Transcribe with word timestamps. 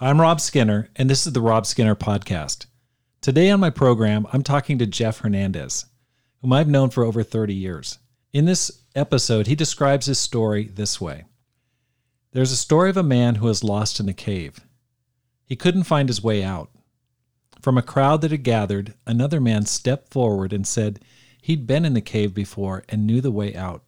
I'm 0.00 0.20
Rob 0.20 0.40
Skinner, 0.40 0.90
and 0.94 1.10
this 1.10 1.26
is 1.26 1.32
the 1.32 1.40
Rob 1.40 1.66
Skinner 1.66 1.96
Podcast. 1.96 2.66
Today 3.20 3.50
on 3.50 3.58
my 3.58 3.70
program, 3.70 4.28
I'm 4.32 4.44
talking 4.44 4.78
to 4.78 4.86
Jeff 4.86 5.18
Hernandez, 5.18 5.86
whom 6.40 6.52
I've 6.52 6.68
known 6.68 6.90
for 6.90 7.02
over 7.02 7.24
30 7.24 7.52
years. 7.52 7.98
In 8.32 8.44
this 8.44 8.84
episode, 8.94 9.48
he 9.48 9.56
describes 9.56 10.06
his 10.06 10.20
story 10.20 10.68
this 10.68 11.00
way 11.00 11.24
There's 12.30 12.52
a 12.52 12.56
story 12.56 12.90
of 12.90 12.96
a 12.96 13.02
man 13.02 13.34
who 13.34 13.46
was 13.46 13.64
lost 13.64 13.98
in 13.98 14.08
a 14.08 14.12
cave. 14.12 14.60
He 15.44 15.56
couldn't 15.56 15.82
find 15.82 16.08
his 16.08 16.22
way 16.22 16.44
out. 16.44 16.70
From 17.60 17.76
a 17.76 17.82
crowd 17.82 18.20
that 18.20 18.30
had 18.30 18.44
gathered, 18.44 18.94
another 19.04 19.40
man 19.40 19.66
stepped 19.66 20.12
forward 20.12 20.52
and 20.52 20.64
said 20.64 21.00
he'd 21.42 21.66
been 21.66 21.84
in 21.84 21.94
the 21.94 22.00
cave 22.00 22.32
before 22.32 22.84
and 22.88 23.04
knew 23.04 23.20
the 23.20 23.32
way 23.32 23.52
out. 23.56 23.82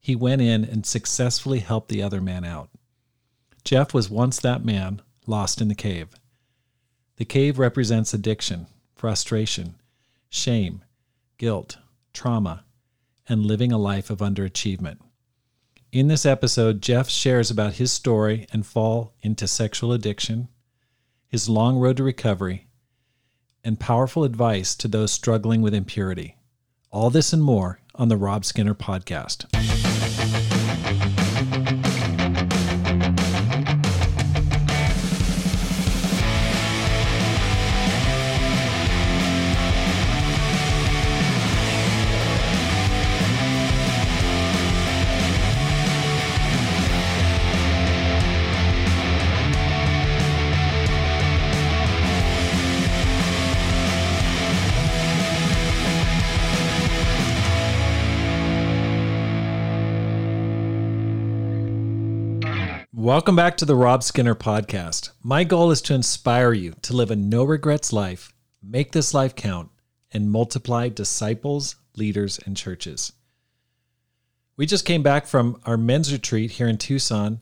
He 0.00 0.16
went 0.16 0.42
in 0.42 0.64
and 0.64 0.84
successfully 0.84 1.60
helped 1.60 1.90
the 1.90 2.02
other 2.02 2.20
man 2.20 2.44
out. 2.44 2.70
Jeff 3.62 3.94
was 3.94 4.10
once 4.10 4.40
that 4.40 4.64
man 4.64 5.00
lost 5.28 5.60
in 5.60 5.68
the 5.68 5.74
cave. 5.74 6.08
The 7.16 7.24
cave 7.24 7.58
represents 7.58 8.14
addiction, 8.14 8.66
frustration, 8.94 9.74
shame, 10.28 10.82
guilt, 11.36 11.78
trauma, 12.12 12.64
and 13.28 13.44
living 13.44 13.72
a 13.72 13.78
life 13.78 14.10
of 14.10 14.18
underachievement. 14.18 14.98
In 15.90 16.08
this 16.08 16.26
episode, 16.26 16.82
Jeff 16.82 17.08
shares 17.08 17.50
about 17.50 17.74
his 17.74 17.92
story 17.92 18.46
and 18.52 18.66
fall 18.66 19.14
into 19.22 19.46
sexual 19.46 19.92
addiction, 19.92 20.48
his 21.28 21.48
long 21.48 21.76
road 21.78 21.96
to 21.98 22.04
recovery, 22.04 22.66
and 23.64 23.80
powerful 23.80 24.24
advice 24.24 24.74
to 24.76 24.88
those 24.88 25.12
struggling 25.12 25.62
with 25.62 25.74
impurity. 25.74 26.36
All 26.90 27.10
this 27.10 27.32
and 27.32 27.42
more 27.42 27.80
on 27.94 28.08
the 28.08 28.16
Rob 28.16 28.44
Skinner 28.44 28.74
podcast. 28.74 29.46
Welcome 63.08 63.36
back 63.36 63.56
to 63.56 63.64
the 63.64 63.74
Rob 63.74 64.02
Skinner 64.02 64.34
podcast. 64.34 65.12
My 65.22 65.42
goal 65.42 65.70
is 65.70 65.80
to 65.80 65.94
inspire 65.94 66.52
you 66.52 66.74
to 66.82 66.92
live 66.92 67.10
a 67.10 67.16
no 67.16 67.42
regrets 67.42 67.90
life, 67.90 68.34
make 68.62 68.92
this 68.92 69.14
life 69.14 69.34
count, 69.34 69.70
and 70.12 70.30
multiply 70.30 70.90
disciples, 70.90 71.76
leaders, 71.96 72.38
and 72.44 72.54
churches. 72.54 73.14
We 74.58 74.66
just 74.66 74.84
came 74.84 75.02
back 75.02 75.24
from 75.24 75.58
our 75.64 75.78
men's 75.78 76.12
retreat 76.12 76.50
here 76.50 76.68
in 76.68 76.76
Tucson. 76.76 77.40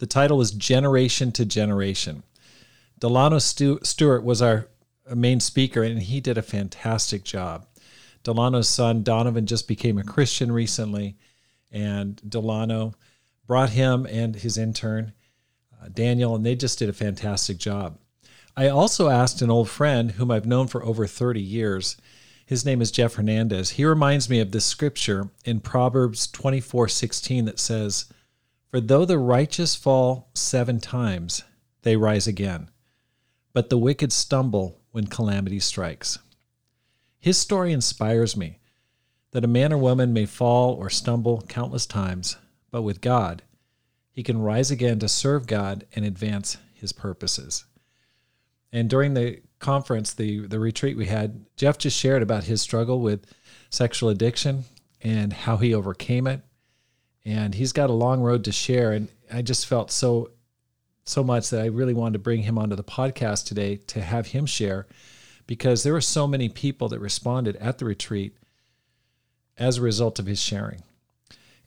The 0.00 0.06
title 0.06 0.36
was 0.36 0.50
Generation 0.50 1.32
to 1.32 1.46
Generation. 1.46 2.22
Delano 2.98 3.38
Stewart 3.38 4.22
was 4.22 4.42
our 4.42 4.68
main 5.14 5.40
speaker, 5.40 5.82
and 5.82 6.02
he 6.02 6.20
did 6.20 6.36
a 6.36 6.42
fantastic 6.42 7.24
job. 7.24 7.64
Delano's 8.22 8.68
son, 8.68 9.02
Donovan, 9.02 9.46
just 9.46 9.66
became 9.66 9.96
a 9.96 10.04
Christian 10.04 10.52
recently, 10.52 11.16
and 11.72 12.20
Delano 12.28 12.92
brought 13.46 13.70
him 13.70 14.06
and 14.06 14.36
his 14.36 14.58
intern, 14.58 15.12
uh, 15.80 15.88
Daniel, 15.88 16.34
and 16.34 16.44
they 16.44 16.56
just 16.56 16.78
did 16.78 16.88
a 16.88 16.94
fantastic 16.94 17.58
job. 17.58 17.98
I 18.56 18.68
also 18.68 19.08
asked 19.08 19.42
an 19.42 19.50
old 19.50 19.68
friend 19.68 20.12
whom 20.12 20.30
I've 20.30 20.46
known 20.46 20.66
for 20.66 20.84
over 20.84 21.06
30 21.06 21.40
years. 21.40 21.96
His 22.46 22.64
name 22.64 22.80
is 22.80 22.90
Jeff 22.90 23.14
Hernandez. 23.14 23.70
He 23.70 23.84
reminds 23.84 24.30
me 24.30 24.40
of 24.40 24.50
this 24.50 24.64
scripture 24.64 25.30
in 25.44 25.60
Proverbs 25.60 26.26
24:16 26.26 27.44
that 27.44 27.58
says, 27.58 28.06
"For 28.70 28.80
though 28.80 29.04
the 29.04 29.18
righteous 29.18 29.74
fall 29.74 30.30
7 30.34 30.80
times, 30.80 31.42
they 31.82 31.96
rise 31.96 32.26
again, 32.26 32.70
but 33.52 33.68
the 33.68 33.78
wicked 33.78 34.12
stumble 34.12 34.80
when 34.90 35.06
calamity 35.06 35.60
strikes." 35.60 36.18
His 37.20 37.36
story 37.36 37.72
inspires 37.72 38.36
me 38.36 38.60
that 39.32 39.44
a 39.44 39.48
man 39.48 39.72
or 39.72 39.78
woman 39.78 40.12
may 40.12 40.24
fall 40.24 40.72
or 40.72 40.88
stumble 40.88 41.42
countless 41.42 41.84
times, 41.84 42.36
but 42.70 42.82
with 42.82 43.00
God, 43.00 43.42
he 44.10 44.22
can 44.22 44.40
rise 44.40 44.70
again 44.70 44.98
to 45.00 45.08
serve 45.08 45.46
God 45.46 45.84
and 45.94 46.04
advance 46.04 46.56
his 46.74 46.92
purposes. 46.92 47.64
And 48.72 48.90
during 48.90 49.14
the 49.14 49.40
conference, 49.58 50.12
the, 50.12 50.46
the 50.46 50.58
retreat 50.58 50.96
we 50.96 51.06
had, 51.06 51.46
Jeff 51.56 51.78
just 51.78 51.98
shared 51.98 52.22
about 52.22 52.44
his 52.44 52.60
struggle 52.60 53.00
with 53.00 53.26
sexual 53.70 54.08
addiction 54.08 54.64
and 55.02 55.32
how 55.32 55.56
he 55.56 55.74
overcame 55.74 56.26
it. 56.26 56.42
And 57.24 57.54
he's 57.54 57.72
got 57.72 57.90
a 57.90 57.94
long 57.94 58.20
road 58.20 58.44
to 58.44 58.52
share. 58.52 58.92
And 58.92 59.08
I 59.32 59.42
just 59.42 59.66
felt 59.66 59.90
so 59.90 60.30
so 61.08 61.22
much 61.22 61.50
that 61.50 61.62
I 61.62 61.66
really 61.66 61.94
wanted 61.94 62.14
to 62.14 62.18
bring 62.18 62.42
him 62.42 62.58
onto 62.58 62.74
the 62.74 62.82
podcast 62.82 63.46
today 63.46 63.76
to 63.76 64.02
have 64.02 64.26
him 64.28 64.44
share 64.44 64.88
because 65.46 65.84
there 65.84 65.92
were 65.92 66.00
so 66.00 66.26
many 66.26 66.48
people 66.48 66.88
that 66.88 66.98
responded 66.98 67.54
at 67.56 67.78
the 67.78 67.84
retreat 67.84 68.36
as 69.56 69.78
a 69.78 69.82
result 69.82 70.18
of 70.18 70.26
his 70.26 70.42
sharing. 70.42 70.82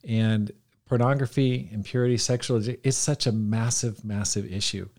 And 0.04 0.52
pornography, 0.90 1.70
impurity, 1.72 2.18
sexual 2.18 2.60
it's 2.84 2.98
such 2.98 3.28
a 3.28 3.32
massive, 3.32 4.04
massive 4.04 4.52
issue. 4.52 4.90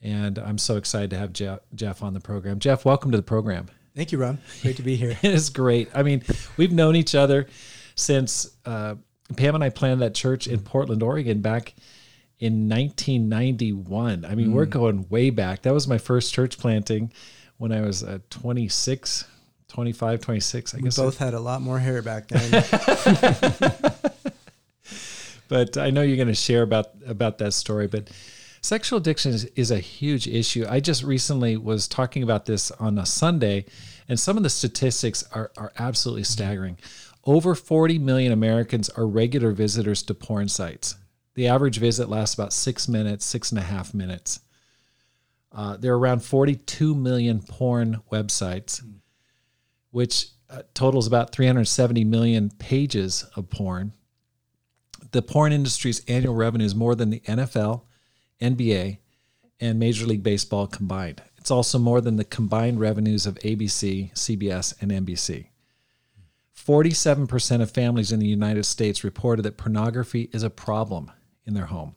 And 0.00 0.38
I'm 0.38 0.58
so 0.58 0.76
excited 0.76 1.10
to 1.10 1.18
have 1.18 1.32
Jeff, 1.32 1.58
Jeff 1.74 2.02
on 2.02 2.14
the 2.14 2.20
program. 2.20 2.60
Jeff, 2.60 2.84
welcome 2.84 3.10
to 3.10 3.16
the 3.16 3.22
program. 3.22 3.66
Thank 3.96 4.12
you, 4.12 4.18
Rob. 4.18 4.38
Great 4.62 4.76
to 4.76 4.82
be 4.82 4.94
here. 4.96 5.10
it 5.22 5.34
is 5.34 5.50
great. 5.50 5.90
I 5.92 6.04
mean, 6.04 6.22
we've 6.56 6.72
known 6.72 6.94
each 6.94 7.16
other 7.16 7.48
since 7.96 8.56
uh, 8.64 8.94
Pam 9.36 9.56
and 9.56 9.64
I 9.64 9.70
planted 9.70 10.00
that 10.00 10.14
church 10.14 10.46
in 10.46 10.60
Portland, 10.60 11.02
Oregon 11.02 11.40
back 11.40 11.74
in 12.38 12.68
1991. 12.68 14.24
I 14.24 14.34
mean, 14.36 14.48
mm. 14.48 14.52
we're 14.52 14.66
going 14.66 15.08
way 15.08 15.30
back. 15.30 15.62
That 15.62 15.74
was 15.74 15.88
my 15.88 15.98
first 15.98 16.32
church 16.32 16.58
planting 16.58 17.12
when 17.56 17.72
I 17.72 17.80
was 17.80 18.04
uh, 18.04 18.18
26, 18.30 19.24
25, 19.66 20.20
26. 20.20 20.74
I 20.74 20.76
we 20.76 20.82
guess. 20.84 20.96
both 20.96 21.18
had 21.18 21.34
a 21.34 21.40
lot 21.40 21.60
more 21.60 21.80
hair 21.80 22.02
back 22.02 22.28
then. 22.28 23.90
but 25.48 25.76
I 25.76 25.90
know 25.90 26.02
you're 26.02 26.16
going 26.16 26.28
to 26.28 26.34
share 26.34 26.62
about 26.62 26.90
about 27.06 27.38
that 27.38 27.52
story. 27.52 27.86
But 27.86 28.10
sexual 28.60 28.98
addiction 28.98 29.32
is, 29.32 29.44
is 29.56 29.70
a 29.70 29.78
huge 29.78 30.26
issue. 30.26 30.66
I 30.68 30.80
just 30.80 31.02
recently 31.02 31.56
was 31.56 31.88
talking 31.88 32.22
about 32.22 32.46
this 32.46 32.70
on 32.72 32.98
a 32.98 33.06
Sunday, 33.06 33.66
and 34.08 34.18
some 34.18 34.36
of 34.36 34.42
the 34.42 34.50
statistics 34.50 35.24
are 35.32 35.50
are 35.56 35.72
absolutely 35.78 36.24
staggering. 36.24 36.78
Over 37.26 37.54
40 37.54 37.98
million 37.98 38.32
Americans 38.32 38.90
are 38.90 39.06
regular 39.06 39.52
visitors 39.52 40.02
to 40.04 40.14
porn 40.14 40.48
sites. 40.48 40.96
The 41.34 41.48
average 41.48 41.78
visit 41.78 42.08
lasts 42.08 42.34
about 42.34 42.52
six 42.52 42.86
minutes, 42.86 43.24
six 43.24 43.50
and 43.50 43.58
a 43.58 43.62
half 43.62 43.94
minutes. 43.94 44.40
Uh, 45.50 45.76
there 45.76 45.92
are 45.92 45.98
around 45.98 46.20
42 46.22 46.94
million 46.94 47.40
porn 47.40 48.02
websites, 48.12 48.82
which 49.90 50.28
uh, 50.50 50.62
totals 50.74 51.06
about 51.06 51.32
370 51.32 52.04
million 52.04 52.50
pages 52.58 53.24
of 53.36 53.48
porn 53.48 53.92
the 55.14 55.22
porn 55.22 55.52
industry's 55.52 56.04
annual 56.06 56.34
revenue 56.34 56.66
is 56.66 56.74
more 56.74 56.96
than 56.96 57.10
the 57.10 57.20
NFL, 57.20 57.82
NBA, 58.42 58.98
and 59.60 59.78
Major 59.78 60.06
League 60.06 60.24
Baseball 60.24 60.66
combined. 60.66 61.22
It's 61.38 61.52
also 61.52 61.78
more 61.78 62.00
than 62.00 62.16
the 62.16 62.24
combined 62.24 62.80
revenues 62.80 63.24
of 63.24 63.36
ABC, 63.36 64.12
CBS, 64.14 64.74
and 64.82 64.90
NBC. 64.90 65.46
47% 66.56 67.62
of 67.62 67.70
families 67.70 68.10
in 68.10 68.18
the 68.18 68.26
United 68.26 68.64
States 68.64 69.04
reported 69.04 69.42
that 69.42 69.56
pornography 69.56 70.30
is 70.32 70.42
a 70.42 70.50
problem 70.50 71.12
in 71.46 71.54
their 71.54 71.66
home. 71.66 71.94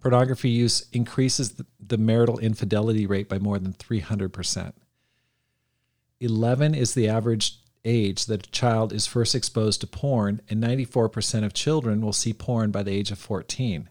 Pornography 0.00 0.50
use 0.50 0.86
increases 0.92 1.60
the 1.80 1.98
marital 1.98 2.38
infidelity 2.38 3.04
rate 3.04 3.28
by 3.28 3.40
more 3.40 3.58
than 3.58 3.72
300%. 3.72 4.74
11 6.20 6.74
is 6.76 6.94
the 6.94 7.08
average 7.08 7.58
age 7.84 8.26
that 8.26 8.46
a 8.46 8.50
child 8.50 8.92
is 8.92 9.06
first 9.06 9.34
exposed 9.34 9.80
to 9.80 9.86
porn, 9.86 10.40
and 10.48 10.62
94% 10.62 11.44
of 11.44 11.54
children 11.54 12.00
will 12.00 12.12
see 12.12 12.32
porn 12.32 12.70
by 12.70 12.82
the 12.82 12.92
age 12.92 13.10
of 13.10 13.18
14. 13.18 13.88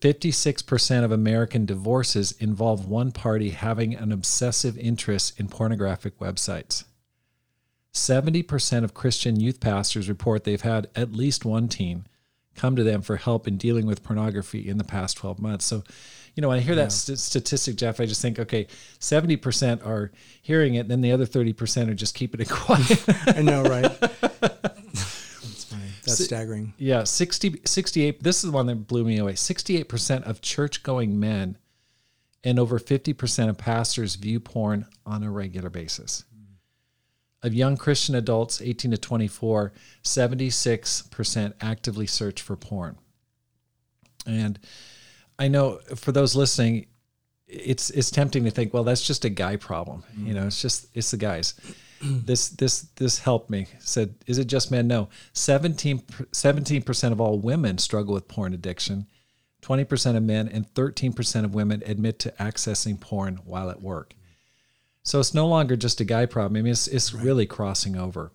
56% 0.00 1.04
of 1.04 1.12
American 1.12 1.64
divorces 1.64 2.32
involve 2.32 2.86
one 2.86 3.12
party 3.12 3.50
having 3.50 3.94
an 3.94 4.12
obsessive 4.12 4.76
interest 4.78 5.38
in 5.40 5.48
pornographic 5.48 6.18
websites. 6.18 6.84
70% 7.94 8.84
of 8.84 8.92
Christian 8.92 9.40
youth 9.40 9.58
pastors 9.58 10.08
report 10.08 10.44
they've 10.44 10.60
had 10.60 10.88
at 10.94 11.12
least 11.12 11.46
one 11.46 11.66
teen 11.66 12.06
come 12.54 12.76
to 12.76 12.84
them 12.84 13.02
for 13.02 13.16
help 13.16 13.48
in 13.48 13.56
dealing 13.56 13.86
with 13.86 14.02
pornography 14.02 14.68
in 14.68 14.78
the 14.78 14.84
past 14.84 15.16
12 15.16 15.38
months. 15.40 15.64
So 15.64 15.82
you 16.36 16.42
know, 16.42 16.48
when 16.48 16.58
I 16.58 16.60
hear 16.60 16.74
that 16.74 16.92
st- 16.92 17.18
statistic, 17.18 17.76
Jeff, 17.76 17.98
I 17.98 18.04
just 18.04 18.20
think, 18.20 18.38
okay, 18.38 18.66
70% 19.00 19.84
are 19.86 20.12
hearing 20.42 20.74
it, 20.74 20.80
and 20.80 20.90
then 20.90 21.00
the 21.00 21.12
other 21.12 21.24
30% 21.24 21.88
are 21.88 21.94
just 21.94 22.14
keeping 22.14 22.42
it 22.42 22.48
quiet. 22.50 23.04
I 23.26 23.40
know, 23.40 23.62
right? 23.62 23.82
That's 24.00 25.64
funny. 25.64 25.90
That's 26.04 26.22
staggering. 26.22 26.74
Yeah, 26.76 27.04
60, 27.04 27.62
68. 27.64 28.22
This 28.22 28.44
is 28.44 28.50
the 28.50 28.54
one 28.54 28.66
that 28.66 28.86
blew 28.86 29.02
me 29.02 29.16
away. 29.16 29.32
68% 29.32 30.24
of 30.24 30.42
church 30.42 30.82
going 30.82 31.18
men 31.18 31.56
and 32.44 32.58
over 32.58 32.78
50% 32.78 33.48
of 33.48 33.56
pastors 33.56 34.16
view 34.16 34.38
porn 34.38 34.86
on 35.06 35.22
a 35.22 35.30
regular 35.30 35.70
basis. 35.70 36.24
Of 37.42 37.54
young 37.54 37.78
Christian 37.78 38.14
adults 38.14 38.60
18 38.60 38.90
to 38.90 38.98
24, 38.98 39.72
76% 40.04 41.54
actively 41.62 42.06
search 42.06 42.42
for 42.42 42.56
porn. 42.56 42.98
And 44.26 44.58
I 45.38 45.48
know 45.48 45.80
for 45.96 46.12
those 46.12 46.34
listening, 46.34 46.86
it's 47.46 47.90
it's 47.90 48.10
tempting 48.10 48.44
to 48.44 48.50
think, 48.50 48.74
well, 48.74 48.84
that's 48.84 49.06
just 49.06 49.24
a 49.24 49.30
guy 49.30 49.56
problem. 49.56 50.02
Mm-hmm. 50.12 50.26
You 50.26 50.34
know, 50.34 50.46
it's 50.46 50.60
just 50.60 50.88
it's 50.94 51.10
the 51.10 51.16
guys. 51.16 51.54
this 52.02 52.48
this 52.50 52.82
this 52.96 53.18
helped 53.18 53.50
me. 53.50 53.66
Said, 53.78 54.14
is 54.26 54.38
it 54.38 54.46
just 54.46 54.70
men? 54.70 54.86
No. 54.86 55.08
17 55.32 56.02
percent 56.82 57.12
of 57.12 57.20
all 57.20 57.38
women 57.38 57.78
struggle 57.78 58.14
with 58.14 58.28
porn 58.28 58.54
addiction. 58.54 59.06
20% 59.62 60.16
of 60.16 60.22
men 60.22 60.48
and 60.48 60.72
13% 60.74 61.44
of 61.44 61.54
women 61.54 61.82
admit 61.86 62.20
to 62.20 62.32
accessing 62.38 63.00
porn 63.00 63.40
while 63.44 63.68
at 63.68 63.82
work. 63.82 64.14
So 65.02 65.18
it's 65.18 65.34
no 65.34 65.48
longer 65.48 65.76
just 65.76 66.00
a 66.00 66.04
guy 66.04 66.26
problem. 66.26 66.56
I 66.56 66.62
mean, 66.62 66.72
it's, 66.72 66.86
it's 66.86 67.12
really 67.12 67.46
crossing 67.46 67.96
over. 67.96 68.32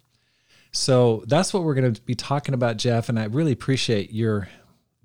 So 0.74 1.24
that's 1.28 1.54
what 1.54 1.64
we're 1.64 1.74
going 1.74 1.94
to 1.94 2.02
be 2.02 2.16
talking 2.16 2.54
about, 2.54 2.78
Jeff. 2.78 3.08
And 3.08 3.18
I 3.20 3.26
really 3.26 3.52
appreciate 3.54 4.12
your 4.12 4.50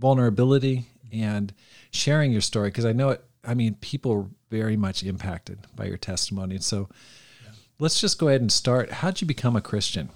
vulnerability 0.00 0.86
mm-hmm. 1.06 1.22
and 1.22 1.54
sharing 1.96 2.32
your 2.32 2.40
story 2.40 2.68
because 2.68 2.84
I 2.84 2.92
know 2.92 3.10
it. 3.10 3.24
I 3.44 3.54
mean, 3.54 3.74
people 3.76 4.12
are 4.12 4.26
very 4.50 4.76
much 4.76 5.02
impacted 5.02 5.58
by 5.74 5.86
your 5.86 5.96
testimony. 5.96 6.56
And 6.56 6.64
so 6.64 6.88
let's 7.78 8.00
just 8.00 8.18
go 8.18 8.28
ahead 8.28 8.40
and 8.40 8.50
start. 8.50 8.90
How'd 8.90 9.20
you 9.20 9.26
become 9.26 9.56
a 9.56 9.60
Christian? 9.60 10.10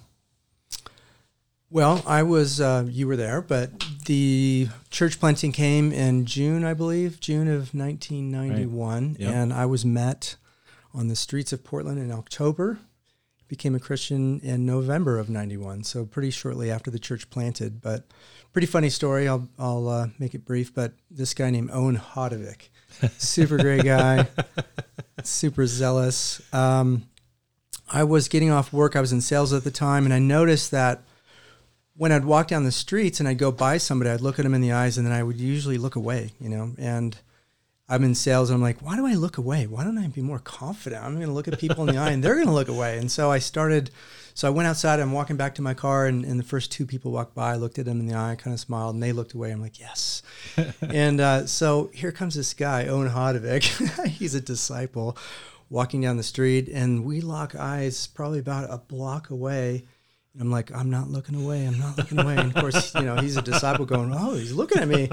Well, 1.69 2.03
I 2.05 2.23
was, 2.23 2.59
uh, 2.59 2.85
you 2.89 3.07
were 3.07 3.15
there, 3.15 3.41
but 3.41 3.71
the 4.05 4.67
church 4.89 5.21
planting 5.21 5.53
came 5.53 5.93
in 5.93 6.25
June, 6.25 6.65
I 6.65 6.73
believe, 6.73 7.21
June 7.21 7.47
of 7.47 7.73
1991. 7.73 9.15
Yep. 9.17 9.33
And 9.33 9.53
I 9.53 9.65
was 9.65 9.85
met 9.85 10.35
on 10.93 11.07
the 11.07 11.15
streets 11.15 11.53
of 11.53 11.63
Portland 11.63 11.97
in 11.97 12.11
October. 12.11 12.79
Became 13.47 13.73
a 13.73 13.79
Christian 13.79 14.41
in 14.41 14.65
November 14.65 15.17
of 15.17 15.29
91. 15.29 15.83
So 15.83 16.05
pretty 16.05 16.29
shortly 16.29 16.69
after 16.69 16.91
the 16.91 16.99
church 16.99 17.29
planted. 17.29 17.81
But 17.81 18.05
pretty 18.53 18.67
funny 18.67 18.89
story. 18.89 19.27
I'll, 19.27 19.47
I'll 19.57 19.87
uh, 19.87 20.07
make 20.19 20.35
it 20.35 20.45
brief. 20.45 20.73
But 20.73 20.93
this 21.09 21.33
guy 21.33 21.49
named 21.49 21.69
Owen 21.73 21.97
Hodovic, 21.97 22.69
super 23.17 23.57
great 23.57 23.83
guy, 23.83 24.27
super 25.23 25.65
zealous. 25.65 26.41
Um, 26.53 27.03
I 27.91 28.03
was 28.03 28.27
getting 28.27 28.51
off 28.51 28.71
work. 28.71 28.95
I 28.95 29.01
was 29.01 29.11
in 29.11 29.21
sales 29.21 29.53
at 29.53 29.63
the 29.63 29.71
time. 29.71 30.05
And 30.05 30.13
I 30.13 30.19
noticed 30.19 30.71
that 30.71 31.03
when 31.95 32.11
I'd 32.11 32.25
walk 32.25 32.47
down 32.47 32.63
the 32.63 32.71
streets 32.71 33.19
and 33.19 33.27
I'd 33.27 33.37
go 33.37 33.51
by 33.51 33.77
somebody, 33.77 34.09
I'd 34.09 34.21
look 34.21 34.39
at 34.39 34.43
them 34.43 34.53
in 34.53 34.61
the 34.61 34.71
eyes 34.71 34.97
and 34.97 35.05
then 35.05 35.13
I 35.13 35.23
would 35.23 35.39
usually 35.39 35.77
look 35.77 35.95
away, 35.95 36.31
you 36.39 36.49
know. 36.49 36.73
And 36.77 37.17
I'm 37.89 38.03
in 38.03 38.15
sales 38.15 38.49
and 38.49 38.55
I'm 38.55 38.61
like, 38.61 38.81
why 38.81 38.95
do 38.95 39.05
I 39.05 39.13
look 39.15 39.37
away? 39.37 39.67
Why 39.67 39.83
don't 39.83 39.97
I 39.97 40.07
be 40.07 40.21
more 40.21 40.39
confident? 40.39 41.03
I'm 41.03 41.15
going 41.15 41.27
to 41.27 41.33
look 41.33 41.49
at 41.49 41.59
people 41.59 41.87
in 41.87 41.93
the 41.93 42.01
eye 42.01 42.11
and 42.11 42.23
they're 42.23 42.35
going 42.35 42.47
to 42.47 42.53
look 42.53 42.69
away. 42.69 42.97
And 42.97 43.11
so 43.11 43.29
I 43.29 43.39
started, 43.39 43.91
so 44.33 44.47
I 44.47 44.51
went 44.51 44.67
outside. 44.67 44.99
I'm 44.99 45.11
walking 45.11 45.37
back 45.37 45.55
to 45.55 45.61
my 45.61 45.73
car 45.73 46.05
and, 46.05 46.23
and 46.25 46.39
the 46.39 46.43
first 46.43 46.71
two 46.71 46.85
people 46.85 47.11
walked 47.11 47.35
by. 47.35 47.53
I 47.53 47.55
looked 47.55 47.79
at 47.79 47.85
them 47.85 47.99
in 47.99 48.07
the 48.07 48.15
eye, 48.15 48.35
kind 48.35 48.53
of 48.53 48.59
smiled, 48.59 48.95
and 48.95 49.03
they 49.03 49.11
looked 49.11 49.33
away. 49.33 49.51
I'm 49.51 49.61
like, 49.61 49.79
yes. 49.79 50.23
and 50.81 51.19
uh, 51.21 51.45
so 51.45 51.89
here 51.93 52.11
comes 52.11 52.35
this 52.35 52.53
guy, 52.53 52.87
Owen 52.87 53.09
Hodovic. 53.09 53.63
He's 54.07 54.35
a 54.35 54.41
disciple 54.41 55.17
walking 55.69 56.01
down 56.01 56.17
the 56.17 56.23
street 56.23 56.67
and 56.67 57.05
we 57.05 57.21
lock 57.21 57.55
eyes 57.55 58.05
probably 58.07 58.39
about 58.39 58.69
a 58.69 58.77
block 58.77 59.29
away. 59.29 59.85
I'm 60.39 60.49
like, 60.49 60.73
I'm 60.73 60.89
not 60.89 61.09
looking 61.09 61.35
away. 61.35 61.65
I'm 61.65 61.77
not 61.77 61.97
looking 61.97 62.17
away. 62.17 62.37
And 62.37 62.55
of 62.55 62.61
course, 62.61 62.95
you 62.95 63.01
know, 63.01 63.17
he's 63.17 63.35
a 63.35 63.41
disciple 63.41 63.85
going, 63.85 64.13
oh, 64.15 64.35
he's 64.35 64.53
looking 64.53 64.81
at 64.81 64.87
me. 64.87 65.09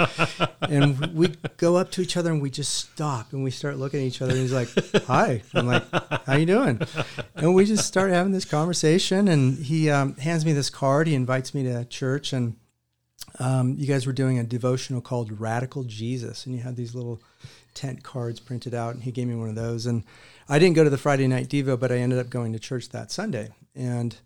And 0.60 0.96
we 1.12 1.34
go 1.56 1.76
up 1.76 1.90
to 1.92 2.02
each 2.02 2.16
other 2.16 2.30
and 2.30 2.40
we 2.40 2.50
just 2.50 2.72
stop 2.74 3.32
and 3.32 3.42
we 3.42 3.50
start 3.50 3.78
looking 3.78 4.00
at 4.00 4.06
each 4.06 4.22
other. 4.22 4.32
And 4.32 4.40
he's 4.40 4.52
like, 4.52 4.68
hi. 5.06 5.42
I'm 5.54 5.66
like, 5.66 5.84
how 6.24 6.36
you 6.36 6.46
doing? 6.46 6.80
And 7.34 7.52
we 7.52 7.64
just 7.64 7.84
start 7.84 8.12
having 8.12 8.32
this 8.32 8.44
conversation. 8.44 9.26
And 9.26 9.58
he 9.58 9.90
um, 9.90 10.14
hands 10.16 10.44
me 10.44 10.52
this 10.52 10.70
card. 10.70 11.08
He 11.08 11.16
invites 11.16 11.52
me 11.52 11.64
to 11.64 11.84
church. 11.86 12.32
And 12.32 12.54
um, 13.40 13.74
you 13.76 13.88
guys 13.88 14.06
were 14.06 14.12
doing 14.12 14.38
a 14.38 14.44
devotional 14.44 15.00
called 15.00 15.40
Radical 15.40 15.82
Jesus. 15.82 16.46
And 16.46 16.54
you 16.54 16.62
had 16.62 16.76
these 16.76 16.94
little 16.94 17.20
tent 17.74 18.04
cards 18.04 18.38
printed 18.38 18.72
out. 18.72 18.94
And 18.94 19.02
he 19.02 19.10
gave 19.10 19.26
me 19.26 19.34
one 19.34 19.48
of 19.48 19.56
those. 19.56 19.84
And 19.84 20.04
I 20.48 20.60
didn't 20.60 20.76
go 20.76 20.84
to 20.84 20.90
the 20.90 20.96
Friday 20.96 21.26
night 21.26 21.48
Devo, 21.48 21.78
but 21.78 21.90
I 21.90 21.96
ended 21.96 22.20
up 22.20 22.30
going 22.30 22.52
to 22.52 22.60
church 22.60 22.90
that 22.90 23.10
Sunday. 23.10 23.48
And 23.74 24.16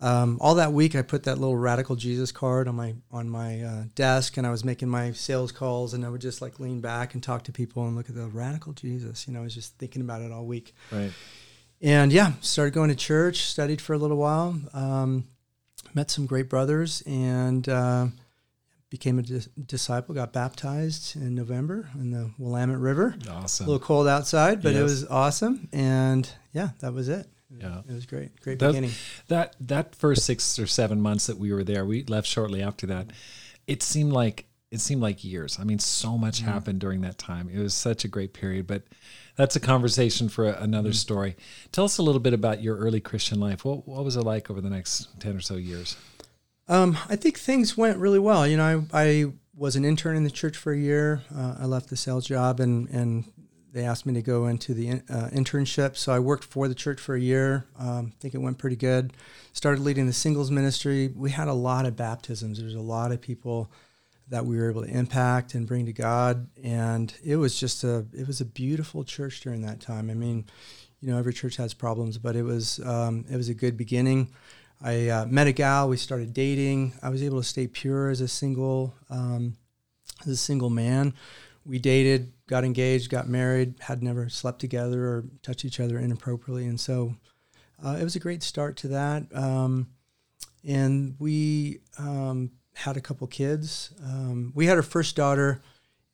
um, 0.00 0.38
all 0.40 0.54
that 0.56 0.72
week, 0.72 0.94
I 0.94 1.02
put 1.02 1.24
that 1.24 1.38
little 1.38 1.56
Radical 1.56 1.96
Jesus 1.96 2.30
card 2.30 2.68
on 2.68 2.76
my 2.76 2.94
on 3.10 3.28
my 3.28 3.62
uh, 3.62 3.82
desk, 3.96 4.36
and 4.36 4.46
I 4.46 4.50
was 4.50 4.64
making 4.64 4.88
my 4.88 5.12
sales 5.12 5.50
calls, 5.50 5.92
and 5.92 6.04
I 6.04 6.08
would 6.08 6.20
just 6.20 6.40
like 6.40 6.60
lean 6.60 6.80
back 6.80 7.14
and 7.14 7.22
talk 7.22 7.42
to 7.44 7.52
people 7.52 7.84
and 7.86 7.96
look 7.96 8.08
at 8.08 8.14
the 8.14 8.28
Radical 8.28 8.72
Jesus. 8.72 9.26
You 9.26 9.34
know, 9.34 9.40
I 9.40 9.42
was 9.42 9.54
just 9.54 9.76
thinking 9.78 10.02
about 10.02 10.22
it 10.22 10.30
all 10.30 10.44
week. 10.44 10.74
Right. 10.92 11.10
And 11.80 12.12
yeah, 12.12 12.32
started 12.40 12.74
going 12.74 12.90
to 12.90 12.96
church, 12.96 13.42
studied 13.42 13.80
for 13.80 13.92
a 13.92 13.98
little 13.98 14.16
while, 14.16 14.60
um, 14.72 15.24
met 15.94 16.10
some 16.10 16.26
great 16.26 16.48
brothers, 16.48 17.02
and 17.06 17.68
uh, 17.68 18.06
became 18.90 19.18
a 19.18 19.22
dis- 19.22 19.48
disciple. 19.66 20.14
Got 20.14 20.32
baptized 20.32 21.16
in 21.16 21.34
November 21.34 21.88
in 21.94 22.12
the 22.12 22.30
Willamette 22.38 22.78
River. 22.78 23.16
Awesome. 23.28 23.66
A 23.66 23.70
little 23.70 23.84
cold 23.84 24.06
outside, 24.06 24.62
but 24.62 24.74
it 24.74 24.82
was 24.82 25.04
awesome. 25.06 25.68
And 25.72 26.30
yeah, 26.52 26.70
that 26.78 26.92
was 26.92 27.08
it. 27.08 27.26
Yeah. 27.50 27.80
It 27.88 27.92
was 27.94 28.06
great. 28.06 28.38
Great 28.40 28.58
That- 28.58 28.68
beginning. 28.68 28.90
that 29.28 29.56
that 29.60 29.94
first 29.94 30.24
six 30.24 30.58
or 30.58 30.66
seven 30.66 31.00
months 31.00 31.26
that 31.26 31.38
we 31.38 31.52
were 31.52 31.64
there, 31.64 31.84
we 31.86 32.04
left 32.04 32.26
shortly 32.28 32.62
after 32.62 32.86
that. 32.88 33.10
It 33.66 33.82
seemed 33.82 34.12
like 34.12 34.46
it 34.70 34.80
seemed 34.80 35.00
like 35.00 35.24
years. 35.24 35.58
I 35.58 35.64
mean, 35.64 35.78
so 35.78 36.18
much 36.18 36.40
happened 36.40 36.78
during 36.80 37.00
that 37.00 37.16
time. 37.16 37.48
It 37.50 37.58
was 37.58 37.72
such 37.72 38.04
a 38.04 38.08
great 38.08 38.34
period, 38.34 38.66
but 38.66 38.82
that's 39.34 39.56
a 39.56 39.60
conversation 39.60 40.28
for 40.28 40.44
another 40.46 40.92
story. 40.92 41.36
Tell 41.72 41.84
us 41.86 41.96
a 41.96 42.02
little 42.02 42.20
bit 42.20 42.34
about 42.34 42.62
your 42.62 42.76
early 42.76 43.00
Christian 43.00 43.40
life. 43.40 43.64
What 43.64 43.88
what 43.88 44.04
was 44.04 44.16
it 44.16 44.22
like 44.24 44.50
over 44.50 44.60
the 44.60 44.68
next 44.70 45.18
ten 45.20 45.34
or 45.36 45.40
so 45.40 45.56
years? 45.56 45.96
Um, 46.68 46.98
I 47.08 47.16
think 47.16 47.38
things 47.38 47.78
went 47.78 47.96
really 47.96 48.18
well. 48.18 48.46
You 48.46 48.58
know, 48.58 48.84
I, 48.92 49.02
I 49.02 49.24
was 49.56 49.74
an 49.74 49.86
intern 49.86 50.16
in 50.18 50.24
the 50.24 50.30
church 50.30 50.54
for 50.56 50.70
a 50.72 50.78
year. 50.78 51.22
Uh, 51.34 51.54
I 51.60 51.64
left 51.64 51.88
the 51.88 51.96
sales 51.96 52.26
job 52.26 52.60
and, 52.60 52.90
and 52.90 53.24
they 53.72 53.84
asked 53.84 54.06
me 54.06 54.14
to 54.14 54.22
go 54.22 54.46
into 54.46 54.74
the 54.74 54.90
uh, 54.90 55.28
internship. 55.30 55.96
So 55.96 56.12
I 56.12 56.18
worked 56.18 56.44
for 56.44 56.68
the 56.68 56.74
church 56.74 57.00
for 57.00 57.14
a 57.14 57.20
year. 57.20 57.66
Um, 57.78 58.12
I 58.14 58.20
think 58.20 58.34
it 58.34 58.38
went 58.38 58.58
pretty 58.58 58.76
good. 58.76 59.12
Started 59.52 59.82
leading 59.82 60.06
the 60.06 60.12
singles 60.12 60.50
ministry. 60.50 61.12
We 61.14 61.30
had 61.30 61.48
a 61.48 61.52
lot 61.52 61.84
of 61.84 61.96
baptisms. 61.96 62.58
There's 62.58 62.74
a 62.74 62.80
lot 62.80 63.12
of 63.12 63.20
people 63.20 63.70
that 64.28 64.44
we 64.44 64.56
were 64.58 64.70
able 64.70 64.82
to 64.82 64.90
impact 64.90 65.54
and 65.54 65.66
bring 65.66 65.86
to 65.86 65.92
God. 65.92 66.48
And 66.62 67.12
it 67.24 67.36
was 67.36 67.58
just 67.58 67.84
a, 67.84 68.06
it 68.12 68.26
was 68.26 68.40
a 68.40 68.44
beautiful 68.44 69.04
church 69.04 69.40
during 69.40 69.62
that 69.62 69.80
time. 69.80 70.10
I 70.10 70.14
mean, 70.14 70.44
you 71.00 71.10
know, 71.10 71.18
every 71.18 71.32
church 71.32 71.56
has 71.56 71.74
problems, 71.74 72.18
but 72.18 72.36
it 72.36 72.42
was, 72.42 72.80
um, 72.80 73.24
it 73.30 73.36
was 73.36 73.48
a 73.48 73.54
good 73.54 73.76
beginning. 73.76 74.32
I 74.82 75.08
uh, 75.08 75.26
met 75.26 75.46
a 75.46 75.52
gal. 75.52 75.88
We 75.88 75.96
started 75.96 76.32
dating. 76.32 76.94
I 77.02 77.08
was 77.08 77.22
able 77.22 77.38
to 77.38 77.46
stay 77.46 77.66
pure 77.66 78.10
as 78.10 78.20
a 78.20 78.28
single, 78.28 78.94
um, 79.10 79.56
as 80.22 80.28
a 80.28 80.36
single 80.36 80.70
man. 80.70 81.14
We 81.64 81.78
dated, 81.78 82.32
got 82.48 82.64
engaged, 82.64 83.10
got 83.10 83.28
married. 83.28 83.74
Had 83.80 84.02
never 84.02 84.28
slept 84.28 84.60
together 84.60 85.06
or 85.06 85.24
touched 85.42 85.64
each 85.64 85.78
other 85.78 85.98
inappropriately, 85.98 86.66
and 86.66 86.80
so 86.80 87.14
uh, 87.84 87.96
it 88.00 88.04
was 88.04 88.16
a 88.16 88.20
great 88.20 88.42
start 88.42 88.76
to 88.78 88.88
that. 88.88 89.24
Um, 89.32 89.88
and 90.66 91.14
we 91.18 91.78
um, 91.98 92.50
had 92.74 92.96
a 92.96 93.00
couple 93.00 93.26
kids. 93.26 93.92
Um, 94.02 94.52
we 94.54 94.66
had 94.66 94.76
our 94.76 94.82
first 94.82 95.14
daughter, 95.14 95.62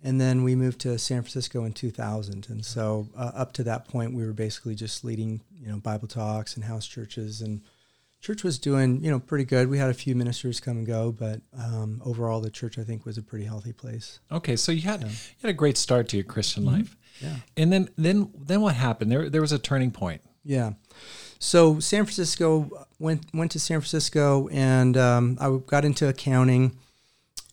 and 0.02 0.20
then 0.20 0.44
we 0.44 0.54
moved 0.54 0.80
to 0.80 0.98
San 0.98 1.22
Francisco 1.22 1.64
in 1.64 1.72
2000. 1.72 2.48
And 2.50 2.64
so 2.64 3.08
uh, 3.16 3.32
up 3.34 3.52
to 3.54 3.64
that 3.64 3.88
point, 3.88 4.12
we 4.12 4.24
were 4.24 4.32
basically 4.32 4.74
just 4.74 5.04
leading, 5.04 5.40
you 5.58 5.68
know, 5.68 5.78
Bible 5.78 6.08
talks 6.08 6.56
and 6.56 6.64
house 6.64 6.86
churches 6.86 7.40
and 7.40 7.62
church 8.24 8.42
was 8.42 8.58
doing 8.58 9.04
you 9.04 9.10
know 9.10 9.20
pretty 9.20 9.44
good. 9.44 9.68
We 9.68 9.78
had 9.78 9.90
a 9.90 9.94
few 9.94 10.14
ministers 10.14 10.58
come 10.58 10.78
and 10.78 10.86
go, 10.86 11.12
but 11.12 11.40
um, 11.56 12.00
overall 12.04 12.40
the 12.40 12.50
church 12.50 12.78
I 12.78 12.82
think 12.82 13.04
was 13.04 13.18
a 13.18 13.22
pretty 13.22 13.44
healthy 13.44 13.72
place. 13.72 14.18
Okay, 14.32 14.56
so 14.56 14.72
you 14.72 14.82
had 14.82 15.02
you 15.02 15.08
had 15.42 15.50
a 15.50 15.52
great 15.62 15.76
start 15.76 16.08
to 16.08 16.16
your 16.16 16.24
Christian 16.24 16.64
life, 16.64 16.96
Yeah, 17.20 17.36
and 17.56 17.72
then 17.72 17.90
then 17.96 18.30
then 18.36 18.60
what 18.62 18.74
happened? 18.74 19.12
There 19.12 19.28
there 19.28 19.40
was 19.42 19.52
a 19.52 19.58
turning 19.58 19.90
point. 19.90 20.22
yeah. 20.42 20.72
So 21.38 21.78
San 21.80 22.04
Francisco 22.06 22.70
went 22.98 23.26
went 23.34 23.52
to 23.52 23.60
San 23.60 23.80
Francisco, 23.80 24.48
and 24.48 24.96
um, 24.96 25.36
I 25.38 25.58
got 25.66 25.84
into 25.84 26.08
accounting, 26.08 26.78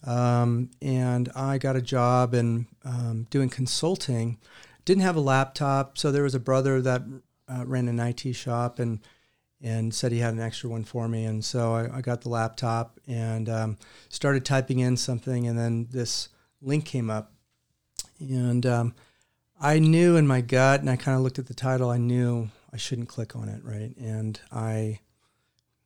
um, 0.05 0.69
and 0.81 1.29
I 1.35 1.57
got 1.57 1.75
a 1.75 1.81
job 1.81 2.33
in 2.33 2.67
um, 2.85 3.27
doing 3.29 3.49
consulting. 3.49 4.37
Didn't 4.85 5.03
have 5.03 5.17
a 5.17 5.21
laptop, 5.21 5.97
so 5.97 6.11
there 6.11 6.23
was 6.23 6.33
a 6.35 6.39
brother 6.39 6.81
that 6.81 7.01
uh, 7.49 7.65
ran 7.65 7.87
an 7.89 7.99
IT 7.99 8.33
shop 8.33 8.79
and 8.79 8.99
and 9.63 9.93
said 9.93 10.11
he 10.11 10.19
had 10.19 10.33
an 10.33 10.39
extra 10.39 10.69
one 10.69 10.83
for 10.83 11.07
me, 11.07 11.25
and 11.25 11.43
so 11.45 11.73
I, 11.73 11.97
I 11.97 12.01
got 12.01 12.21
the 12.21 12.29
laptop 12.29 12.99
and 13.07 13.47
um, 13.49 13.77
started 14.09 14.43
typing 14.45 14.79
in 14.79 14.97
something, 14.97 15.47
and 15.47 15.57
then 15.57 15.87
this 15.91 16.29
link 16.61 16.85
came 16.85 17.09
up, 17.09 17.31
and 18.19 18.65
um, 18.65 18.93
I 19.59 19.79
knew 19.79 20.15
in 20.17 20.25
my 20.27 20.41
gut, 20.41 20.79
and 20.81 20.89
I 20.89 20.95
kind 20.95 21.15
of 21.15 21.23
looked 21.23 21.39
at 21.39 21.47
the 21.47 21.53
title, 21.53 21.89
I 21.89 21.97
knew 21.97 22.49
I 22.73 22.77
shouldn't 22.77 23.07
click 23.09 23.35
on 23.35 23.49
it, 23.49 23.63
right, 23.63 23.95
and 23.97 24.39
I 24.51 24.99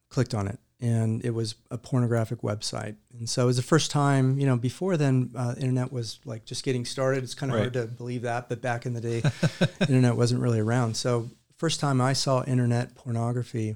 clicked 0.09 0.33
on 0.33 0.47
it, 0.47 0.59
and 0.79 1.23
it 1.25 1.31
was 1.31 1.55
a 1.71 1.77
pornographic 1.77 2.41
website. 2.41 2.95
And 3.17 3.29
so 3.29 3.43
it 3.43 3.45
was 3.47 3.57
the 3.57 3.63
first 3.63 3.91
time, 3.91 4.39
you 4.39 4.45
know, 4.45 4.55
before 4.55 4.95
then, 4.97 5.31
uh, 5.35 5.55
internet 5.57 5.91
was 5.91 6.19
like 6.25 6.45
just 6.45 6.63
getting 6.63 6.85
started. 6.85 7.23
It's 7.23 7.33
kind 7.33 7.51
of 7.51 7.55
Right. 7.57 7.61
hard 7.63 7.73
to 7.73 7.85
believe 7.87 8.21
that, 8.21 8.47
but 8.47 8.61
back 8.61 8.85
in 8.85 8.93
the 8.93 9.01
day, 9.01 9.23
internet 9.81 10.15
wasn't 10.15 10.41
really 10.41 10.59
around. 10.59 10.95
So 10.95 11.29
first 11.57 11.79
time 11.79 12.01
I 12.01 12.13
saw 12.13 12.43
internet 12.43 12.95
pornography, 12.95 13.75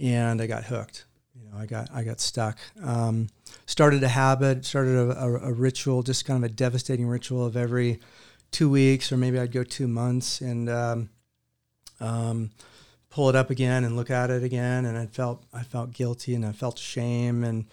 and 0.00 0.40
I 0.40 0.46
got 0.46 0.64
hooked. 0.64 1.04
You 1.34 1.50
know, 1.50 1.58
I 1.58 1.66
got 1.66 1.88
I 1.92 2.02
got 2.02 2.20
stuck. 2.20 2.58
Um, 2.82 3.28
started 3.66 4.02
a 4.02 4.08
habit, 4.08 4.64
started 4.64 4.96
a, 4.96 5.24
a, 5.24 5.50
a 5.50 5.52
ritual, 5.52 6.02
just 6.02 6.24
kind 6.24 6.42
of 6.42 6.50
a 6.50 6.52
devastating 6.52 7.06
ritual 7.06 7.44
of 7.44 7.56
every 7.56 8.00
two 8.50 8.68
weeks, 8.68 9.12
or 9.12 9.16
maybe 9.16 9.38
I'd 9.38 9.52
go 9.52 9.64
two 9.64 9.88
months, 9.88 10.40
and 10.40 10.68
um, 10.68 11.10
um, 12.00 12.50
pull 13.10 13.28
it 13.28 13.36
up 13.36 13.50
again 13.50 13.84
and 13.84 13.96
look 13.96 14.10
at 14.10 14.30
it 14.30 14.42
again, 14.42 14.84
and 14.86 14.96
I 14.96 15.06
felt 15.06 15.44
I 15.52 15.62
felt 15.62 15.92
guilty 15.92 16.34
and 16.34 16.44
I 16.44 16.52
felt 16.52 16.78
shame, 16.78 17.44
and 17.44 17.66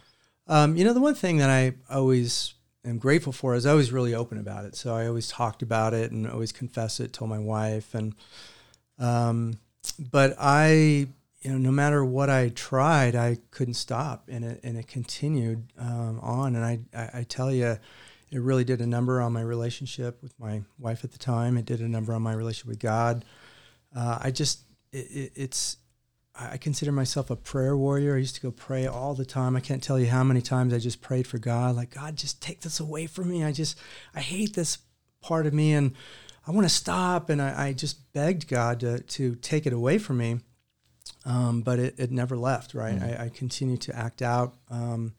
um, 0.47 0.75
you 0.75 0.83
know 0.83 0.93
the 0.93 1.01
one 1.01 1.15
thing 1.15 1.37
that 1.37 1.49
I 1.49 1.73
always 1.89 2.53
am 2.85 2.97
grateful 2.97 3.33
for 3.33 3.55
is 3.55 3.65
I 3.65 3.73
was 3.73 3.91
really 3.91 4.13
open 4.13 4.37
about 4.37 4.65
it. 4.65 4.75
So 4.75 4.95
I 4.95 5.07
always 5.07 5.27
talked 5.27 5.61
about 5.61 5.93
it 5.93 6.11
and 6.11 6.27
always 6.27 6.51
confessed 6.51 6.99
it, 6.99 7.13
told 7.13 7.29
my 7.29 7.39
wife, 7.39 7.93
and 7.93 8.15
um, 8.99 9.53
but 10.11 10.35
I 10.39 11.07
you 11.41 11.51
know 11.51 11.57
no 11.57 11.71
matter 11.71 12.03
what 12.03 12.29
I 12.29 12.49
tried, 12.49 13.15
I 13.15 13.37
couldn't 13.51 13.75
stop, 13.75 14.25
and 14.27 14.43
it 14.43 14.59
and 14.63 14.77
it 14.77 14.87
continued 14.87 15.71
um, 15.77 16.19
on, 16.21 16.55
and 16.55 16.65
I, 16.65 16.79
I 16.93 17.19
I 17.19 17.23
tell 17.23 17.51
you. 17.51 17.77
It 18.29 18.41
really 18.41 18.65
did 18.65 18.81
a 18.81 18.85
number 18.85 19.21
on 19.21 19.31
my 19.31 19.39
relationship 19.39 20.21
with 20.21 20.37
my 20.37 20.61
wife 20.77 21.05
at 21.05 21.13
the 21.13 21.17
time. 21.17 21.55
It 21.55 21.63
did 21.63 21.79
a 21.79 21.87
number 21.87 22.13
on 22.13 22.21
my 22.21 22.33
relationship 22.33 22.67
with 22.67 22.79
God 22.79 23.23
uh, 23.95 24.19
I 24.21 24.31
just 24.31 24.61
it, 24.91 25.07
it, 25.11 25.31
it's 25.35 25.77
I 26.39 26.57
consider 26.57 26.91
myself 26.91 27.31
a 27.31 27.35
prayer 27.35 27.75
warrior. 27.75 28.15
I 28.15 28.19
used 28.19 28.35
to 28.35 28.41
go 28.41 28.51
pray 28.51 28.85
all 28.85 29.15
the 29.15 29.25
time. 29.25 29.55
I 29.55 29.59
can't 29.59 29.81
tell 29.81 29.97
you 29.97 30.05
how 30.05 30.23
many 30.23 30.41
times 30.41 30.71
I 30.71 30.77
just 30.77 31.01
prayed 31.01 31.25
for 31.25 31.39
God, 31.39 31.75
like 31.75 31.95
God, 31.95 32.15
just 32.15 32.41
take 32.43 32.61
this 32.61 32.79
away 32.79 33.07
from 33.07 33.29
me. 33.29 33.43
I 33.43 33.51
just 33.51 33.79
I 34.13 34.19
hate 34.19 34.53
this 34.53 34.77
part 35.21 35.47
of 35.47 35.53
me, 35.53 35.73
and 35.73 35.95
I 36.47 36.51
want 36.51 36.65
to 36.65 36.73
stop. 36.73 37.29
And 37.29 37.41
I, 37.41 37.67
I 37.67 37.73
just 37.73 38.11
begged 38.13 38.47
God 38.47 38.79
to 38.79 38.99
to 38.99 39.35
take 39.35 39.65
it 39.65 39.73
away 39.73 39.97
from 39.97 40.17
me, 40.17 40.39
um, 41.25 41.61
but 41.61 41.77
it, 41.79 41.95
it 41.97 42.11
never 42.11 42.37
left. 42.37 42.73
Right, 42.73 43.01
I, 43.01 43.25
I 43.25 43.29
continued 43.29 43.81
to 43.81 43.95
act 43.95 44.21
out. 44.21 44.55
Um, 44.71 45.13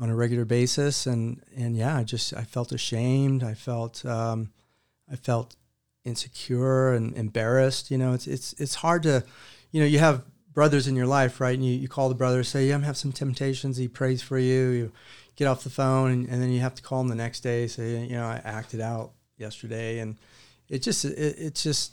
on 0.00 0.10
a 0.10 0.14
regular 0.14 0.44
basis, 0.44 1.06
and 1.06 1.42
and 1.56 1.76
yeah, 1.76 1.96
I 1.96 2.04
just 2.04 2.32
I 2.32 2.44
felt 2.44 2.72
ashamed. 2.72 3.42
I 3.42 3.54
felt 3.54 4.04
um, 4.06 4.52
I 5.10 5.16
felt 5.16 5.56
insecure 6.04 6.92
and 6.92 7.16
embarrassed. 7.16 7.90
You 7.90 7.98
know, 7.98 8.12
it's 8.12 8.26
it's 8.26 8.52
it's 8.54 8.76
hard 8.76 9.02
to, 9.04 9.24
you 9.72 9.80
know, 9.80 9.86
you 9.86 9.98
have 9.98 10.24
brothers 10.52 10.88
in 10.88 10.96
your 10.96 11.06
life, 11.06 11.40
right? 11.40 11.54
And 11.54 11.64
you, 11.64 11.72
you 11.72 11.88
call 11.88 12.08
the 12.08 12.14
brother, 12.14 12.42
say, 12.42 12.66
yeah, 12.66 12.74
I'm 12.74 12.82
having 12.82 12.94
some 12.94 13.12
temptations. 13.12 13.76
He 13.76 13.86
prays 13.86 14.22
for 14.22 14.38
you. 14.38 14.70
You 14.70 14.92
get 15.36 15.46
off 15.46 15.62
the 15.62 15.70
phone, 15.70 16.10
and, 16.10 16.28
and 16.28 16.42
then 16.42 16.50
you 16.50 16.60
have 16.60 16.74
to 16.74 16.82
call 16.82 17.00
him 17.00 17.08
the 17.08 17.14
next 17.14 17.40
day, 17.40 17.68
say, 17.68 18.04
you 18.04 18.16
know, 18.16 18.24
I 18.24 18.40
acted 18.44 18.80
out 18.80 19.12
yesterday, 19.36 20.00
and 20.00 20.16
it 20.68 20.80
just 20.82 21.04
it, 21.04 21.38
it 21.38 21.54
just 21.54 21.92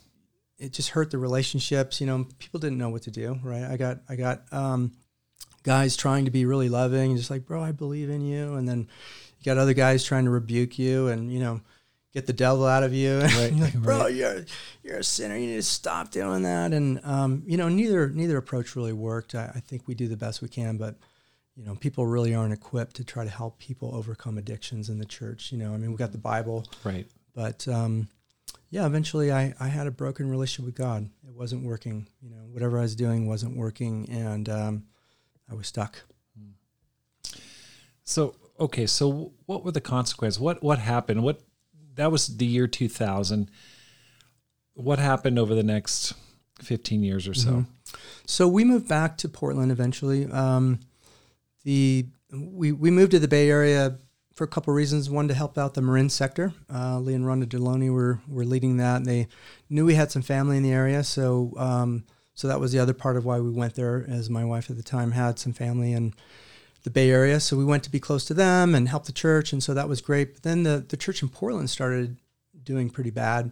it 0.58 0.72
just 0.74 0.90
hurt 0.90 1.12
the 1.12 1.18
relationships. 1.18 2.00
You 2.02 2.08
know, 2.08 2.28
people 2.40 2.60
didn't 2.60 2.78
know 2.78 2.90
what 2.90 3.04
to 3.04 3.12
do, 3.12 3.40
right? 3.44 3.64
I 3.64 3.78
got 3.78 4.00
I 4.10 4.16
got 4.16 4.44
um, 4.52 4.92
guys 5.64 5.96
trying 5.96 6.26
to 6.26 6.32
be 6.32 6.46
really 6.46 6.70
loving, 6.70 7.12
and 7.12 7.18
just 7.18 7.30
like, 7.32 7.46
bro, 7.46 7.62
I 7.62 7.72
believe 7.72 8.10
in 8.10 8.22
you, 8.22 8.56
and 8.56 8.68
then 8.68 8.80
you 9.40 9.44
got 9.46 9.58
other 9.58 9.74
guys 9.74 10.04
trying 10.04 10.26
to 10.26 10.32
rebuke 10.32 10.78
you, 10.80 11.08
and 11.08 11.32
you 11.32 11.40
know 11.40 11.62
get 12.14 12.26
the 12.28 12.34
devil 12.34 12.66
out 12.66 12.82
of 12.84 12.94
you. 12.94 13.20
Right, 13.24 13.52
You're 13.52 13.66
like, 13.66 13.74
bro, 13.74 14.00
right. 14.00 14.14
you're 14.16 14.46
you're 14.84 14.98
a 15.00 15.04
sinner. 15.04 15.36
You 15.36 15.48
need 15.48 15.56
to 15.56 15.64
stop 15.64 16.12
doing 16.12 16.44
that. 16.44 16.72
And 16.74 17.00
um, 17.04 17.44
you 17.46 17.58
know, 17.58 17.68
neither 17.70 18.10
neither 18.10 18.38
approach 18.38 18.76
really 18.76 18.94
worked. 18.94 19.36
I, 19.36 19.52
I 19.56 19.60
think 19.60 19.88
we 19.88 19.96
do 19.96 20.08
the 20.08 20.18
best 20.18 20.42
we 20.42 20.48
can, 20.48 20.78
but 20.78 20.96
you 21.58 21.64
know, 21.66 21.76
people 21.76 22.06
really 22.06 22.36
aren't 22.36 22.54
equipped 22.54 22.98
to 22.98 23.04
try 23.06 23.24
to 23.24 23.30
help 23.30 23.58
people 23.60 23.96
overcome 23.96 24.38
addictions 24.38 24.90
in 24.90 25.00
the 25.00 25.06
church. 25.06 25.52
You 25.54 25.58
know, 25.58 25.74
I 25.74 25.78
mean, 25.78 25.92
we 25.92 25.98
got 25.98 26.12
the 26.12 26.18
Bible, 26.18 26.66
Right. 26.84 27.08
but 27.34 27.66
um, 27.70 28.08
yeah, 28.76 28.86
eventually 28.86 29.32
I, 29.32 29.54
I 29.58 29.70
had 29.70 29.88
a 29.88 29.92
broken 29.92 30.30
relationship 30.30 30.66
with 30.66 30.76
God. 30.76 31.10
It 31.26 31.34
wasn't 31.34 31.64
working. 31.64 32.10
You 32.22 32.30
know, 32.30 32.44
whatever 32.52 32.78
I 32.78 32.82
was 32.82 32.94
doing 32.94 33.26
wasn't 33.26 33.56
working, 33.56 34.06
and 34.10 34.50
um, 34.50 34.84
I 35.50 35.56
was 35.56 35.68
stuck. 35.68 36.04
So 38.04 38.36
okay, 38.60 38.86
so 38.86 39.32
what 39.46 39.64
were 39.64 39.72
the 39.72 39.80
consequences? 39.80 40.42
What 40.42 40.62
what 40.62 40.80
happened? 40.80 41.24
What 41.24 41.40
that 41.94 42.12
was 42.12 42.36
the 42.36 42.46
year 42.46 42.68
2000. 42.68 43.50
What 44.74 45.00
happened 45.00 45.40
over 45.40 45.56
the 45.56 45.64
next 45.64 46.14
15 46.62 47.02
years 47.02 47.30
or 47.30 47.34
so? 47.34 47.50
Mhm. 47.52 47.66
So 48.26 48.46
we 48.46 48.66
moved 48.66 48.90
back 48.90 49.18
to 49.20 49.30
Portland 49.30 49.72
eventually. 49.72 50.26
Um, 50.26 50.82
the 51.64 52.08
we 52.30 52.74
we 52.74 52.92
moved 52.92 53.12
to 53.12 53.20
the 53.20 53.30
Bay 53.30 53.50
Area 53.50 54.00
for 54.36 54.44
a 54.44 54.48
couple 54.48 54.72
of 54.72 54.76
reasons. 54.76 55.10
One 55.10 55.28
to 55.30 55.34
help 55.34 55.58
out 55.58 55.74
the 55.74 55.82
Marin 55.82 56.10
sector. 56.10 56.54
Uh, 56.72 57.00
Lee 57.00 57.14
and 57.14 57.26
Rhonda 57.26 57.46
Deloney 57.46 57.92
were 57.92 58.20
were 58.28 58.46
leading 58.46 58.78
that, 58.78 58.98
and 58.98 59.06
they 59.06 59.28
knew 59.70 59.86
we 59.86 59.96
had 59.96 60.12
some 60.12 60.22
family 60.22 60.58
in 60.58 60.64
the 60.64 60.72
area. 60.72 61.04
So 61.04 61.54
um, 61.58 62.04
so 62.34 62.48
that 62.48 62.60
was 62.60 62.72
the 62.72 62.80
other 62.80 62.94
part 62.94 63.18
of 63.18 63.26
why 63.26 63.40
we 63.40 63.50
went 63.50 63.76
there, 63.76 64.06
as 64.08 64.30
my 64.30 64.46
wife 64.46 64.70
at 64.70 64.78
the 64.78 64.84
time 64.84 65.12
had 65.12 65.40
some 65.40 65.54
family 65.54 65.94
in 65.94 66.14
the 66.84 66.90
Bay 66.92 67.10
Area. 67.10 67.40
So 67.40 67.58
we 67.58 67.66
went 67.66 67.84
to 67.84 67.92
be 67.92 68.00
close 68.00 68.26
to 68.26 68.34
them 68.34 68.76
and 68.76 68.90
help 68.90 69.06
the 69.06 69.12
church, 69.12 69.54
and 69.54 69.64
so 69.64 69.74
that 69.74 69.90
was 69.90 70.02
great. 70.02 70.34
But 70.36 70.44
then 70.44 70.64
the 70.64 70.86
the 70.88 70.98
church 70.98 71.22
in 71.22 71.30
Portland 71.30 71.70
started 71.70 72.18
doing 72.64 72.90
pretty 72.90 73.12
bad 73.12 73.52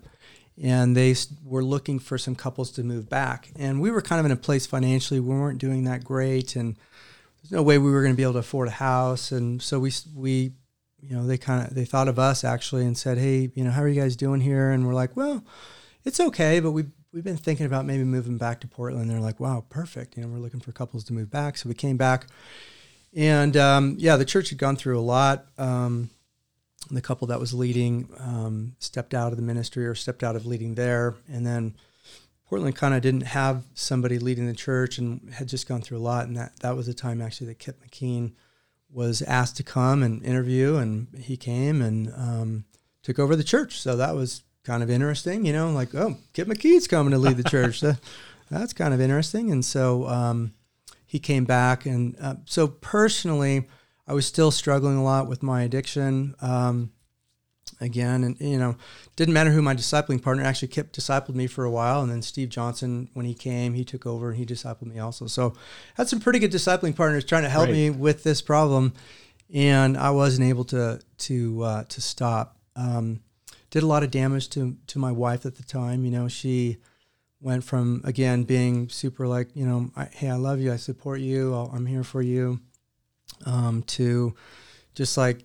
and 0.61 0.95
they 0.95 1.15
were 1.43 1.63
looking 1.63 1.99
for 1.99 2.17
some 2.17 2.35
couples 2.35 2.71
to 2.71 2.83
move 2.83 3.09
back. 3.09 3.49
And 3.55 3.81
we 3.81 3.91
were 3.91 4.01
kind 4.01 4.19
of 4.19 4.25
in 4.25 4.31
a 4.31 4.35
place 4.35 4.65
financially 4.65 5.19
we 5.19 5.33
weren't 5.33 5.59
doing 5.59 5.85
that 5.85 6.03
great, 6.03 6.55
and 6.55 6.77
there's 7.41 7.51
no 7.51 7.63
way 7.63 7.77
we 7.77 7.91
were 7.91 8.01
going 8.01 8.13
to 8.13 8.17
be 8.17 8.23
able 8.23 8.33
to 8.33 8.39
afford 8.39 8.67
a 8.67 8.71
house. 8.71 9.31
And 9.31 9.61
so 9.61 9.79
we 9.79 9.91
we 10.15 10.51
you 11.03 11.15
know 11.15 11.25
they 11.25 11.37
kind 11.37 11.67
of 11.67 11.75
they 11.75 11.85
thought 11.85 12.07
of 12.07 12.17
us 12.17 12.43
actually 12.43 12.85
and 12.85 12.97
said, 12.97 13.17
hey, 13.17 13.51
you 13.53 13.63
know, 13.63 13.71
how 13.71 13.81
are 13.81 13.87
you 13.87 13.99
guys 13.99 14.15
doing 14.15 14.41
here? 14.41 14.71
And 14.71 14.87
we're 14.87 14.93
like, 14.93 15.15
well, 15.15 15.43
it's 16.05 16.19
okay, 16.19 16.59
but 16.59 16.71
we 16.71 16.85
we've 17.11 17.23
been 17.23 17.37
thinking 17.37 17.65
about 17.65 17.85
maybe 17.85 18.03
moving 18.03 18.37
back 18.37 18.59
to 18.61 18.67
Portland. 18.67 19.09
They're 19.09 19.19
like, 19.19 19.39
wow, 19.39 19.65
perfect. 19.69 20.17
You 20.17 20.23
know, 20.23 20.29
we're 20.29 20.39
looking 20.39 20.59
for 20.59 20.71
couples 20.71 21.03
to 21.05 21.13
move 21.13 21.29
back. 21.29 21.57
So 21.57 21.69
we 21.69 21.75
came 21.75 21.97
back. 21.97 22.27
And 23.15 23.55
um, 23.55 23.95
yeah, 23.99 24.15
the 24.15 24.25
church 24.25 24.49
had 24.49 24.57
gone 24.57 24.75
through 24.75 24.99
a 24.99 25.01
lot. 25.01 25.45
Um, 25.57 26.09
the 26.89 27.01
couple 27.01 27.27
that 27.27 27.39
was 27.39 27.53
leading 27.53 28.09
um, 28.17 28.75
stepped 28.79 29.13
out 29.13 29.31
of 29.31 29.37
the 29.37 29.43
ministry 29.43 29.85
or 29.85 29.95
stepped 29.95 30.23
out 30.23 30.35
of 30.35 30.45
leading 30.45 30.75
there. 30.75 31.15
And 31.31 31.45
then 31.45 31.75
Portland 32.47 32.75
kind 32.75 32.93
of 32.93 33.01
didn't 33.01 33.27
have 33.27 33.63
somebody 33.73 34.19
leading 34.19 34.47
the 34.47 34.53
church 34.53 34.97
and 34.97 35.31
had 35.33 35.47
just 35.47 35.67
gone 35.67 35.81
through 35.81 35.97
a 35.97 35.99
lot. 35.99 36.27
And 36.27 36.35
that, 36.35 36.59
that 36.61 36.75
was 36.75 36.87
the 36.87 36.93
time 36.93 37.21
actually 37.21 37.47
that 37.47 37.59
Kip 37.59 37.79
McKean 37.85 38.33
was 38.93 39.21
asked 39.23 39.57
to 39.57 39.63
come 39.63 40.03
and 40.03 40.23
interview. 40.23 40.75
And 40.75 41.07
he 41.17 41.35
came 41.37 41.81
and 41.81 42.11
um, 42.15 42.65
took 43.01 43.19
over 43.19 43.35
the 43.35 43.43
church. 43.43 43.79
So 43.81 43.95
that 43.97 44.15
was 44.15 44.43
kind 44.63 44.81
of 44.83 44.89
interesting, 44.89 45.45
you 45.45 45.51
know, 45.53 45.71
like, 45.71 45.93
oh, 45.93 46.17
Kip 46.33 46.47
McKean's 46.47 46.87
coming 46.87 47.11
to 47.11 47.17
lead 47.17 47.37
the 47.37 47.43
church. 47.43 47.81
That- 48.49 48.59
that's 48.59 48.73
kind 48.73 48.93
of 48.93 49.01
interesting. 49.01 49.51
And 49.51 49.65
so 49.65 50.07
um, 50.07 50.53
he 51.05 51.17
came 51.17 51.45
back. 51.45 51.85
And 51.85 52.15
uh, 52.21 52.35
so 52.45 52.67
personally, 52.67 53.67
I 54.07 54.13
was 54.13 54.25
still 54.25 54.51
struggling 54.51 54.97
a 54.97 55.03
lot 55.03 55.27
with 55.27 55.41
my 55.41 55.63
addiction. 55.63 56.35
Um, 56.41 56.91
again, 57.81 58.23
and 58.23 58.39
you 58.39 58.57
know, 58.57 58.75
didn't 59.15 59.33
matter 59.33 59.51
who 59.51 59.61
my 59.61 59.75
discipling 59.75 60.21
partner 60.21 60.43
actually 60.43 60.67
Kip 60.69 60.91
discipled 60.91 61.35
me 61.35 61.47
for 61.47 61.63
a 61.63 61.71
while, 61.71 62.01
and 62.01 62.11
then 62.11 62.21
Steve 62.21 62.49
Johnson, 62.49 63.09
when 63.13 63.25
he 63.25 63.33
came, 63.33 63.73
he 63.73 63.83
took 63.83 64.05
over 64.05 64.29
and 64.29 64.37
he 64.37 64.45
discipled 64.45 64.87
me 64.87 64.99
also. 64.99 65.27
So, 65.27 65.53
had 65.95 66.07
some 66.07 66.19
pretty 66.19 66.39
good 66.39 66.51
discipling 66.51 66.95
partners 66.95 67.25
trying 67.25 67.43
to 67.43 67.49
help 67.49 67.65
Right. 67.65 67.73
me 67.73 67.89
with 67.89 68.23
this 68.23 68.41
problem, 68.41 68.93
and 69.53 69.97
I 69.97 70.11
wasn't 70.11 70.47
able 70.47 70.65
to 70.65 70.99
to 71.19 71.63
uh, 71.63 71.83
to 71.85 72.01
stop. 72.01 72.57
Um, 72.75 73.21
did 73.69 73.83
a 73.83 73.87
lot 73.87 74.03
of 74.03 74.11
damage 74.11 74.49
to 74.49 74.77
to 74.87 74.99
my 74.99 75.11
wife 75.11 75.45
at 75.45 75.55
the 75.55 75.63
time. 75.63 76.05
You 76.05 76.11
know, 76.11 76.27
she 76.27 76.77
went 77.41 77.63
from 77.63 78.01
again 78.05 78.43
being 78.43 78.87
super 78.87 79.27
like 79.27 79.49
you 79.53 79.65
know, 79.65 79.91
I, 79.95 80.05
hey, 80.05 80.29
I 80.29 80.35
love 80.35 80.59
you, 80.61 80.71
I 80.71 80.77
support 80.77 81.19
you, 81.19 81.53
I'll, 81.53 81.71
I'm 81.73 81.85
here 81.85 82.03
for 82.03 82.21
you, 82.21 82.61
um, 83.45 83.83
to 83.83 84.33
just 84.95 85.17
like 85.17 85.43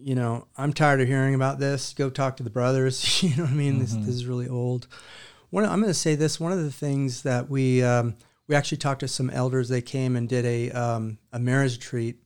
you 0.00 0.14
know, 0.14 0.46
I'm 0.56 0.72
tired 0.72 1.00
of 1.00 1.08
hearing 1.08 1.34
about 1.34 1.58
this. 1.58 1.92
Go 1.94 2.10
talk 2.10 2.36
to 2.38 2.42
the 2.42 2.50
brothers. 2.50 3.22
you 3.22 3.36
know 3.36 3.44
what 3.44 3.52
I 3.52 3.54
mean? 3.54 3.78
This, 3.78 3.94
Mhm. 3.94 4.06
this 4.06 4.14
is 4.14 4.26
really 4.26 4.48
old. 4.48 4.86
One, 5.50 5.64
I'm 5.64 5.80
going 5.80 5.90
to 5.90 5.94
say 5.94 6.14
this. 6.14 6.38
One 6.38 6.52
of 6.52 6.62
the 6.62 6.70
things 6.72 7.22
that 7.22 7.48
we 7.48 7.82
um, 7.82 8.14
we 8.46 8.54
actually 8.54 8.78
talked 8.78 9.00
to 9.00 9.08
some 9.08 9.30
elders. 9.30 9.68
They 9.68 9.80
came 9.82 10.16
and 10.16 10.28
did 10.28 10.44
a 10.44 10.70
um, 10.72 11.18
a 11.32 11.38
marriage 11.38 11.76
retreat 11.76 12.16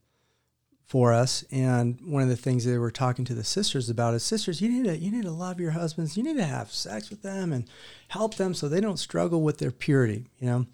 for 0.87 1.13
us, 1.13 1.43
and 1.51 1.99
one 2.05 2.23
of 2.23 2.29
the 2.29 2.37
things 2.37 2.65
they 2.65 2.77
were 2.77 2.91
talking 2.91 3.25
to 3.25 3.35
the 3.35 3.45
sisters 3.45 3.89
about 3.89 4.13
is 4.15 4.23
sisters, 4.23 4.61
you 4.61 4.69
need 4.69 4.85
to 4.85 4.99
you 4.99 5.11
need 5.11 5.23
to 5.25 5.31
love 5.31 5.59
your 5.61 5.71
husbands. 5.71 6.17
You 6.17 6.23
need 6.23 6.37
to 6.37 6.45
have 6.45 6.71
sex 6.73 7.09
with 7.11 7.23
them 7.23 7.53
and 7.53 7.65
help 8.09 8.35
them 8.35 8.53
so 8.55 8.69
they 8.69 8.81
don't 8.81 8.99
struggle 8.99 9.41
with 9.43 9.59
their 9.59 9.71
purity. 9.71 10.27
You 10.39 10.47
know. 10.47 10.67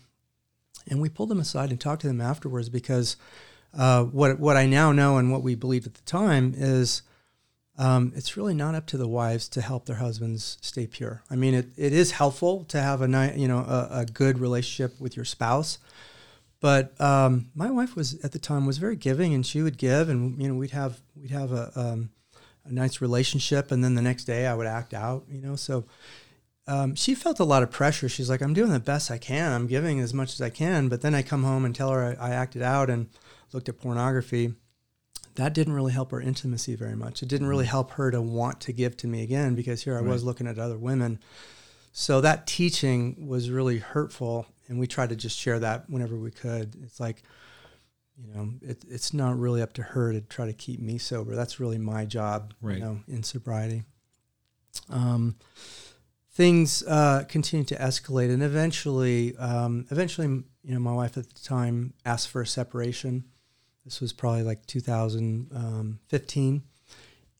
And 0.90 1.02
we 1.02 1.11
pulled 1.11 1.28
them 1.28 1.38
aside 1.40 1.69
and 1.71 1.78
talked 1.78 2.00
to 2.02 2.09
them 2.09 2.21
afterwards 2.23 2.71
because 2.71 3.17
uh, 3.78 4.02
what 4.04 4.40
what 4.40 4.56
I 4.56 4.66
now 4.66 4.92
know 4.92 5.16
and 5.18 5.30
what 5.30 5.42
we 5.42 5.54
believed 5.54 5.87
at 5.87 5.94
the 5.94 6.02
time 6.02 6.52
is 6.56 7.02
um, 7.78 8.12
it's 8.16 8.37
really 8.37 8.54
not 8.54 8.75
up 8.75 8.87
to 8.87 8.97
the 8.97 9.06
wives 9.06 9.49
to 9.50 9.61
help 9.61 9.87
their 9.87 9.97
husbands 9.97 10.58
stay 10.61 10.88
pure. 10.88 11.23
I 11.30 11.37
mean, 11.37 11.54
it, 11.54 11.68
it 11.76 11.92
is 11.92 12.11
helpful 12.11 12.64
to 12.64 12.80
have 12.80 13.02
a 13.02 13.32
you 13.37 13.47
know 13.47 13.58
a, 13.58 14.00
a 14.00 14.06
good 14.06 14.40
relationship 14.40 15.00
with 15.00 15.14
your 15.14 15.25
spouse, 15.25 15.78
But 16.61 17.00
um, 17.00 17.50
my 17.54 17.70
wife 17.70 17.94
was 17.94 18.18
at 18.25 18.32
the 18.32 18.38
time 18.40 18.66
was 18.66 18.78
very 18.78 18.97
giving, 18.97 19.32
and 19.32 19.47
she 19.47 19.62
would 19.62 19.78
give, 19.78 20.08
and 20.08 20.40
you 20.42 20.49
know 20.49 20.54
we'd 20.54 20.73
have 20.73 21.00
we'd 21.14 21.30
have 21.30 21.52
a, 21.52 21.70
um, 21.76 22.11
a 22.64 22.73
nice 22.73 23.00
relationship, 23.00 23.70
and 23.70 23.85
then 23.85 23.94
the 23.94 24.02
next 24.02 24.25
day 24.25 24.47
I 24.47 24.54
would 24.54 24.66
act 24.66 24.92
out, 24.92 25.25
you 25.30 25.40
know. 25.40 25.54
So 25.54 25.85
um, 26.66 26.97
she 26.97 27.14
felt 27.14 27.38
a 27.38 27.44
lot 27.44 27.62
of 27.62 27.70
pressure. 27.70 28.08
She's 28.08 28.28
like, 28.28 28.42
I'm 28.42 28.54
doing 28.54 28.73
the 28.73 28.80
best 28.80 29.11
I 29.11 29.18
can. 29.18 29.52
I'm 29.52 29.68
giving 29.68 30.00
as 30.00 30.12
much 30.12 30.35
as 30.35 30.40
I 30.40 30.50
can, 30.50 30.88
but 30.88 31.00
then 31.00 31.14
I 31.14 31.23
come 31.23 31.44
home 31.44 31.64
and 31.64 31.75
tell 31.75 31.90
her 31.90 32.16
I, 32.20 32.30
I 32.30 32.35
acted 32.35 32.62
out 32.62 32.90
and 32.90 33.08
looked 33.52 33.69
at 33.69 33.78
pornography. 33.78 34.55
That 35.37 35.55
didn't 35.55 35.75
really 35.75 35.93
help 35.93 36.12
our 36.12 36.21
intimacy 36.21 36.75
very 36.75 36.97
much. 36.97 37.23
It 37.23 37.28
didn't 37.28 37.47
really 37.47 37.64
mm. 37.64 37.71
help 37.71 37.93
her 37.93 38.11
to 38.11 38.21
want 38.21 38.61
to 38.62 38.73
give 38.73 38.97
to 38.99 39.07
me 39.07 39.23
again 39.23 39.55
because 39.55 39.83
here 39.83 39.95
I 39.95 40.00
right. 40.00 40.07
was 40.07 40.25
looking 40.25 40.47
at 40.47 40.59
other 40.59 40.78
women. 40.78 41.21
So 41.93 42.21
that 42.21 42.47
teaching 42.47 43.26
was 43.28 43.50
really 43.50 43.78
hurtful 43.78 44.47
and 44.69 44.78
we 44.78 44.87
tried 44.87 45.09
to 45.09 45.17
just 45.17 45.38
share 45.38 45.59
that 45.61 45.88
whenever 45.88 46.17
we 46.17 46.31
could. 46.31 46.76
It's 46.83 47.00
like, 47.00 47.23
you 48.17 48.35
know, 48.35 48.50
it, 48.62 48.85
it's 48.88 49.14
not 49.14 49.38
really 49.38 49.62
up 49.62 49.73
to 49.75 49.83
her 49.83 50.12
to 50.12 50.21
try 50.21 50.47
to 50.47 50.52
keep 50.52 50.81
me 50.81 50.99
sober. 50.99 51.35
That's 51.35 51.61
really 51.61 51.78
my 51.78 52.05
job, 52.05 52.55
right. 52.61 52.78
you 52.78 52.85
know, 52.85 53.00
in 53.09 53.23
sobriety. 53.23 53.85
Um, 54.90 55.37
things 56.33 56.83
uh, 56.87 57.25
continued 57.28 57.69
to 57.69 57.76
escalate, 57.76 58.33
and 58.33 58.43
eventually, 58.43 59.37
um, 59.37 59.87
eventually, 59.90 60.28
you 60.28 60.75
know, 60.75 60.81
my 60.81 60.93
wife 60.93 61.17
at 61.17 61.28
the 61.33 61.40
time 61.40 61.95
asked 62.05 62.28
for 62.28 62.43
a 62.43 62.47
separation. 62.47 63.25
This 63.88 64.02
was 64.02 64.12
probably 64.12 64.42
like 64.42 64.66
2015. 64.66 66.62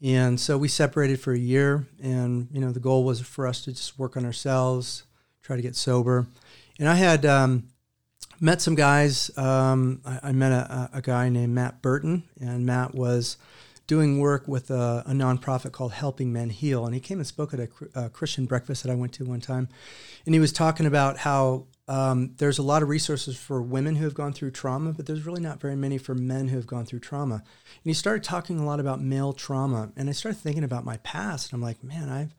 And 0.03 0.41
so 0.41 0.57
we 0.57 0.67
separated 0.69 1.21
for 1.21 1.35
a 1.35 1.39
year, 1.39 1.87
and 2.03 2.49
you 2.51 2.59
know 2.59 2.73
the 2.73 2.81
goal 2.81 3.05
was 3.05 3.21
for 3.21 3.47
us 3.47 3.63
to 3.65 3.73
just 3.73 3.99
work 3.99 4.17
on 4.17 4.25
ourselves, 4.25 5.03
try 5.43 5.57
to 5.57 5.63
get 5.63 5.77
sober. 5.77 6.27
And 6.79 6.89
I 6.89 6.95
had 6.95 7.27
um, 7.27 7.69
met 8.41 8.63
some 8.63 8.75
guys. 8.75 9.31
Um, 9.37 10.01
I, 10.07 10.21
I, 10.23 10.33
met 10.33 10.53
a, 10.53 10.89
a, 10.95 11.03
guy 11.03 11.29
named 11.29 11.55
Matt 11.55 11.83
Burton, 11.83 12.23
and 12.41 12.65
Matt 12.65 12.95
was 12.95 13.37
doing 13.87 14.19
work 14.19 14.49
with 14.49 14.71
a, 14.71 15.03
a, 15.05 15.13
nonprofit 15.13 15.73
called 15.73 15.93
Helping 15.93 16.33
Men 16.33 16.49
Heal. 16.49 16.87
And 16.87 16.95
he 16.95 17.01
came 17.01 17.19
and 17.19 17.27
spoke 17.27 17.53
at 17.53 17.61
a, 17.61 17.69
a, 17.95 18.09
Christian 18.09 18.47
breakfast 18.47 18.85
that 18.85 18.93
I 18.93 18.95
went 18.95 19.13
to 19.15 19.25
one 19.27 19.43
time. 19.43 19.69
And 20.25 20.35
he 20.35 20.41
was 20.41 20.53
talking 20.53 20.87
about 20.87 21.19
how 21.19 21.67
um, 21.89 22.35
there's 22.37 22.59
a 22.59 22.63
lot 22.63 22.83
of 22.83 22.89
resources 22.91 23.37
for 23.37 23.63
women 23.63 23.97
who 23.97 24.05
have 24.05 24.15
gone 24.15 24.35
through 24.35 24.51
trauma, 24.51 24.93
but 24.93 25.07
there's 25.07 25.25
really 25.25 25.41
not 25.41 25.61
very 25.61 25.75
many 25.75 25.97
for 25.97 26.15
men 26.15 26.49
who 26.49 26.57
have 26.57 26.67
gone 26.67 26.85
through 26.85 26.99
trauma. 27.01 27.37
And 27.37 27.85
he 27.85 27.95
started 27.95 28.23
talking 28.23 28.59
a 28.59 28.67
lot 28.67 28.79
about 28.79 29.01
male 29.01 29.33
trauma. 29.33 29.91
And 29.97 30.09
I 30.09 30.13
started 30.13 30.39
thinking 30.39 30.65
about 30.65 30.85
my 30.85 30.99
past. 30.99 31.51
And 31.51 31.57
I'm 31.57 31.63
like, 31.67 31.83
man, 31.83 32.11
I've, 32.11 32.35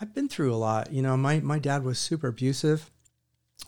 I've 0.00 0.14
been 0.14 0.28
through 0.28 0.54
a 0.54 0.56
lot. 0.56 0.90
You 0.90 1.02
know, 1.02 1.18
my, 1.18 1.40
my 1.40 1.58
dad 1.58 1.84
was 1.84 1.98
super 1.98 2.28
abusive. 2.28 2.90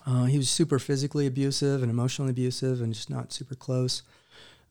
Uh, 0.07 0.25
he 0.25 0.39
was 0.39 0.49
super 0.49 0.79
physically 0.79 1.27
abusive 1.27 1.83
and 1.83 1.91
emotionally 1.91 2.31
abusive 2.31 2.81
and 2.81 2.95
just 2.95 3.11
not 3.11 3.33
super 3.33 3.55
close. 3.55 4.03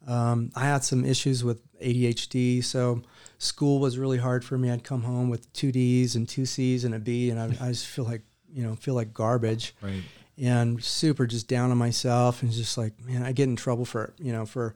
Um, 0.07 0.51
I 0.55 0.61
had 0.61 0.83
some 0.83 1.05
issues 1.05 1.43
with 1.43 1.61
ADHD, 1.79 2.63
so 2.63 3.03
school 3.37 3.79
was 3.79 3.97
really 3.97 4.17
hard 4.17 4.45
for 4.45 4.57
me. 4.57 4.71
I'd 4.71 4.83
come 4.83 5.03
home 5.03 5.29
with 5.29 5.51
two 5.53 5.71
D's 5.71 6.15
and 6.15 6.27
two 6.27 6.45
C's 6.45 6.85
and 6.85 6.95
a 6.95 6.99
B, 6.99 7.29
and 7.29 7.39
I, 7.39 7.45
I 7.61 7.69
just 7.69 7.85
feel 7.85 8.05
like 8.05 8.21
you 8.51 8.63
know 8.63 8.75
feel 8.75 8.93
like 8.93 9.13
garbage. 9.13 9.75
Right. 9.81 10.01
And 10.41 10.81
super 10.83 11.27
just 11.27 11.47
down 11.47 11.71
on 11.71 11.77
myself, 11.77 12.41
and 12.41 12.51
just 12.51 12.77
like 12.77 12.93
man, 13.03 13.23
I 13.23 13.31
get 13.31 13.49
in 13.49 13.55
trouble 13.55 13.85
for 13.85 14.13
you 14.19 14.31
know 14.31 14.45
for 14.45 14.75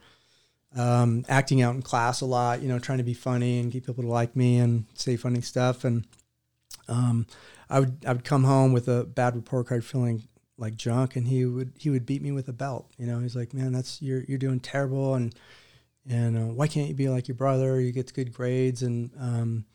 um, 0.75 1.23
acting 1.29 1.61
out 1.61 1.75
in 1.75 1.81
class 1.81 2.21
a 2.21 2.25
lot. 2.25 2.61
You 2.61 2.67
know, 2.67 2.79
trying 2.79 2.97
to 2.97 3.03
be 3.03 3.13
funny 3.13 3.59
and 3.59 3.71
get 3.71 3.85
people 3.85 4.03
to 4.03 4.09
like 4.09 4.35
me 4.35 4.57
and 4.57 4.85
say 4.93 5.15
funny 5.15 5.41
stuff. 5.41 5.85
And 5.85 6.05
um, 6.89 7.27
I 7.69 7.79
would 7.79 8.05
I 8.05 8.13
would 8.13 8.25
come 8.25 8.43
home 8.43 8.73
with 8.73 8.87
a 8.87 9.05
bad 9.05 9.35
report 9.35 9.67
card, 9.67 9.85
feeling 9.85 10.23
like 10.57 10.75
junk 10.75 11.15
and 11.15 11.27
he 11.27 11.45
would 11.45 11.73
he 11.77 11.89
would 11.89 12.05
beat 12.05 12.21
me 12.21 12.31
with 12.31 12.47
a 12.47 12.53
belt 12.53 12.91
you 12.97 13.07
know 13.07 13.19
he's 13.19 13.35
like 13.35 13.53
man 13.53 13.71
that's 13.71 14.01
you're 14.01 14.23
you're 14.27 14.37
doing 14.37 14.59
terrible 14.59 15.15
and 15.15 15.35
and 16.07 16.37
uh, 16.37 16.53
why 16.53 16.67
can't 16.67 16.87
you 16.87 16.93
be 16.93 17.09
like 17.09 17.27
your 17.27 17.35
brother 17.35 17.79
you 17.79 17.91
get 17.91 18.13
good 18.13 18.33
grades 18.33 18.83
and 18.83 19.09
um, 19.19 19.65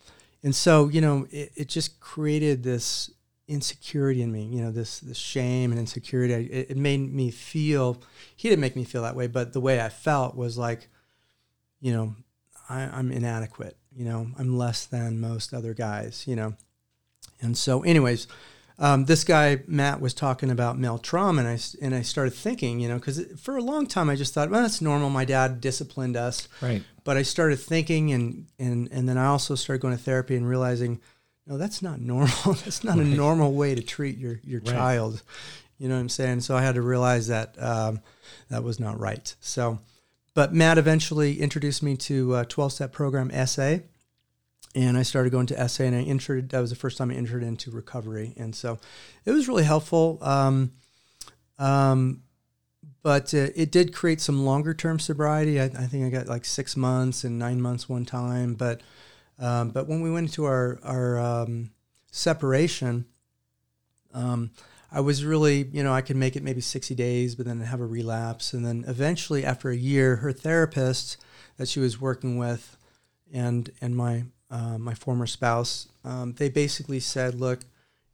and 0.43 0.55
so 0.55 0.89
you 0.89 1.01
know 1.01 1.27
it, 1.31 1.51
it 1.57 1.69
just 1.69 2.01
created 2.01 2.63
this 2.63 3.11
insecurity 3.49 4.23
in 4.23 4.31
me 4.31 4.45
you 4.45 4.61
know 4.61 4.71
this 4.71 5.01
this 5.01 5.17
shame 5.17 5.71
and 5.71 5.81
insecurity 5.81 6.35
it, 6.35 6.71
it 6.71 6.77
made 6.77 7.13
me 7.13 7.31
feel 7.31 8.01
he 8.37 8.49
didn't 8.49 8.61
make 8.61 8.77
me 8.77 8.85
feel 8.85 9.03
that 9.03 9.17
way 9.17 9.27
but 9.27 9.53
the 9.53 9.61
way 9.61 9.81
i 9.81 9.89
felt 9.89 10.37
was 10.37 10.59
like 10.59 10.89
you 11.81 11.93
know 11.93 12.15
I, 12.69 12.83
i'm 12.83 13.11
inadequate 13.11 13.77
you 13.97 14.05
know 14.05 14.29
i'm 14.39 14.57
less 14.57 14.85
than 14.85 15.21
most 15.21 15.55
other 15.55 15.73
guys 15.73 16.25
you 16.27 16.37
know 16.37 16.55
and 17.41 17.57
so 17.57 17.83
anyways 17.83 18.29
um, 18.81 19.07
this 19.07 19.25
guy 19.25 19.63
Matt 19.67 20.01
was 20.01 20.15
talking 20.15 20.51
about 20.51 20.79
male 20.79 20.99
trauma, 20.99 21.43
and 21.43 21.49
I 21.49 21.59
and 21.83 21.95
I 21.95 22.03
started 22.03 22.33
thinking, 22.33 22.79
you 22.79 22.89
know, 22.89 22.95
because 22.95 23.25
for 23.41 23.57
a 23.57 23.63
long 23.63 23.87
time 23.87 24.09
I 24.09 24.15
just 24.15 24.35
thought, 24.35 24.51
well, 24.51 24.63
that's 24.63 24.81
normal. 24.81 25.11
My 25.11 25.25
dad 25.25 25.61
disciplined 25.61 26.17
us, 26.17 26.47
right? 26.63 26.83
But 27.03 27.17
I 27.17 27.23
started 27.23 27.59
thinking, 27.59 28.13
and 28.13 28.47
and 28.59 28.89
and 28.93 29.09
then 29.09 29.19
I 29.19 29.27
also 29.27 29.57
started 29.57 29.83
going 29.83 29.97
to 29.97 30.03
therapy 30.03 30.37
and 30.37 30.49
realizing, 30.49 31.01
no, 31.49 31.59
that's 31.59 31.83
not 31.83 32.01
normal. 32.01 32.29
that's 32.65 32.85
not 32.85 32.99
right. 32.99 33.07
a 33.07 33.11
normal 33.11 33.53
way 33.53 33.75
to 33.75 33.83
treat 33.83 34.19
your 34.19 34.41
your 34.45 34.61
right. 34.61 34.71
child. 34.71 35.23
You 35.79 35.89
know 35.89 35.95
what 35.95 36.01
I'm 36.01 36.09
saying? 36.09 36.41
So 36.41 36.57
I 36.57 36.63
had 36.63 36.75
to 36.75 36.83
realize 36.83 37.29
that 37.29 37.61
um, 37.63 38.01
that 38.51 38.65
was 38.65 38.81
not 38.81 38.99
right. 38.99 39.35
So, 39.41 39.79
but 40.35 40.53
Matt 40.53 40.77
eventually 40.77 41.41
introduced 41.41 41.83
me 41.83 41.97
to 41.99 42.37
a 42.37 42.45
12 42.45 42.73
step 42.73 42.93
program 42.93 43.31
SA 43.47 43.79
and 44.75 44.97
I 44.97 45.03
started 45.03 45.31
going 45.31 45.47
to 45.47 45.69
SA, 45.69 45.85
and 45.85 45.97
I 45.97 46.03
entered. 46.03 46.51
That 46.51 46.61
was 46.61 46.71
the 46.71 46.77
first 46.77 46.99
time 46.99 47.11
I 47.11 47.15
entered 47.15 47.43
into 47.43 47.71
recovery, 47.71 48.35
and 48.37 48.55
so 48.55 48.79
it 49.25 49.33
was 49.33 49.49
really 49.49 49.65
helpful. 49.65 50.19
Um, 50.21 50.73
um, 51.59 52.23
but 53.03 53.33
uh, 53.33 53.49
it 53.57 53.73
did 53.73 53.95
create 53.95 54.21
some 54.21 54.45
longer 54.45 54.75
term 54.75 54.99
sobriety. 54.99 55.61
I, 55.61 55.65
I, 55.65 55.87
think 55.87 56.05
I 56.05 56.11
got 56.11 56.29
like 56.29 56.45
six 56.45 56.77
months 56.77 57.25
and 57.25 57.39
nine 57.39 57.61
months 57.61 57.89
one 57.89 58.05
time. 58.05 58.55
But 58.55 58.83
um, 59.39 59.71
but 59.71 59.87
when 59.87 60.01
we 60.01 60.11
went 60.11 60.29
into 60.29 60.45
our 60.45 60.79
our 60.83 61.19
um, 61.19 61.71
separation, 62.11 63.07
um, 64.15 64.51
I 64.91 65.01
was 65.01 65.25
really 65.25 65.69
you 65.73 65.83
know 65.83 65.93
I 65.93 66.01
could 66.01 66.17
make 66.17 66.37
it 66.37 66.43
maybe 66.43 66.61
sixty 66.61 66.95
days, 66.95 67.35
but 67.35 67.47
then 67.47 67.61
have 67.61 67.81
a 67.81 67.87
relapse, 67.87 68.53
and 68.53 68.65
then 68.65 68.85
eventually 68.87 69.45
after 69.45 69.71
a 69.71 69.77
year, 69.77 70.17
her 70.17 70.33
therapist 70.33 71.17
that 71.57 71.69
she 71.69 71.81
was 71.81 72.01
working 72.01 72.39
with, 72.39 72.77
and 73.33 73.71
and 73.81 73.97
my 73.97 74.25
uh, 74.51 74.79
my 74.79 74.95
former 74.95 75.27
spouse, 75.27 75.89
um, 76.05 76.33
they 76.35 76.49
basically 76.49 77.01
said, 77.01 77.35
look, 77.35 77.61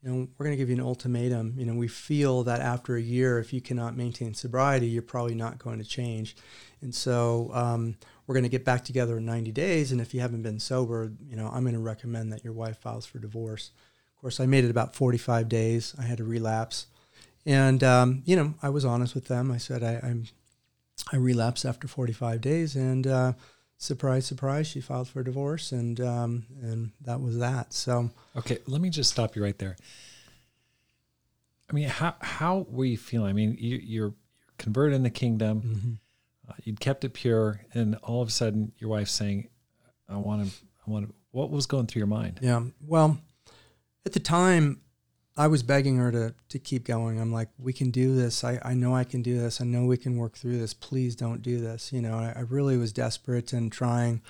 you 0.03 0.11
know, 0.11 0.29
we're 0.37 0.45
going 0.45 0.57
to 0.57 0.61
give 0.61 0.69
you 0.69 0.75
an 0.75 0.83
ultimatum. 0.83 1.55
You 1.57 1.65
know, 1.65 1.75
we 1.75 1.89
feel 1.89 2.43
that 2.45 2.61
after 2.61 2.97
a 2.97 3.01
year, 3.01 3.39
if 3.39 3.53
you 3.53 3.61
cannot 3.61 3.97
maintain 3.97 4.35
sobriety, 4.35 4.87
you're 4.87 5.03
probably 5.03 5.35
not 5.35 5.59
going 5.59 5.79
to 5.79 5.85
change. 5.85 6.37
And 6.83 6.95
so 6.95 7.51
um, 7.55 7.97
we're 8.27 8.35
going 8.35 8.45
to 8.45 8.51
get 8.51 8.65
back 8.65 8.85
together 8.85 9.19
in 9.19 9.27
90 9.27 9.53
days. 9.53 9.93
And 9.93 10.01
if 10.01 10.15
you 10.15 10.21
haven't 10.21 10.43
been 10.43 10.59
sober, 10.59 11.13
you 11.29 11.37
know, 11.37 11.51
I'm 11.53 11.63
going 11.63 11.75
to 11.75 11.81
recommend 11.81 12.33
that 12.33 12.45
your 12.45 12.53
wife 12.53 12.79
files 12.79 13.07
for 13.07 13.19
divorce. 13.19 13.71
Of 14.17 14.21
course, 14.21 14.41
I 14.41 14.47
made 14.47 14.65
it 14.65 14.71
about 14.71 14.95
45 14.95 15.49
days. 15.49 15.95
I 15.99 16.03
had 16.03 16.21
a 16.21 16.25
relapse. 16.25 16.87
And, 17.45 17.85
um, 17.85 18.23
you 18.25 18.37
know, 18.37 18.55
I 18.63 18.71
was 18.71 18.85
honest 18.85 19.15
with 19.15 19.27
them. 19.27 19.51
I 19.51 19.59
said, 19.59 19.83
I, 19.83 20.01
I'm, 20.03 20.25
I 21.13 21.17
relapsed 21.17 21.67
after 21.67 21.87
45 21.87 22.41
days. 22.41 22.77
And, 22.77 23.07
uh, 23.07 23.33
surprise, 23.85 24.27
surprise, 24.27 24.67
she 24.67 24.81
filed 24.81 25.09
for 25.09 25.23
divorce, 25.23 25.73
and 25.73 26.01
um, 26.01 26.47
and 26.63 26.93
that 27.03 27.21
was 27.21 27.39
that. 27.39 27.73
So 27.73 28.11
okay, 28.37 28.59
let 28.67 28.81
me 28.81 28.91
just 28.91 29.11
stop 29.11 29.37
you 29.37 29.43
right 29.43 29.59
there. 29.59 29.77
I 31.71 31.73
mean, 31.73 31.89
how 31.89 32.15
how 32.21 32.67
were 32.69 32.85
you 32.85 32.99
feeling? 32.99 33.31
I 33.31 33.33
mean, 33.33 33.57
you, 33.59 33.77
you're 33.77 34.15
converted 34.59 34.97
in 34.97 35.03
the 35.03 35.11
kingdom. 35.11 35.63
Mm-hmm. 35.63 35.93
Uh, 36.49 36.53
you'd 36.65 36.81
kept 36.81 37.05
it 37.05 37.15
pure, 37.15 37.61
and 37.73 37.97
all 37.97 38.23
of 38.23 38.29
a 38.29 38.33
sudden, 38.33 38.73
your 38.79 38.91
wife's 38.91 39.13
saying, 39.13 39.49
"I 40.09 40.17
want 40.17 40.47
to, 40.47 40.55
I 40.87 40.91
want 40.91 41.09
to." 41.09 41.15
What 41.31 41.51
was 41.51 41.67
going 41.67 41.87
through 41.87 42.01
your 42.01 42.07
mind? 42.07 42.39
Yeah. 42.43 42.63
Well, 42.81 43.19
at 44.07 44.13
the 44.13 44.21
time, 44.21 44.81
I 45.37 45.49
was 45.49 45.63
begging 45.63 45.97
her 45.97 46.13
to 46.13 46.35
to 46.51 46.59
keep 46.59 46.85
going. 46.85 47.21
I'm 47.21 47.33
like, 47.33 47.49
we 47.59 47.73
can 47.73 47.91
do 47.91 48.15
this. 48.15 48.45
I, 48.45 48.61
I 48.63 48.75
know 48.75 48.95
I 48.95 49.05
can 49.05 49.23
do 49.23 49.39
this. 49.39 49.61
I 49.61 49.65
know 49.65 49.85
we 49.85 49.97
can 49.97 50.17
work 50.17 50.37
through 50.37 50.59
this. 50.59 50.75
Please 50.75 51.17
don't 51.17 51.43
do 51.43 51.61
this. 51.61 51.93
You 51.93 52.03
know, 52.03 52.15
I, 52.15 52.35
I 52.37 52.41
really 52.41 52.77
was 52.77 52.93
desperate 52.93 53.53
and 53.53 53.73
trying. 53.73 54.23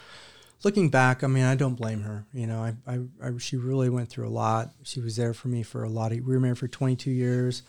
Looking 0.63 0.89
back, 0.89 1.23
I 1.23 1.27
mean, 1.27 1.45
I 1.45 1.57
don't 1.57 1.75
blame 1.75 2.03
her. 2.03 2.25
You 2.33 2.47
know, 2.47 2.61
I, 2.63 2.75
I, 2.87 3.01
I 3.23 3.37
she 3.39 3.59
really 3.59 3.91
went 3.91 4.09
through 4.09 4.27
a 4.27 4.31
lot. 4.31 4.71
She 4.83 5.01
was 5.01 5.17
there 5.17 5.35
for 5.35 5.49
me 5.49 5.63
for 5.63 5.85
a 5.85 5.91
lot. 5.91 6.13
Of, 6.13 6.21
we 6.21 6.33
were 6.33 6.41
married 6.41 6.59
for 6.59 6.69
22 6.69 7.11
years, 7.11 7.63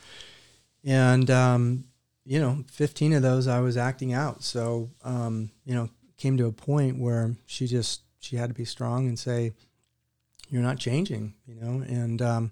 and 0.85 1.29
um, 1.29 1.85
you 2.25 2.39
know, 2.39 2.63
15 2.71 3.13
of 3.13 3.21
those 3.21 3.47
I 3.47 3.59
was 3.59 3.77
acting 3.77 4.13
out. 4.13 4.43
So 4.43 4.89
um, 5.03 5.51
you 5.65 5.75
know, 5.75 5.89
came 6.17 6.37
to 6.37 6.47
a 6.47 6.51
point 6.51 6.99
where 6.99 7.35
she 7.45 7.67
just 7.67 8.01
she 8.19 8.35
had 8.35 8.49
to 8.49 8.55
be 8.55 8.65
strong 8.65 9.07
and 9.07 9.17
say, 9.17 9.53
"You're 10.49 10.63
not 10.63 10.79
changing." 10.79 11.35
You 11.45 11.55
know, 11.55 11.83
and 11.85 12.21
um, 12.21 12.51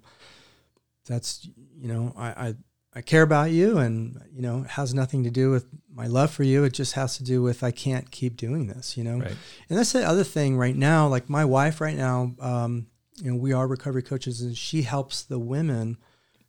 that's 1.06 1.48
you 1.76 1.88
know 1.88 2.12
I, 2.16 2.28
I 2.28 2.54
I 2.96 3.00
care 3.02 3.22
about 3.22 3.50
you, 3.50 3.78
and 3.78 4.20
you 4.32 4.42
know 4.42 4.62
it 4.62 4.70
has 4.70 4.94
nothing 4.94 5.24
to 5.24 5.30
do 5.30 5.50
with 5.50 5.66
my 5.92 6.06
love 6.06 6.30
for 6.30 6.44
you. 6.44 6.64
It 6.64 6.72
just 6.72 6.92
has 6.94 7.16
to 7.18 7.24
do 7.24 7.42
with 7.42 7.64
I 7.64 7.72
can't 7.72 8.10
keep 8.10 8.36
doing 8.36 8.68
this, 8.68 8.96
you 8.96 9.04
know. 9.04 9.18
Right. 9.18 9.36
And 9.68 9.78
that's 9.78 9.92
the 9.92 10.06
other 10.06 10.24
thing 10.24 10.56
right 10.56 10.76
now. 10.76 11.08
Like 11.08 11.28
my 11.28 11.44
wife 11.44 11.80
right 11.80 11.96
now, 11.96 12.34
um, 12.40 12.86
you 13.20 13.32
know, 13.32 13.36
we 13.36 13.52
are 13.52 13.66
recovery 13.66 14.02
coaches, 14.02 14.40
and 14.40 14.56
she 14.56 14.82
helps 14.82 15.22
the 15.22 15.38
women 15.38 15.96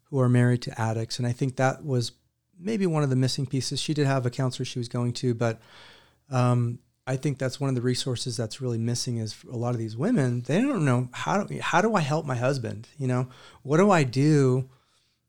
who 0.09 0.19
are 0.19 0.29
married 0.29 0.61
to 0.63 0.79
addicts, 0.79 1.17
and 1.17 1.27
I 1.27 1.31
think 1.31 1.55
that 1.55 1.83
was 1.83 2.11
maybe 2.59 2.85
one 2.85 3.03
of 3.03 3.09
the 3.09 3.15
missing 3.15 3.45
pieces. 3.45 3.81
She 3.81 3.93
did 3.93 4.07
have 4.07 4.25
a 4.25 4.29
counselor 4.29 4.65
she 4.65 4.79
was 4.79 4.89
going 4.89 5.13
to, 5.13 5.33
but 5.33 5.59
um, 6.29 6.79
I 7.07 7.17
think 7.17 7.37
that's 7.37 7.59
one 7.59 7.69
of 7.69 7.75
the 7.75 7.81
resources 7.81 8.35
that's 8.35 8.61
really 8.61 8.79
missing 8.79 9.17
is 9.17 9.35
a 9.51 9.55
lot 9.55 9.75
of 9.75 9.77
these 9.77 9.95
women, 9.95 10.41
they 10.41 10.59
don't 10.59 10.85
know 10.85 11.09
how 11.11 11.43
do, 11.43 11.59
how 11.59 11.81
do 11.81 11.93
I 11.93 12.01
help 12.01 12.25
my 12.25 12.35
husband? 12.35 12.87
You 12.97 13.07
know, 13.07 13.27
what 13.61 13.77
do 13.77 13.91
I 13.91 14.03
do? 14.03 14.69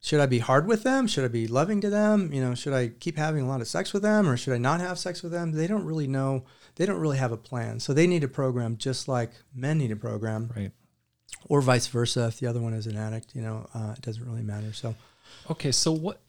Should 0.00 0.20
I 0.20 0.26
be 0.26 0.38
hard 0.38 0.66
with 0.66 0.84
them? 0.84 1.06
Should 1.06 1.24
I 1.24 1.28
be 1.28 1.46
loving 1.46 1.80
to 1.80 1.90
them? 1.90 2.32
You 2.32 2.40
know, 2.40 2.54
should 2.54 2.72
I 2.72 2.88
keep 2.88 3.18
having 3.18 3.42
a 3.42 3.48
lot 3.48 3.60
of 3.60 3.66
sex 3.66 3.92
with 3.92 4.02
them 4.02 4.28
or 4.28 4.36
should 4.36 4.54
I 4.54 4.58
not 4.58 4.80
have 4.80 4.98
sex 4.98 5.22
with 5.22 5.32
them? 5.32 5.52
They 5.52 5.66
don't 5.66 5.84
really 5.84 6.06
know. 6.06 6.44
They 6.76 6.86
don't 6.86 7.00
really 7.00 7.18
have 7.18 7.32
a 7.32 7.36
plan. 7.36 7.80
So 7.80 7.92
they 7.92 8.06
need 8.06 8.22
a 8.22 8.28
program 8.28 8.76
just 8.76 9.08
like 9.08 9.32
men 9.54 9.78
need 9.78 9.90
a 9.90 9.96
program. 9.96 10.52
Right. 10.54 10.70
Or 11.48 11.60
vice 11.60 11.88
versa. 11.88 12.26
If 12.28 12.38
the 12.38 12.46
other 12.46 12.60
one 12.60 12.72
is 12.72 12.86
an 12.86 12.96
addict, 12.96 13.34
you 13.34 13.42
know, 13.42 13.68
uh, 13.74 13.94
it 13.96 14.02
doesn't 14.02 14.24
really 14.24 14.42
matter. 14.42 14.72
So, 14.72 14.94
okay. 15.50 15.72
So 15.72 15.92
what, 15.92 16.20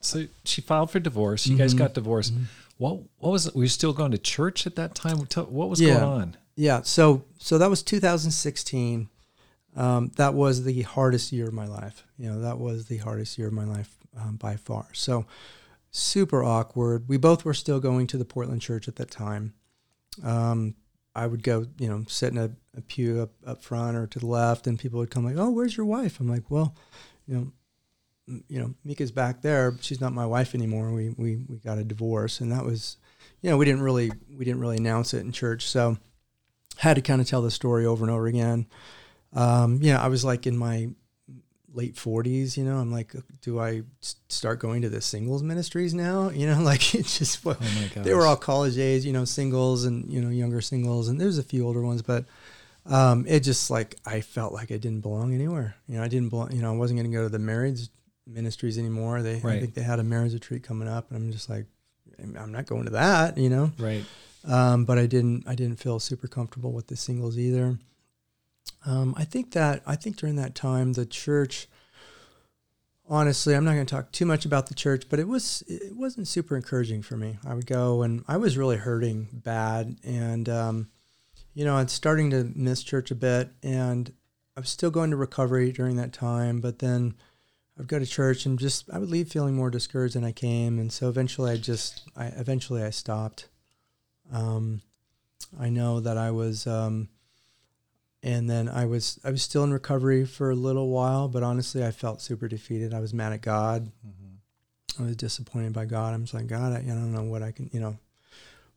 so 0.00 0.26
she 0.44 0.60
filed 0.60 0.90
for 0.90 1.00
divorce. 1.00 1.46
You 1.46 1.54
mm-hmm. 1.54 1.62
guys 1.62 1.74
got 1.74 1.94
divorced. 1.94 2.34
Mm-hmm. 2.34 2.44
What 2.78 3.00
what 3.18 3.30
was 3.30 3.46
it? 3.46 3.54
Were 3.54 3.62
you 3.62 3.68
still 3.68 3.92
going 3.92 4.12
to 4.12 4.18
church 4.18 4.66
at 4.66 4.76
that 4.76 4.94
time? 4.94 5.18
What 5.18 5.68
was 5.68 5.80
yeah. 5.80 5.94
going 5.94 6.04
on? 6.04 6.36
Yeah. 6.54 6.82
So 6.82 7.24
so 7.38 7.58
that 7.58 7.70
was 7.70 7.82
2016. 7.82 9.08
Um, 9.76 10.10
that 10.16 10.34
was 10.34 10.64
the 10.64 10.82
hardest 10.82 11.32
year 11.32 11.46
of 11.46 11.54
my 11.54 11.66
life. 11.66 12.04
You 12.18 12.30
know, 12.30 12.40
that 12.40 12.58
was 12.58 12.86
the 12.86 12.98
hardest 12.98 13.38
year 13.38 13.48
of 13.48 13.52
my 13.52 13.64
life 13.64 13.96
um, 14.18 14.36
by 14.36 14.56
far. 14.56 14.86
So 14.92 15.26
super 15.90 16.42
awkward. 16.42 17.08
We 17.08 17.16
both 17.16 17.44
were 17.44 17.54
still 17.54 17.80
going 17.80 18.06
to 18.08 18.16
the 18.16 18.24
Portland 18.24 18.62
church 18.62 18.88
at 18.88 18.96
that 18.96 19.10
time. 19.10 19.54
Um, 20.24 20.74
I 21.14 21.26
would 21.26 21.42
go, 21.42 21.66
you 21.78 21.88
know, 21.88 22.04
sit 22.06 22.32
in 22.32 22.38
a, 22.38 22.50
a 22.76 22.80
pew 22.80 23.22
up, 23.22 23.30
up 23.46 23.62
front 23.62 23.96
or 23.96 24.06
to 24.06 24.18
the 24.18 24.26
left, 24.26 24.66
and 24.66 24.78
people 24.78 25.00
would 25.00 25.10
come 25.10 25.24
like, 25.24 25.36
"Oh, 25.36 25.50
where's 25.50 25.76
your 25.76 25.86
wife?" 25.86 26.20
I'm 26.20 26.28
like, 26.28 26.50
"Well, 26.50 26.76
you 27.26 27.34
know, 27.34 27.52
you 28.48 28.60
know, 28.60 28.74
Mika's 28.84 29.10
back 29.10 29.42
there. 29.42 29.74
She's 29.80 30.00
not 30.00 30.12
my 30.12 30.26
wife 30.26 30.54
anymore. 30.54 30.92
We 30.92 31.10
we 31.10 31.36
we 31.48 31.56
got 31.56 31.78
a 31.78 31.84
divorce, 31.84 32.40
and 32.40 32.52
that 32.52 32.64
was, 32.64 32.96
you 33.42 33.50
know, 33.50 33.56
we 33.56 33.64
didn't 33.64 33.82
really 33.82 34.12
we 34.36 34.44
didn't 34.44 34.60
really 34.60 34.76
announce 34.76 35.14
it 35.14 35.20
in 35.20 35.32
church, 35.32 35.66
so 35.66 35.96
had 36.76 36.94
to 36.94 37.02
kind 37.02 37.20
of 37.20 37.26
tell 37.26 37.42
the 37.42 37.50
story 37.50 37.86
over 37.86 38.04
and 38.04 38.10
over 38.10 38.26
again. 38.26 38.66
Um, 39.32 39.80
yeah, 39.82 40.00
I 40.00 40.08
was 40.08 40.24
like 40.24 40.46
in 40.46 40.56
my 40.56 40.88
late 41.74 41.94
40s 41.94 42.56
you 42.56 42.64
know 42.64 42.78
i'm 42.78 42.90
like 42.90 43.14
do 43.42 43.60
i 43.60 43.82
start 44.28 44.58
going 44.58 44.82
to 44.82 44.88
the 44.88 45.00
singles 45.00 45.42
ministries 45.42 45.92
now 45.92 46.30
you 46.30 46.46
know 46.46 46.60
like 46.62 46.94
it 46.94 47.04
just 47.04 47.46
oh 47.46 47.56
they 48.02 48.14
were 48.14 48.26
all 48.26 48.36
college 48.36 48.78
age 48.78 49.04
you 49.04 49.12
know 49.12 49.24
singles 49.24 49.84
and 49.84 50.10
you 50.10 50.20
know 50.20 50.30
younger 50.30 50.60
singles 50.60 51.08
and 51.08 51.20
there's 51.20 51.38
a 51.38 51.42
few 51.42 51.66
older 51.66 51.82
ones 51.82 52.02
but 52.02 52.24
um, 52.86 53.26
it 53.28 53.40
just 53.40 53.70
like 53.70 53.96
i 54.06 54.20
felt 54.20 54.54
like 54.54 54.72
i 54.72 54.78
didn't 54.78 55.02
belong 55.02 55.34
anywhere 55.34 55.76
you 55.86 55.96
know 55.96 56.02
i 56.02 56.08
didn't 56.08 56.30
belong 56.30 56.50
you 56.52 56.62
know 56.62 56.72
i 56.72 56.76
wasn't 56.76 56.98
going 56.98 57.10
to 57.10 57.16
go 57.16 57.22
to 57.22 57.28
the 57.28 57.38
marrieds 57.38 57.90
ministries 58.28 58.78
anymore. 58.78 59.22
They 59.22 59.40
right. 59.40 59.56
I 59.56 59.60
think 59.60 59.74
they 59.74 59.82
had 59.82 59.98
a 59.98 60.04
marriage 60.04 60.34
retreat 60.34 60.62
coming 60.62 60.88
up, 60.88 61.10
and 61.10 61.16
I'm 61.16 61.32
just 61.32 61.48
like, 61.48 61.66
I'm 62.18 62.52
not 62.52 62.66
going 62.66 62.84
to 62.84 62.90
that, 62.90 63.38
you 63.38 63.48
know. 63.48 63.72
Right. 63.78 64.04
Um, 64.44 64.84
but 64.84 64.98
I 64.98 65.06
didn't 65.06 65.48
I 65.48 65.54
didn't 65.54 65.76
feel 65.80 65.98
super 65.98 66.28
comfortable 66.28 66.72
with 66.72 66.86
the 66.86 66.96
singles 66.96 67.38
either. 67.38 67.78
Um, 68.86 69.14
I 69.16 69.24
think 69.24 69.52
that 69.52 69.82
I 69.86 69.96
think 69.96 70.16
during 70.16 70.36
that 70.36 70.54
time 70.54 70.92
the 70.92 71.06
church. 71.06 71.68
Honestly, 73.10 73.54
I'm 73.54 73.64
not 73.64 73.72
going 73.72 73.86
to 73.86 73.94
talk 73.94 74.12
too 74.12 74.26
much 74.26 74.44
about 74.44 74.66
the 74.66 74.74
church, 74.74 75.04
but 75.08 75.18
it 75.18 75.26
was 75.26 75.64
it 75.66 75.96
wasn't 75.96 76.28
super 76.28 76.54
encouraging 76.54 77.00
for 77.00 77.16
me. 77.16 77.38
I 77.46 77.54
would 77.54 77.64
go 77.64 78.02
and 78.02 78.22
I 78.28 78.36
was 78.36 78.58
really 78.58 78.76
hurting 78.76 79.28
bad, 79.32 79.96
and 80.04 80.46
um, 80.46 80.88
you 81.54 81.64
know, 81.64 81.76
I'm 81.76 81.88
starting 81.88 82.28
to 82.30 82.52
miss 82.54 82.82
church 82.82 83.10
a 83.10 83.14
bit, 83.14 83.48
and 83.62 84.12
I 84.58 84.60
was 84.60 84.68
still 84.68 84.90
going 84.90 85.10
to 85.10 85.16
recovery 85.16 85.72
during 85.72 85.96
that 85.96 86.12
time, 86.12 86.60
but 86.60 86.80
then 86.80 87.14
I'd 87.78 87.86
go 87.86 87.98
to 87.98 88.06
church 88.06 88.44
and 88.44 88.58
just 88.58 88.90
I 88.92 88.98
would 88.98 89.10
leave 89.10 89.28
feeling 89.28 89.54
more 89.54 89.70
discouraged 89.70 90.14
than 90.14 90.24
I 90.24 90.32
came, 90.32 90.78
and 90.78 90.92
so 90.92 91.08
eventually 91.08 91.52
I 91.52 91.56
just 91.56 92.02
I 92.16 92.26
eventually 92.26 92.82
I 92.82 92.90
stopped. 92.90 93.48
Um, 94.32 94.82
I 95.58 95.68
know 95.68 96.00
that 96.00 96.18
I 96.18 96.30
was, 96.30 96.66
um, 96.66 97.08
and 98.22 98.50
then 98.50 98.68
I 98.68 98.84
was 98.84 99.20
I 99.24 99.30
was 99.30 99.42
still 99.42 99.64
in 99.64 99.72
recovery 99.72 100.24
for 100.24 100.50
a 100.50 100.56
little 100.56 100.88
while, 100.88 101.28
but 101.28 101.42
honestly 101.42 101.84
I 101.84 101.92
felt 101.92 102.20
super 102.20 102.48
defeated. 102.48 102.92
I 102.92 103.00
was 103.00 103.14
mad 103.14 103.32
at 103.32 103.42
God. 103.42 103.92
Mm-hmm. 104.06 105.02
I 105.02 105.06
was 105.06 105.16
disappointed 105.16 105.72
by 105.72 105.84
God. 105.84 106.12
I'm 106.14 106.22
just 106.22 106.34
like 106.34 106.48
God, 106.48 106.72
I, 106.72 106.78
I 106.78 106.80
don't 106.80 107.12
know 107.12 107.22
what 107.22 107.42
I 107.42 107.52
can, 107.52 107.70
you 107.72 107.78
know, 107.78 107.96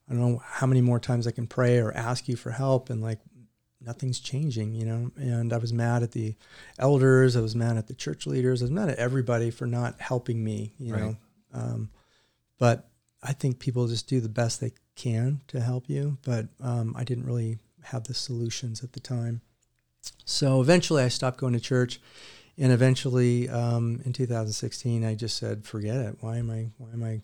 I 0.07 0.13
don't 0.13 0.21
know 0.21 0.41
how 0.45 0.67
many 0.67 0.81
more 0.81 0.99
times 0.99 1.25
I 1.25 1.31
can 1.31 1.47
pray 1.47 1.79
or 1.79 1.91
ask 1.91 2.27
you 2.27 2.35
for 2.35 2.51
help, 2.51 2.89
and 2.91 3.01
like 3.01 3.19
nothing's 3.85 4.19
changing, 4.19 4.73
you 4.73 4.85
know. 4.85 5.11
And 5.15 5.53
I 5.53 5.57
was 5.57 5.73
mad 5.73 6.03
at 6.03 6.11
the 6.11 6.35
elders. 6.77 7.35
I 7.35 7.41
was 7.41 7.55
mad 7.55 7.77
at 7.77 7.87
the 7.87 7.93
church 7.93 8.27
leaders. 8.27 8.61
I 8.61 8.65
was 8.65 8.71
mad 8.71 8.89
at 8.89 8.97
everybody 8.97 9.51
for 9.51 9.65
not 9.65 9.99
helping 9.99 10.43
me, 10.43 10.73
you 10.79 10.93
right. 10.93 11.01
know. 11.01 11.17
Um, 11.53 11.89
but 12.57 12.89
I 13.23 13.33
think 13.33 13.59
people 13.59 13.87
just 13.87 14.07
do 14.07 14.19
the 14.19 14.29
best 14.29 14.61
they 14.61 14.73
can 14.95 15.41
to 15.47 15.59
help 15.59 15.89
you. 15.89 16.17
But 16.23 16.47
um, 16.61 16.95
I 16.97 17.03
didn't 17.03 17.25
really 17.25 17.59
have 17.83 18.05
the 18.05 18.13
solutions 18.13 18.83
at 18.83 18.93
the 18.93 18.99
time. 18.99 19.41
So 20.25 20.61
eventually, 20.61 21.03
I 21.03 21.09
stopped 21.09 21.39
going 21.39 21.53
to 21.53 21.59
church, 21.59 21.99
and 22.57 22.71
eventually, 22.71 23.49
um, 23.49 24.01
in 24.05 24.13
2016, 24.13 25.05
I 25.05 25.15
just 25.15 25.37
said, 25.37 25.65
"Forget 25.65 25.97
it. 25.97 26.17
Why 26.21 26.37
am 26.37 26.49
I? 26.49 26.71
Why 26.77 26.91
am 26.93 27.03
I?" 27.03 27.21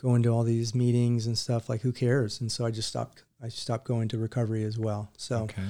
Going 0.00 0.22
to 0.22 0.28
all 0.28 0.42
these 0.42 0.74
meetings 0.74 1.26
and 1.26 1.36
stuff 1.36 1.68
like 1.68 1.82
who 1.82 1.92
cares 1.92 2.40
and 2.40 2.50
so 2.50 2.64
i 2.64 2.70
just 2.70 2.88
stopped 2.88 3.22
I 3.42 3.48
stopped 3.48 3.84
going 3.84 4.08
to 4.08 4.18
recovery 4.18 4.64
as 4.64 4.78
well. 4.78 5.10
So 5.16 5.44
okay. 5.44 5.62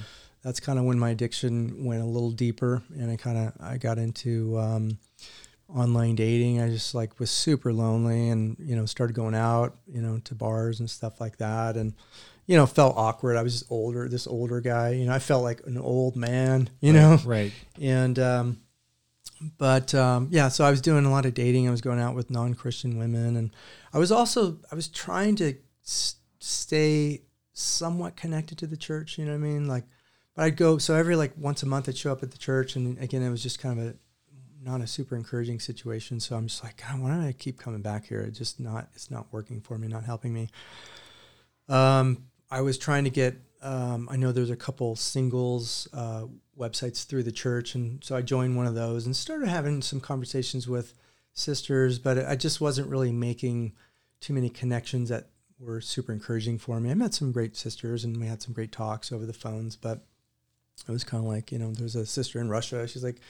that's 0.42 0.60
kind 0.60 0.78
of 0.78 0.84
when 0.84 0.98
my 0.98 1.10
addiction 1.10 1.84
went 1.84 2.02
a 2.02 2.06
little 2.06 2.32
deeper, 2.32 2.82
and 2.94 3.10
I 3.10 3.16
kind 3.16 3.38
of 3.38 3.52
I 3.60 3.76
got 3.76 3.98
into 3.98 4.58
um, 4.58 4.98
online 5.68 6.16
dating. 6.16 6.60
I 6.60 6.68
just 6.68 6.94
like 6.94 7.20
was 7.20 7.30
super 7.30 7.72
lonely, 7.72 8.28
and 8.28 8.56
you 8.58 8.74
know 8.74 8.86
started 8.86 9.14
going 9.14 9.34
out, 9.34 9.76
you 9.86 10.02
know, 10.02 10.18
to 10.24 10.34
bars 10.34 10.80
and 10.80 10.90
stuff 10.90 11.20
like 11.20 11.36
that, 11.38 11.76
and 11.76 11.94
you 12.46 12.56
know 12.56 12.66
felt 12.66 12.96
awkward. 12.96 13.36
I 13.36 13.42
was 13.42 13.60
just 13.60 13.70
older, 13.70 14.08
this 14.08 14.26
older 14.26 14.60
guy. 14.60 14.90
You 14.90 15.06
know, 15.06 15.12
I 15.12 15.20
felt 15.20 15.44
like 15.44 15.64
an 15.66 15.78
old 15.78 16.16
man. 16.16 16.70
You 16.80 16.92
right, 16.92 17.00
know, 17.00 17.18
right? 17.24 17.52
And 17.80 18.18
um, 18.18 18.60
but 19.58 19.94
um, 19.94 20.26
yeah, 20.32 20.48
so 20.48 20.64
I 20.64 20.70
was 20.70 20.80
doing 20.80 21.04
a 21.04 21.10
lot 21.10 21.24
of 21.24 21.34
dating. 21.34 21.68
I 21.68 21.70
was 21.70 21.80
going 21.80 22.00
out 22.00 22.16
with 22.16 22.30
non-Christian 22.30 22.98
women, 22.98 23.36
and 23.36 23.50
I 23.92 23.98
was 23.98 24.12
also 24.12 24.58
I 24.70 24.74
was 24.74 24.88
trying 24.88 25.36
to 25.36 25.54
s- 25.84 26.16
stay 26.38 27.22
somewhat 27.52 28.16
connected 28.16 28.58
to 28.58 28.66
the 28.66 28.76
church. 28.76 29.18
You 29.18 29.24
know 29.24 29.32
what 29.32 29.38
I 29.38 29.40
mean? 29.40 29.66
Like, 29.68 29.84
but 30.34 30.44
I'd 30.44 30.56
go 30.56 30.78
so 30.78 30.94
every 30.94 31.16
like 31.16 31.32
once 31.36 31.62
a 31.62 31.66
month 31.66 31.88
I'd 31.88 31.96
show 31.96 32.12
up 32.12 32.22
at 32.22 32.30
the 32.30 32.38
church, 32.38 32.76
and 32.76 32.98
again 32.98 33.22
it 33.22 33.30
was 33.30 33.42
just 33.42 33.58
kind 33.58 33.78
of 33.78 33.86
a 33.86 33.94
not 34.62 34.80
a 34.80 34.86
super 34.86 35.16
encouraging 35.16 35.58
situation. 35.58 36.20
So 36.20 36.36
I'm 36.36 36.46
just 36.46 36.62
like, 36.62 36.76
God, 36.76 37.00
why 37.00 37.08
don't 37.08 37.24
I 37.24 37.32
keep 37.32 37.58
coming 37.58 37.80
back 37.82 38.06
here? 38.06 38.20
It's 38.20 38.38
just 38.38 38.60
not 38.60 38.88
it's 38.94 39.10
not 39.10 39.26
working 39.32 39.60
for 39.60 39.78
me, 39.78 39.88
not 39.88 40.04
helping 40.04 40.32
me. 40.32 40.48
Um, 41.68 42.24
I 42.50 42.60
was 42.62 42.78
trying 42.78 43.04
to 43.04 43.10
get. 43.10 43.36
Um, 43.62 44.08
I 44.10 44.16
know 44.16 44.32
there's 44.32 44.50
a 44.50 44.56
couple 44.56 44.96
singles 44.96 45.86
uh, 45.92 46.24
websites 46.58 47.04
through 47.04 47.24
the 47.24 47.32
church, 47.32 47.74
and 47.74 48.02
so 48.02 48.16
I 48.16 48.22
joined 48.22 48.56
one 48.56 48.66
of 48.66 48.74
those 48.74 49.04
and 49.04 49.14
started 49.14 49.48
having 49.48 49.82
some 49.82 50.00
conversations 50.00 50.66
with 50.66 50.94
sisters, 51.32 51.98
but 51.98 52.18
I 52.26 52.36
just 52.36 52.60
wasn't 52.60 52.88
really 52.88 53.12
making 53.12 53.72
too 54.20 54.34
many 54.34 54.50
connections 54.50 55.08
that 55.08 55.28
were 55.58 55.80
super 55.80 56.12
encouraging 56.12 56.58
for 56.58 56.80
me. 56.80 56.90
I 56.90 56.94
met 56.94 57.14
some 57.14 57.32
great 57.32 57.56
sisters 57.56 58.04
and 58.04 58.16
we 58.18 58.26
had 58.26 58.42
some 58.42 58.54
great 58.54 58.72
talks 58.72 59.12
over 59.12 59.26
the 59.26 59.32
phones, 59.32 59.76
but 59.76 60.04
it 60.88 60.92
was 60.92 61.04
kind 61.04 61.22
of 61.22 61.28
like, 61.28 61.52
you 61.52 61.58
know, 61.58 61.72
there's 61.72 61.96
a 61.96 62.06
sister 62.06 62.40
in 62.40 62.48
Russia. 62.48 62.88
She's 62.88 63.04
like, 63.04 63.20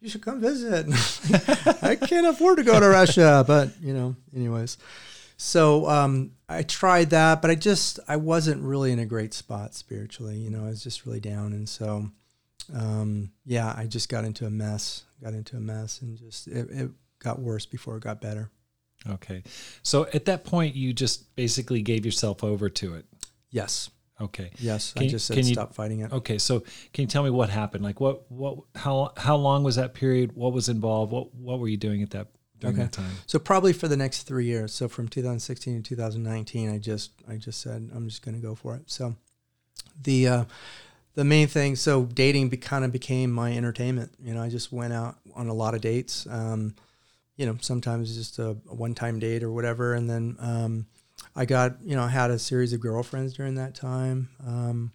you 0.00 0.08
should 0.08 0.22
come 0.22 0.40
visit. 0.40 0.86
I 1.82 1.96
can't 1.96 2.26
afford 2.26 2.58
to 2.58 2.64
go 2.64 2.78
to 2.78 2.88
Russia, 2.88 3.42
but 3.46 3.70
you 3.80 3.94
know, 3.94 4.14
anyways. 4.34 4.76
So 5.36 5.88
um, 5.88 6.32
I 6.48 6.62
tried 6.62 7.10
that, 7.10 7.40
but 7.42 7.50
I 7.50 7.54
just 7.54 7.98
I 8.06 8.16
wasn't 8.16 8.62
really 8.62 8.92
in 8.92 8.98
a 8.98 9.06
great 9.06 9.34
spot 9.34 9.74
spiritually. 9.74 10.36
You 10.36 10.50
know, 10.50 10.64
I 10.64 10.68
was 10.68 10.82
just 10.82 11.06
really 11.06 11.20
down, 11.20 11.52
and 11.52 11.68
so 11.68 12.10
um, 12.74 13.30
yeah, 13.44 13.72
I 13.76 13.86
just 13.86 14.08
got 14.08 14.24
into 14.24 14.46
a 14.46 14.50
mess. 14.50 15.04
Got 15.22 15.34
into 15.34 15.56
a 15.56 15.60
mess, 15.60 16.02
and 16.02 16.18
just 16.18 16.46
it, 16.48 16.70
it 16.70 16.90
got 17.24 17.40
worse 17.40 17.66
before 17.66 17.96
it 17.96 18.02
got 18.02 18.20
better. 18.20 18.50
Okay. 19.08 19.42
So 19.82 20.06
at 20.14 20.26
that 20.26 20.44
point, 20.44 20.76
you 20.76 20.92
just 20.92 21.34
basically 21.36 21.82
gave 21.82 22.04
yourself 22.04 22.44
over 22.44 22.68
to 22.70 22.94
it. 22.94 23.06
Yes. 23.50 23.90
Okay. 24.20 24.50
Yes. 24.58 24.92
Can, 24.92 25.04
I 25.04 25.08
just 25.08 25.26
said 25.26 25.44
stop 25.44 25.74
fighting 25.74 26.00
it. 26.00 26.12
Okay. 26.12 26.38
So 26.38 26.60
can 26.92 27.02
you 27.02 27.06
tell 27.06 27.22
me 27.22 27.30
what 27.30 27.50
happened? 27.50 27.82
Like 27.82 28.00
what, 28.00 28.30
what, 28.30 28.58
how, 28.76 29.12
how 29.16 29.36
long 29.36 29.64
was 29.64 29.76
that 29.76 29.94
period? 29.94 30.32
What 30.34 30.52
was 30.52 30.68
involved? 30.68 31.12
What, 31.12 31.34
what 31.34 31.58
were 31.58 31.68
you 31.68 31.76
doing 31.76 32.02
at 32.02 32.10
that 32.10 32.28
during 32.60 32.76
okay. 32.76 32.84
that 32.84 32.92
time? 32.92 33.10
So 33.26 33.38
probably 33.38 33.72
for 33.72 33.88
the 33.88 33.96
next 33.96 34.22
three 34.22 34.46
years. 34.46 34.72
So 34.72 34.88
from 34.88 35.08
2016 35.08 35.82
to 35.82 35.88
2019, 35.88 36.70
I 36.70 36.78
just, 36.78 37.12
I 37.28 37.36
just 37.36 37.60
said, 37.60 37.90
I'm 37.94 38.08
just 38.08 38.24
going 38.24 38.36
to 38.36 38.40
go 38.40 38.54
for 38.54 38.76
it. 38.76 38.82
So 38.86 39.16
the, 40.02 40.28
uh, 40.28 40.44
the 41.14 41.24
main 41.24 41.48
thing, 41.48 41.76
so 41.76 42.04
dating 42.04 42.48
be, 42.48 42.56
kind 42.56 42.84
of 42.84 42.92
became 42.92 43.30
my 43.30 43.56
entertainment. 43.56 44.12
You 44.22 44.34
know, 44.34 44.42
I 44.42 44.48
just 44.48 44.72
went 44.72 44.92
out 44.92 45.16
on 45.34 45.48
a 45.48 45.54
lot 45.54 45.74
of 45.74 45.80
dates. 45.80 46.26
Um, 46.30 46.74
you 47.36 47.46
know, 47.46 47.56
sometimes 47.60 48.14
just 48.16 48.38
a, 48.38 48.50
a 48.50 48.74
one 48.74 48.94
time 48.94 49.18
date 49.18 49.42
or 49.42 49.52
whatever. 49.52 49.94
And 49.94 50.08
then 50.08 50.36
um, 50.38 50.86
I 51.34 51.44
got, 51.44 51.80
you 51.82 51.96
know, 51.96 52.02
I 52.02 52.08
had 52.08 52.30
a 52.30 52.38
series 52.38 52.72
of 52.72 52.80
girlfriends 52.80 53.34
during 53.34 53.56
that 53.56 53.74
time. 53.74 54.30
Um, 54.46 54.92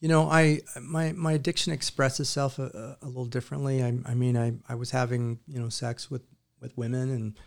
you 0.00 0.08
know, 0.08 0.28
I 0.28 0.62
my 0.80 1.12
my 1.12 1.32
addiction 1.32 1.72
expressed 1.72 2.18
itself 2.18 2.58
a, 2.58 2.96
a 3.00 3.06
little 3.06 3.24
differently. 3.24 3.84
I, 3.84 3.96
I 4.04 4.14
mean, 4.14 4.36
I, 4.36 4.54
I 4.68 4.74
was 4.74 4.90
having 4.90 5.38
you 5.46 5.60
know 5.60 5.68
sex 5.68 6.10
with 6.10 6.22
with 6.60 6.76
women, 6.76 7.10
and 7.10 7.38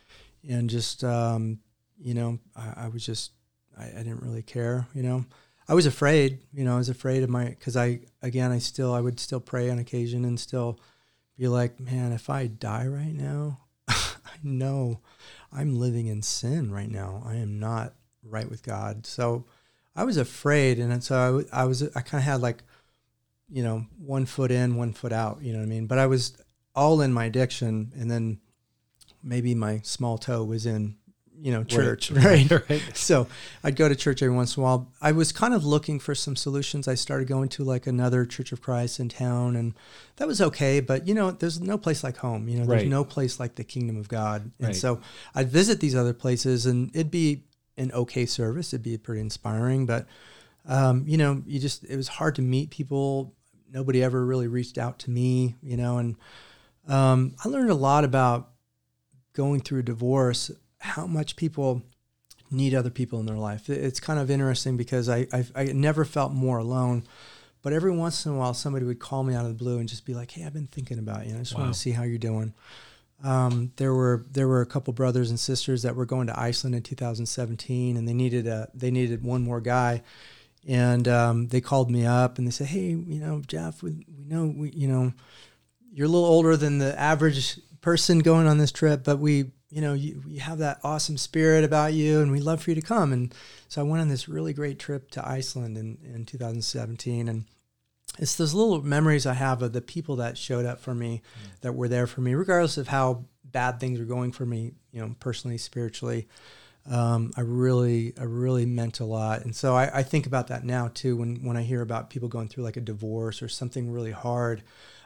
and 0.50 0.70
just 0.70 1.04
um, 1.04 1.60
you 2.00 2.14
know, 2.14 2.40
I, 2.56 2.86
I 2.86 2.88
was 2.88 3.06
just 3.06 3.32
I, 3.78 3.88
I, 3.88 3.98
didn't 3.98 4.22
really 4.22 4.42
care. 4.42 4.88
You 4.94 5.04
know, 5.04 5.26
I 5.68 5.74
was 5.74 5.86
afraid. 5.86 6.40
You 6.54 6.64
know, 6.64 6.76
I 6.76 6.78
was 6.78 6.88
afraid 6.88 7.24
of 7.24 7.30
my 7.30 7.44
because 7.50 7.76
I 7.76 8.00
again 8.22 8.54
I 8.54 8.60
still 8.60 8.94
I 8.94 9.02
would 9.02 9.20
still 9.20 9.42
pray 9.42 9.70
on 9.70 9.78
occasion 9.78 10.24
and 10.24 10.40
still 10.40 10.80
be 11.38 11.50
like, 11.50 11.82
man, 11.82 12.14
if 12.14 12.30
I 12.30 12.48
die 12.48 12.88
right 12.88 13.14
now, 13.14 13.60
I 14.36 14.48
know 14.48 15.00
I'm 15.52 15.80
living 15.80 16.08
in 16.08 16.22
sin 16.22 16.72
right 16.72 16.90
now. 16.90 17.24
I 17.26 17.36
am 17.36 17.60
not 17.60 17.94
right 18.24 18.50
with 18.50 18.64
God. 18.64 19.06
So 19.06 19.46
I 19.96 20.04
was 20.04 20.18
afraid, 20.18 20.80
and 20.80 21.04
so 21.04 21.46
I, 21.54 21.62
I 21.62 21.66
was 21.66 21.84
I 21.96 22.02
kind 22.02 22.22
of 22.22 22.26
had 22.26 22.42
like, 22.42 22.64
you 23.50 23.64
know, 23.64 23.86
one 23.98 24.26
foot 24.26 24.52
in, 24.52 24.76
one 24.76 24.94
foot 24.94 25.14
out. 25.14 25.42
You 25.42 25.54
know 25.54 25.60
what 25.60 25.66
I 25.66 25.70
mean? 25.70 25.88
But 25.88 26.00
I 26.00 26.08
was 26.08 26.38
all 26.76 27.02
in 27.02 27.14
my 27.14 27.26
addiction, 27.26 27.94
and 27.98 28.12
then 28.12 28.40
maybe 29.24 29.56
my 29.56 29.80
small 29.84 30.18
toe 30.18 30.44
was 30.44 30.66
in 30.66 30.98
you 31.42 31.52
know 31.52 31.64
church 31.64 32.12
right. 32.12 32.50
right. 32.50 32.70
right 32.70 32.84
so 32.94 33.28
i'd 33.64 33.76
go 33.76 33.90
to 33.90 33.96
church 33.96 34.22
every 34.22 34.36
once 34.36 34.56
in 34.56 34.62
a 34.62 34.64
while 34.64 34.92
i 35.02 35.12
was 35.12 35.32
kind 35.32 35.54
of 35.54 35.66
looking 35.66 36.00
for 36.00 36.16
some 36.16 36.36
solutions 36.36 36.88
i 36.88 36.96
started 36.96 37.28
going 37.28 37.50
to 37.50 37.64
like 37.64 37.88
another 37.88 38.26
church 38.26 38.52
of 38.52 38.62
christ 38.62 39.00
in 39.00 39.10
town 39.10 39.56
and 39.56 39.74
that 40.18 40.28
was 40.28 40.42
okay 40.42 40.80
but 40.80 41.08
you 41.08 41.14
know 41.14 41.32
there's 41.32 41.60
no 41.60 41.78
place 41.78 42.04
like 42.04 42.18
home 42.18 42.48
you 42.48 42.58
know 42.58 42.66
there's 42.66 42.84
right. 42.84 42.90
no 42.90 43.04
place 43.04 43.40
like 43.40 43.56
the 43.56 43.64
kingdom 43.64 43.98
of 43.98 44.08
god 44.08 44.52
and 44.60 44.76
so 44.76 45.00
i'd 45.36 45.50
visit 45.50 45.80
these 45.80 45.96
other 45.96 46.14
places 46.14 46.66
and 46.66 46.90
it'd 46.96 47.12
be 47.12 47.44
an 47.78 47.92
okay 47.92 48.26
service 48.26 48.74
it'd 48.74 48.84
be 48.84 48.98
pretty 48.98 49.22
inspiring 49.22 49.86
but 49.86 50.06
um, 50.68 51.04
you 51.06 51.18
know 51.18 51.44
you 51.46 51.60
just 51.60 51.84
it 51.84 51.96
was 51.96 52.08
hard 52.08 52.36
to 52.36 52.42
meet 52.42 52.72
people 52.72 53.36
nobody 53.72 54.04
ever 54.04 54.26
really 54.26 54.48
reached 54.48 54.78
out 54.78 54.98
to 55.00 55.12
me 55.12 55.56
you 55.62 55.78
know 55.78 55.98
and 55.98 56.16
um, 56.88 57.36
i 57.44 57.50
learned 57.50 57.70
a 57.70 57.76
lot 57.76 58.04
about 58.04 58.52
going 59.34 59.60
through 59.60 59.80
a 59.80 59.84
divorce 59.84 60.50
how 60.80 61.08
much 61.08 61.36
people 61.36 61.82
need 62.52 62.74
other 62.74 62.90
people 62.90 63.20
in 63.20 63.26
their 63.26 63.38
life. 63.38 63.70
It's 63.70 64.00
kind 64.00 64.20
of 64.20 64.30
interesting 64.30 64.78
because 64.78 65.10
I, 65.10 65.28
I've, 65.32 65.52
I 65.56 65.66
never 65.66 66.06
felt 66.06 66.32
more 66.32 66.58
alone. 66.58 67.04
But 67.62 67.74
every 67.74 67.92
once 67.92 68.26
in 68.26 68.32
a 68.32 68.36
while, 68.36 68.54
somebody 68.54 68.86
would 68.86 69.00
call 69.00 69.24
me 69.24 69.34
out 69.34 69.46
of 69.46 69.50
the 69.50 69.64
blue 69.64 69.80
and 69.80 69.90
just 69.90 70.06
be 70.06 70.14
like, 70.14 70.30
"Hey, 70.30 70.44
I've 70.44 70.54
been 70.54 70.68
thinking 70.68 71.00
about 71.00 71.26
you. 71.26 71.34
I 71.34 71.40
just 71.40 71.56
wow. 71.56 71.62
want 71.62 71.74
to 71.74 71.80
see 71.80 71.92
how 71.92 72.04
you're 72.04 72.20
doing." 72.20 72.54
Um, 73.24 73.72
there 73.78 73.94
were 73.94 74.26
there 74.32 74.48
were 74.48 74.62
a 74.62 74.68
couple 74.68 74.94
brothers 74.94 75.32
and 75.32 75.40
sisters 75.40 75.82
that 75.82 75.96
were 75.96 76.06
going 76.06 76.28
to 76.28 76.40
Iceland 76.40 76.76
in 76.76 76.84
2017, 76.84 77.98
and 77.98 78.08
they 78.08 78.14
needed 78.14 78.46
a 78.46 78.70
they 78.76 78.92
needed 78.92 79.24
one 79.24 79.42
more 79.42 79.62
guy, 79.62 80.04
and 80.68 81.08
um, 81.08 81.48
they 81.48 81.60
called 81.60 81.90
me 81.90 82.06
up 82.06 82.38
and 82.38 82.46
they 82.46 82.52
said, 82.52 82.68
"Hey, 82.68 82.90
you 82.90 83.20
know, 83.20 83.42
Jeff, 83.48 83.82
we, 83.82 84.06
we 84.16 84.26
know 84.26 84.54
we 84.56 84.70
you 84.70 84.88
know 84.88 85.14
you're 85.92 86.06
a 86.06 86.10
little 86.10 86.28
older 86.28 86.56
than 86.56 86.78
the 86.78 86.98
average 87.00 87.60
person 87.82 88.20
going 88.20 88.46
on 88.46 88.60
this 88.60 88.72
trip, 88.72 89.04
but 89.04 89.18
we 89.18 89.52
you 89.70 89.82
know, 89.82 89.94
you, 89.94 90.24
you 90.28 90.40
have 90.40 90.60
that 90.60 90.80
awesome 90.84 91.18
spirit 91.18 91.64
about 91.64 91.94
you, 91.94 92.22
and 92.22 92.32
we'd 92.32 92.44
love 92.44 92.62
for 92.62 92.72
you 92.72 92.76
to 92.76 92.82
come. 92.82 93.12
And 93.12 93.34
so 93.68 93.82
I 93.82 93.84
went 93.84 94.02
on 94.02 94.10
this 94.10 94.30
really 94.30 94.54
great 94.54 94.80
trip 94.80 95.12
to 95.12 95.28
Iceland 95.28 95.78
in, 95.78 95.98
in 96.04 96.26
2017. 96.26 97.28
And 97.28 97.46
it's 98.20 98.36
those 98.36 98.54
little 98.54 98.82
memories 98.84 99.26
I 99.26 99.34
have 99.34 99.62
of 99.62 99.74
the 99.74 99.82
people 99.82 100.18
that 100.18 100.38
showed 100.38 100.66
up 100.66 100.80
for 100.80 100.94
me, 100.94 101.22
mm. 101.22 101.62
that 101.62 101.74
were 101.74 101.88
there 101.88 102.08
for 102.08 102.22
me, 102.22 102.36
regardless 102.36 102.78
of 102.78 102.88
how 102.88 103.26
bad 103.44 103.80
things 103.80 104.00
were 104.00 104.06
going 104.06 104.32
for 104.32 104.46
me, 104.46 104.74
you 104.92 105.02
know, 105.02 105.16
personally, 105.20 105.58
spiritually. 105.58 106.28
Um, 106.90 107.32
I 107.36 107.42
really, 107.42 108.14
I 108.20 108.24
really 108.24 108.68
meant 108.68 109.00
a 109.00 109.06
lot. 109.06 109.44
And 109.44 109.56
so 109.56 109.76
I, 109.76 110.00
I 110.00 110.04
think 110.04 110.28
about 110.28 110.48
that 110.50 110.64
now 110.64 110.92
too, 110.94 111.18
when, 111.18 111.44
when 111.44 111.58
I 111.58 111.64
hear 111.64 111.82
about 111.82 112.12
people 112.12 112.30
going 112.30 112.48
through 112.48 112.64
like 112.64 112.78
a 112.78 112.82
divorce 112.82 113.42
or 113.42 113.50
something 113.50 113.92
really 113.92 114.12
hard. 114.12 114.62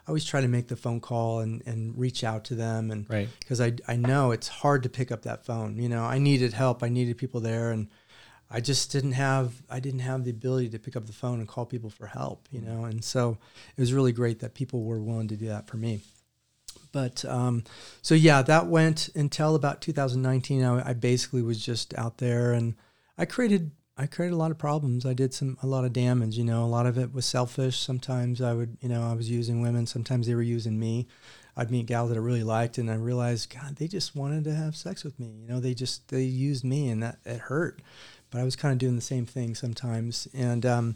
I 0.10 0.12
always 0.12 0.26
try 0.26 0.42
to 0.42 0.48
make 0.48 0.70
the 0.70 0.76
phone 0.76 1.02
call 1.02 1.42
and, 1.42 1.62
and 1.68 1.96
reach 1.96 2.24
out 2.24 2.46
to 2.46 2.56
them. 2.56 2.90
And 2.90 3.08
right. 3.08 3.30
because 3.42 3.62
I, 3.62 3.74
I 3.88 3.96
know 3.96 4.32
it's 4.32 4.48
hard 4.48 4.82
to 4.82 4.90
pick 4.90 5.12
up 5.12 5.22
that 5.22 5.46
phone. 5.46 5.78
You 5.78 5.88
know 5.88 6.04
I 6.04 6.18
needed 6.18 6.52
help. 6.52 6.82
I 6.82 6.90
needed 6.90 7.20
people 7.20 7.42
there. 7.42 7.70
And 7.70 7.90
I 8.50 8.60
just 8.60 8.92
didn't 8.92 9.12
have 9.12 9.54
I 9.70 9.80
didn't 9.80 10.00
have 10.00 10.24
the 10.24 10.32
ability 10.32 10.70
to 10.70 10.80
pick 10.80 10.96
up 10.96 11.06
the 11.06 11.14
phone 11.14 11.38
and 11.38 11.48
call 11.48 11.68
people 11.68 11.92
for 11.92 12.08
help 12.08 12.48
you 12.50 12.60
know? 12.60 12.86
And 12.86 13.04
so 13.04 13.38
it 13.78 13.80
was 13.80 13.94
really 13.94 14.12
great 14.12 14.40
that 14.40 14.56
people 14.56 14.84
were 14.84 15.00
willing 15.00 15.28
to 15.28 15.36
do 15.36 15.50
that 15.50 15.68
for 15.68 15.78
me. 15.78 16.02
But 16.92 17.24
um, 17.26 17.64
so 18.02 18.16
yeah 18.16 18.42
that 18.42 18.66
went 18.66 19.10
until 19.14 19.54
about 19.54 19.80
2019 19.80 20.64
I, 20.64 20.90
I 20.90 20.94
basically 20.94 21.44
was 21.44 21.64
just 21.64 21.96
out 22.00 22.18
there 22.18 22.52
and 22.52 22.74
I 23.16 23.26
created 23.26 23.70
I 24.00 24.08
created 24.08 24.34
a 24.34 24.38
lot 24.38 24.50
of 24.50 24.58
problems. 24.58 25.06
I 25.06 25.14
did 25.14 25.34
some 25.34 25.58
a 25.62 25.68
lot 25.68 25.84
of 25.84 25.92
damage. 25.92 26.38
You 26.38 26.46
know, 26.46 26.64
a 26.64 26.66
lot 26.66 26.86
of 26.86 26.98
it 26.98 27.14
was 27.14 27.26
selfish. 27.26 27.78
Sometimes 27.78 28.42
I 28.42 28.54
would, 28.54 28.78
you 28.80 28.88
know, 28.88 29.04
I 29.04 29.14
was 29.14 29.30
using 29.30 29.62
women. 29.62 29.86
Sometimes 29.86 30.26
they 30.26 30.36
were 30.36 30.42
using 30.42 30.80
me. 30.80 31.06
I'd 31.58 31.70
meet 31.70 31.88
gals 31.88 32.08
that 32.08 32.16
I 32.16 32.22
really 32.22 32.46
liked, 32.46 32.78
and 32.78 32.90
I 32.90 32.94
realized, 32.94 33.54
God, 33.54 33.76
they 33.76 33.90
just 33.90 34.16
wanted 34.16 34.46
to 34.46 34.56
have 34.56 34.78
sex 34.78 35.04
with 35.04 35.20
me. 35.20 35.28
You 35.42 35.48
know, 35.50 35.60
they 35.60 35.74
just 35.74 36.08
they 36.08 36.24
used 36.24 36.64
me, 36.64 36.88
and 36.88 37.04
that 37.04 37.18
it 37.26 37.40
hurt. 37.40 37.82
But 38.32 38.40
I 38.40 38.46
was 38.46 38.56
kind 38.56 38.72
of 38.72 38.78
doing 38.78 38.96
the 38.96 39.02
same 39.02 39.26
thing 39.26 39.54
sometimes, 39.54 40.30
and 40.34 40.66
um, 40.66 40.96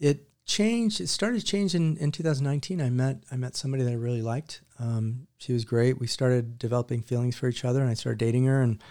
it 0.00 0.26
changed. 0.46 0.98
It 0.98 1.08
started 1.08 1.44
changing 1.44 1.96
in 1.98 2.04
in 2.04 2.10
2019. 2.10 2.80
I 2.80 2.88
met 2.88 3.18
I 3.30 3.36
met 3.36 3.54
somebody 3.54 3.82
that 3.82 3.90
I 3.90 3.96
really 3.96 4.22
liked. 4.22 4.62
Um, 4.78 5.26
she 5.36 5.52
was 5.52 5.66
great. 5.66 6.00
We 6.00 6.06
started 6.06 6.58
developing 6.58 7.02
feelings 7.02 7.36
for 7.36 7.48
each 7.48 7.66
other, 7.66 7.82
and 7.82 7.90
I 7.90 7.94
started 7.94 8.18
dating 8.18 8.46
her, 8.46 8.62
and 8.62 8.82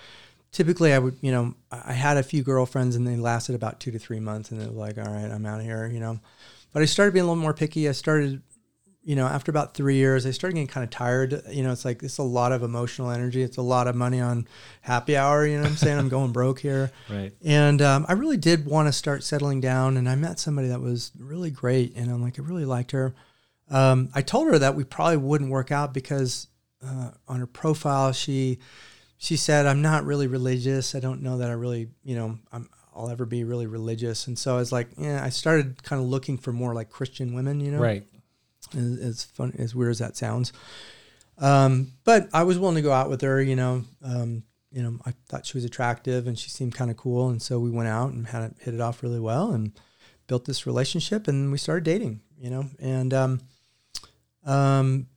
typically 0.54 0.94
I 0.94 1.00
would, 1.00 1.18
you 1.20 1.32
know, 1.32 1.56
I 1.72 1.92
had 1.92 2.16
a 2.16 2.24
few 2.24 2.44
girlfriends 2.44 2.96
and 2.96 3.06
they 3.06 3.18
lasted 3.18 3.56
about 3.56 3.80
two 3.82 3.92
to 3.92 4.00
three 4.00 4.22
months 4.22 4.52
and 4.52 4.62
it 4.62 4.70
was 4.70 4.78
like, 4.78 4.98
all 4.98 5.12
right, 5.12 5.30
I'm 5.30 5.46
out 5.46 5.60
of 5.60 5.66
here, 5.66 5.88
you 5.88 6.00
know. 6.00 6.20
But 6.72 6.82
I 6.82 6.86
started 6.86 7.14
being 7.14 7.26
a 7.26 7.28
little 7.28 7.42
more 7.42 7.54
picky. 7.54 7.90
I 7.90 7.92
started, 7.92 8.42
you 9.04 9.16
know, 9.16 9.28
after 9.28 9.52
about 9.52 9.74
three 9.74 9.96
years, 9.96 10.26
I 10.26 10.32
started 10.32 10.56
getting 10.56 10.68
kind 10.68 10.84
of 10.84 10.90
tired. 10.92 11.42
You 11.50 11.64
know, 11.64 11.72
it's 11.72 11.86
like 11.86 12.02
it's 12.02 12.20
a 12.20 12.24
lot 12.24 12.52
of 12.52 12.64
emotional 12.64 13.12
energy. 13.12 13.44
It's 13.44 13.58
a 13.58 13.62
lot 13.62 13.88
of 13.88 13.96
money 13.96 14.22
on 14.22 14.48
happy 14.82 15.18
hour. 15.18 15.46
You 15.46 15.58
know 15.58 15.64
what 15.64 15.72
I'm 15.72 15.76
saying? 15.76 16.00
I'm 16.00 16.10
going 16.10 16.32
broke 16.32 16.60
here. 16.60 16.92
Right. 17.10 17.34
And 17.44 17.82
um, 17.82 18.06
I 18.08 18.14
really 18.14 18.38
did 18.38 18.66
want 18.66 18.88
to 18.88 18.94
start 18.94 19.24
settling 19.24 19.62
down. 19.62 19.98
And 19.98 20.10
I 20.10 20.16
met 20.16 20.40
somebody 20.40 20.70
that 20.70 20.82
was 20.82 21.12
really 21.20 21.52
great, 21.52 21.96
and 21.96 22.10
I'm 22.10 22.24
like, 22.24 22.40
I 22.40 22.44
really 22.44 22.66
liked 22.66 22.92
her. 22.92 23.14
Um, 23.70 24.10
I 24.16 24.22
told 24.22 24.48
her 24.48 24.58
that 24.58 24.76
we 24.76 24.84
probably 24.84 25.18
wouldn't 25.18 25.52
work 25.52 25.72
out 25.72 25.94
because 25.94 26.48
uh, 26.84 27.12
on 27.28 27.40
her 27.40 27.46
profile, 27.46 28.14
she 28.14 28.60
she 29.24 29.38
said, 29.38 29.66
I'm 29.66 29.82
not 29.82 30.04
really 30.04 30.28
religious. 30.28 30.96
I 30.96 31.00
don't 31.00 31.22
know 31.22 31.38
that 31.38 31.50
I 31.50 31.54
really, 31.54 31.88
you 32.04 32.14
know, 32.14 32.38
I'm, 32.52 32.70
I'll 32.94 33.10
ever 33.10 33.26
be 33.26 33.46
really 33.46 33.68
religious. 33.68 34.28
And 34.28 34.38
so 34.38 34.56
I 34.56 34.58
was 34.58 34.74
like, 34.74 34.90
yeah, 34.98 35.24
I 35.24 35.30
started 35.30 35.82
kind 35.82 36.02
of 36.02 36.10
looking 36.10 36.38
for 36.38 36.52
more 36.52 36.76
like 36.76 36.90
Christian 36.90 37.34
women, 37.34 37.62
you 37.62 37.72
know? 37.72 37.80
Right. 37.80 38.06
As, 38.76 39.00
as 39.00 39.24
fun, 39.24 39.54
as 39.58 39.74
weird 39.74 39.92
as 39.92 40.00
that 40.00 40.18
sounds. 40.18 40.52
Um, 41.38 41.94
but 42.04 42.28
I 42.34 42.44
was 42.44 42.60
willing 42.60 42.76
to 42.76 42.82
go 42.82 42.92
out 42.92 43.10
with 43.10 43.22
her, 43.22 43.42
you 43.42 43.56
know, 43.56 43.86
um, 44.04 44.44
you 44.74 44.84
know, 44.84 45.00
I 45.06 45.14
thought 45.30 45.46
she 45.46 45.56
was 45.56 45.64
attractive 45.64 46.28
and 46.28 46.38
she 46.38 46.50
seemed 46.50 46.76
kind 46.76 46.92
of 46.92 46.98
cool. 46.98 47.30
And 47.30 47.42
so 47.42 47.60
we 47.60 47.72
went 47.72 47.88
out 47.88 48.12
and 48.12 48.28
had 48.28 48.44
it, 48.44 48.56
hit 48.60 48.74
it 48.74 48.82
off 48.82 49.04
really 49.04 49.22
well 49.22 49.52
and 49.52 49.72
built 50.28 50.44
this 50.44 50.68
relationship 50.68 51.30
and 51.30 51.50
we 51.50 51.58
started 51.58 51.86
dating, 51.86 52.20
you 52.38 52.50
know, 52.50 52.66
and, 52.78 53.14
um, 53.14 53.40
um, 54.46 55.08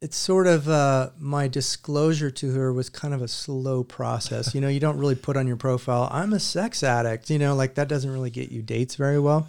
it's 0.00 0.16
sort 0.16 0.46
of 0.46 0.68
uh, 0.68 1.10
my 1.18 1.46
disclosure 1.46 2.30
to 2.30 2.52
her 2.52 2.72
was 2.72 2.88
kind 2.88 3.12
of 3.12 3.20
a 3.20 3.28
slow 3.28 3.84
process. 3.84 4.54
You 4.54 4.60
know, 4.60 4.68
you 4.68 4.80
don't 4.80 4.96
really 4.96 5.14
put 5.14 5.36
on 5.36 5.46
your 5.46 5.56
profile, 5.56 6.08
I'm 6.10 6.32
a 6.32 6.40
sex 6.40 6.82
addict, 6.82 7.28
you 7.28 7.38
know, 7.38 7.54
like 7.54 7.74
that 7.74 7.88
doesn't 7.88 8.10
really 8.10 8.30
get 8.30 8.50
you 8.50 8.62
dates 8.62 8.94
very 8.94 9.18
well. 9.18 9.48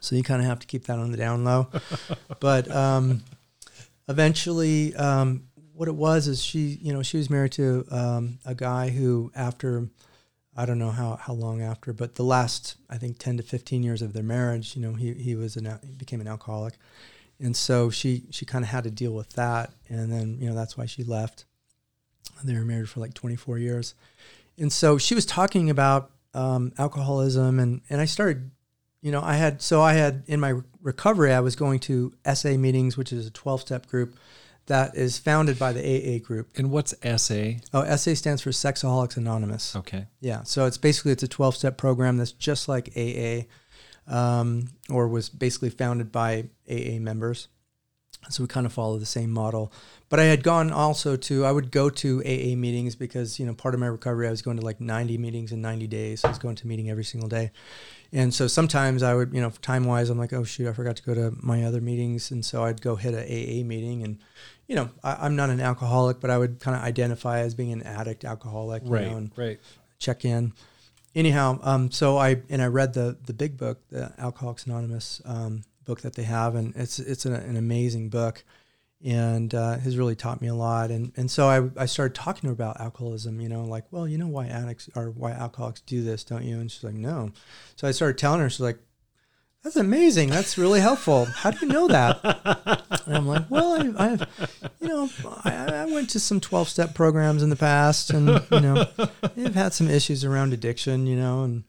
So 0.00 0.14
you 0.14 0.22
kind 0.22 0.40
of 0.40 0.46
have 0.46 0.60
to 0.60 0.66
keep 0.66 0.84
that 0.84 0.98
on 0.98 1.10
the 1.10 1.16
down 1.16 1.44
low. 1.44 1.68
but 2.40 2.70
um, 2.70 3.24
eventually, 4.08 4.94
um, 4.94 5.48
what 5.72 5.88
it 5.88 5.94
was 5.94 6.28
is 6.28 6.42
she, 6.42 6.78
you 6.80 6.92
know, 6.92 7.02
she 7.02 7.16
was 7.16 7.28
married 7.28 7.52
to 7.52 7.84
um, 7.90 8.38
a 8.46 8.54
guy 8.54 8.90
who, 8.90 9.32
after, 9.34 9.88
I 10.56 10.64
don't 10.64 10.78
know 10.78 10.90
how, 10.90 11.16
how 11.16 11.32
long 11.32 11.60
after, 11.60 11.92
but 11.92 12.14
the 12.14 12.22
last, 12.22 12.76
I 12.88 12.98
think, 12.98 13.18
10 13.18 13.38
to 13.38 13.42
15 13.42 13.82
years 13.82 14.00
of 14.00 14.12
their 14.12 14.22
marriage, 14.22 14.76
you 14.76 14.82
know, 14.82 14.94
he, 14.94 15.12
he 15.14 15.34
was 15.34 15.56
an, 15.56 15.78
he 15.84 15.96
became 15.96 16.20
an 16.20 16.28
alcoholic 16.28 16.74
and 17.40 17.56
so 17.56 17.90
she 17.90 18.24
she 18.30 18.44
kind 18.44 18.64
of 18.64 18.70
had 18.70 18.84
to 18.84 18.90
deal 18.90 19.12
with 19.12 19.30
that. 19.34 19.72
And 19.88 20.10
then 20.12 20.38
you 20.40 20.48
know 20.48 20.54
that's 20.54 20.76
why 20.76 20.86
she 20.86 21.04
left. 21.04 21.44
They 22.44 22.54
were 22.54 22.64
married 22.64 22.88
for 22.88 23.00
like 23.00 23.14
24 23.14 23.58
years. 23.58 23.94
And 24.58 24.72
so 24.72 24.98
she 24.98 25.14
was 25.14 25.24
talking 25.24 25.70
about 25.70 26.10
um, 26.36 26.72
alcoholism 26.78 27.58
and 27.58 27.80
and 27.88 28.00
i 28.00 28.04
started 28.04 28.50
you 29.00 29.10
know 29.10 29.22
i 29.22 29.34
had 29.34 29.62
so 29.62 29.80
i 29.80 29.94
had 29.94 30.22
in 30.26 30.38
my 30.38 30.54
recovery 30.82 31.32
i 31.32 31.40
was 31.40 31.56
going 31.56 31.80
to 31.80 32.12
sa 32.34 32.50
meetings 32.50 32.96
which 32.96 33.12
is 33.12 33.26
a 33.26 33.30
12-step 33.30 33.86
group 33.86 34.14
that 34.66 34.96
is 34.96 35.16
founded 35.16 35.56
by 35.60 35.72
the 35.72 35.80
aa 35.80 36.18
group. 36.18 36.48
And 36.56 36.70
what's 36.72 36.92
sa 37.00 37.34
oh 37.72 37.96
sa 37.96 38.14
stands 38.14 38.42
for 38.42 38.50
sexaholics 38.50 39.16
anonymous. 39.16 39.76
Okay. 39.76 40.06
Yeah 40.20 40.42
so 40.42 40.66
it's 40.66 40.76
basically 40.76 41.12
it's 41.12 41.22
a 41.22 41.28
12-step 41.28 41.78
program 41.78 42.18
that's 42.18 42.32
just 42.32 42.68
like 42.68 42.90
aa 42.96 43.46
um, 44.08 44.68
or 44.90 45.08
was 45.08 45.28
basically 45.28 45.70
founded 45.70 46.12
by 46.12 46.48
AA 46.70 46.98
members. 46.98 47.48
So 48.28 48.42
we 48.42 48.48
kind 48.48 48.66
of 48.66 48.72
follow 48.72 48.98
the 48.98 49.06
same 49.06 49.30
model. 49.30 49.72
But 50.08 50.20
I 50.20 50.24
had 50.24 50.42
gone 50.42 50.70
also 50.72 51.16
to, 51.16 51.44
I 51.44 51.52
would 51.52 51.70
go 51.70 51.90
to 51.90 52.20
AA 52.20 52.56
meetings 52.56 52.96
because, 52.96 53.38
you 53.38 53.46
know, 53.46 53.54
part 53.54 53.74
of 53.74 53.80
my 53.80 53.86
recovery, 53.86 54.26
I 54.26 54.30
was 54.30 54.42
going 54.42 54.56
to 54.56 54.64
like 54.64 54.80
90 54.80 55.18
meetings 55.18 55.52
in 55.52 55.60
90 55.60 55.86
days. 55.86 56.24
I 56.24 56.28
was 56.28 56.38
going 56.38 56.56
to 56.56 56.64
a 56.64 56.66
meeting 56.66 56.90
every 56.90 57.04
single 57.04 57.28
day. 57.28 57.52
And 58.12 58.32
so 58.32 58.46
sometimes 58.46 59.02
I 59.02 59.14
would, 59.14 59.34
you 59.34 59.40
know, 59.40 59.50
time 59.62 59.84
wise, 59.84 60.10
I'm 60.10 60.18
like, 60.18 60.32
oh, 60.32 60.44
shoot, 60.44 60.68
I 60.68 60.72
forgot 60.72 60.96
to 60.96 61.02
go 61.02 61.14
to 61.14 61.34
my 61.40 61.64
other 61.64 61.80
meetings. 61.80 62.30
And 62.30 62.44
so 62.44 62.64
I'd 62.64 62.80
go 62.80 62.96
hit 62.96 63.14
a 63.14 63.20
AA 63.20 63.64
meeting. 63.64 64.02
And, 64.02 64.18
you 64.68 64.76
know, 64.76 64.90
I, 65.02 65.26
am 65.26 65.36
not 65.36 65.50
an 65.50 65.60
alcoholic, 65.60 66.20
but 66.20 66.30
I 66.30 66.38
would 66.38 66.60
kind 66.60 66.76
of 66.76 66.82
identify 66.82 67.40
as 67.40 67.54
being 67.54 67.72
an 67.72 67.82
addict 67.82 68.24
alcoholic, 68.24 68.82
right, 68.86 69.10
know, 69.10 69.16
and 69.16 69.32
right. 69.36 69.60
check 69.98 70.24
in. 70.24 70.52
Anyhow, 71.16 71.58
um, 71.62 71.90
so 71.90 72.18
I, 72.18 72.42
and 72.50 72.60
I 72.60 72.66
read 72.66 72.92
the, 72.92 73.16
the 73.24 73.32
big 73.32 73.56
book, 73.56 73.80
the 73.88 74.12
Alcoholics 74.18 74.66
Anonymous 74.66 75.22
um, 75.24 75.62
book 75.84 76.02
that 76.02 76.14
they 76.14 76.24
have. 76.24 76.54
And 76.54 76.76
it's, 76.76 76.98
it's 76.98 77.24
an, 77.24 77.32
an 77.32 77.56
amazing 77.56 78.10
book 78.10 78.44
and 79.04 79.54
uh, 79.54 79.78
has 79.78 79.96
really 79.96 80.14
taught 80.14 80.40
me 80.40 80.48
a 80.48 80.54
lot. 80.54 80.90
And 80.90 81.12
and 81.16 81.30
so 81.30 81.48
I, 81.48 81.82
I 81.82 81.86
started 81.86 82.14
talking 82.14 82.42
to 82.42 82.46
her 82.48 82.52
about 82.52 82.80
alcoholism. 82.80 83.40
You 83.40 83.48
know, 83.48 83.64
like, 83.64 83.84
well, 83.90 84.08
you 84.08 84.18
know 84.18 84.28
why 84.28 84.46
addicts 84.46 84.88
or 84.94 85.10
why 85.10 85.32
alcoholics 85.32 85.80
do 85.82 86.02
this, 86.02 86.24
don't 86.24 86.44
you? 86.44 86.58
And 86.58 86.70
she's 86.70 86.84
like, 86.84 86.94
no. 86.94 87.32
So 87.76 87.86
I 87.86 87.92
started 87.92 88.18
telling 88.18 88.40
her. 88.40 88.50
She's 88.50 88.60
like, 88.60 88.78
that's 89.66 89.74
amazing. 89.74 90.30
That's 90.30 90.56
really 90.56 90.78
helpful. 90.78 91.24
How 91.24 91.50
do 91.50 91.66
you 91.66 91.72
know 91.72 91.88
that? 91.88 92.20
And 93.04 93.16
I'm 93.16 93.26
like, 93.26 93.50
well, 93.50 93.74
I, 93.98 94.10
you 94.80 94.86
know, 94.86 95.10
I, 95.44 95.82
I 95.82 95.84
went 95.86 96.08
to 96.10 96.20
some 96.20 96.38
12 96.38 96.68
step 96.68 96.94
programs 96.94 97.42
in 97.42 97.50
the 97.50 97.56
past, 97.56 98.10
and 98.10 98.28
you 98.52 98.60
know, 98.60 98.86
I've 99.24 99.56
had 99.56 99.72
some 99.72 99.90
issues 99.90 100.24
around 100.24 100.52
addiction. 100.52 101.08
You 101.08 101.16
know, 101.16 101.42
and 101.42 101.64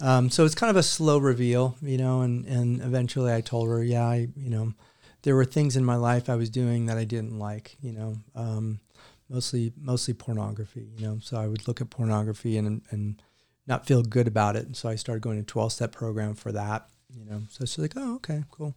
um, 0.00 0.30
so 0.30 0.46
it's 0.46 0.54
kind 0.54 0.70
of 0.70 0.76
a 0.76 0.82
slow 0.82 1.18
reveal. 1.18 1.76
You 1.82 1.98
know, 1.98 2.22
and 2.22 2.46
and 2.46 2.80
eventually 2.80 3.30
I 3.30 3.42
told 3.42 3.68
her, 3.68 3.84
yeah, 3.84 4.06
I, 4.06 4.28
you 4.34 4.48
know 4.48 4.72
there 5.20 5.36
were 5.36 5.44
things 5.44 5.76
in 5.76 5.84
my 5.84 5.96
life 5.96 6.30
I 6.30 6.36
was 6.36 6.48
doing 6.48 6.86
that 6.86 6.96
I 6.96 7.04
didn't 7.04 7.38
like, 7.38 7.76
you 7.82 7.92
know, 7.92 8.14
um, 8.34 8.80
mostly 9.28 9.74
mostly 9.76 10.14
pornography, 10.14 10.88
you 10.96 11.06
know. 11.06 11.18
So 11.20 11.36
I 11.36 11.48
would 11.48 11.68
look 11.68 11.82
at 11.82 11.90
pornography 11.90 12.56
and 12.56 12.80
and 12.90 13.20
not 13.66 13.86
feel 13.86 14.02
good 14.02 14.26
about 14.26 14.56
it. 14.56 14.64
And 14.64 14.76
so 14.76 14.88
I 14.88 14.94
started 14.94 15.20
going 15.20 15.38
to 15.38 15.44
12 15.44 15.72
step 15.72 15.92
program 15.92 16.34
for 16.34 16.52
that, 16.52 16.88
you 17.14 17.24
know. 17.24 17.42
So 17.48 17.64
she's 17.64 17.78
like, 17.78 17.94
oh, 17.96 18.16
okay, 18.16 18.44
cool. 18.50 18.74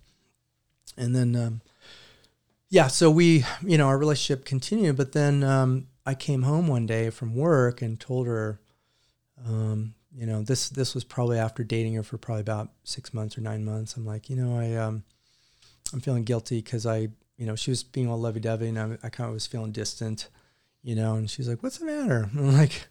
And 0.97 1.15
then, 1.15 1.35
um, 1.35 1.61
yeah, 2.69 2.87
so 2.87 3.09
we, 3.09 3.45
you 3.65 3.77
know, 3.77 3.87
our 3.87 3.97
relationship 3.97 4.45
continued. 4.45 4.97
But 4.97 5.13
then 5.13 5.43
um, 5.43 5.87
I 6.05 6.13
came 6.13 6.43
home 6.43 6.67
one 6.67 6.85
day 6.85 7.09
from 7.09 7.35
work 7.35 7.81
and 7.81 7.99
told 7.99 8.27
her, 8.27 8.59
um, 9.45 9.93
you 10.15 10.25
know, 10.25 10.41
this 10.41 10.69
this 10.69 10.93
was 10.93 11.03
probably 11.03 11.37
after 11.37 11.63
dating 11.63 11.93
her 11.93 12.03
for 12.03 12.17
probably 12.17 12.41
about 12.41 12.69
six 12.83 13.13
months 13.13 13.37
or 13.37 13.41
nine 13.41 13.63
months. 13.63 13.95
I'm 13.95 14.05
like, 14.05 14.29
you 14.29 14.35
know, 14.35 14.57
I 14.57 14.73
um, 14.75 15.03
I'm 15.93 16.01
feeling 16.01 16.23
guilty 16.23 16.61
because 16.61 16.85
I, 16.85 17.09
you 17.37 17.45
know, 17.45 17.55
she 17.55 17.71
was 17.71 17.83
being 17.83 18.09
all 18.09 18.19
lovey 18.19 18.39
dovey 18.39 18.67
and 18.67 18.79
I, 18.79 18.97
I 19.03 19.09
kind 19.09 19.27
of 19.27 19.33
was 19.33 19.47
feeling 19.47 19.71
distant, 19.71 20.27
you 20.83 20.95
know, 20.95 21.15
and 21.15 21.29
she's 21.29 21.47
like, 21.47 21.63
what's 21.63 21.77
the 21.77 21.85
matter? 21.85 22.29
I'm 22.37 22.53
like, 22.53 22.87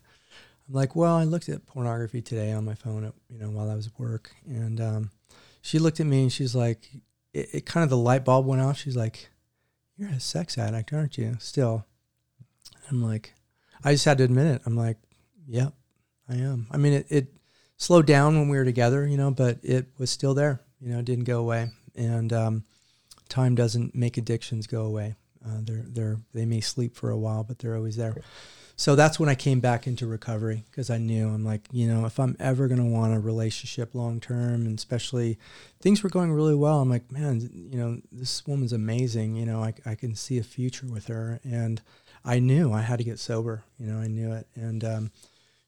I'm 0.69 0.75
like, 0.75 0.97
well, 0.97 1.17
I 1.17 1.25
looked 1.25 1.49
at 1.49 1.67
pornography 1.67 2.23
today 2.23 2.53
on 2.53 2.65
my 2.65 2.75
phone, 2.75 3.05
at, 3.05 3.15
you 3.29 3.39
know, 3.39 3.51
while 3.51 3.71
I 3.71 3.75
was 3.75 3.87
at 3.89 3.99
work. 3.99 4.31
And 4.47 4.81
um, 4.81 5.11
she 5.61 5.79
looked 5.79 6.01
at 6.01 6.07
me 6.07 6.23
and 6.23 6.33
she's 6.33 6.55
like, 6.55 6.89
it, 7.33 7.49
it 7.53 7.67
kind 7.67 7.85
of 7.85 7.91
the 7.91 7.97
light 7.97 8.25
bulb 8.25 8.47
went 8.47 8.63
off. 8.63 8.79
She's 8.79 8.97
like, 8.97 9.31
you're 9.97 10.11
a 10.11 10.21
sex 10.21 10.57
addict, 10.59 10.93
aren't 10.93 11.19
you? 11.19 11.37
Still. 11.41 11.87
I'm 12.91 13.03
like, 13.03 13.35
I 13.85 13.93
just 13.93 14.05
had 14.05 14.19
to 14.19 14.25
admit 14.25 14.47
it. 14.47 14.63
I'm 14.65 14.77
like, 14.77 14.97
yep, 15.47 15.75
I 16.29 16.37
am. 16.37 16.67
I 16.71 16.77
mean, 16.77 16.93
it, 16.95 17.07
it 17.09 17.27
slowed 17.77 18.07
down 18.07 18.37
when 18.39 18.49
we 18.49 18.57
were 18.57 18.65
together, 18.65 19.07
you 19.07 19.17
know, 19.17 19.31
but 19.31 19.59
it 19.63 19.89
was 19.99 20.11
still 20.11 20.35
there, 20.35 20.61
you 20.81 20.93
know, 20.93 21.01
it 21.01 21.05
didn't 21.05 21.25
go 21.25 21.41
away. 21.41 21.71
And, 21.95 22.33
um, 22.33 22.65
time 23.29 23.55
doesn't 23.55 23.95
make 23.95 24.17
addictions 24.17 24.67
go 24.67 24.83
away. 24.83 25.15
Uh, 25.45 25.59
they're 25.63 25.85
they're 25.87 26.17
they 26.35 26.47
may 26.47 26.61
sleep 26.61 26.97
for 26.97 27.11
a 27.11 27.19
while, 27.19 27.45
but 27.45 27.59
they're 27.59 27.77
always 27.77 27.97
there. 27.97 28.17
So 28.81 28.95
that's 28.95 29.19
when 29.19 29.29
I 29.29 29.35
came 29.35 29.59
back 29.59 29.89
into 29.89 30.07
recovery 30.07 30.65
because 30.71 30.89
I 30.89 30.99
knew 30.99 31.29
I'm 31.29 31.45
like, 31.45 31.63
you 31.73 31.89
know, 31.89 32.07
if 32.07 32.21
I'm 32.21 32.37
ever 32.39 32.69
going 32.69 32.79
to 32.79 32.87
want 32.87 33.13
a 33.13 33.19
relationship 33.19 33.93
long 33.93 34.21
term, 34.21 34.67
and 34.67 34.79
especially 34.79 35.37
things 35.81 36.05
were 36.05 36.09
going 36.09 36.33
really 36.33 36.55
well, 36.55 36.81
I'm 36.81 36.89
like, 36.89 37.11
man, 37.11 37.51
you 37.53 37.77
know, 37.77 38.01
this 38.13 38.47
woman's 38.47 38.73
amazing. 38.73 39.35
You 39.35 39.47
know, 39.47 39.65
I, 39.65 39.75
I 39.85 39.97
can 39.97 40.15
see 40.15 40.39
a 40.39 40.45
future 40.45 40.87
with 40.87 41.09
her. 41.09 41.41
And 41.43 41.83
I 42.25 42.39
knew 42.39 42.73
I 42.73 42.83
had 42.83 42.99
to 42.99 43.05
get 43.05 43.19
sober. 43.19 43.65
You 43.81 43.87
know, 43.89 43.99
I 43.99 44.07
knew 44.07 44.33
it. 44.33 44.47
And 44.55 44.85
um, 44.85 45.11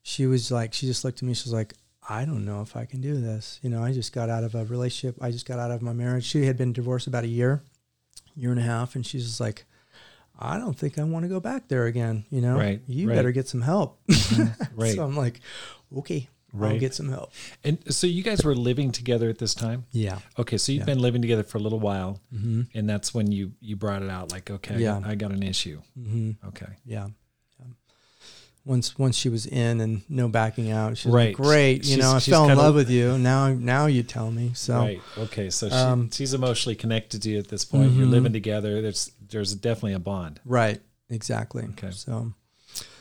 she 0.03 0.27
was 0.27 0.53
like, 0.53 0.73
she 0.73 0.87
just 0.87 1.05
looked 1.05 1.19
at 1.19 1.25
me. 1.25 1.35
She 1.35 1.49
was 1.49 1.53
like, 1.53 1.75
I 2.09 2.25
don't 2.25 2.45
know 2.45 2.63
if 2.63 2.77
I 2.77 2.85
can 2.85 3.01
do 3.01 3.21
this. 3.21 3.59
You 3.61 3.71
know, 3.71 3.83
I 3.83 3.93
just 3.93 4.13
got 4.13 4.31
out 4.31 4.45
of 4.45 4.55
a 4.55 4.65
relationship. 4.67 5.21
I 5.21 5.33
just 5.33 5.47
got 5.47 5.59
out 5.59 5.73
of 5.73 5.83
my 5.83 5.93
marriage. 5.93 6.25
She 6.25 6.47
had 6.47 6.57
been 6.57 6.73
divorced 6.73 7.09
about 7.09 7.25
a 7.25 7.29
year, 7.29 7.65
year 8.40 8.50
and 8.50 8.59
a 8.59 8.64
half, 8.64 8.94
and 8.94 9.07
she's 9.07 9.26
just 9.26 9.40
like, 9.40 9.64
I 10.38 10.59
don't 10.59 10.76
think 10.76 10.98
I 10.98 11.05
want 11.05 11.24
to 11.24 11.29
go 11.29 11.40
back 11.40 11.68
there 11.68 11.87
again. 11.87 12.24
You 12.31 12.40
know, 12.40 12.57
right? 12.57 12.81
You 12.87 13.09
right. 13.09 13.14
better 13.14 13.33
get 13.33 13.48
some 13.48 13.62
help. 13.62 14.00
Mm-hmm. 14.31 14.64
right. 14.81 14.94
so 14.94 15.03
I'm 15.03 15.16
like, 15.16 15.40
okay, 15.96 16.29
right. 16.53 16.72
I'll 16.72 16.79
get 16.79 16.94
some 16.94 17.09
help. 17.09 17.33
And 17.64 17.79
so 17.92 18.07
you 18.07 18.22
guys 18.22 18.44
were 18.44 18.55
living 18.55 18.92
together 18.92 19.29
at 19.29 19.38
this 19.38 19.55
time. 19.55 19.87
Yeah. 19.90 20.20
Okay, 20.38 20.57
so 20.57 20.70
you've 20.70 20.81
yeah. 20.81 20.87
been 20.87 21.00
living 21.00 21.20
together 21.20 21.42
for 21.42 21.59
a 21.59 21.61
little 21.61 21.81
while, 21.81 22.20
mm-hmm. 22.33 22.62
and 22.74 22.88
that's 22.88 23.12
when 23.12 23.33
you 23.33 23.53
you 23.61 23.74
brought 23.74 24.03
it 24.03 24.11
out. 24.11 24.31
Like, 24.31 24.50
okay, 24.50 24.79
yeah. 24.79 25.00
I 25.05 25.16
got 25.16 25.33
an 25.33 25.42
issue. 25.42 25.81
Mm-hmm. 25.98 26.46
Okay. 26.48 26.68
Yeah 26.85 27.09
once 28.64 28.99
once 28.99 29.16
she 29.16 29.29
was 29.29 29.46
in 29.46 29.81
and 29.81 30.03
no 30.09 30.29
backing 30.29 30.70
out. 30.70 30.96
She's 30.99 31.12
right. 31.12 31.29
like, 31.29 31.37
great, 31.37 31.85
you 31.85 31.94
she's, 31.94 31.99
know, 31.99 32.14
I 32.14 32.20
fell 32.20 32.49
in 32.49 32.57
love 32.57 32.75
with 32.75 32.90
you. 32.90 33.18
Now 33.18 33.49
now 33.49 33.87
you 33.87 34.03
tell 34.03 34.31
me. 34.31 34.53
So 34.55 34.79
right, 34.79 35.01
okay, 35.18 35.51
so 35.51 35.68
she, 35.68 35.75
um, 35.75 36.11
she's 36.11 36.35
emotionally 36.35 36.77
connected 36.77 37.23
to 37.23 37.31
you 37.31 37.38
at 37.38 37.49
this 37.49 37.64
point. 37.64 37.90
Mm-hmm. 37.90 37.99
You're 37.99 38.09
living 38.09 38.33
together. 38.33 38.83
There's 38.83 39.12
there's 39.29 39.55
definitely 39.55 39.94
a 39.94 39.99
bond. 39.99 40.40
Right. 40.44 40.81
Exactly. 41.11 41.64
Okay. 41.73 41.90
So 41.90 42.33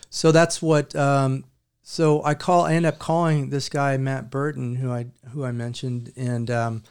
so 0.10 0.32
that's 0.32 0.62
what. 0.62 0.95
Um, 0.95 1.45
so 1.84 2.24
I 2.24 2.34
call. 2.34 2.65
I 2.65 2.74
end 2.74 2.86
up 2.86 3.00
calling 3.00 3.50
this 3.50 3.69
guy 3.69 3.98
Matt 3.98 4.30
Burton, 4.30 4.76
who 4.76 4.91
I 4.91 5.08
who 5.32 5.43
I 5.43 5.52
mentioned, 5.52 6.12
and 6.15 6.50
um, 6.52 6.84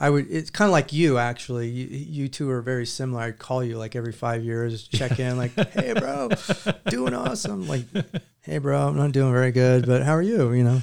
I 0.00 0.08
would. 0.08 0.30
It's 0.30 0.48
kind 0.48 0.66
of 0.66 0.72
like 0.72 0.94
you, 0.94 1.18
actually. 1.18 1.68
You, 1.68 1.86
you 1.86 2.28
two 2.28 2.48
are 2.50 2.62
very 2.62 2.86
similar. 2.86 3.22
I'd 3.22 3.38
call 3.38 3.62
you 3.62 3.76
like 3.76 3.94
every 3.94 4.12
five 4.12 4.42
years, 4.42 4.88
check 4.88 5.20
in, 5.20 5.36
like, 5.36 5.52
"Hey, 5.72 5.92
bro, 5.92 6.30
doing 6.86 7.12
awesome." 7.12 7.68
Like, 7.68 7.84
"Hey, 8.40 8.56
bro, 8.56 8.88
I'm 8.88 8.96
not 8.96 9.12
doing 9.12 9.30
very 9.30 9.52
good, 9.52 9.84
but 9.84 10.02
how 10.02 10.12
are 10.12 10.22
you?" 10.22 10.52
You 10.52 10.64
know. 10.64 10.82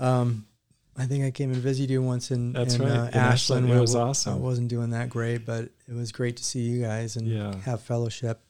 Um, 0.00 0.44
I 0.98 1.06
think 1.06 1.24
I 1.24 1.30
came 1.30 1.52
and 1.52 1.62
visited 1.62 1.90
you 1.90 2.02
once 2.02 2.32
in, 2.32 2.52
That's 2.52 2.74
in 2.74 2.82
right. 2.82 2.90
uh, 2.90 3.10
Ashland. 3.16 3.70
It 3.70 3.80
was 3.80 3.94
awesome. 3.94 4.34
I 4.34 4.36
wasn't 4.36 4.68
doing 4.68 4.90
that 4.90 5.08
great, 5.08 5.46
but 5.46 5.70
it 5.88 5.94
was 5.94 6.10
great 6.12 6.36
to 6.38 6.44
see 6.44 6.60
you 6.60 6.82
guys 6.82 7.16
and 7.16 7.26
yeah. 7.26 7.54
have 7.64 7.80
fellowship. 7.80 8.40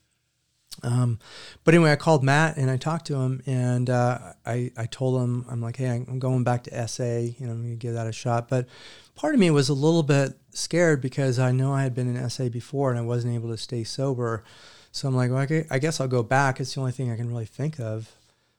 Um, 0.81 1.19
but 1.63 1.73
anyway, 1.73 1.91
I 1.91 1.95
called 1.95 2.23
Matt 2.23 2.57
and 2.57 2.69
I 2.69 2.77
talked 2.77 3.05
to 3.07 3.15
him, 3.15 3.41
and 3.45 3.89
uh, 3.89 4.33
I 4.45 4.71
I 4.75 4.85
told 4.85 5.21
him 5.21 5.45
I'm 5.49 5.61
like, 5.61 5.77
hey, 5.77 5.87
I'm 5.89 6.19
going 6.19 6.43
back 6.43 6.63
to 6.63 6.87
SA. 6.87 7.03
You 7.03 7.35
know, 7.41 7.51
I'm 7.51 7.61
gonna 7.61 7.75
give 7.75 7.93
that 7.93 8.07
a 8.07 8.11
shot. 8.11 8.49
But 8.49 8.67
part 9.15 9.33
of 9.33 9.39
me 9.39 9.51
was 9.51 9.69
a 9.69 9.73
little 9.73 10.03
bit 10.03 10.33
scared 10.51 11.01
because 11.01 11.39
I 11.39 11.51
know 11.51 11.73
I 11.73 11.83
had 11.83 11.93
been 11.93 12.15
in 12.15 12.29
SA 12.29 12.49
before 12.49 12.89
and 12.89 12.99
I 12.99 13.03
wasn't 13.03 13.35
able 13.35 13.49
to 13.49 13.57
stay 13.57 13.83
sober. 13.83 14.43
So 14.91 15.07
I'm 15.07 15.15
like, 15.15 15.31
well, 15.31 15.41
okay, 15.41 15.65
I 15.71 15.79
guess 15.79 15.99
I'll 15.99 16.07
go 16.07 16.23
back. 16.23 16.59
It's 16.59 16.73
the 16.73 16.79
only 16.79 16.91
thing 16.91 17.11
I 17.11 17.15
can 17.15 17.27
really 17.29 17.45
think 17.45 17.79
of. 17.79 18.11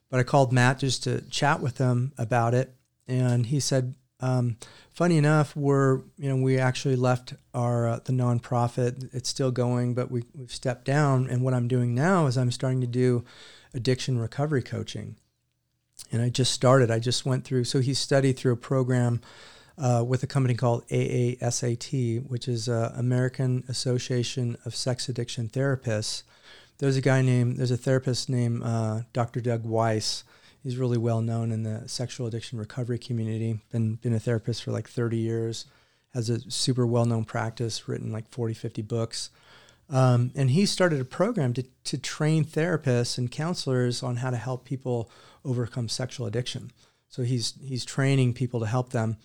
But 0.09 0.19
I 0.19 0.23
called 0.23 0.51
Matt 0.51 0.79
just 0.79 1.03
to 1.03 1.21
chat 1.29 1.61
with 1.61 1.77
him 1.77 2.13
about 2.17 2.53
it, 2.53 2.73
and 3.07 3.45
he 3.45 3.59
said, 3.59 3.95
um, 4.25 4.57
funny 4.93 5.17
enough, 5.17 5.55
we're 5.55 5.97
you 6.17 6.29
know 6.29 6.37
we 6.37 6.57
actually 6.57 6.95
left 6.95 7.35
our 7.53 7.87
uh, 7.87 7.99
the 8.03 8.13
nonprofit. 8.13 9.13
It's 9.13 9.29
still 9.29 9.51
going, 9.51 9.93
but 9.93 10.09
we, 10.09 10.23
we've 10.33 10.51
stepped 10.51 10.85
down. 10.85 11.29
And 11.29 11.43
what 11.43 11.53
I'm 11.53 11.67
doing 11.67 11.93
now 11.93 12.25
is 12.25 12.37
I'm 12.37 12.51
starting 12.51 12.81
to 12.81 12.87
do 12.87 13.23
addiction 13.73 14.17
recovery 14.17 14.63
coaching. 14.63 15.17
And 16.11 16.21
I 16.21 16.29
just 16.29 16.51
started. 16.51 16.89
I 16.91 16.99
just 16.99 17.25
went 17.25 17.45
through. 17.45 17.65
So 17.65 17.79
he 17.79 17.93
studied 17.93 18.37
through 18.37 18.53
a 18.53 18.57
program 18.57 19.21
uh, 19.77 20.03
with 20.05 20.23
a 20.23 20.27
company 20.27 20.55
called 20.55 20.87
AASAT, 20.87 22.27
which 22.27 22.47
is 22.47 22.67
uh, 22.67 22.93
American 22.95 23.63
Association 23.67 24.57
of 24.65 24.75
Sex 24.75 25.07
Addiction 25.09 25.49
Therapists. 25.49 26.23
There's 26.79 26.97
a 26.97 27.01
guy 27.01 27.21
named, 27.21 27.57
there's 27.57 27.71
a 27.71 27.77
therapist 27.77 28.29
named 28.29 28.61
uh, 28.63 29.01
Dr. 29.13 29.39
Doug 29.39 29.63
Weiss. 29.63 30.23
He's 30.65 30.77
really 30.77 30.97
well 30.97 31.21
known 31.21 31.51
in 31.51 31.61
the 31.61 31.83
sexual 31.87 32.25
addiction 32.25 32.57
recovery 32.57 32.97
community. 32.97 33.59
Been 33.71 33.97
been 33.97 34.15
a 34.15 34.19
therapist 34.19 34.63
for 34.63 34.71
like 34.71 34.89
30 34.89 35.15
years. 35.15 35.67
Has 36.15 36.27
a 36.31 36.39
super 36.49 36.87
well 36.87 37.05
known 37.05 37.23
practice. 37.23 37.87
Written 37.87 38.11
like 38.11 38.27
40, 38.31 38.55
50 38.55 38.81
books. 38.81 39.29
Um, 39.91 40.31
and 40.35 40.49
he 40.49 40.65
started 40.65 40.99
a 40.99 41.05
program 41.05 41.53
to, 41.53 41.63
to 41.83 41.99
train 41.99 42.43
therapists 42.43 43.19
and 43.19 43.29
counselors 43.29 44.01
on 44.01 44.15
how 44.15 44.31
to 44.31 44.37
help 44.37 44.65
people 44.65 45.11
overcome 45.43 45.87
sexual 45.87 46.25
addiction. 46.25 46.71
So 47.09 47.21
he's 47.21 47.53
he's 47.63 47.85
training 47.85 48.33
people 48.33 48.59
to 48.61 48.65
help 48.65 48.89
them 48.89 49.17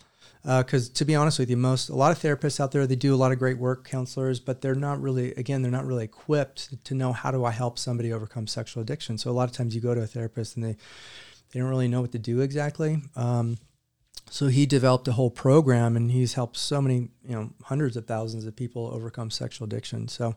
because 0.43 0.91
uh, 0.91 0.93
to 0.95 1.07
be 1.07 1.15
honest 1.15 1.39
with 1.39 1.49
you, 1.49 1.57
most 1.57 1.89
a 1.89 1.95
lot 1.95 2.13
of 2.13 2.19
therapists 2.19 2.61
out 2.61 2.73
there 2.73 2.87
they 2.87 2.97
do 2.97 3.15
a 3.15 3.17
lot 3.17 3.33
of 3.33 3.39
great 3.39 3.57
work, 3.57 3.89
counselors, 3.89 4.41
but 4.41 4.61
they're 4.61 4.75
not 4.75 5.01
really 5.01 5.33
again 5.37 5.63
they're 5.63 5.71
not 5.71 5.87
really 5.87 6.05
equipped 6.05 6.85
to 6.85 6.95
know 6.95 7.15
how 7.15 7.31
do 7.31 7.47
I 7.47 7.51
help 7.51 7.79
somebody 7.79 8.13
overcome 8.13 8.47
sexual 8.47 8.83
addiction. 8.83 9.17
So 9.17 9.31
a 9.31 9.33
lot 9.33 9.49
of 9.49 9.57
times 9.57 9.75
you 9.75 9.81
go 9.81 9.95
to 9.95 10.03
a 10.03 10.07
therapist 10.07 10.57
and 10.57 10.65
they 10.67 10.77
they 11.53 11.61
don't 11.61 11.69
really 11.69 11.89
know 11.89 12.01
what 12.01 12.13
to 12.13 12.19
do 12.19 12.41
exactly. 12.41 13.03
Um, 13.17 13.59
so 14.31 14.47
he 14.47 14.65
developed 14.65 15.09
a 15.09 15.13
whole 15.13 15.31
program, 15.31 15.97
and 15.97 16.11
he's 16.11 16.35
helped 16.35 16.57
so 16.57 16.81
many, 16.81 17.09
you 17.27 17.35
know, 17.35 17.51
hundreds 17.65 17.97
of 17.97 18.07
thousands 18.07 18.47
of 18.47 18.55
people 18.55 18.89
overcome 18.93 19.31
sexual 19.31 19.65
addiction. 19.65 20.07
So 20.07 20.37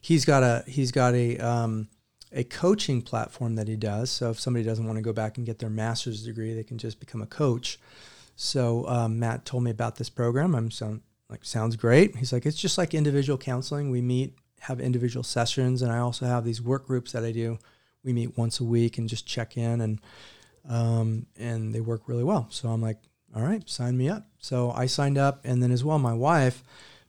he's 0.00 0.24
got 0.24 0.42
a 0.42 0.64
he's 0.66 0.90
got 0.90 1.14
a 1.14 1.38
um, 1.38 1.88
a 2.32 2.44
coaching 2.44 3.00
platform 3.00 3.54
that 3.54 3.68
he 3.68 3.76
does. 3.76 4.10
So 4.10 4.30
if 4.30 4.40
somebody 4.40 4.64
doesn't 4.64 4.84
want 4.84 4.96
to 4.96 5.02
go 5.02 5.12
back 5.12 5.36
and 5.36 5.46
get 5.46 5.60
their 5.60 5.70
master's 5.70 6.24
degree, 6.24 6.52
they 6.52 6.64
can 6.64 6.78
just 6.78 6.98
become 6.98 7.22
a 7.22 7.26
coach. 7.26 7.78
So 8.34 8.86
um, 8.88 9.18
Matt 9.18 9.44
told 9.44 9.62
me 9.64 9.70
about 9.70 9.96
this 9.96 10.10
program. 10.10 10.54
I'm 10.54 10.70
sound 10.70 11.02
like 11.30 11.44
sounds 11.44 11.76
great. 11.76 12.16
He's 12.16 12.32
like, 12.32 12.46
it's 12.46 12.60
just 12.60 12.78
like 12.78 12.94
individual 12.94 13.38
counseling. 13.38 13.90
We 13.90 14.00
meet, 14.00 14.34
have 14.60 14.80
individual 14.80 15.22
sessions, 15.22 15.82
and 15.82 15.92
I 15.92 15.98
also 15.98 16.26
have 16.26 16.44
these 16.44 16.60
work 16.60 16.86
groups 16.86 17.12
that 17.12 17.24
I 17.24 17.32
do. 17.32 17.58
We 18.02 18.12
meet 18.12 18.38
once 18.38 18.60
a 18.60 18.64
week 18.64 18.98
and 18.98 19.08
just 19.08 19.26
check 19.26 19.56
in, 19.56 19.80
and 19.80 20.00
um, 20.68 21.26
and 21.36 21.74
they 21.74 21.80
work 21.80 22.02
really 22.06 22.24
well. 22.24 22.46
So 22.50 22.68
I'm 22.68 22.82
like, 22.82 22.98
all 23.34 23.42
right, 23.42 23.68
sign 23.68 23.96
me 23.96 24.08
up. 24.08 24.26
So 24.38 24.70
I 24.70 24.86
signed 24.86 25.18
up, 25.18 25.40
and 25.44 25.62
then 25.62 25.70
as 25.70 25.84
well, 25.84 25.98
my 25.98 26.14
wife. 26.14 26.62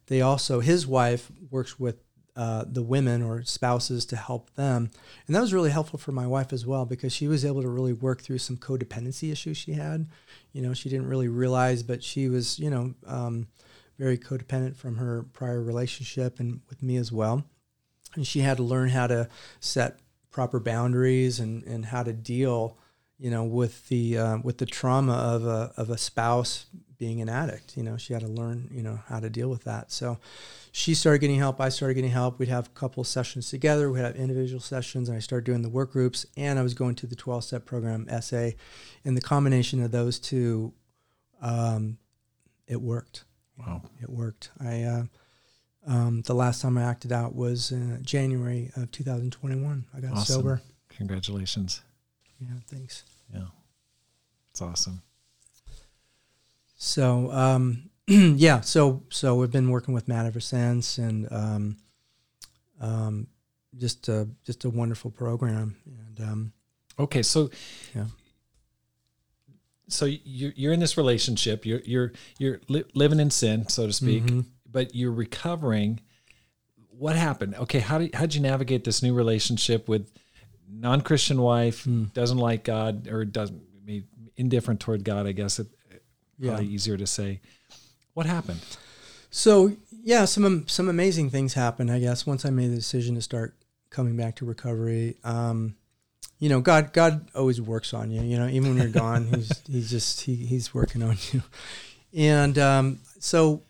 They 0.08 0.22
also 0.22 0.60
his 0.60 0.88
wife 0.88 1.32
works 1.52 1.80
with 1.80 1.98
uh, 2.40 2.64
the 2.66 2.82
women 2.82 3.22
or 3.22 3.44
spouses 3.44 4.06
to 4.06 4.16
help 4.16 4.50
them. 4.56 4.90
And 5.28 5.36
that 5.36 5.42
was 5.42 5.54
really 5.54 5.72
helpful 5.72 6.00
for 6.00 6.14
my 6.14 6.26
wife 6.26 6.54
as 6.54 6.66
well 6.66 6.86
because 6.86 7.12
she 7.12 7.28
was 7.28 7.44
able 7.44 7.62
to 7.62 7.68
really 7.68 7.92
work 7.92 8.22
through 8.22 8.38
some 8.38 8.56
codependency 8.56 9.30
issues 9.30 9.58
she 9.58 9.74
had. 9.74 10.08
You 10.54 10.62
know, 10.62 10.74
she 10.74 10.88
didn't 10.88 11.10
really 11.10 11.28
realize, 11.28 11.84
but 11.84 12.02
she 12.02 12.30
was, 12.30 12.58
you 12.58 12.70
know, 12.70 12.94
um, 13.06 13.50
very 13.98 14.18
codependent 14.18 14.78
from 14.78 14.96
her 14.96 15.26
prior 15.34 15.62
relationship 15.62 16.40
and 16.40 16.62
with 16.70 16.82
me 16.82 16.96
as 16.96 17.12
well. 17.12 17.44
And 18.16 18.26
she 18.26 18.40
had 18.40 18.58
to 18.58 18.64
learn 18.64 18.88
how 18.88 19.08
to 19.08 19.28
set 19.60 20.00
proper 20.32 20.62
boundaries 20.62 21.42
and, 21.42 21.64
and 21.66 21.88
how 21.88 22.04
to 22.04 22.14
deal, 22.14 22.78
you 23.20 23.30
know, 23.30 23.44
with 23.44 23.88
the 23.90 24.18
uh, 24.18 24.38
with 24.44 24.58
the 24.60 24.66
trauma 24.66 25.14
of 25.14 25.46
a 25.46 25.74
of 25.78 25.90
a 25.90 25.98
spouse 25.98 26.66
being 26.98 27.22
an 27.22 27.30
addict. 27.30 27.78
You 27.78 27.84
know, 27.84 27.96
she 27.98 28.12
had 28.14 28.22
to 28.24 28.28
learn, 28.28 28.68
you 28.72 28.84
know, 28.84 29.00
how 29.08 29.20
to 29.22 29.30
deal 29.30 29.50
with 29.50 29.64
that. 29.64 29.90
So 29.92 30.18
she 30.74 30.94
started 30.94 31.20
getting 31.20 31.38
help. 31.38 31.62
I 31.62 31.70
started 31.70 31.94
getting 31.96 32.12
help. 32.12 32.40
We'd 32.40 32.50
have 32.50 32.68
a 32.68 32.72
couple 32.72 33.00
of 33.02 33.08
sessions 33.08 33.50
together. 33.50 33.90
We'd 33.90 34.02
have 34.02 34.18
individual 34.18 34.60
sessions, 34.60 35.08
and 35.08 35.16
I 35.18 35.22
started 35.22 35.46
doing 35.46 35.62
the 35.62 35.70
work 35.70 35.94
groups. 35.94 36.26
And 36.36 36.60
I 36.60 36.62
was 36.62 36.74
going 36.74 36.96
to 36.96 37.08
the 37.08 37.16
12 37.16 37.46
step 37.46 37.66
program, 37.66 38.06
SA. 38.22 38.50
And 39.06 39.16
the 39.16 39.22
combination 39.22 39.82
of 39.82 39.92
those 39.92 40.20
two, 40.20 40.74
um, 41.42 41.98
it 42.68 42.82
worked. 42.82 43.24
Wow. 43.58 43.82
It 44.02 44.10
worked. 44.10 44.50
I, 44.60 44.84
uh, 44.84 45.04
um, 45.88 46.22
the 46.24 46.36
last 46.36 46.62
time 46.62 46.78
I 46.78 46.84
acted 46.84 47.14
out 47.14 47.34
was 47.34 47.72
uh, 47.72 47.98
January 48.02 48.72
of 48.76 48.92
2021. 48.92 49.86
I 49.96 50.00
got 50.02 50.12
Awesome. 50.12 50.36
sober. 50.36 50.62
Congratulations. 50.90 51.82
Yeah, 52.40 52.48
thanks. 52.68 53.04
Yeah. 53.34 53.48
It's 54.52 54.62
awesome. 54.62 55.02
So, 56.78 57.32
um, 57.32 57.90
yeah, 58.08 58.62
so 58.62 59.04
so 59.10 59.36
we've 59.36 59.52
been 59.52 59.70
working 59.70 59.94
with 59.94 60.08
Matt 60.08 60.26
ever 60.26 60.40
since, 60.40 60.98
and 60.98 61.28
um, 61.32 61.78
um, 62.80 63.28
just 63.78 64.08
a 64.08 64.28
just 64.46 64.64
a 64.66 64.70
wonderful 64.70 65.12
program. 65.12 65.76
And 65.86 66.20
um, 66.30 66.54
Okay, 66.98 67.22
so 67.24 67.50
Yeah. 67.96 68.06
So 69.88 70.06
you're 70.06 70.54
you're 70.56 70.74
in 70.74 70.80
this 70.80 70.98
relationship. 70.98 71.66
You're 71.66 71.82
you're 71.84 72.12
you're 72.38 72.62
li- 72.68 72.84
living 72.94 73.20
in 73.20 73.32
sin, 73.32 73.68
so 73.70 73.88
to 73.88 73.94
speak, 73.94 74.24
Mhm. 74.24 74.46
but 74.70 74.94
you're 74.96 75.12
recovering. 75.12 76.00
What 76.92 77.16
happened? 77.16 77.56
Okay, 77.56 77.80
how 77.80 77.98
did 77.98 78.14
how'd 78.14 78.34
you 78.36 78.42
navigate 78.42 78.84
this 78.84 79.02
new 79.02 79.14
relationship 79.16 79.88
with 79.88 80.12
non-Christian 80.72 81.42
wife? 81.42 81.84
Hmm. 81.84 82.06
Doesn't 82.14 82.38
like 82.38 82.64
God 82.64 83.08
or 83.08 83.26
doesn't 83.26 83.62
indifferent 84.38 84.80
toward 84.80 85.04
God? 85.04 85.28
I 85.28 85.32
guess 85.32 85.60
it 85.60 85.68
yeah. 86.38 86.52
probably 86.52 86.68
easier 86.68 86.98
to 86.98 87.08
say. 87.08 87.42
What 88.14 88.26
happened? 88.26 88.60
So 89.30 89.76
yeah, 90.04 90.26
some 90.26 90.68
some 90.68 90.90
amazing 90.90 91.30
things 91.30 91.54
happened. 91.54 91.92
I 91.92 92.00
guess 92.00 92.26
once 92.26 92.46
I 92.46 92.50
made 92.50 92.72
the 92.72 92.76
decision 92.76 93.16
to 93.16 93.22
start 93.22 93.56
coming 93.90 94.16
back 94.16 94.36
to 94.38 94.46
recovery. 94.46 95.18
Um, 95.24 95.76
you 96.40 96.50
know, 96.50 96.62
God 96.62 96.94
God 96.94 97.30
always 97.36 97.62
works 97.62 97.94
on 97.94 98.12
you. 98.12 98.22
You 98.22 98.38
know, 98.38 98.48
even 98.48 98.70
when 98.70 98.78
you're 98.78 98.92
gone, 98.92 99.26
he's 99.34 99.62
he's 99.68 99.90
just 99.90 100.22
he, 100.22 100.36
he's 100.36 100.74
working 100.74 101.04
on 101.04 101.18
you. 101.32 101.44
And 102.14 102.58
um, 102.58 103.00
so 103.20 103.64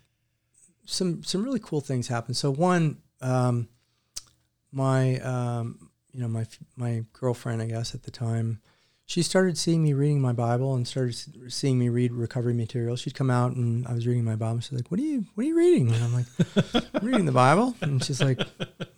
some 0.85 1.23
some 1.23 1.43
really 1.43 1.59
cool 1.59 1.81
things 1.81 2.07
happened. 2.07 2.37
So 2.37 2.51
one, 2.51 2.97
um, 3.21 3.67
my 4.71 5.19
um, 5.19 5.88
you 6.11 6.21
know 6.21 6.27
my 6.27 6.45
my 6.75 7.03
girlfriend, 7.13 7.61
I 7.61 7.67
guess 7.67 7.93
at 7.93 8.03
the 8.03 8.11
time, 8.11 8.61
she 9.05 9.23
started 9.23 9.57
seeing 9.57 9.83
me 9.83 9.93
reading 9.93 10.21
my 10.21 10.33
Bible 10.33 10.75
and 10.75 10.87
started 10.87 11.15
seeing 11.51 11.79
me 11.79 11.89
read 11.89 12.11
recovery 12.11 12.53
material. 12.53 12.95
She'd 12.95 13.15
come 13.15 13.31
out 13.31 13.55
and 13.55 13.87
I 13.87 13.93
was 13.93 14.05
reading 14.05 14.23
my 14.23 14.35
Bible. 14.35 14.59
She's 14.59 14.73
like, 14.73 14.89
"What 14.91 14.99
are 14.99 15.03
you 15.03 15.25
What 15.35 15.43
are 15.43 15.47
you 15.47 15.57
reading?" 15.57 15.91
And 15.91 16.03
I'm 16.03 16.13
like, 16.13 16.25
"I'm 16.93 17.05
reading 17.05 17.25
the 17.25 17.31
Bible." 17.31 17.75
And 17.81 18.03
she's 18.03 18.21
like, 18.21 18.39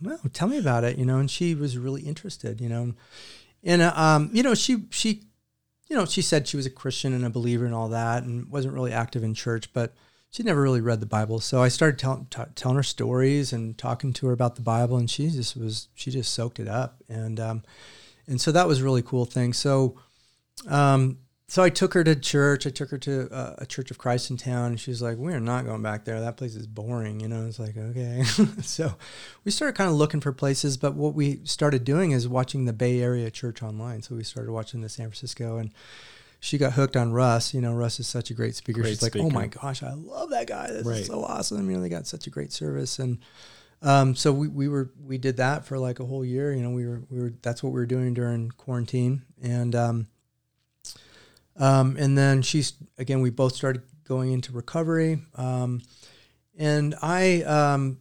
"Well, 0.02 0.20
tell 0.34 0.48
me 0.48 0.58
about 0.58 0.84
it." 0.84 0.98
You 0.98 1.06
know, 1.06 1.18
and 1.18 1.30
she 1.30 1.56
was 1.56 1.78
really 1.78 2.02
interested. 2.02 2.60
You 2.60 2.70
know, 2.70 2.94
and 3.64 3.82
uh, 3.82 3.94
um, 3.96 4.30
you 4.34 4.44
know, 4.44 4.54
she 4.54 4.86
she, 4.90 5.24
you 5.88 5.96
know, 5.96 6.06
she 6.06 6.22
said 6.22 6.48
she 6.48 6.58
was 6.58 6.66
a 6.66 6.72
Christian 6.72 7.14
and 7.14 7.26
a 7.26 7.30
believer 7.30 7.66
and 7.66 7.74
all 7.74 7.90
that, 7.90 8.24
and 8.24 8.50
wasn't 8.50 8.74
really 8.74 8.92
active 8.92 9.24
in 9.24 9.34
church, 9.34 9.72
but 9.74 9.94
she 10.32 10.44
never 10.44 10.62
really 10.62 10.80
read 10.82 11.02
the 11.02 11.06
Bible. 11.06 11.42
So 11.42 11.62
I 11.62 11.68
started 11.68 12.00
telling 12.00 12.26
t- 12.30 12.42
telling 12.56 12.78
her 12.78 12.84
stories 12.84 13.52
and 13.52 13.78
talking 13.78 14.14
to 14.14 14.28
her 14.28 14.34
about 14.34 14.56
the 14.56 14.62
Bible, 14.62 14.98
and 14.98 15.12
she 15.12 15.30
just 15.30 15.58
was 15.58 15.90
she 15.94 16.10
just 16.10 16.34
soaked 16.34 16.60
it 16.60 16.70
up, 16.70 17.04
and 17.10 17.40
um, 17.40 17.64
and 18.28 18.40
so 18.40 18.52
that 18.54 18.68
was 18.68 18.80
a 18.80 18.84
really 18.84 19.02
cool 19.02 19.26
thing. 19.26 19.52
So, 19.52 20.00
um, 20.70 21.18
so 21.50 21.62
I 21.62 21.70
took 21.70 21.94
her 21.96 22.04
to 22.06 22.16
church. 22.16 22.66
I 22.66 22.70
took 22.70 22.92
her 22.92 22.98
to 23.00 23.30
uh, 23.30 23.56
a 23.58 23.66
Church 23.66 23.92
of 23.92 23.98
Christ 23.98 24.30
in 24.30 24.38
town, 24.38 24.68
and 24.68 24.80
she 24.80 24.90
was 24.90 25.02
like, 25.02 25.18
"We 25.18 25.34
are 25.34 25.42
not 25.42 25.66
going 25.66 25.82
back 25.82 26.06
there. 26.06 26.22
That 26.22 26.38
place 26.38 26.56
is 26.56 26.66
boring." 26.66 27.20
You 27.20 27.28
know, 27.28 27.42
I 27.42 27.46
was 27.46 27.60
like 27.60 27.76
okay. 27.76 28.24
so 28.62 28.96
we 29.44 29.52
started 29.52 29.76
kind 29.76 29.90
of 29.90 29.98
looking 29.98 30.22
for 30.22 30.32
places, 30.32 30.78
but 30.78 30.96
what 30.96 31.14
we 31.14 31.42
started 31.44 31.84
doing 31.84 32.12
is 32.12 32.26
watching 32.26 32.64
the 32.64 32.74
Bay 32.74 33.02
Area 33.02 33.30
church 33.32 33.62
online. 33.62 34.02
So 34.02 34.16
we 34.16 34.24
started 34.24 34.54
watching 34.54 34.80
the 34.80 34.88
San 34.88 35.08
Francisco, 35.08 35.58
and 35.58 35.74
she 36.44 36.58
got 36.58 36.74
hooked 36.74 36.98
on 36.98 37.14
Russ. 37.14 37.54
You 37.54 37.62
know, 37.62 37.72
Russ 37.74 38.00
is 38.00 38.08
such 38.08 38.32
a 38.32 38.34
great 38.34 38.56
speaker. 38.56 38.82
Great 38.82 38.90
She's 38.90 39.02
like, 39.04 39.16
"Oh 39.16 39.30
my 39.30 39.48
gosh, 39.48 39.82
I 39.84 39.94
love 39.94 40.32
that 40.32 40.48
guy. 40.48 40.68
This 40.72 40.86
Right. 40.86 41.00
is 41.02 41.08
so 41.08 41.24
awesome." 41.24 41.70
You 41.70 41.78
know, 41.78 41.82
they 41.82 41.88
got 41.88 42.08
such 42.08 42.28
a 42.28 42.30
great 42.32 42.52
service, 42.52 42.98
and 43.00 43.20
um, 43.84 44.16
so 44.16 44.34
we, 44.34 44.48
we 44.48 44.68
were 44.68 44.92
we 45.02 45.18
did 45.18 45.38
that 45.38 45.66
for 45.66 45.78
like 45.78 46.00
a 46.00 46.06
whole 46.06 46.26
year. 46.26 46.52
You 46.54 46.64
know, 46.64 46.72
we 46.72 46.86
were 46.88 47.04
we 47.10 47.20
were 47.22 47.34
that's 47.42 47.62
what 47.64 47.70
we 47.70 47.80
were 47.80 47.86
doing 47.86 48.14
during 48.16 48.50
quarantine, 48.50 49.22
and 49.42 49.76
um, 49.76 50.08
um, 51.58 51.96
and 51.98 52.18
then 52.18 52.42
she's 52.42 52.74
again 52.98 53.22
we 53.22 53.30
both 53.30 53.54
started 53.56 53.84
going 54.04 54.32
into 54.32 54.52
recovery, 54.52 55.22
um, 55.36 55.82
and 56.58 56.96
I 57.02 57.44
um, 57.44 58.00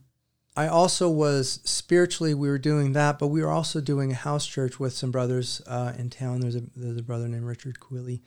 I 0.61 0.67
also 0.67 1.09
was 1.09 1.59
spiritually 1.63 2.35
we 2.35 2.47
were 2.47 2.59
doing 2.59 2.93
that, 2.93 3.17
but 3.17 3.29
we 3.29 3.41
were 3.41 3.49
also 3.49 3.81
doing 3.81 4.11
a 4.11 4.15
house 4.15 4.45
church 4.45 4.79
with 4.79 4.93
some 4.93 5.09
brothers 5.09 5.59
uh, 5.65 5.93
in 5.97 6.11
town. 6.11 6.39
There's 6.39 6.55
a 6.55 6.61
there's 6.75 6.99
a 6.99 7.01
brother 7.03 7.27
named 7.27 7.45
Richard 7.45 7.79
Quilly. 7.79 8.21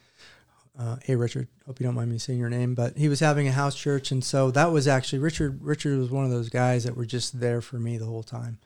Uh, 0.77 0.97
hey 1.05 1.15
Richard, 1.15 1.47
hope 1.65 1.79
you 1.79 1.87
don't 1.87 1.95
mind 1.95 2.11
me 2.11 2.19
saying 2.19 2.41
your 2.41 2.51
name, 2.51 2.75
but 2.75 2.97
he 2.97 3.09
was 3.09 3.21
having 3.21 3.47
a 3.47 3.53
house 3.53 3.77
church, 3.77 4.11
and 4.11 4.25
so 4.25 4.51
that 4.51 4.73
was 4.73 4.89
actually 4.89 5.21
Richard. 5.21 5.63
Richard 5.63 5.97
was 5.97 6.11
one 6.11 6.25
of 6.25 6.33
those 6.33 6.49
guys 6.49 6.83
that 6.83 6.97
were 6.97 7.07
just 7.07 7.39
there 7.39 7.61
for 7.61 7.79
me 7.79 7.99
the 7.99 8.07
whole 8.07 8.25
time. 8.25 8.59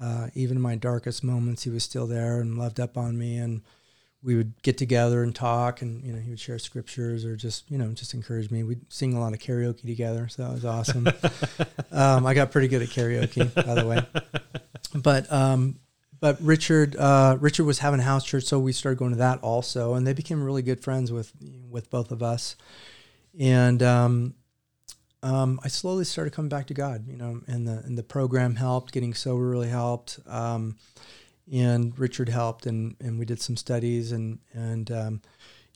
Uh, 0.00 0.26
even 0.34 0.56
in 0.56 0.62
my 0.62 0.74
darkest 0.74 1.22
moments, 1.22 1.62
he 1.62 1.70
was 1.70 1.84
still 1.84 2.08
there 2.08 2.40
and 2.40 2.58
loved 2.58 2.80
up 2.80 2.98
on 2.98 3.16
me, 3.16 3.36
and 3.36 3.62
we 4.24 4.34
would 4.36 4.60
get 4.62 4.78
together 4.78 5.22
and 5.22 5.34
talk, 5.34 5.82
and 5.82 6.02
you 6.02 6.12
know 6.12 6.18
he 6.18 6.30
would 6.30 6.40
share 6.40 6.58
scriptures 6.58 7.24
or 7.24 7.36
just 7.36 7.70
you 7.70 7.76
know 7.76 7.92
just 7.92 8.14
encourage 8.14 8.50
me. 8.50 8.62
We'd 8.62 8.90
sing 8.92 9.14
a 9.14 9.20
lot 9.20 9.34
of 9.34 9.38
karaoke 9.38 9.82
together, 9.82 10.28
so 10.28 10.42
that 10.42 10.52
was 10.52 10.64
awesome. 10.64 11.06
um, 11.92 12.26
I 12.26 12.32
got 12.32 12.50
pretty 12.50 12.68
good 12.68 12.82
at 12.82 12.88
karaoke, 12.88 13.54
by 13.54 13.74
the 13.74 13.86
way. 13.86 14.02
But 14.94 15.30
um, 15.30 15.78
but 16.20 16.40
Richard 16.40 16.96
uh, 16.96 17.36
Richard 17.38 17.64
was 17.64 17.80
having 17.80 18.00
a 18.00 18.04
house 18.04 18.24
church, 18.24 18.44
so 18.44 18.58
we 18.58 18.72
started 18.72 18.98
going 18.98 19.10
to 19.10 19.18
that 19.18 19.40
also, 19.42 19.94
and 19.94 20.06
they 20.06 20.14
became 20.14 20.42
really 20.42 20.62
good 20.62 20.80
friends 20.80 21.12
with 21.12 21.32
with 21.70 21.90
both 21.90 22.10
of 22.10 22.22
us. 22.22 22.56
And 23.38 23.82
um, 23.82 24.34
um, 25.22 25.60
I 25.62 25.68
slowly 25.68 26.04
started 26.04 26.32
coming 26.32 26.48
back 26.48 26.68
to 26.68 26.74
God, 26.74 27.06
you 27.08 27.16
know, 27.16 27.42
and 27.46 27.68
the 27.68 27.82
and 27.84 27.98
the 27.98 28.02
program 28.02 28.54
helped. 28.54 28.92
Getting 28.92 29.12
sober 29.12 29.46
really 29.46 29.68
helped. 29.68 30.18
And 31.52 31.98
Richard 31.98 32.28
helped, 32.28 32.66
and, 32.66 32.96
and 33.00 33.18
we 33.18 33.24
did 33.24 33.40
some 33.40 33.56
studies, 33.56 34.12
and 34.12 34.38
and 34.54 34.90
um, 34.90 35.22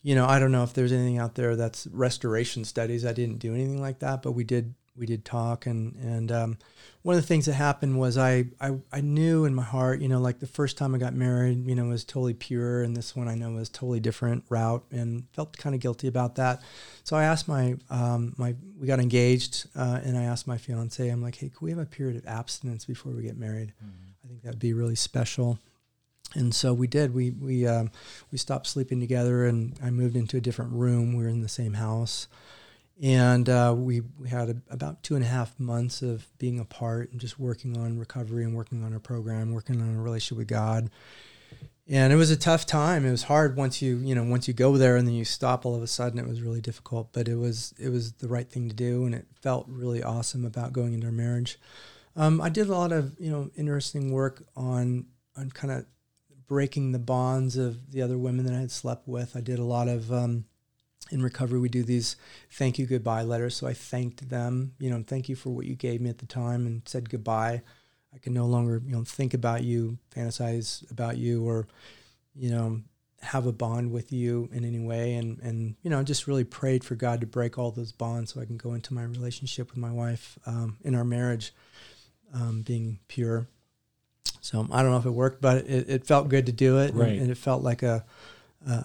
you 0.01 0.15
know 0.15 0.25
I 0.25 0.39
don't 0.39 0.51
know 0.51 0.63
if 0.63 0.73
there's 0.73 0.91
anything 0.91 1.19
out 1.19 1.35
there 1.35 1.55
that's 1.55 1.85
restoration 1.87 2.65
studies. 2.65 3.05
I 3.05 3.13
didn't 3.13 3.37
do 3.37 3.53
anything 3.53 3.81
like 3.81 3.99
that, 3.99 4.23
but 4.23 4.31
we 4.31 4.43
did 4.43 4.73
we 4.99 5.05
did 5.05 5.23
talk, 5.25 5.65
and 5.65 5.95
and 5.95 6.31
um, 6.31 6.57
one 7.01 7.15
of 7.15 7.21
the 7.21 7.27
things 7.27 7.45
that 7.45 7.53
happened 7.53 7.97
was 7.97 8.17
I, 8.17 8.45
I 8.59 8.77
I 8.91 9.01
knew 9.01 9.45
in 9.45 9.55
my 9.55 9.63
heart, 9.63 10.01
you 10.01 10.09
know, 10.09 10.19
like 10.19 10.39
the 10.39 10.47
first 10.47 10.77
time 10.77 10.93
I 10.93 10.97
got 10.97 11.13
married, 11.13 11.65
you 11.65 11.73
know, 11.73 11.85
was 11.85 12.03
totally 12.03 12.33
pure, 12.33 12.83
and 12.83 12.95
this 12.95 13.15
one 13.15 13.27
I 13.27 13.35
know 13.35 13.51
was 13.51 13.69
totally 13.69 14.01
different 14.01 14.43
route, 14.49 14.83
and 14.91 15.23
felt 15.33 15.57
kind 15.57 15.73
of 15.73 15.81
guilty 15.81 16.07
about 16.07 16.35
that. 16.35 16.61
So 17.03 17.15
I 17.15 17.23
asked 17.23 17.47
my 17.47 17.77
um, 17.89 18.33
my 18.37 18.55
we 18.77 18.85
got 18.85 18.99
engaged, 18.99 19.67
uh, 19.75 20.01
and 20.03 20.17
I 20.17 20.23
asked 20.23 20.47
my 20.47 20.57
fiance, 20.57 21.07
I'm 21.07 21.21
like, 21.21 21.35
hey, 21.35 21.49
can 21.49 21.65
we 21.65 21.71
have 21.71 21.79
a 21.79 21.85
period 21.85 22.17
of 22.17 22.27
abstinence 22.27 22.85
before 22.85 23.13
we 23.13 23.23
get 23.23 23.37
married? 23.37 23.73
I 23.81 24.08
think 24.29 24.43
that'd 24.43 24.59
be 24.59 24.73
really 24.73 24.95
special. 24.95 25.59
and 26.35 26.53
so 26.53 26.73
we 26.73 26.85
did. 26.87 27.13
We 27.13 27.31
we 27.31 27.65
um, 27.65 27.89
we 28.31 28.37
stopped 28.37 28.67
sleeping 28.67 28.99
together, 28.99 29.45
and 29.45 29.77
I 29.83 29.89
moved 29.89 30.15
into 30.15 30.37
a 30.37 30.41
different 30.41 30.73
room. 30.73 31.15
We 31.15 31.23
were 31.23 31.29
in 31.29 31.41
the 31.41 31.49
same 31.49 31.73
house, 31.73 32.27
and 33.01 33.49
uh, 33.49 33.73
we 33.75 34.01
we 34.19 34.29
had 34.29 34.49
a, 34.49 34.55
about 34.69 35.01
two 35.01 35.15
and 35.15 35.25
a 35.25 35.27
half 35.27 35.59
months 35.59 36.03
of 36.03 36.27
being 36.37 36.59
apart 36.59 37.11
and 37.11 37.19
just 37.19 37.39
working 37.39 37.75
on 37.75 37.97
recovery 37.97 38.43
and 38.43 38.55
working 38.55 38.83
on 38.83 38.93
our 38.93 38.99
program, 38.99 39.51
working 39.51 39.81
on 39.81 39.95
a 39.95 40.01
relationship 40.01 40.37
with 40.37 40.47
God. 40.47 40.91
And 41.87 42.13
it 42.13 42.17
was 42.17 42.29
a 42.29 42.37
tough 42.37 42.67
time. 42.67 43.03
It 43.03 43.09
was 43.09 43.23
hard 43.23 43.55
once 43.55 43.81
you 43.81 43.97
you 43.97 44.13
know 44.13 44.23
once 44.23 44.47
you 44.47 44.53
go 44.53 44.77
there 44.77 44.95
and 44.95 45.07
then 45.07 45.15
you 45.15 45.25
stop 45.25 45.65
all 45.65 45.75
of 45.75 45.81
a 45.81 45.87
sudden. 45.87 46.19
It 46.19 46.27
was 46.27 46.43
really 46.43 46.61
difficult, 46.61 47.09
but 47.13 47.27
it 47.27 47.37
was 47.37 47.73
it 47.79 47.89
was 47.89 48.11
the 48.13 48.27
right 48.27 48.47
thing 48.47 48.69
to 48.69 48.75
do, 48.75 49.05
and 49.05 49.15
it 49.15 49.25
felt 49.41 49.65
really 49.67 50.03
awesome 50.03 50.45
about 50.45 50.71
going 50.73 50.93
into 50.93 51.07
our 51.07 51.11
marriage. 51.11 51.57
Um, 52.19 52.41
I 52.41 52.49
did 52.49 52.67
a 52.67 52.75
lot 52.75 52.91
of 52.91 53.15
you 53.17 53.31
know 53.31 53.49
interesting 53.55 54.11
work 54.11 54.43
on 54.55 55.05
on 55.37 55.49
kind 55.51 55.71
of 55.71 55.85
breaking 56.47 56.91
the 56.91 56.99
bonds 56.99 57.55
of 57.55 57.91
the 57.91 58.01
other 58.01 58.17
women 58.17 58.45
that 58.45 58.53
I 58.53 58.59
had 58.59 58.71
slept 58.71 59.07
with. 59.07 59.37
I 59.37 59.41
did 59.41 59.57
a 59.57 59.63
lot 59.63 59.87
of 59.87 60.11
um, 60.11 60.43
in 61.11 61.23
recovery. 61.23 61.59
We 61.59 61.69
do 61.69 61.81
these 61.81 62.17
thank 62.51 62.77
you 62.77 62.85
goodbye 62.85 63.21
letters. 63.23 63.55
So 63.55 63.67
I 63.67 63.73
thanked 63.73 64.29
them, 64.29 64.73
you 64.79 64.89
know, 64.89 65.01
thank 65.07 65.29
you 65.29 65.37
for 65.37 65.51
what 65.51 65.65
you 65.65 65.75
gave 65.75 66.01
me 66.01 66.09
at 66.09 66.17
the 66.17 66.25
time, 66.25 66.67
and 66.67 66.81
said 66.85 67.09
goodbye. 67.09 67.61
I 68.13 68.17
can 68.17 68.33
no 68.33 68.47
longer, 68.47 68.81
you 68.85 68.91
know, 68.91 69.03
think 69.05 69.33
about 69.33 69.63
you, 69.63 69.97
fantasize 70.13 70.89
about 70.91 71.15
you, 71.15 71.47
or 71.47 71.67
you 72.35 72.49
know, 72.49 72.81
have 73.21 73.45
a 73.45 73.53
bond 73.53 73.93
with 73.93 74.11
you 74.11 74.49
in 74.51 74.65
any 74.65 74.79
way, 74.79 75.13
and 75.13 75.39
and 75.39 75.75
you 75.83 75.89
know, 75.89 76.03
just 76.03 76.27
really 76.27 76.43
prayed 76.43 76.83
for 76.83 76.95
God 76.95 77.21
to 77.21 77.27
break 77.27 77.57
all 77.57 77.71
those 77.71 77.93
bonds 77.93 78.33
so 78.33 78.41
I 78.41 78.45
can 78.45 78.57
go 78.57 78.73
into 78.73 78.93
my 78.93 79.03
relationship 79.03 79.69
with 79.69 79.77
my 79.77 79.91
wife 79.91 80.37
um, 80.45 80.79
in 80.81 80.95
our 80.95 81.05
marriage 81.05 81.53
um, 82.33 82.61
being 82.61 82.99
pure. 83.07 83.47
So 84.41 84.67
I 84.71 84.81
don't 84.81 84.91
know 84.91 84.97
if 84.97 85.05
it 85.05 85.11
worked, 85.11 85.41
but 85.41 85.65
it, 85.65 85.89
it 85.89 86.05
felt 86.07 86.29
good 86.29 86.45
to 86.45 86.51
do 86.51 86.79
it, 86.79 86.93
Right. 86.93 87.09
and, 87.09 87.21
and 87.23 87.31
it 87.31 87.37
felt 87.37 87.63
like 87.63 87.83
a 87.83 88.05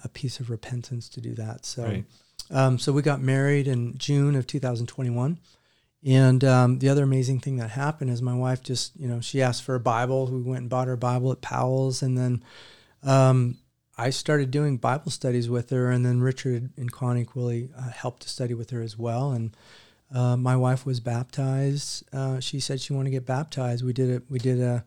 a 0.04 0.08
piece 0.08 0.38
of 0.38 0.50
repentance 0.50 1.08
to 1.08 1.20
do 1.20 1.34
that. 1.34 1.66
So, 1.66 1.82
Right. 1.82 2.04
um, 2.50 2.78
so 2.78 2.92
we 2.92 3.02
got 3.02 3.20
married 3.20 3.66
in 3.66 3.98
June 3.98 4.36
of 4.36 4.46
2021. 4.46 5.38
And 6.06 6.44
um, 6.44 6.78
the 6.78 6.88
other 6.88 7.02
amazing 7.02 7.40
thing 7.40 7.56
that 7.56 7.70
happened 7.70 8.10
is 8.10 8.22
my 8.22 8.34
wife 8.34 8.62
just, 8.62 8.92
you 8.96 9.08
know, 9.08 9.20
she 9.20 9.42
asked 9.42 9.64
for 9.64 9.74
a 9.74 9.80
Bible. 9.80 10.26
We 10.26 10.42
went 10.42 10.60
and 10.60 10.70
bought 10.70 10.86
her 10.86 10.92
a 10.92 10.96
Bible 10.98 11.32
at 11.32 11.40
Powell's, 11.40 12.02
and 12.02 12.16
then 12.16 12.44
um, 13.02 13.58
I 13.98 14.10
started 14.10 14.50
doing 14.52 14.76
Bible 14.76 15.10
studies 15.10 15.48
with 15.48 15.70
her. 15.70 15.90
And 15.90 16.06
then 16.06 16.20
Richard 16.20 16.70
and 16.76 16.92
Connie 16.92 17.24
Quilly 17.24 17.70
uh, 17.76 17.90
helped 17.90 18.22
to 18.22 18.28
study 18.28 18.54
with 18.54 18.70
her 18.70 18.80
as 18.80 18.96
well. 18.96 19.32
And 19.32 19.56
uh, 20.14 20.36
my 20.36 20.56
wife 20.56 20.86
was 20.86 21.00
baptized. 21.00 22.04
Uh, 22.12 22.40
she 22.40 22.60
said 22.60 22.80
she 22.80 22.92
wanted 22.92 23.10
to 23.10 23.16
get 23.16 23.26
baptized. 23.26 23.84
We 23.84 23.92
did 23.92 24.10
it. 24.10 24.22
We 24.30 24.38
did 24.38 24.60
a, 24.60 24.84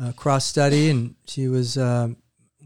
a 0.00 0.12
cross 0.12 0.44
study, 0.44 0.90
and 0.90 1.14
she 1.26 1.48
was. 1.48 1.76
Uh, 1.78 2.08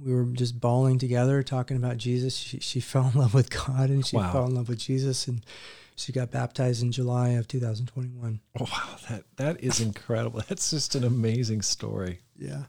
we 0.04 0.12
were 0.12 0.24
just 0.24 0.60
bawling 0.60 0.98
together, 0.98 1.42
talking 1.44 1.76
about 1.76 1.98
Jesus. 1.98 2.36
She, 2.36 2.58
she 2.58 2.80
fell 2.92 3.10
in 3.14 3.18
love 3.20 3.32
with 3.32 3.48
God, 3.50 3.90
and 3.90 4.04
she 4.04 4.16
Wow. 4.16 4.32
fell 4.32 4.46
in 4.46 4.54
love 4.54 4.68
with 4.68 4.78
Jesus, 4.80 5.28
and 5.28 5.44
she 5.96 6.10
got 6.10 6.32
baptized 6.32 6.82
in 6.82 6.90
July 6.90 7.28
of 7.30 7.46
2021. 7.46 8.40
Wow, 8.58 8.66
that 9.08 9.22
that 9.36 9.62
is 9.62 9.80
incredible. 9.80 10.42
That's 10.48 10.70
just 10.70 10.96
an 10.96 11.04
amazing 11.04 11.62
story. 11.62 12.20
Yeah. 12.36 12.64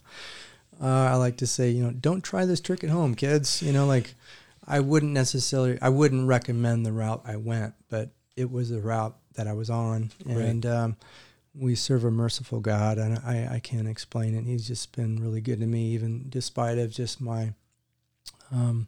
Uh, 0.79 0.85
I 0.87 1.15
like 1.15 1.37
to 1.37 1.47
say, 1.47 1.69
you 1.71 1.83
know, 1.83 1.91
don't 1.91 2.21
try 2.23 2.45
this 2.45 2.59
trick 2.61 2.83
at 2.83 2.89
home, 2.91 3.15
kids. 3.15 3.63
You 3.63 3.73
know, 3.73 3.87
like 3.87 4.13
I 4.67 4.79
wouldn't 4.81 5.13
necessarily, 5.13 5.79
I 5.81 5.89
wouldn't 5.89 6.27
recommend 6.27 6.85
the 6.85 6.91
route 6.91 7.21
I 7.25 7.37
went, 7.37 7.73
but 7.89 8.09
it 8.35 8.51
was 8.51 8.69
the 8.69 8.81
route 8.81 9.15
that 9.35 9.47
I 9.47 9.53
was 9.53 9.69
on. 9.69 10.11
Right. 10.25 10.37
And 10.37 10.65
um, 10.65 10.97
we 11.53 11.75
serve 11.75 12.03
a 12.03 12.11
merciful 12.11 12.59
God, 12.59 12.97
and 12.97 13.17
I, 13.19 13.55
I 13.55 13.59
can't 13.59 13.87
explain 13.87 14.35
it. 14.35 14.45
He's 14.45 14.67
just 14.67 14.95
been 14.95 15.21
really 15.21 15.41
good 15.41 15.59
to 15.59 15.67
me, 15.67 15.91
even 15.93 16.25
despite 16.29 16.77
of 16.77 16.91
just 16.91 17.21
my, 17.21 17.53
um, 18.51 18.87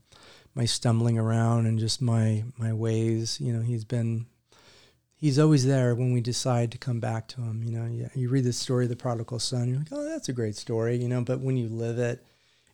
my 0.53 0.65
stumbling 0.65 1.17
around 1.17 1.65
and 1.65 1.79
just 1.79 2.01
my 2.01 2.43
my 2.57 2.73
ways. 2.73 3.39
You 3.39 3.53
know, 3.53 3.61
he's 3.61 3.85
been 3.85 4.25
he's 5.17 5.39
always 5.39 5.65
there 5.65 5.95
when 5.95 6.13
we 6.13 6.21
decide 6.21 6.71
to 6.71 6.77
come 6.77 6.99
back 6.99 7.27
to 7.29 7.41
him. 7.41 7.63
You 7.63 7.71
know, 7.71 7.85
you, 7.85 8.09
you 8.15 8.29
read 8.29 8.43
the 8.43 8.53
story 8.53 8.85
of 8.85 8.89
the 8.89 8.95
prodigal 8.95 9.39
son, 9.39 9.69
you're 9.69 9.79
like, 9.79 9.87
oh, 9.91 10.03
that's 10.03 10.29
a 10.29 10.33
great 10.33 10.55
story, 10.55 10.95
you 10.97 11.09
know, 11.09 11.21
but 11.21 11.39
when 11.41 11.57
you 11.57 11.67
live 11.67 11.99
it 11.99 12.23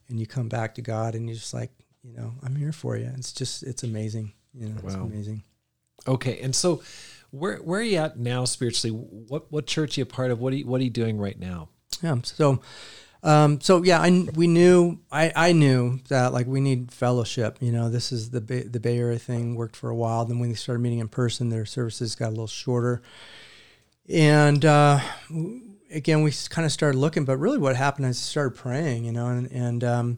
and 0.09 0.19
you 0.19 0.27
come 0.27 0.49
back 0.49 0.75
to 0.75 0.81
God 0.81 1.15
and 1.15 1.27
you're 1.27 1.35
just 1.35 1.53
like, 1.53 1.71
you 2.03 2.13
know, 2.13 2.33
I'm 2.43 2.55
here 2.55 2.73
for 2.73 2.97
you. 2.97 3.09
It's 3.15 3.31
just, 3.31 3.63
it's 3.63 3.83
amazing. 3.83 4.33
You 4.53 4.69
know, 4.69 4.75
it's 4.83 4.95
amazing. 4.95 5.43
Okay, 6.07 6.39
and 6.41 6.55
so 6.55 6.83
where 7.31 7.57
where 7.57 7.79
are 7.79 7.83
you 7.83 7.97
at 7.97 8.17
now 8.17 8.45
spiritually? 8.45 8.95
What 8.95 9.51
what 9.51 9.65
church 9.65 9.97
are 9.97 10.01
you 10.01 10.03
a 10.03 10.05
part 10.05 10.31
of? 10.31 10.39
What 10.39 10.53
are 10.53 10.57
you, 10.57 10.67
what 10.67 10.81
are 10.81 10.83
you 10.83 10.89
doing 10.89 11.17
right 11.17 11.39
now? 11.39 11.69
Yeah. 12.01 12.17
So, 12.23 12.61
um, 13.23 13.61
so 13.61 13.81
yeah, 13.83 14.01
I, 14.01 14.27
we 14.35 14.47
knew, 14.47 14.99
I, 15.09 15.31
I 15.35 15.51
knew 15.53 15.99
that 16.09 16.33
like 16.33 16.47
we 16.47 16.59
need 16.59 16.91
fellowship, 16.91 17.57
you 17.61 17.71
know, 17.71 17.89
this 17.89 18.11
is 18.11 18.31
the 18.31 18.41
Bay, 18.41 18.63
the 18.63 18.79
Bay 18.79 18.97
Area 18.97 19.17
thing 19.17 19.55
worked 19.55 19.77
for 19.77 19.89
a 19.89 19.95
while. 19.95 20.25
Then 20.25 20.39
when 20.39 20.49
they 20.49 20.55
started 20.55 20.81
meeting 20.81 20.99
in 20.99 21.07
person, 21.07 21.49
their 21.49 21.65
services 21.65 22.15
got 22.15 22.27
a 22.27 22.31
little 22.31 22.47
shorter. 22.47 23.01
And, 24.09 24.65
uh, 24.65 24.99
again, 25.91 26.23
we 26.23 26.33
kind 26.49 26.65
of 26.65 26.73
started 26.73 26.97
looking, 26.97 27.23
but 27.23 27.37
really 27.37 27.57
what 27.57 27.77
happened 27.77 28.07
is 28.07 28.19
started 28.19 28.57
praying, 28.57 29.05
you 29.05 29.13
know, 29.13 29.27
and, 29.27 29.49
and, 29.49 29.83
um, 29.85 30.17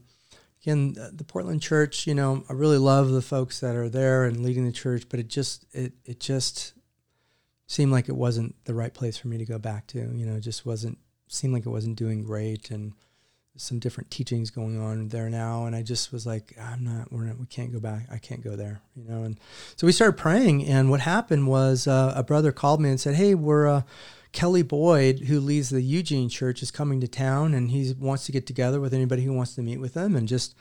again, 0.65 0.93
the- 0.93 1.11
the 1.13 1.23
Portland 1.23 1.61
church, 1.61 2.07
you 2.07 2.15
know, 2.15 2.43
I 2.49 2.53
really 2.53 2.79
love 2.79 3.11
the 3.11 3.21
folks 3.21 3.59
that 3.59 3.75
are 3.75 3.87
there 3.89 4.25
and 4.25 4.41
leading 4.43 4.65
the 4.65 4.71
church, 4.71 5.03
but 5.07 5.19
it 5.19 5.27
just, 5.27 5.65
it, 5.73 5.93
it 6.05 6.19
just 6.19 6.73
seemed 7.67 7.91
like 7.91 8.09
it 8.09 8.15
wasn't 8.15 8.55
the 8.65 8.73
right 8.73 8.93
place 8.93 9.15
for 9.17 9.27
me 9.27 9.37
to 9.37 9.45
go 9.45 9.59
back 9.59 9.85
to, 9.87 9.99
you 9.99 10.25
know, 10.25 10.35
it 10.37 10.41
just 10.41 10.65
wasn't, 10.65 10.97
seemed 11.27 11.53
like 11.53 11.65
it 11.65 11.69
wasn't 11.69 11.97
doing 11.97 12.23
great 12.23 12.71
and 12.71 12.93
some 13.57 13.79
different 13.79 14.09
teachings 14.11 14.49
going 14.49 14.81
on 14.81 15.07
there 15.09 15.29
now. 15.29 15.65
And 15.65 15.75
i 15.75 15.81
just 15.81 16.11
was 16.11 16.25
like 16.25 16.53
i'm 16.59 16.83
not 16.83 17.09
we're 17.09 17.23
not 17.23 17.39
we 17.39 17.45
can't 17.45 17.71
go 17.71 17.79
back. 17.79 18.05
I 18.11 18.17
can't 18.17 18.43
go 18.43 18.57
there 18.57 18.81
you 18.97 19.05
know 19.05 19.23
and 19.23 19.39
so 19.77 19.87
we 19.87 19.93
started 19.93 20.17
praying. 20.17 20.65
And 20.65 20.89
what 20.89 20.99
happened 20.99 21.47
was 21.47 21.87
uh, 21.87 22.11
a 22.17 22.23
brother 22.23 22.51
called 22.51 22.81
me 22.81 22.89
and 22.89 22.99
said 22.99 23.15
hey 23.15 23.33
we're 23.33 23.67
uh, 23.67 23.81
kelly 24.35 24.61
boyd 24.61 25.19
who 25.21 25.39
leads 25.39 25.69
the 25.69 25.81
eugene 25.81 26.29
church 26.29 26.61
is 26.61 26.69
coming 26.69 26.99
to 26.99 27.07
town 27.07 27.53
and 27.53 27.71
he 27.71 27.93
wants 27.97 28.25
to 28.25 28.31
get 28.31 28.45
together 28.45 28.79
with 28.79 28.93
anybody 28.93 29.23
who 29.23 29.33
wants 29.33 29.55
to 29.55 29.61
meet 29.61 29.79
with 29.79 29.95
him 29.95 30.15
and 30.15 30.27
just 30.27 30.55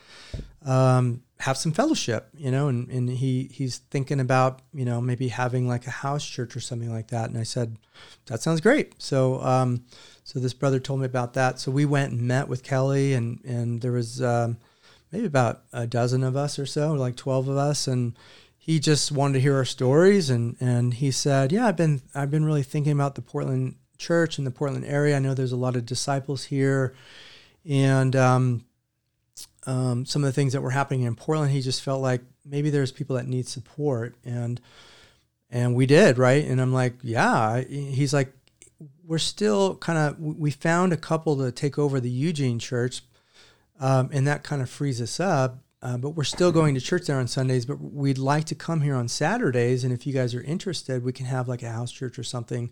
um, 0.65 1.23
have 1.41 1.57
some 1.57 1.73
fellowship 1.73 2.29
you 2.37 2.51
know 2.51 2.69
and, 2.69 2.89
and 2.89 3.11
he 3.11 3.51
he's 3.53 3.79
thinking 3.91 4.21
about 4.21 4.63
you 4.73 4.85
know 4.85 5.01
maybe 5.01 5.29
having 5.29 5.69
like 5.69 5.87
a 5.87 5.91
house 5.91 6.25
church 6.25 6.57
or 6.57 6.61
something 6.61 6.93
like 6.93 7.09
that. 7.09 7.29
And 7.29 7.39
i 7.39 7.43
said 7.43 7.77
that 8.27 8.43
sounds 8.43 8.61
great. 8.61 9.01
So 9.01 9.41
um, 9.43 9.85
so 10.25 10.41
this 10.41 10.55
brother 10.55 10.81
told 10.81 11.01
me 11.01 11.07
about 11.07 11.35
that. 11.35 11.59
So 11.59 11.71
we 11.71 11.85
went 11.85 12.13
and 12.13 12.23
met 12.23 12.49
with 12.49 12.63
Kelly, 12.63 13.13
and 13.13 13.41
and 13.45 13.81
there 13.81 13.93
was 13.93 14.23
um, 14.23 14.59
maybe 15.13 15.27
about 15.27 15.63
a 15.73 15.87
dozen 15.87 16.25
of 16.25 16.37
us 16.37 16.59
or 16.59 16.67
so, 16.67 16.93
like 16.93 17.17
twelve 17.17 17.49
of 17.49 17.57
us, 17.57 17.87
and 17.87 18.17
he 18.65 18.81
just 18.81 19.13
wanted 19.13 19.35
to 19.35 19.41
hear 19.41 19.57
our 19.57 19.67
stories, 19.67 20.31
and 20.31 20.57
and 20.59 20.95
he 20.95 21.11
said, 21.11 21.53
yeah, 21.53 21.67
I've 21.67 21.77
been 21.77 22.01
I've 22.15 22.31
been 22.31 22.47
really 22.47 22.63
thinking 22.63 22.93
about 22.93 23.15
the 23.15 23.21
Portland 23.21 23.75
church 23.99 24.39
and 24.39 24.47
the 24.47 24.51
Portland 24.51 24.87
area. 24.87 25.15
I 25.15 25.19
know 25.19 25.35
there's 25.35 25.53
a 25.53 25.57
lot 25.57 25.77
of 25.77 25.85
disciples 25.85 26.45
here, 26.45 26.95
and 27.69 28.17
um, 28.17 28.65
um, 29.67 30.07
some 30.07 30.25
of 30.25 30.29
the 30.29 30.33
things 30.33 30.55
that 30.55 30.63
were 30.63 30.71
happening 30.71 31.03
in 31.03 31.15
Portland, 31.15 31.53
he 31.53 31.61
just 31.61 31.83
felt 31.83 32.01
like 32.01 32.23
maybe 32.43 32.71
there's 32.71 32.91
people 32.91 33.17
that 33.17 33.29
need 33.29 33.47
support, 33.47 34.15
and 34.25 34.59
and 35.51 35.75
we 35.75 35.85
did 35.85 36.17
right. 36.17 36.47
And 36.47 36.59
I'm 36.59 36.73
like, 36.73 36.95
yeah. 37.03 37.61
He's 37.65 38.15
like, 38.15 38.33
we're 39.07 39.19
still 39.19 39.77
kind 39.77 39.99
of 39.99 40.19
we 40.19 40.51
found 40.51 40.95
a 40.95 40.97
couple 40.97 41.37
to 41.37 41.53
take 41.53 41.79
over 41.79 42.01
the 42.01 42.09
Eugene 42.09 42.59
church, 42.59 43.03
um, 43.79 44.09
and 44.11 44.27
that 44.27 44.43
kind 44.43 44.63
of 44.63 44.71
frees 44.71 45.03
us 45.03 45.21
up. 45.21 45.59
Uh, 45.85 45.99
but 45.99 46.11
we're 46.11 46.25
still 46.25 46.51
going 46.51 46.75
to 46.75 46.81
church 46.81 47.07
there 47.07 47.19
on 47.19 47.29
Sundays. 47.29 47.67
But 47.67 47.79
we'd 47.79 48.17
like 48.17 48.47
to 48.47 48.55
come 48.55 48.81
here 48.81 48.95
on 48.95 49.07
Saturdays, 49.07 49.85
and 49.85 49.93
if 49.93 50.07
you 50.07 50.15
guys 50.15 50.35
are 50.35 50.43
interested, 50.43 51.05
we 51.05 51.13
can 51.13 51.27
have 51.27 51.47
like 51.47 51.63
a 51.63 51.71
house 51.71 51.93
church 51.93 52.19
or 52.19 52.23
something. 52.23 52.71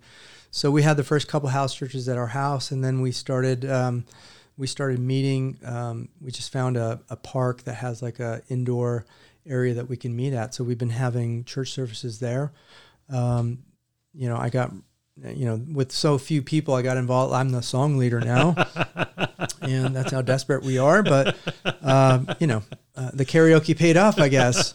So 0.50 0.70
we 0.70 0.82
had 0.82 0.96
the 0.96 1.04
first 1.04 1.28
couple 1.28 1.50
house 1.50 1.74
churches 1.74 2.08
at 2.08 2.16
our 2.16 2.28
house, 2.28 2.70
and 2.70 2.82
then 2.82 3.02
we 3.02 3.12
started 3.12 3.70
um, 3.70 4.06
we 4.56 4.66
started 4.66 4.98
meeting. 4.98 5.58
Um, 5.62 6.08
we 6.22 6.30
just 6.30 6.50
found 6.50 6.78
a, 6.78 7.02
a 7.10 7.16
park 7.16 7.64
that 7.64 7.74
has 7.74 8.00
like 8.00 8.18
a 8.18 8.40
indoor 8.48 9.04
area 9.46 9.74
that 9.74 9.90
we 9.90 9.98
can 9.98 10.16
meet 10.16 10.32
at. 10.32 10.54
So 10.54 10.64
we've 10.64 10.78
been 10.78 10.90
having 10.90 11.44
church 11.44 11.70
services 11.70 12.18
there. 12.18 12.52
Um, 13.10 13.64
you 14.14 14.26
know, 14.26 14.38
I 14.38 14.48
got 14.48 14.72
you 15.16 15.44
know, 15.44 15.60
with 15.72 15.92
so 15.92 16.18
few 16.18 16.42
people, 16.42 16.74
I 16.74 16.82
got 16.82 16.96
involved. 16.96 17.34
I'm 17.34 17.50
the 17.50 17.62
song 17.62 17.98
leader 17.98 18.20
now, 18.20 18.54
and 19.62 19.94
that's 19.94 20.12
how 20.12 20.22
desperate 20.22 20.62
we 20.62 20.78
are. 20.78 21.02
But 21.02 21.36
um, 21.82 22.28
you 22.38 22.46
know, 22.46 22.62
uh, 22.96 23.10
the 23.12 23.24
karaoke 23.24 23.76
paid 23.76 23.96
off, 23.96 24.18
I 24.18 24.28
guess. 24.28 24.74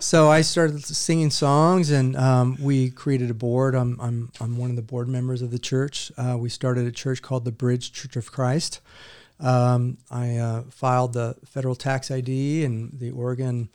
So 0.00 0.30
I 0.30 0.40
started 0.40 0.84
singing 0.84 1.30
songs, 1.30 1.90
and 1.90 2.16
um, 2.16 2.56
we 2.60 2.90
created 2.90 3.30
a 3.30 3.34
board. 3.34 3.74
I'm, 3.74 4.00
I'm 4.00 4.30
I'm 4.40 4.56
one 4.56 4.70
of 4.70 4.76
the 4.76 4.82
board 4.82 5.08
members 5.08 5.42
of 5.42 5.50
the 5.50 5.58
church. 5.58 6.10
Uh, 6.16 6.36
we 6.38 6.48
started 6.48 6.86
a 6.86 6.92
church 6.92 7.22
called 7.22 7.44
the 7.44 7.52
Bridge 7.52 7.92
Church 7.92 8.16
of 8.16 8.32
Christ. 8.32 8.80
Um, 9.38 9.98
I 10.10 10.36
uh, 10.36 10.62
filed 10.70 11.14
the 11.14 11.36
federal 11.44 11.74
tax 11.74 12.10
ID 12.10 12.64
and 12.64 12.98
the 12.98 13.10
Oregon 13.10 13.70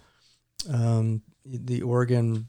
um, 0.72 1.22
the 1.46 1.82
Oregon 1.82 2.48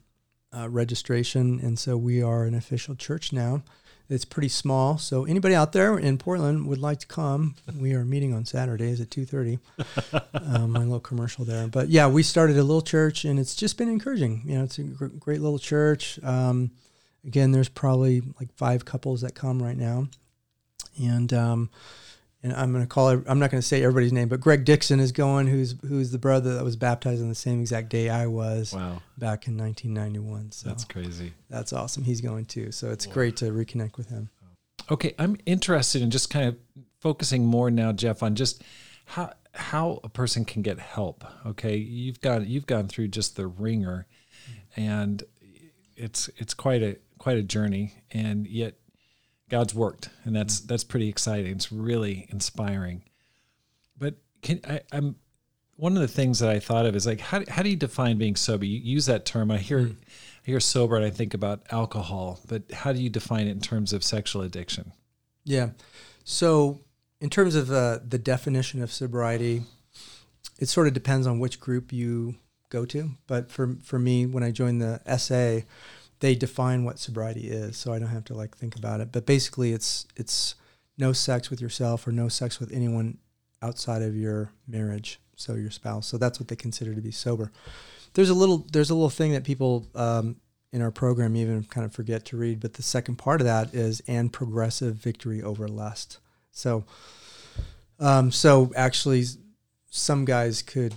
uh, 0.55 0.69
registration, 0.69 1.59
and 1.61 1.77
so 1.77 1.97
we 1.97 2.21
are 2.21 2.43
an 2.43 2.55
official 2.55 2.95
church 2.95 3.31
now. 3.31 3.63
It's 4.09 4.25
pretty 4.25 4.49
small. 4.49 4.97
So 4.97 5.25
anybody 5.25 5.53
out 5.53 5.71
there 5.71 5.97
in 5.97 6.17
Portland 6.17 6.65
would 6.67 6.79
like 6.79 6.99
to 6.99 7.07
come, 7.07 7.55
we 7.77 7.93
are 7.93 8.03
meeting 8.03 8.33
on 8.33 8.43
Saturdays 8.43 8.99
at 8.99 9.11
two 9.11 9.23
thirty. 9.25 9.59
um, 10.33 10.71
my 10.71 10.79
little 10.79 10.99
commercial 10.99 11.45
there, 11.45 11.67
but 11.67 11.89
yeah, 11.89 12.07
we 12.07 12.23
started 12.23 12.57
a 12.57 12.63
little 12.63 12.81
church, 12.81 13.23
and 13.23 13.39
it's 13.39 13.55
just 13.55 13.77
been 13.77 13.87
encouraging. 13.89 14.41
You 14.45 14.57
know, 14.57 14.63
it's 14.63 14.79
a 14.79 14.83
gr- 14.83 15.07
great 15.07 15.41
little 15.41 15.59
church. 15.59 16.19
Um, 16.23 16.71
again, 17.23 17.51
there's 17.51 17.69
probably 17.69 18.21
like 18.39 18.51
five 18.55 18.83
couples 18.83 19.21
that 19.21 19.35
come 19.35 19.61
right 19.61 19.77
now, 19.77 20.07
and 20.99 21.31
um, 21.31 21.69
and 22.41 22.53
I'm 22.53 22.71
going 22.71 22.83
to 22.83 22.87
call 22.87 23.09
it, 23.09 23.23
I'm 23.27 23.39
not 23.39 23.51
going 23.51 23.61
to 23.61 23.67
say 23.67 23.83
everybody's 23.83 24.13
name, 24.13 24.29
but 24.29 24.39
Greg 24.39 24.63
Dixon 24.63 24.99
is 24.99 25.11
going, 25.11 25.47
who's 25.47 25.75
who's 25.81 26.11
the 26.11 26.17
brother 26.17 26.55
that 26.55 26.63
was 26.63 26.75
baptized 26.75 27.21
on 27.21 27.29
the 27.29 27.35
same 27.35 27.59
exact 27.59 27.89
day 27.89 28.09
I 28.09 28.27
was 28.27 28.73
Wow, 28.73 29.01
back 29.17 29.47
in 29.47 29.57
1991. 29.57 30.51
So 30.51 30.69
that's 30.69 30.85
crazy. 30.85 31.33
that's, 31.49 31.73
awesome. 31.73 32.03
He's 32.03 32.21
going 32.21 32.45
too. 32.45 32.71
So 32.71 32.91
it's 32.91 33.05
great 33.05 33.37
to 33.37 33.45
reconnect 33.45 33.97
with 33.97 34.09
him. 34.09 34.29
Okay, 34.89 35.13
I'm 35.19 35.37
interested 35.45 36.01
in 36.01 36.09
just 36.09 36.29
kind 36.29 36.47
of 36.47 36.57
focusing 36.99 37.45
more 37.45 37.69
now, 37.69 37.91
Jeff, 37.91 38.23
on 38.23 38.35
just 38.35 38.63
how 39.05 39.33
how 39.53 39.99
a 40.03 40.09
person 40.09 40.45
can 40.45 40.61
get 40.61 40.79
help. 40.79 41.25
Okay, 41.45 41.75
you've 41.75 42.21
got 42.21 42.47
you've 42.47 42.67
gone 42.67 42.87
through 42.87 43.09
just 43.09 43.35
the 43.35 43.47
wringer, 43.47 44.07
and 44.75 45.23
it's 45.95 46.29
it's 46.37 46.53
quite 46.53 46.81
a 46.81 46.97
quite 47.17 47.37
a 47.37 47.43
journey, 47.43 47.93
and 48.11 48.47
yet 48.47 48.75
God's 49.49 49.73
worked, 49.73 50.09
and 50.23 50.35
that's 50.35 50.59
that's 50.59 50.83
pretty 50.83 51.09
exciting. 51.09 51.51
It's 51.51 51.71
really 51.71 52.27
inspiring. 52.29 53.03
But 53.97 54.15
can 54.41 54.61
I, 54.67 54.81
I'm 54.91 55.15
one 55.75 55.95
of 55.95 56.01
the 56.01 56.07
things 56.07 56.39
that 56.39 56.49
I 56.49 56.59
thought 56.59 56.85
of 56.85 56.95
is 56.95 57.07
like 57.07 57.19
how 57.19 57.43
how 57.47 57.63
do 57.63 57.69
you 57.69 57.75
define 57.75 58.17
being 58.17 58.35
sober? 58.35 58.65
You 58.65 58.79
use 58.79 59.05
that 59.07 59.25
term. 59.25 59.49
I 59.49 59.57
hear 59.57 59.79
I 59.79 60.45
hear 60.45 60.59
sober, 60.59 60.95
and 60.95 61.05
I 61.05 61.09
think 61.09 61.33
about 61.33 61.61
alcohol. 61.71 62.39
But 62.47 62.71
how 62.71 62.93
do 62.93 63.01
you 63.01 63.09
define 63.09 63.47
it 63.47 63.51
in 63.51 63.61
terms 63.61 63.93
of 63.93 64.03
sexual 64.03 64.41
addiction? 64.41 64.91
Yeah. 65.43 65.69
So, 66.23 66.81
in 67.19 67.29
terms 67.29 67.55
of 67.55 67.71
uh, 67.71 67.99
the 68.07 68.19
definition 68.19 68.83
of 68.83 68.91
sobriety, 68.91 69.63
it 70.59 70.67
sort 70.67 70.87
of 70.87 70.93
depends 70.93 71.25
on 71.25 71.39
which 71.39 71.59
group 71.59 71.91
you 71.91 72.35
go 72.69 72.85
to. 72.85 73.11
But 73.25 73.49
for 73.49 73.77
for 73.83 73.97
me, 73.97 74.25
when 74.25 74.43
I 74.43 74.51
joined 74.51 74.81
the 74.81 75.01
SA, 75.17 75.65
they 76.19 76.35
define 76.35 76.83
what 76.83 76.99
sobriety 76.99 77.49
is, 77.49 77.77
so 77.77 77.93
I 77.93 77.99
don't 77.99 78.09
have 78.09 78.25
to 78.25 78.33
like 78.33 78.57
think 78.57 78.75
about 78.75 78.99
it. 78.99 79.11
But 79.11 79.25
basically, 79.25 79.71
it's 79.73 80.05
it's 80.15 80.55
no 80.97 81.13
sex 81.13 81.49
with 81.49 81.61
yourself 81.61 82.05
or 82.05 82.11
no 82.11 82.27
sex 82.27 82.59
with 82.59 82.71
anyone 82.73 83.17
outside 83.61 84.01
of 84.01 84.15
your 84.15 84.51
marriage, 84.67 85.19
so 85.35 85.55
your 85.55 85.71
spouse. 85.71 86.07
So 86.07 86.17
that's 86.17 86.39
what 86.39 86.47
they 86.49 86.55
consider 86.55 86.93
to 86.93 87.01
be 87.01 87.11
sober. 87.11 87.51
There's 88.13 88.29
a 88.29 88.33
little 88.33 88.65
there's 88.71 88.89
a 88.89 88.95
little 88.95 89.09
thing 89.09 89.31
that 89.33 89.43
people 89.43 89.87
um, 89.95 90.37
in 90.71 90.81
our 90.81 90.91
program 90.91 91.35
even 91.35 91.63
kind 91.63 91.85
of 91.85 91.93
forget 91.93 92.25
to 92.25 92.37
read, 92.37 92.59
but 92.59 92.73
the 92.73 92.83
second 92.83 93.15
part 93.15 93.41
of 93.41 93.45
that 93.45 93.73
is 93.73 94.01
and 94.07 94.31
progressive 94.31 94.95
victory 94.95 95.41
over 95.41 95.67
lust. 95.67 96.19
So, 96.51 96.83
um, 97.99 98.31
so 98.31 98.71
actually, 98.75 99.25
some 99.89 100.25
guys 100.25 100.61
could 100.61 100.93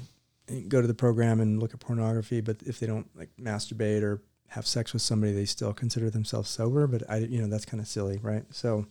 go 0.69 0.81
to 0.81 0.87
the 0.87 0.95
program 0.95 1.41
and 1.41 1.61
look 1.61 1.73
at 1.73 1.81
pornography, 1.81 2.41
but 2.41 2.57
if 2.67 2.81
they 2.81 2.87
don't 2.87 3.09
like 3.17 3.31
masturbate 3.41 4.03
or 4.03 4.21
have 4.53 4.67
sex 4.67 4.93
with 4.93 5.03
somebody, 5.03 5.33
they 5.33 5.47
still 5.47 5.73
consider 5.73 6.11
themselves 6.11 6.51
sober. 6.51 6.87
But 6.87 7.09
I, 7.09 7.19
you 7.19 7.41
know, 7.41 7.49
that's 7.49 7.65
kind 7.65 7.81
of 7.81 7.89
silly, 7.89 8.19
right? 8.23 8.45
So, 8.51 8.87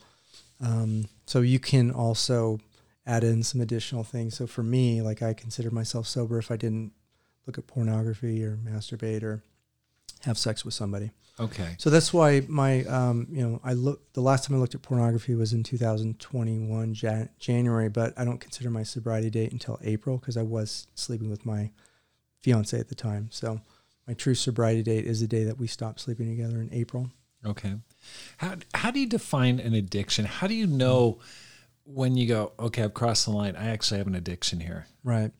um, 0.59 1.05
so 1.25 1.41
you 1.41 1.59
can 1.59 1.91
also 1.91 2.59
add 3.05 3.23
in 3.23 3.43
some 3.43 3.61
additional 3.61 4.03
things. 4.03 4.35
So 4.35 4.47
for 4.47 4.63
me, 4.63 5.01
like 5.01 5.21
I 5.21 5.33
consider 5.33 5.69
myself 5.69 6.07
sober 6.07 6.39
if 6.39 6.49
I 6.49 6.57
didn't 6.57 6.93
look 7.45 7.57
at 7.57 7.67
pornography 7.67 8.43
or 8.43 8.57
masturbate 8.57 9.21
or 9.21 9.43
have 10.21 10.37
sex 10.37 10.65
with 10.65 10.73
somebody. 10.73 11.11
Okay. 11.39 11.75
So 11.77 11.89
that's 11.89 12.11
why 12.11 12.43
my, 12.47 12.83
um, 12.85 13.27
you 13.31 13.41
know, 13.47 13.61
I 13.63 13.73
look. 13.73 14.13
The 14.13 14.21
last 14.21 14.45
time 14.45 14.57
I 14.57 14.59
looked 14.59 14.75
at 14.75 14.81
pornography 14.81 15.33
was 15.35 15.53
in 15.53 15.63
2021 15.63 16.93
Jan- 16.93 17.29
January, 17.39 17.89
but 17.89 18.13
I 18.17 18.25
don't 18.25 18.39
consider 18.39 18.69
my 18.69 18.83
sobriety 18.83 19.29
date 19.29 19.51
until 19.51 19.79
April 19.83 20.17
because 20.17 20.37
I 20.37 20.43
was 20.43 20.87
sleeping 20.95 21.29
with 21.29 21.45
my 21.45 21.71
fiance 22.41 22.79
at 22.79 22.89
the 22.89 22.95
time. 22.95 23.29
So 23.31 23.61
my 24.11 24.15
true 24.15 24.35
sobriety 24.35 24.83
date 24.83 25.05
is 25.05 25.21
the 25.21 25.27
day 25.27 25.45
that 25.45 25.57
we 25.57 25.67
stopped 25.67 26.01
sleeping 26.01 26.27
together 26.27 26.59
in 26.59 26.67
April. 26.73 27.09
Okay. 27.45 27.75
How 28.39 28.55
how 28.73 28.91
do 28.91 28.99
you 28.99 29.07
define 29.07 29.57
an 29.61 29.73
addiction? 29.73 30.25
How 30.25 30.47
do 30.47 30.53
you 30.53 30.67
know 30.67 31.19
when 31.85 32.17
you 32.17 32.27
go, 32.27 32.51
okay, 32.59 32.83
I've 32.83 32.93
crossed 32.93 33.25
the 33.25 33.31
line. 33.31 33.55
I 33.55 33.69
actually 33.69 33.99
have 33.99 34.07
an 34.07 34.15
addiction 34.15 34.59
here. 34.59 34.85
Right. 35.05 35.31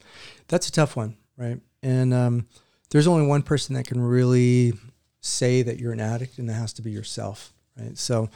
That's 0.47 0.69
a 0.69 0.71
tough 0.71 0.95
one, 0.95 1.17
right? 1.35 1.59
And 1.83 2.13
um, 2.13 2.47
there's 2.91 3.07
only 3.07 3.27
one 3.27 3.41
person 3.41 3.75
that 3.75 3.87
can 3.87 4.01
really 4.01 4.71
say 5.19 5.63
that 5.63 5.77
you're 5.77 5.91
an 5.91 5.99
addict, 5.99 6.39
and 6.39 6.47
that 6.47 6.53
has 6.53 6.71
to 6.73 6.81
be 6.81 6.91
yourself, 6.91 7.53
right? 7.77 7.97
So, 7.97 8.29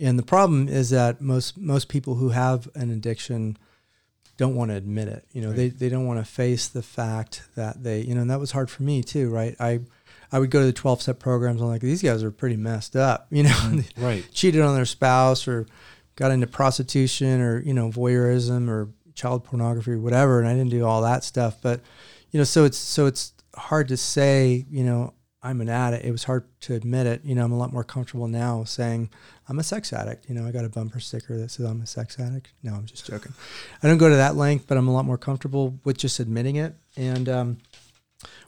and 0.00 0.18
the 0.18 0.24
problem 0.24 0.68
is 0.68 0.90
that 0.90 1.20
most 1.20 1.56
most 1.56 1.88
people 1.88 2.16
who 2.16 2.30
have 2.30 2.68
an 2.74 2.90
addiction 2.90 3.56
don't 4.36 4.54
want 4.54 4.70
to 4.70 4.76
admit 4.76 5.08
it. 5.08 5.24
You 5.32 5.42
know, 5.42 5.52
they, 5.52 5.68
they 5.68 5.88
don't 5.88 6.06
want 6.06 6.20
to 6.20 6.30
face 6.30 6.68
the 6.68 6.82
fact 6.82 7.42
that 7.54 7.82
they, 7.82 8.00
you 8.00 8.14
know, 8.14 8.20
and 8.20 8.30
that 8.30 8.40
was 8.40 8.52
hard 8.52 8.70
for 8.70 8.82
me 8.82 9.02
too, 9.02 9.30
right? 9.30 9.56
I 9.58 9.80
I 10.32 10.38
would 10.40 10.50
go 10.50 10.60
to 10.60 10.66
the 10.66 10.72
12 10.72 11.02
step 11.02 11.18
programs. 11.20 11.60
I'm 11.60 11.68
like, 11.68 11.80
these 11.80 12.02
guys 12.02 12.24
are 12.24 12.32
pretty 12.32 12.56
messed 12.56 12.96
up, 12.96 13.28
you 13.30 13.44
know, 13.44 13.50
mm-hmm. 13.50 14.02
Right. 14.04 14.24
cheated 14.32 14.60
on 14.60 14.74
their 14.74 14.84
spouse 14.84 15.46
or 15.46 15.66
got 16.16 16.30
into 16.30 16.46
prostitution 16.46 17.40
or 17.40 17.60
you 17.60 17.74
know 17.74 17.90
voyeurism 17.90 18.68
or 18.68 18.88
child 19.14 19.44
pornography 19.44 19.92
or 19.92 19.98
whatever 19.98 20.40
and 20.40 20.48
i 20.48 20.52
didn't 20.52 20.70
do 20.70 20.84
all 20.84 21.02
that 21.02 21.22
stuff 21.22 21.56
but 21.62 21.80
you 22.30 22.38
know 22.38 22.44
so 22.44 22.64
it's 22.64 22.78
so 22.78 23.06
it's 23.06 23.32
hard 23.54 23.88
to 23.88 23.96
say 23.96 24.64
you 24.70 24.82
know 24.84 25.12
i'm 25.46 25.60
an 25.60 25.68
addict 25.68 26.04
it 26.04 26.10
was 26.10 26.24
hard 26.24 26.44
to 26.60 26.74
admit 26.74 27.06
it 27.06 27.24
you 27.24 27.34
know 27.34 27.44
i'm 27.44 27.52
a 27.52 27.56
lot 27.56 27.72
more 27.72 27.84
comfortable 27.84 28.28
now 28.28 28.64
saying 28.64 29.08
i'm 29.48 29.58
a 29.58 29.62
sex 29.62 29.92
addict 29.92 30.28
you 30.28 30.34
know 30.34 30.46
i 30.46 30.50
got 30.50 30.64
a 30.64 30.68
bumper 30.68 31.00
sticker 31.00 31.36
that 31.38 31.50
says 31.50 31.64
i'm 31.66 31.80
a 31.80 31.86
sex 31.86 32.18
addict 32.18 32.52
no 32.62 32.74
i'm 32.74 32.86
just 32.86 33.06
joking 33.06 33.32
i 33.82 33.88
don't 33.88 33.98
go 33.98 34.08
to 34.08 34.16
that 34.16 34.36
length 34.36 34.66
but 34.66 34.76
i'm 34.76 34.88
a 34.88 34.92
lot 34.92 35.04
more 35.04 35.18
comfortable 35.18 35.78
with 35.84 35.96
just 35.96 36.20
admitting 36.20 36.56
it 36.56 36.74
and 36.96 37.28
um, 37.28 37.58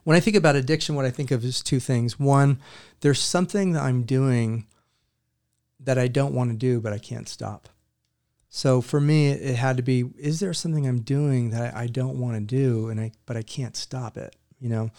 when 0.04 0.16
i 0.16 0.20
think 0.20 0.36
about 0.36 0.56
addiction 0.56 0.94
what 0.94 1.04
i 1.04 1.10
think 1.10 1.30
of 1.30 1.44
is 1.44 1.62
two 1.62 1.80
things 1.80 2.18
one 2.18 2.58
there's 3.00 3.20
something 3.20 3.72
that 3.72 3.82
i'm 3.82 4.02
doing 4.02 4.66
that 5.80 5.98
I 5.98 6.08
don't 6.08 6.34
want 6.34 6.50
to 6.50 6.56
do, 6.56 6.80
but 6.80 6.92
I 6.92 6.98
can't 6.98 7.28
stop. 7.28 7.68
So 8.50 8.80
for 8.80 9.00
me, 9.00 9.28
it 9.28 9.56
had 9.56 9.76
to 9.76 9.82
be: 9.82 10.04
is 10.18 10.40
there 10.40 10.52
something 10.54 10.86
I'm 10.86 11.00
doing 11.00 11.50
that 11.50 11.74
I, 11.74 11.86
don't 11.86 12.18
want 12.18 12.34
to 12.36 12.40
do, 12.40 12.88
and 12.88 13.00
I 13.00 13.12
but 13.26 13.36
I 13.36 13.42
can't 13.42 13.76
stop 13.76 14.16
it? 14.16 14.34
You 14.60 14.68
know. 14.68 14.90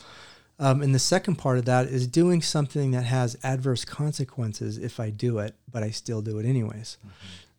Um, 0.59 0.81
and 0.81 0.93
the 0.93 0.99
second 0.99 1.35
part 1.35 1.57
of 1.57 1.65
that 1.65 1.87
is 1.87 2.05
doing 2.05 2.41
something 2.41 2.91
that 2.91 3.03
has 3.03 3.37
adverse 3.43 3.85
consequences 3.85 4.77
if 4.77 4.99
I 4.99 5.09
do 5.09 5.39
it, 5.39 5.55
but 5.71 5.83
I 5.83 5.89
still 5.91 6.21
do 6.21 6.37
it 6.37 6.45
anyways. 6.45 6.97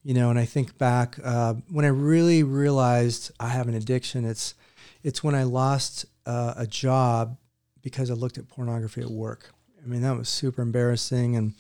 You 0.03 0.15
know, 0.15 0.31
and 0.31 0.39
I 0.39 0.45
think 0.45 0.77
back 0.77 1.19
uh, 1.25 1.55
when 1.71 1.85
I 1.85 1.89
really 1.89 2.43
realized 2.43 3.33
I 3.41 3.49
have 3.49 3.69
an 3.69 3.75
addiction. 3.75 4.25
It's 4.25 4.55
it's 5.03 5.25
when 5.25 5.35
I 5.35 5.45
lost 5.45 6.05
uh, 6.27 6.55
a 6.57 6.67
job 6.67 7.39
because 7.83 8.11
I 8.11 8.15
looked 8.15 8.39
at 8.39 8.49
pornography 8.49 9.01
at 9.01 9.11
work. 9.11 9.53
I 9.83 9.89
mean, 9.89 10.03
that 10.03 10.17
was 10.17 10.29
super 10.29 10.61
embarrassing 10.61 11.37
and 11.37 11.55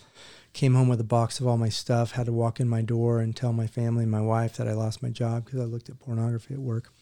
came 0.52 0.74
home 0.74 0.88
with 0.88 1.00
a 1.00 1.04
box 1.04 1.40
of 1.40 1.46
all 1.46 1.56
my 1.56 1.68
stuff, 1.68 2.12
had 2.12 2.26
to 2.26 2.32
walk 2.32 2.60
in 2.60 2.68
my 2.68 2.82
door 2.82 3.20
and 3.20 3.34
tell 3.34 3.52
my 3.52 3.66
family 3.66 4.02
and 4.02 4.10
my 4.10 4.20
wife 4.20 4.56
that 4.56 4.68
I 4.68 4.72
lost 4.72 5.02
my 5.02 5.08
job 5.08 5.44
because 5.44 5.60
I 5.60 5.64
looked 5.64 5.88
at 5.88 5.98
pornography 5.98 6.54
at 6.54 6.60
work. 6.60 6.92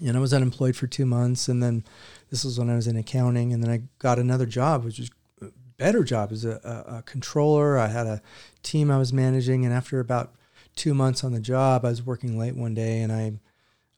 And 0.00 0.16
I 0.16 0.20
was 0.20 0.34
unemployed 0.34 0.76
for 0.76 0.86
two 0.86 1.06
months. 1.06 1.48
And 1.48 1.62
then 1.62 1.84
this 2.30 2.44
was 2.44 2.58
when 2.58 2.70
I 2.70 2.76
was 2.76 2.86
in 2.86 2.96
accounting. 2.96 3.52
And 3.52 3.62
then 3.62 3.70
I 3.70 3.82
got 3.98 4.18
another 4.18 4.46
job, 4.46 4.84
which 4.84 4.98
was 4.98 5.10
a 5.40 5.46
better 5.76 6.04
job 6.04 6.32
as 6.32 6.44
a, 6.44 6.60
a, 6.64 6.96
a 6.98 7.02
controller. 7.02 7.78
I 7.78 7.88
had 7.88 8.06
a 8.06 8.22
team 8.62 8.90
I 8.90 8.98
was 8.98 9.12
managing. 9.12 9.64
And 9.64 9.72
after 9.72 10.00
about 10.00 10.34
two 10.74 10.94
months 10.94 11.24
on 11.24 11.32
the 11.32 11.40
job, 11.40 11.84
I 11.84 11.90
was 11.90 12.02
working 12.02 12.38
late 12.38 12.56
one 12.56 12.74
day 12.74 13.00
and 13.00 13.12
I, 13.12 13.32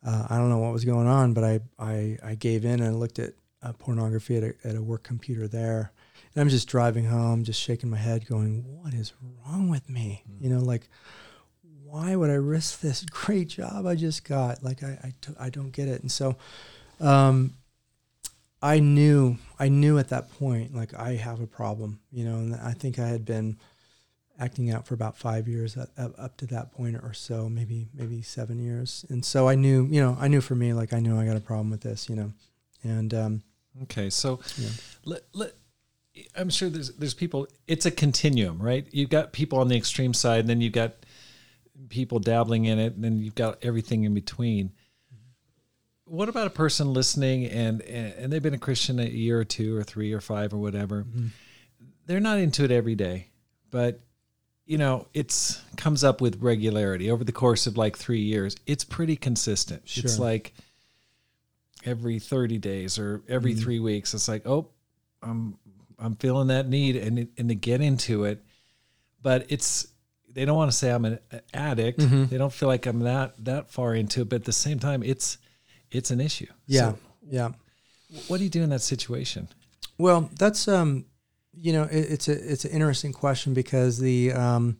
uh, 0.07 0.26
I 0.31 0.39
don't 0.39 0.49
know 0.49 0.59
what 0.59 0.72
was 0.72 0.85
going 0.85 1.09
on, 1.09 1.33
but 1.33 1.45
I, 1.45 1.61
I, 1.79 2.18
I 2.22 2.35
gave 2.35 2.64
in 2.64 2.81
and 2.81 3.01
looked 3.01 3.18
at 3.18 3.35
uh, 3.62 3.72
pornography 3.72 4.37
at 4.37 4.43
a, 4.45 4.55
at 4.64 4.76
a 4.76 4.83
work 4.83 5.03
computer 5.03 5.49
there. 5.49 5.93
And 6.35 6.43
I'm 6.43 6.49
just 6.49 6.68
driving 6.68 7.07
home, 7.07 7.45
just 7.45 7.61
shaking 7.61 7.91
my 7.91 7.97
head, 7.97 8.26
going, 8.26 8.64
"What 8.64 8.95
is 8.95 9.12
wrong 9.20 9.68
with 9.68 9.89
me?" 9.89 10.22
You 10.41 10.51
know, 10.51 10.61
like, 10.61 10.89
why 11.85 12.14
would 12.14 12.31
I 12.31 12.35
risk 12.35 12.81
this 12.81 13.05
great 13.11 13.49
job 13.49 13.87
I 13.87 13.95
just 13.95 14.24
got? 14.24 14.62
Like, 14.62 14.83
I 14.83 14.99
I, 15.03 15.12
t- 15.20 15.35
I 15.39 15.51
don't 15.51 15.70
get 15.70 15.89
it. 15.89 16.03
And 16.03 16.12
so, 16.12 16.37
um, 17.01 17.55
I 18.61 18.81
knew 18.81 19.39
I 19.59 19.69
knew 19.69 19.99
at 19.99 20.09
that 20.09 20.31
point, 20.39 20.75
like, 20.75 20.95
I 20.95 21.15
have 21.15 21.41
a 21.41 21.47
problem. 21.47 22.01
You 22.11 22.25
know, 22.25 22.37
and 22.37 22.55
I 22.57 22.73
think 22.73 22.99
I 22.99 23.09
had 23.09 23.25
been 23.25 23.59
acting 24.41 24.71
out 24.71 24.87
for 24.87 24.95
about 24.95 25.17
five 25.19 25.49
years 25.49 25.77
up, 25.77 25.91
up 25.97 26.37
to 26.37 26.47
that 26.47 26.73
point 26.73 26.97
or 26.97 27.13
so, 27.13 27.49
maybe 27.49 27.89
maybe 27.95 28.23
seven 28.23 28.59
years. 28.59 29.05
And 29.09 29.25
so 29.25 29.49
I 29.49 29.55
knew, 29.55 29.87
you 29.91 30.01
know, 30.01 30.17
I 30.21 30.29
knew 30.29 30.41
for 30.41 30.55
me, 30.55 30.73
like, 30.73 30.93
I 30.93 31.01
knew 31.01 31.19
I 31.19 31.27
got 31.27 31.37
a 31.37 31.41
problem 31.41 31.71
with 31.71 31.81
this. 31.81 32.09
You 32.09 32.17
know, 32.17 32.33
and 32.83 33.15
um, 33.15 33.43
Okay. 33.85 34.11
So 34.11 34.41
Yeah. 34.57 34.69
let, 35.05 35.23
let, 35.33 35.53
I'm 36.37 36.51
sure 36.51 36.69
there's 36.69 36.93
there's 36.95 37.15
people. 37.15 37.47
It's 37.67 37.87
a 37.87 37.91
continuum, 37.91 38.61
right? 38.61 38.87
You've 38.91 39.11
got 39.11 39.33
people 39.33 39.61
on 39.61 39.69
the 39.69 39.77
extreme 39.77 40.13
side, 40.15 40.41
and 40.41 40.49
then 40.49 40.61
you've 40.61 40.73
got 40.73 40.95
people 41.89 42.19
dabbling 42.19 42.65
in 42.65 42.79
it, 42.79 42.95
and 42.95 43.05
then 43.05 43.19
you've 43.19 43.37
got 43.37 43.59
everything 43.63 44.03
in 44.05 44.15
between. 44.15 44.73
What 46.09 46.29
about 46.29 46.47
a 46.47 46.51
person 46.51 46.93
listening 46.93 47.47
and 47.47 47.83
and 47.83 48.33
they've 48.33 48.43
been 48.43 48.55
a 48.55 48.59
Christian 48.59 48.99
a 48.99 49.05
year 49.05 49.39
or 49.41 49.45
two 49.45 49.77
or 49.77 49.83
three 49.85 50.13
or 50.13 50.21
five 50.21 50.53
or 50.55 50.59
whatever? 50.59 51.07
They're 52.07 52.21
not 52.21 52.39
into 52.39 52.65
it 52.65 52.71
every 52.71 52.95
day, 52.95 53.29
but 53.71 54.01
you 54.65 54.79
know, 54.79 55.07
it's 55.15 55.63
comes 55.77 56.05
up 56.05 56.21
with 56.21 56.43
regularity 56.43 57.11
over 57.11 57.25
the 57.25 57.33
course 57.33 57.67
of 57.67 57.77
like 57.77 57.97
three 57.97 58.21
years. 58.21 58.57
It's 58.67 58.85
pretty 58.85 59.17
consistent. 59.17 59.83
It's 59.97 60.19
like 60.19 60.53
every 61.85 62.19
30 62.19 62.59
days 62.59 62.99
or 62.99 63.23
every 63.29 63.55
Mhm. 63.55 63.61
three 63.63 63.79
weeks. 63.79 64.13
It's 64.15 64.29
like, 64.29 64.47
oh, 64.47 64.69
I'm 65.23 65.59
I'm 66.01 66.15
feeling 66.17 66.47
that 66.49 66.69
need 66.69 66.95
and 66.97 67.19
it- 67.19 67.31
and 67.37 67.49
to 67.49 67.55
get 67.57 67.81
into 67.81 68.25
it, 68.25 68.43
but 69.21 69.47
it's 69.49 69.89
they 70.31 70.45
don't 70.45 70.57
want 70.57 70.71
to 70.71 70.77
say 70.77 70.91
I'm 70.93 71.05
an 71.05 71.19
addict. 71.53 71.99
Mhm. 71.99 72.29
They 72.29 72.39
don't 72.39 72.53
feel 72.53 72.69
like 72.69 72.87
I'm 72.87 73.01
that 73.01 73.35
that 73.45 73.71
far 73.71 73.95
into 73.95 74.23
it, 74.23 74.29
but 74.29 74.37
at 74.37 74.45
the 74.45 74.53
same 74.53 74.79
time, 74.79 75.03
it's 75.03 75.39
it's 75.91 76.11
an 76.11 76.20
issue. 76.20 76.47
Yeah. 76.66 76.93
So 76.93 76.99
yeah. 77.30 77.49
what 78.28 78.39
do 78.39 78.45
you 78.45 78.51
do 78.51 78.62
in 78.62 78.70
that 78.70 78.82
situation? 78.82 79.49
Well, 79.99 80.30
that's 80.39 80.68
um, 80.68 81.05
you 81.55 81.72
know, 81.72 81.84
it, 81.84 81.99
it's 82.11 82.28
a 82.28 82.53
it's 82.53 82.64
an 82.64 82.70
interesting 82.70 83.12
question 83.12 83.55
because 83.55 83.99
the 83.99 84.32
um, 84.32 84.78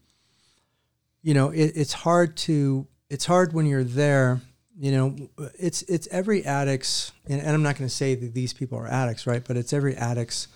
you 1.23 1.35
know, 1.35 1.51
it, 1.51 1.73
it's 1.75 1.93
hard 1.93 2.37
to 2.39 2.87
it's 3.11 3.27
hard 3.27 3.53
when 3.53 3.67
you're 3.67 3.85
there. 3.85 4.41
You 4.81 4.93
know, 4.93 5.17
it's 5.59 5.83
it's 5.83 6.07
every 6.09 6.45
addict's, 6.45 7.13
and, 7.29 7.41
and 7.41 7.51
I'm 7.51 7.63
not 7.63 7.77
going 7.77 7.89
to 7.89 7.95
say 7.95 8.15
that 8.15 8.33
these 8.33 8.53
people 8.53 8.79
are 8.79 8.87
addicts, 8.87 9.27
right? 9.27 9.43
But 9.45 9.57
it's 9.57 9.73
every 9.73 9.97
addict's 9.97 10.47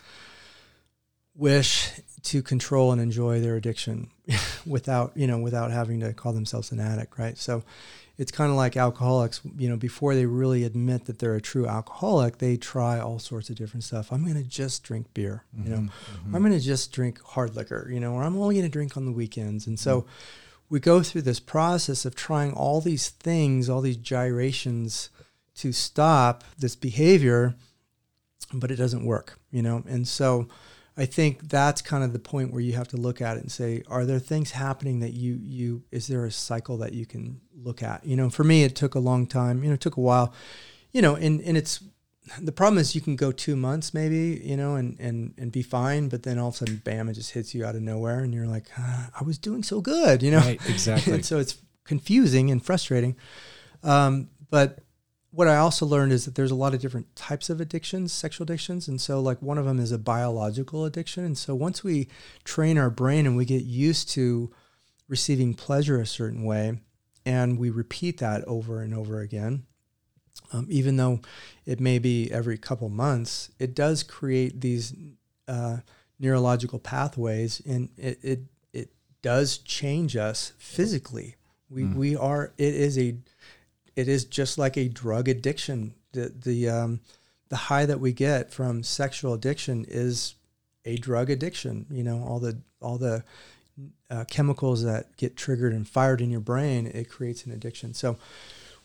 wish 1.35 1.91
to 2.23 2.43
control 2.43 2.93
and 2.93 3.01
enjoy 3.01 3.41
their 3.41 3.57
addiction 3.57 4.11
without 4.67 5.13
you 5.17 5.27
know 5.27 5.39
without 5.39 5.73
having 5.73 5.99
to 6.01 6.13
call 6.13 6.33
themselves 6.33 6.71
an 6.71 6.79
addict, 6.79 7.19
right? 7.19 7.37
So 7.37 7.65
it's 8.19 8.31
kind 8.31 8.51
of 8.51 8.57
like 8.57 8.77
alcoholics, 8.77 9.41
you 9.57 9.69
know, 9.69 9.77
before 9.77 10.15
they 10.15 10.27
really 10.27 10.65
admit 10.65 11.07
that 11.07 11.19
they're 11.19 11.35
a 11.35 11.41
true 11.41 11.67
alcoholic, 11.67 12.39
they 12.39 12.57
try 12.57 13.01
all 13.01 13.19
sorts 13.19 13.49
of 13.51 13.57
different 13.57 13.85
stuff. 13.85 14.13
I'm 14.13 14.23
going 14.23 14.37
to 14.37 14.49
just 14.49 14.83
drink 14.83 15.07
beer, 15.15 15.45
you 15.57 15.71
know, 15.71 15.77
Mm-hmm. 15.77 16.35
I'm 16.35 16.43
going 16.43 16.53
to 16.53 16.61
just 16.61 16.93
drink 16.93 17.21
hard 17.23 17.57
liquor, 17.57 17.89
you 17.91 18.01
know, 18.01 18.13
or 18.13 18.23
I'm 18.23 18.37
only 18.37 18.55
going 18.57 18.67
to 18.67 18.73
drink 18.73 18.97
on 18.97 19.07
the 19.07 19.13
weekends. 19.13 19.67
And 19.67 19.79
so 19.79 20.07
we 20.69 20.79
go 20.81 21.03
through 21.03 21.23
this 21.23 21.41
process 21.41 22.05
of 22.05 22.15
trying 22.15 22.53
all 22.53 22.81
these 22.81 23.09
things, 23.09 23.69
all 23.69 23.81
these 23.81 23.97
gyrations 23.97 25.11
to 25.57 25.73
stop 25.73 26.45
this 26.59 26.77
behavior, 26.77 27.55
but 28.53 28.71
it 28.71 28.77
doesn't 28.77 29.05
work, 29.05 29.39
you 29.51 29.63
know? 29.63 29.83
And 29.89 30.07
so 30.07 30.49
I 30.97 31.07
think 31.07 31.49
that's 31.49 31.81
kind 31.81 32.05
of 32.05 32.13
the 32.13 32.19
point 32.19 32.53
where 32.53 32.61
you 32.61 32.75
have 32.75 32.89
to 32.89 32.97
look 32.97 33.23
at 33.23 33.37
it 33.37 33.41
and 33.41 33.51
say, 33.51 33.83
are 33.89 34.05
there 34.05 34.19
things 34.19 34.51
happening 34.51 35.01
that 35.01 35.13
you 35.13 35.39
you 35.41 35.85
is 35.91 36.07
there 36.07 36.25
a 36.27 36.31
cycle 36.31 36.77
that 36.79 36.93
you 36.93 37.07
can 37.07 37.41
look 37.55 37.83
at? 37.83 38.05
You 38.05 38.17
know, 38.17 38.29
for 38.29 38.45
me 38.45 38.65
it 38.65 38.77
took 38.77 38.95
a 38.95 38.99
long 38.99 39.27
time, 39.27 39.63
you 39.63 39.71
know, 39.71 39.75
it 39.75 39.81
took 39.81 39.97
a 39.97 40.01
while. 40.01 40.35
You 40.93 41.01
know, 41.01 41.15
and 41.15 41.41
and 41.41 41.57
it's 41.57 41.83
the 42.41 42.53
problem 42.53 42.79
is 42.79 42.95
you 42.95 43.01
can 43.01 43.17
go 43.17 43.33
two 43.33 43.57
months 43.57 43.95
maybe, 43.95 44.41
you 44.45 44.57
know, 44.57 44.75
and 44.75 44.99
and 45.01 45.35
and 45.39 45.51
be 45.51 45.63
fine, 45.63 46.09
but 46.09 46.25
then 46.25 46.39
all 46.39 46.49
of 46.49 46.55
a 46.55 46.59
sudden 46.59 46.83
bam, 46.85 47.09
it 47.09 47.15
just 47.15 47.33
hits 47.33 47.55
you 47.55 47.65
out 47.65 47.75
of 47.75 47.83
nowhere 47.83 48.21
and 48.21 48.35
you're 48.35 48.47
like, 48.47 48.67
ah, 48.79 49.11
I 49.19 49.25
was 49.25 49.39
doing 49.39 49.63
so 49.63 49.81
good, 49.81 50.23
you 50.23 50.31
know. 50.31 50.39
Right, 50.39 50.61
exactly. 50.69 51.13
and 51.15 51.25
so 51.25 51.39
it's 51.39 51.57
confusing 51.85 52.51
and 52.51 52.65
frustrating. 52.65 53.17
Um, 53.83 54.29
but 54.51 54.81
what 55.33 55.49
I 55.49 55.57
also 55.57 55.87
learned 55.87 56.13
is 56.13 56.27
that 56.27 56.35
there's 56.35 56.51
a 56.51 56.55
lot 56.55 56.75
of 56.75 56.81
different 56.81 57.17
types 57.17 57.49
of 57.49 57.61
addictions, 57.61 58.13
sexual 58.13 58.45
addictions. 58.45 58.87
And 58.87 59.01
so, 59.01 59.19
like, 59.19 59.41
one 59.41 59.57
of 59.59 59.65
them 59.65 59.81
is 59.81 59.91
a 59.91 59.99
biological 59.99 60.85
addiction. 60.85 61.25
And 61.25 61.37
so, 61.37 61.55
once 61.55 61.83
we 61.83 62.09
train 62.45 62.77
our 62.77 62.91
brain 62.91 63.27
and 63.27 63.37
we 63.37 63.47
get 63.47 63.65
used 63.65 64.11
to 64.11 64.53
receiving 65.09 65.55
pleasure 65.55 65.99
a 66.01 66.07
certain 66.07 66.45
way, 66.45 66.81
and 67.25 67.59
we 67.59 67.71
repeat 67.71 68.19
that 68.19 68.45
over 68.45 68.83
and 68.83 68.95
over 68.95 69.21
again, 69.21 69.65
um, 70.53 70.67
even 70.69 70.97
though 70.97 71.21
it 71.65 71.81
may 71.81 71.99
be 71.99 72.31
every 72.31 72.59
couple 72.59 72.91
months, 72.91 73.51
it 73.59 73.75
does 73.75 74.03
create 74.03 74.61
these 74.61 74.95
uh, 75.49 75.79
neurological 76.19 76.79
pathways, 76.79 77.63
and 77.67 77.89
it, 77.97 78.19
it 78.23 78.41
it 78.75 78.93
does 79.23 79.59
change 79.59 80.15
us 80.15 80.53
physically. 80.59 81.37
We 81.71 81.85
Mm. 81.85 81.95
we 81.95 82.17
are 82.17 82.53
it 82.59 82.75
is 82.75 82.99
a 82.99 83.17
it 83.97 84.09
is 84.09 84.25
just 84.25 84.59
like 84.59 84.77
a 84.77 84.89
drug 84.89 85.29
addiction. 85.29 85.95
The 86.13 86.33
the 86.35 86.69
um, 86.69 87.01
the 87.49 87.57
high 87.57 87.87
that 87.87 88.01
we 88.01 88.13
get 88.13 88.53
from 88.53 88.83
sexual 88.83 89.35
addiction 89.35 89.85
is 89.89 90.35
a 90.85 90.97
drug 90.97 91.31
addiction. 91.31 91.87
You 91.91 92.05
know 92.05 92.25
all 92.25 92.39
the 92.39 92.59
all 92.81 92.99
the 92.99 93.25
uh, 94.11 94.25
chemicals 94.25 94.85
that 94.85 95.17
get 95.17 95.37
triggered 95.37 95.73
and 95.73 95.89
fired 95.89 96.21
in 96.21 96.31
your 96.31 96.41
brain, 96.41 96.87
it 96.87 97.09
creates 97.09 97.47
an 97.47 97.53
addiction. 97.53 97.95
So 97.95 98.19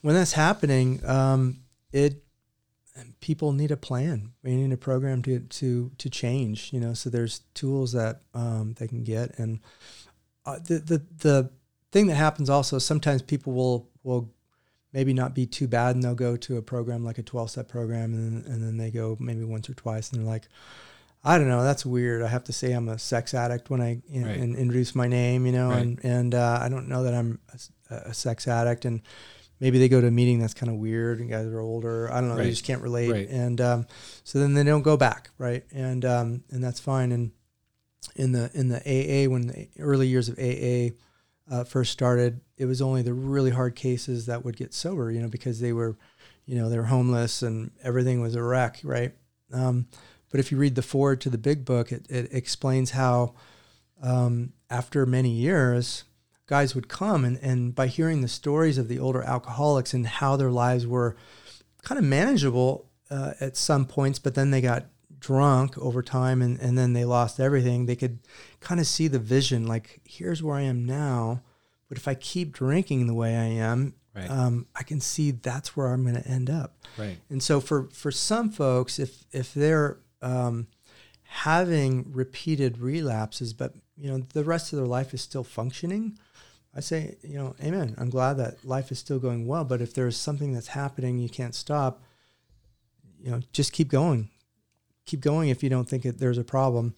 when 0.01 0.15
that's 0.15 0.33
happening, 0.33 1.05
um, 1.05 1.57
it 1.91 2.23
people 3.19 3.51
need 3.51 3.71
a 3.71 3.77
plan. 3.77 4.31
We 4.43 4.55
need 4.55 4.73
a 4.73 4.77
program 4.77 5.21
to 5.23 5.39
to 5.39 5.91
to 5.97 6.09
change. 6.09 6.71
You 6.73 6.79
know, 6.79 6.93
so 6.93 7.09
there's 7.09 7.41
tools 7.53 7.91
that 7.93 8.21
um, 8.33 8.75
they 8.77 8.87
can 8.87 9.03
get, 9.03 9.37
and 9.39 9.59
uh, 10.45 10.59
the 10.59 10.79
the 10.79 11.01
the 11.19 11.49
thing 11.91 12.07
that 12.07 12.15
happens 12.15 12.49
also 12.49 12.79
sometimes 12.79 13.21
people 13.21 13.53
will 13.53 13.89
will 14.03 14.33
maybe 14.93 15.13
not 15.13 15.33
be 15.35 15.45
too 15.45 15.67
bad, 15.67 15.95
and 15.95 16.03
they'll 16.03 16.15
go 16.15 16.37
to 16.37 16.57
a 16.57 16.61
program 16.61 17.03
like 17.03 17.17
a 17.17 17.23
12 17.23 17.51
step 17.51 17.67
program, 17.67 18.13
and 18.13 18.43
then, 18.45 18.51
and 18.53 18.63
then 18.63 18.77
they 18.77 18.91
go 18.91 19.15
maybe 19.19 19.43
once 19.43 19.69
or 19.69 19.73
twice, 19.73 20.11
and 20.11 20.19
they're 20.21 20.27
like. 20.31 20.47
I 21.23 21.37
don't 21.39 21.49
know. 21.49 21.63
That's 21.63 21.85
weird. 21.85 22.21
I 22.21 22.27
have 22.27 22.45
to 22.45 22.53
say 22.53 22.71
I'm 22.71 22.87
a 22.87 22.97
sex 22.97 23.33
addict 23.33 23.69
when 23.69 23.81
I 23.81 24.01
you 24.07 24.21
know, 24.21 24.27
Right. 24.27 24.37
and 24.37 24.55
introduce 24.55 24.95
my 24.95 25.07
name, 25.07 25.45
you 25.45 25.51
know, 25.51 25.69
Right. 25.71 25.81
and 25.81 25.99
and 26.05 26.35
uh, 26.35 26.59
I 26.61 26.69
don't 26.69 26.87
know 26.87 27.03
that 27.03 27.13
I'm 27.13 27.39
a 27.89 28.13
sex 28.13 28.47
addict, 28.47 28.85
and 28.85 29.01
maybe 29.59 29.77
they 29.77 29.89
go 29.89 29.99
to 29.99 30.07
a 30.07 30.11
meeting 30.11 30.39
that's 30.39 30.53
kind 30.53 30.71
of 30.71 30.77
weird, 30.77 31.19
and 31.19 31.29
guys 31.29 31.47
are 31.47 31.59
older. 31.59 32.09
I 32.13 32.21
don't 32.21 32.29
know. 32.29 32.35
Right. 32.35 32.43
They 32.43 32.51
just 32.51 32.63
can't 32.63 32.81
relate, 32.83 33.27
and 33.29 33.59
um, 33.59 33.87
so 34.23 34.39
then 34.39 34.53
they 34.53 34.63
don't 34.63 34.83
go 34.83 34.95
back, 34.95 35.31
right? 35.37 35.65
And 35.73 36.05
um, 36.05 36.43
and 36.51 36.63
that's 36.63 36.79
fine. 36.79 37.11
And 37.11 37.31
in 38.15 38.31
the 38.31 38.49
in 38.53 38.69
the 38.69 38.77
AA 38.85 39.29
when 39.29 39.47
the 39.47 39.67
early 39.79 40.07
years 40.07 40.29
of 40.29 40.37
AA 40.37 40.95
uh, 41.49 41.63
first 41.63 41.91
started, 41.91 42.41
it 42.57 42.65
was 42.65 42.81
only 42.81 43.01
the 43.01 43.13
really 43.13 43.51
hard 43.51 43.75
cases 43.75 44.25
that 44.25 44.43
would 44.43 44.57
get 44.57 44.73
sober, 44.73 45.11
you 45.11 45.21
know, 45.21 45.29
because 45.29 45.59
they 45.59 45.73
were, 45.73 45.97
you 46.45 46.55
know, 46.55 46.69
they 46.69 46.77
were 46.77 46.85
homeless 46.85 47.41
and 47.41 47.71
everything 47.83 48.21
was 48.21 48.35
a 48.35 48.43
wreck, 48.43 48.79
right? 48.83 49.13
Um, 49.53 49.87
but 50.29 50.39
if 50.39 50.51
you 50.51 50.57
read 50.57 50.75
the 50.75 50.81
foreword 50.81 51.21
to 51.21 51.29
the 51.29 51.37
big 51.37 51.65
book, 51.65 51.91
it, 51.91 52.05
it 52.09 52.33
explains 52.33 52.91
how 52.91 53.33
um, 54.01 54.53
after 54.69 55.05
many 55.05 55.29
years, 55.29 56.03
guys 56.47 56.75
would 56.75 56.87
come 56.87 57.25
and, 57.25 57.37
and 57.41 57.75
by 57.75 57.87
hearing 57.87 58.21
the 58.21 58.27
stories 58.27 58.77
of 58.77 58.87
the 58.87 58.99
older 58.99 59.21
alcoholics 59.21 59.93
and 59.93 60.07
how 60.07 60.35
their 60.35 60.51
lives 60.51 60.87
were 60.87 61.15
kind 61.83 61.99
of 61.99 62.05
manageable 62.05 62.89
uh, 63.09 63.33
at 63.39 63.55
some 63.55 63.85
points, 63.85 64.19
but 64.19 64.35
then 64.35 64.51
they 64.51 64.61
got 64.61 64.85
drunk 65.19 65.77
over 65.77 66.01
time 66.01 66.41
and, 66.41 66.59
and 66.59 66.77
then 66.77 66.93
they 66.93 67.05
lost 67.05 67.39
everything, 67.39 67.85
they 67.85 67.95
could 67.95 68.19
kind 68.59 68.79
of 68.79 68.87
see 68.87 69.07
the 69.07 69.19
vision 69.19 69.65
like, 69.67 69.99
here's 70.05 70.41
where 70.43 70.55
I 70.55 70.61
am 70.61 70.85
now. 70.85 71.41
But 71.89 71.97
if 71.97 72.07
I 72.07 72.15
keep 72.15 72.51
drinking 72.51 73.07
the 73.07 73.13
way 73.13 73.35
I 73.35 73.45
am, 73.45 73.93
Right. 74.15 74.31
um, 74.31 74.65
I 74.75 74.81
can 74.81 74.99
see 74.99 75.29
that's 75.29 75.77
where 75.77 75.87
I'm 75.87 76.01
going 76.01 76.15
to 76.15 76.27
end 76.27 76.49
up. 76.49 76.79
right. 76.97 77.17
And 77.29 77.41
so 77.43 77.61
for 77.61 77.87
for 77.93 78.09
some 78.11 78.49
folks, 78.49 78.97
if 78.97 79.23
if 79.31 79.53
they're 79.53 79.99
um, 80.23 80.65
having 81.21 82.11
repeated 82.11 82.79
relapses, 82.79 83.53
but 83.53 83.75
you 83.95 84.09
know 84.09 84.25
the 84.33 84.43
rest 84.43 84.73
of 84.73 84.77
their 84.77 84.87
life 84.87 85.13
is 85.13 85.21
still 85.21 85.43
functioning, 85.43 86.17
I 86.75 86.79
say, 86.79 87.15
you 87.21 87.35
know, 87.37 87.55
Amen. 87.63 87.93
I'm 87.99 88.09
glad 88.09 88.37
that 88.37 88.65
life 88.65 88.91
is 88.91 88.97
still 88.97 89.19
going 89.19 89.45
well. 89.45 89.63
But 89.63 89.81
if 89.81 89.93
there's 89.93 90.17
something 90.17 90.51
that's 90.51 90.69
happening 90.69 91.19
you 91.19 91.29
can't 91.29 91.53
stop, 91.55 92.01
you 93.21 93.29
know, 93.31 93.41
just 93.53 93.71
keep 93.71 93.87
going, 93.89 94.29
keep 95.07 95.21
going. 95.21 95.49
If 95.49 95.63
you 95.63 95.69
don't 95.69 95.89
think 95.89 96.05
it, 96.05 96.19
there's 96.19 96.37
a 96.37 96.43
problem, 96.43 96.93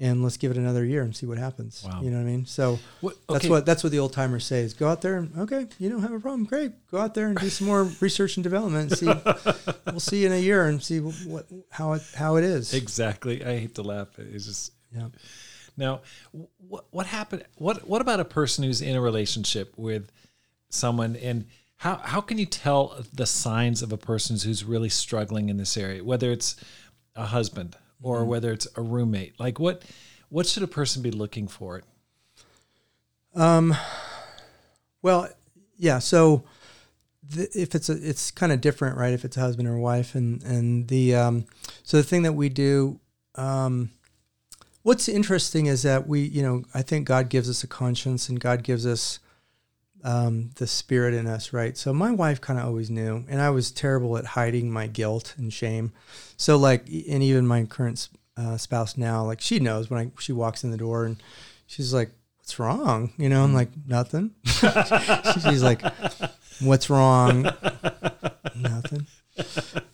and 0.00 0.22
let's 0.22 0.36
give 0.38 0.50
it 0.52 0.56
another 0.56 0.84
year 0.84 1.02
and 1.02 1.14
see 1.14 1.26
what 1.26 1.36
happens. 1.38 1.84
Wow. 1.84 2.00
You 2.02 2.10
know 2.10 2.16
what 2.16 2.22
I 2.22 2.26
mean? 2.26 2.46
So 2.46 2.78
What, 3.02 3.16
that's 3.28 3.46
what 3.48 3.66
that's 3.66 3.82
what 3.84 3.90
the 3.92 3.98
old 3.98 4.12
timers 4.14 4.44
say 4.46 4.60
is 4.60 4.72
go 4.72 4.88
out 4.88 5.02
there 5.02 5.16
and 5.18 5.36
okay, 5.40 5.66
you 5.78 5.88
don't 5.90 6.02
have 6.02 6.12
a 6.12 6.20
problem, 6.20 6.44
great. 6.44 6.72
Go 6.90 6.98
out 6.98 7.14
there 7.14 7.26
and 7.26 7.36
do 7.36 7.50
some 7.50 7.66
more 7.66 7.82
research 8.00 8.36
and 8.36 8.44
development. 8.44 8.90
And 8.92 8.98
see, 8.98 9.72
we'll 9.86 10.00
see 10.00 10.20
you 10.22 10.26
in 10.26 10.32
a 10.32 10.38
year 10.40 10.66
and 10.68 10.82
see 10.82 11.00
what 11.00 11.46
how 11.70 11.92
it 11.94 12.02
how 12.14 12.36
it 12.36 12.44
is. 12.44 12.72
Exactly. 12.72 13.44
I 13.44 13.58
hate 13.58 13.74
to 13.74 13.82
laugh. 13.82 14.08
It's 14.18 14.46
just 14.46 14.72
Yeah. 14.94 15.08
now. 15.76 16.00
What 16.68 16.84
what 16.90 17.06
happened? 17.06 17.44
What 17.56 17.88
what 17.88 18.00
about 18.00 18.20
a 18.20 18.24
person 18.24 18.64
who's 18.64 18.80
in 18.80 18.94
a 18.96 19.00
relationship 19.00 19.74
with 19.76 20.10
someone 20.70 21.16
and 21.16 21.46
how 21.78 21.96
how 21.96 22.20
can 22.20 22.38
you 22.38 22.46
tell 22.46 23.04
the 23.12 23.26
signs 23.26 23.82
of 23.82 23.92
a 23.92 23.96
person 23.96 24.36
who's 24.38 24.64
really 24.64 24.88
struggling 24.88 25.48
in 25.48 25.56
this 25.56 25.76
area? 25.76 26.04
Whether 26.04 26.30
it's 26.30 26.56
a 27.18 27.26
husband 27.26 27.76
or 28.00 28.20
Mm-hmm. 28.20 28.28
whether 28.30 28.52
it's 28.52 28.68
a 28.76 28.80
roommate. 28.80 29.38
Like 29.38 29.58
what 29.58 29.82
what 30.30 30.46
should 30.46 30.62
a 30.62 30.68
person 30.68 31.02
be 31.02 31.10
looking 31.10 31.48
for? 31.48 31.78
It. 31.78 31.84
Um, 33.34 33.74
well, 35.02 35.28
yeah. 35.76 35.98
So 35.98 36.44
the, 37.22 37.48
if 37.54 37.74
it's 37.74 37.88
a, 37.88 37.94
it's 38.08 38.30
kind 38.30 38.52
of 38.52 38.60
different, 38.60 38.96
right? 38.96 39.12
If 39.12 39.24
it's 39.24 39.36
a 39.36 39.40
husband 39.40 39.68
or 39.68 39.74
a 39.74 39.80
wife, 39.80 40.14
and 40.14 40.42
and 40.42 40.88
the 40.88 41.14
um, 41.14 41.44
so 41.82 41.96
the 41.96 42.02
thing 42.02 42.22
that 42.22 42.34
we 42.34 42.48
do, 42.48 43.00
um, 43.34 43.90
what's 44.82 45.08
interesting 45.08 45.66
is 45.66 45.82
that 45.82 46.06
we, 46.06 46.20
you 46.20 46.42
know, 46.42 46.64
I 46.74 46.82
think 46.82 47.06
God 47.06 47.28
gives 47.28 47.48
us 47.50 47.64
a 47.64 47.66
conscience, 47.66 48.28
and 48.28 48.38
God 48.38 48.62
gives 48.62 48.86
us 48.86 49.18
um, 50.04 50.50
the 50.56 50.66
spirit 50.66 51.14
in 51.14 51.26
us, 51.26 51.52
right? 51.52 51.76
So 51.76 51.92
my 51.92 52.10
wife 52.10 52.40
kind 52.40 52.58
of 52.58 52.66
always 52.66 52.90
knew, 52.90 53.24
and 53.28 53.40
I 53.40 53.50
was 53.50 53.70
terrible 53.70 54.16
at 54.16 54.24
hiding 54.24 54.70
my 54.70 54.86
guilt 54.86 55.34
and 55.36 55.52
shame. 55.52 55.92
So 56.36 56.56
like, 56.56 56.86
and 56.86 57.22
even 57.22 57.46
my 57.46 57.64
current 57.64 58.08
uh, 58.36 58.56
spouse 58.56 58.96
now, 58.96 59.24
like 59.24 59.40
she 59.40 59.58
knows 59.58 59.90
when 59.90 60.00
I 60.00 60.10
she 60.20 60.32
walks 60.32 60.64
in 60.64 60.70
the 60.70 60.76
door 60.76 61.04
and 61.04 61.16
she's 61.66 61.92
like, 61.92 62.10
what's 62.48 62.58
wrong? 62.58 63.12
You 63.18 63.28
know, 63.28 63.44
I'm 63.44 63.52
like, 63.52 63.68
nothing. 63.86 64.30
She's 64.44 65.62
like, 65.62 65.82
what's 66.62 66.88
wrong? 66.88 67.42
nothing. 68.56 69.06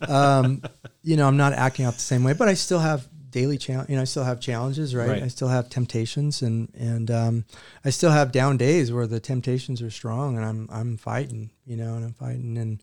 Um, 0.07 0.63
you 1.03 1.17
know, 1.17 1.27
I'm 1.27 1.37
not 1.37 1.53
acting 1.53 1.85
out 1.85 1.95
the 1.95 2.01
same 2.01 2.23
way, 2.23 2.33
but 2.33 2.47
I 2.47 2.55
still 2.55 2.79
have 2.79 3.09
daily 3.35 3.59
challenge. 3.59 3.91
You 3.91 3.97
know, 3.97 4.03
I 4.03 4.05
still 4.05 4.23
have 4.23 4.39
challenges, 4.39 4.95
right? 4.95 5.09
Right. 5.09 5.23
I 5.25 5.29
still 5.29 5.49
have 5.49 5.69
temptations, 5.69 6.41
and 6.41 6.73
and 6.75 7.11
um, 7.11 7.45
I 7.85 7.91
still 7.91 8.13
have 8.13 8.31
down 8.31 8.57
days 8.57 8.93
where 8.93 9.09
the 9.09 9.19
temptations 9.19 9.83
are 9.83 9.91
strong, 9.91 10.37
and 10.37 10.47
I'm 10.47 10.69
I'm 10.71 10.97
fighting. 10.97 11.51
You 11.67 11.77
know, 11.77 11.97
and 11.97 12.05
I'm 12.05 12.13
fighting, 12.13 12.57
and 12.57 12.83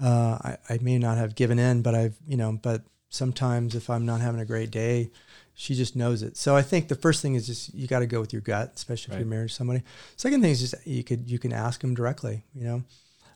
uh, 0.00 0.38
I 0.42 0.56
I 0.68 0.78
may 0.80 0.98
not 0.98 1.18
have 1.18 1.34
given 1.34 1.58
in, 1.58 1.82
but 1.82 1.96
I've 1.96 2.16
you 2.26 2.36
know, 2.36 2.52
but 2.62 2.82
sometimes 3.08 3.74
if 3.74 3.90
I'm 3.90 4.06
not 4.06 4.20
having 4.20 4.40
a 4.40 4.44
great 4.44 4.70
day, 4.70 5.10
she 5.54 5.74
just 5.74 5.96
knows 5.96 6.22
it. 6.22 6.36
So 6.36 6.54
I 6.54 6.62
think 6.62 6.86
the 6.86 6.94
first 6.94 7.20
thing 7.20 7.34
is 7.34 7.48
just 7.48 7.74
you 7.74 7.88
got 7.88 7.98
to 7.98 8.06
go 8.06 8.20
with 8.20 8.32
your 8.32 8.42
gut, 8.42 8.72
especially 8.76 9.14
if 9.14 9.18
you're 9.18 9.28
married 9.28 9.48
to 9.48 9.54
somebody. 9.54 9.82
Second 10.16 10.40
thing 10.40 10.52
is 10.52 10.60
just 10.60 10.86
you 10.86 11.02
could 11.02 11.28
you 11.28 11.40
can 11.40 11.52
ask 11.52 11.80
them 11.80 11.94
directly. 11.94 12.44
You 12.54 12.64
know, 12.64 12.82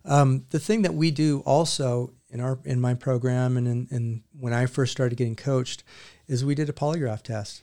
um, 0.05 0.45
the 0.51 0.61
thing 0.61 0.83
that 0.83 0.95
we 0.95 1.11
do 1.11 1.43
also 1.45 2.13
in 2.35 2.41
our 2.41 2.59
in 2.65 2.81
my 2.81 2.93
program 2.95 3.57
and 3.57 3.67
in, 3.67 3.89
in 3.91 4.23
when 4.39 4.53
I 4.53 4.67
first 4.67 4.93
started 4.93 5.17
getting 5.17 5.37
coached 5.37 5.85
is 6.27 6.45
we 6.45 6.55
did 6.57 6.69
a 6.69 6.73
polygraph 6.73 7.23
test. 7.23 7.63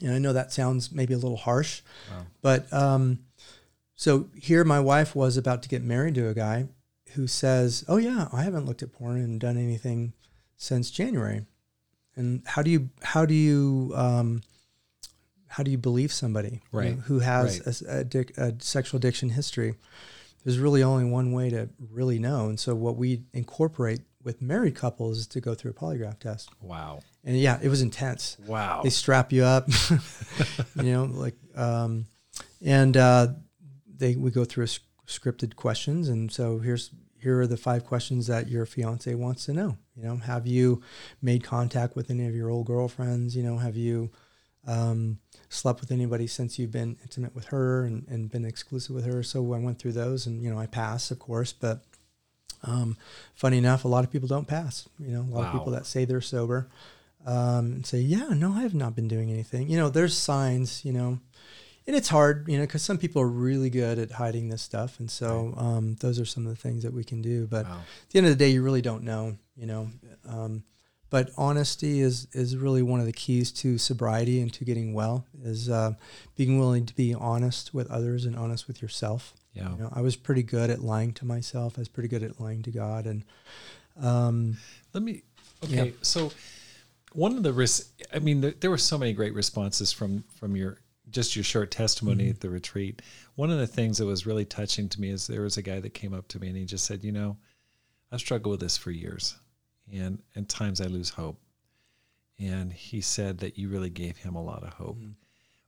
And 0.00 0.12
I 0.12 0.18
know 0.18 0.32
that 0.32 0.52
sounds 0.52 0.90
maybe 0.90 1.14
a 1.14 1.18
little 1.18 1.36
harsh, 1.36 1.82
Wow. 2.10 2.26
but 2.42 2.72
um, 2.72 3.20
so 3.94 4.28
here 4.34 4.64
my 4.64 4.80
wife 4.80 5.14
was 5.14 5.36
about 5.36 5.62
to 5.62 5.68
get 5.68 5.82
married 5.82 6.14
to 6.16 6.28
a 6.28 6.34
guy 6.34 6.66
who 7.14 7.26
says, 7.26 7.84
"Oh 7.88 7.96
yeah, 7.98 8.28
I 8.32 8.42
haven't 8.42 8.66
looked 8.66 8.82
at 8.82 8.92
porn 8.92 9.16
and 9.18 9.38
done 9.40 9.56
anything 9.56 10.12
since 10.56 10.90
January." 10.90 11.46
And 12.16 12.42
how 12.46 12.62
do 12.62 12.70
you 12.70 12.88
how 13.02 13.24
do 13.26 13.34
you 13.34 13.92
um, 13.94 14.42
how 15.48 15.62
do 15.62 15.70
you 15.70 15.78
believe 15.78 16.12
somebody 16.12 16.60
you 16.72 16.78
Right. 16.78 16.96
know, 16.96 17.02
who 17.02 17.20
has 17.20 17.60
Right. 17.66 17.82
a 17.92 18.06
a, 18.40 18.48
a 18.48 18.54
sexual 18.58 18.98
addiction 18.98 19.30
history? 19.30 19.76
There's 20.46 20.60
really 20.60 20.84
only 20.84 21.02
one 21.04 21.32
way 21.32 21.50
to 21.50 21.68
really 21.90 22.20
know, 22.20 22.46
and 22.46 22.58
so 22.58 22.72
what 22.76 22.96
we 22.96 23.24
incorporate 23.32 23.98
with 24.22 24.40
married 24.40 24.76
couples 24.76 25.18
is 25.18 25.26
to 25.26 25.40
go 25.40 25.54
through 25.56 25.72
a 25.72 25.74
polygraph 25.74 26.20
test. 26.20 26.50
Wow. 26.60 27.00
And 27.24 27.36
yeah, 27.36 27.58
it 27.60 27.68
was 27.68 27.82
intense 27.82 28.36
Wow. 28.46 28.82
they 28.84 28.90
strap 28.90 29.32
you 29.32 29.42
up, 29.42 29.68
you 30.76 30.92
know, 30.92 31.06
like, 31.06 31.34
um, 31.56 32.06
and 32.64 32.96
uh, 32.96 33.26
they 33.92 34.14
we 34.14 34.30
go 34.30 34.44
through 34.44 34.66
a 34.66 35.08
scripted 35.08 35.56
questions, 35.56 36.08
and 36.08 36.30
so 36.30 36.60
here's 36.60 36.92
here 37.20 37.40
are 37.40 37.46
the 37.48 37.56
five 37.56 37.84
questions 37.84 38.28
that 38.28 38.48
your 38.48 38.66
fiance 38.66 39.12
wants 39.16 39.46
to 39.46 39.52
know. 39.52 39.76
You 39.96 40.04
know, 40.04 40.16
have 40.18 40.46
you 40.46 40.80
made 41.20 41.42
contact 41.42 41.96
with 41.96 42.08
any 42.08 42.24
of 42.28 42.36
your 42.36 42.50
old 42.50 42.68
girlfriends? 42.68 43.34
You 43.34 43.42
know, 43.42 43.58
have 43.58 43.74
you 43.74 44.12
um, 44.64 45.18
slept 45.48 45.80
with 45.80 45.90
anybody 45.90 46.26
since 46.26 46.58
you've 46.58 46.72
been 46.72 46.96
intimate 47.02 47.34
with 47.34 47.46
her 47.46 47.84
and, 47.84 48.06
and 48.08 48.30
been 48.30 48.44
exclusive 48.44 48.94
with 48.94 49.04
her? 49.06 49.22
So 49.22 49.52
I 49.54 49.58
went 49.58 49.78
through 49.78 49.92
those, 49.92 50.26
and 50.26 50.42
you 50.42 50.50
know, 50.50 50.58
I 50.58 50.66
passed, 50.66 51.10
of 51.10 51.18
course, 51.18 51.52
but. 51.52 51.80
Um, 52.62 52.96
funny 53.34 53.58
enough, 53.58 53.84
a 53.84 53.88
lot 53.88 54.02
of 54.02 54.10
people 54.10 54.26
don't 54.28 54.48
pass. 54.48 54.88
You 54.98 55.12
know, 55.12 55.20
a 55.20 55.32
lot 55.32 55.44
of 55.46 55.52
people 55.52 55.72
that 55.72 55.86
say 55.86 56.04
they're 56.04 56.20
sober 56.22 56.68
um, 57.24 57.72
and 57.72 57.86
say, 57.86 57.98
"Yeah, 58.00 58.28
no, 58.30 58.52
I 58.52 58.62
have 58.62 58.74
not 58.74 58.96
been 58.96 59.06
doing 59.08 59.30
anything." 59.30 59.68
You 59.68 59.76
know, 59.76 59.88
there's 59.88 60.16
signs. 60.16 60.84
You 60.84 60.92
know, 60.92 61.18
and 61.86 61.94
it's 61.94 62.08
hard. 62.08 62.48
You 62.48 62.56
know, 62.56 62.64
because 62.64 62.82
some 62.82 62.98
people 62.98 63.22
are 63.22 63.28
really 63.28 63.70
good 63.70 63.98
at 63.98 64.12
hiding 64.12 64.48
this 64.48 64.62
stuff, 64.62 64.98
and 64.98 65.08
so 65.10 65.54
um, 65.56 65.96
those 66.00 66.18
are 66.18 66.24
some 66.24 66.46
of 66.46 66.50
the 66.56 66.60
things 66.60 66.82
that 66.82 66.92
we 66.92 67.04
can 67.04 67.22
do. 67.22 67.46
But 67.46 67.66
Wow. 67.66 67.80
at 68.02 68.10
the 68.10 68.18
end 68.18 68.26
of 68.26 68.32
the 68.32 68.44
day, 68.44 68.50
you 68.50 68.62
really 68.62 68.82
don't 68.82 69.04
know. 69.04 69.36
You 69.54 69.66
know, 69.66 69.90
um, 70.28 70.64
but 71.10 71.30
honesty 71.36 72.00
is 72.00 72.26
is 72.32 72.56
really 72.56 72.82
one 72.82 73.00
of 73.00 73.06
the 73.06 73.12
keys 73.12 73.52
to 73.52 73.78
sobriety 73.78 74.40
and 74.40 74.52
to 74.54 74.64
getting 74.64 74.92
well. 74.94 75.26
Is 75.42 75.68
uh, 75.68 75.94
being 76.36 76.58
willing 76.58 76.86
to 76.86 76.94
be 76.94 77.14
honest 77.14 77.72
with 77.74 77.90
others 77.90 78.24
and 78.24 78.36
honest 78.36 78.66
with 78.68 78.82
yourself. 78.82 79.34
Yeah. 79.52 79.70
You 79.72 79.78
know, 79.84 79.92
I 79.92 80.02
was 80.02 80.16
pretty 80.16 80.42
good 80.42 80.68
at 80.68 80.80
lying 80.82 81.12
to 81.14 81.24
myself. 81.24 81.74
I 81.78 81.80
was 81.80 81.88
pretty 81.88 82.08
good 82.08 82.22
at 82.22 82.38
lying 82.40 82.62
to 82.64 82.70
God, 82.70 83.06
and 83.06 83.24
um, 84.00 84.56
Let 84.92 85.02
me. 85.02 85.22
Okay, 85.64 85.94
so 86.02 86.30
one 87.12 87.36
of 87.36 87.42
the 87.42 87.52
risks. 87.52 87.92
I 88.12 88.18
mean, 88.18 88.42
there, 88.42 88.54
there 88.60 88.70
were 88.70 88.76
so 88.78 88.98
many 88.98 89.12
great 89.14 89.34
responses 89.34 89.92
from 89.92 90.24
from 90.38 90.54
your 90.56 90.78
just 91.10 91.36
your 91.36 91.44
short 91.44 91.70
testimony 91.70 92.24
Mm-hmm. 92.24 92.30
at 92.32 92.40
the 92.40 92.50
retreat. 92.50 93.00
One 93.36 93.50
of 93.50 93.58
the 93.58 93.66
things 93.66 93.98
that 93.98 94.06
was 94.06 94.26
really 94.26 94.44
touching 94.44 94.88
to 94.90 95.00
me 95.00 95.10
is 95.10 95.26
there 95.26 95.42
was 95.42 95.56
a 95.56 95.62
guy 95.62 95.80
that 95.80 95.94
came 95.94 96.12
up 96.12 96.28
to 96.28 96.38
me 96.40 96.48
and 96.48 96.56
he 96.56 96.64
just 96.66 96.84
said, 96.84 97.04
"You 97.04 97.12
know, 97.12 97.36
I've 98.12 98.20
struggled 98.20 98.50
with 98.52 98.60
this 98.60 98.76
for 98.76 98.90
years, 98.90 99.36
and 99.92 100.22
at 100.34 100.48
times 100.48 100.80
I 100.80 100.86
lose 100.86 101.10
hope." 101.10 101.40
And 102.38 102.72
he 102.72 103.00
said 103.00 103.38
that 103.38 103.56
you 103.58 103.68
really 103.68 103.90
gave 103.90 104.18
him 104.18 104.34
a 104.34 104.42
lot 104.42 104.62
of 104.62 104.74
hope. 104.74 104.98
Mm-hmm. 104.98 105.12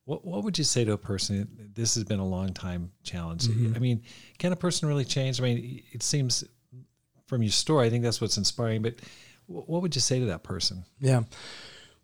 What 0.04 0.24
what 0.24 0.44
would 0.44 0.58
you 0.58 0.64
say 0.64 0.84
to 0.84 0.92
a 0.92 0.98
person? 0.98 1.70
This 1.74 1.94
has 1.94 2.04
been 2.04 2.20
a 2.20 2.26
long 2.26 2.52
time 2.54 2.92
challenge. 3.02 3.46
Mm-hmm. 3.46 3.74
I 3.74 3.78
mean, 3.78 4.02
can 4.38 4.52
a 4.52 4.56
person 4.56 4.88
really 4.88 5.04
change? 5.04 5.40
I 5.40 5.44
mean, 5.44 5.82
it 5.92 6.02
seems 6.02 6.44
from 7.28 7.42
your 7.42 7.52
story, 7.52 7.86
I 7.86 7.90
think 7.90 8.02
that's 8.02 8.20
what's 8.20 8.38
inspiring. 8.38 8.82
But 8.82 8.94
what 9.46 9.82
would 9.82 9.94
you 9.94 10.00
say 10.00 10.18
to 10.18 10.26
that 10.26 10.42
person? 10.42 10.84
Yeah. 10.98 11.22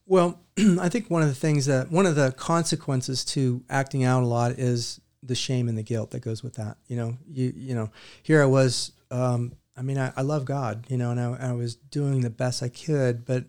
Well, 0.06 0.40
I 0.58 0.88
think 0.88 1.10
one 1.10 1.22
of 1.22 1.28
the 1.28 1.34
things 1.34 1.66
that 1.66 1.90
one 1.90 2.06
of 2.06 2.14
the 2.14 2.32
consequences 2.32 3.24
to 3.26 3.64
acting 3.70 4.04
out 4.04 4.22
a 4.22 4.26
lot 4.26 4.52
is 4.52 5.00
the 5.22 5.34
shame 5.34 5.68
and 5.68 5.78
the 5.78 5.82
guilt 5.82 6.10
that 6.10 6.20
goes 6.20 6.42
with 6.42 6.54
that. 6.54 6.76
You 6.86 6.96
know, 6.96 7.16
you 7.26 7.52
you 7.56 7.74
know, 7.74 7.90
here 8.22 8.42
I 8.42 8.46
was. 8.46 8.92
Um, 9.10 9.52
I 9.76 9.82
mean, 9.82 9.98
I, 9.98 10.12
I 10.16 10.22
love 10.22 10.44
God, 10.44 10.86
you 10.88 10.96
know, 10.96 11.10
and 11.10 11.20
I, 11.20 11.50
I 11.50 11.52
was 11.52 11.74
doing 11.74 12.20
the 12.20 12.30
best 12.30 12.62
I 12.62 12.68
could, 12.68 13.24
but 13.24 13.44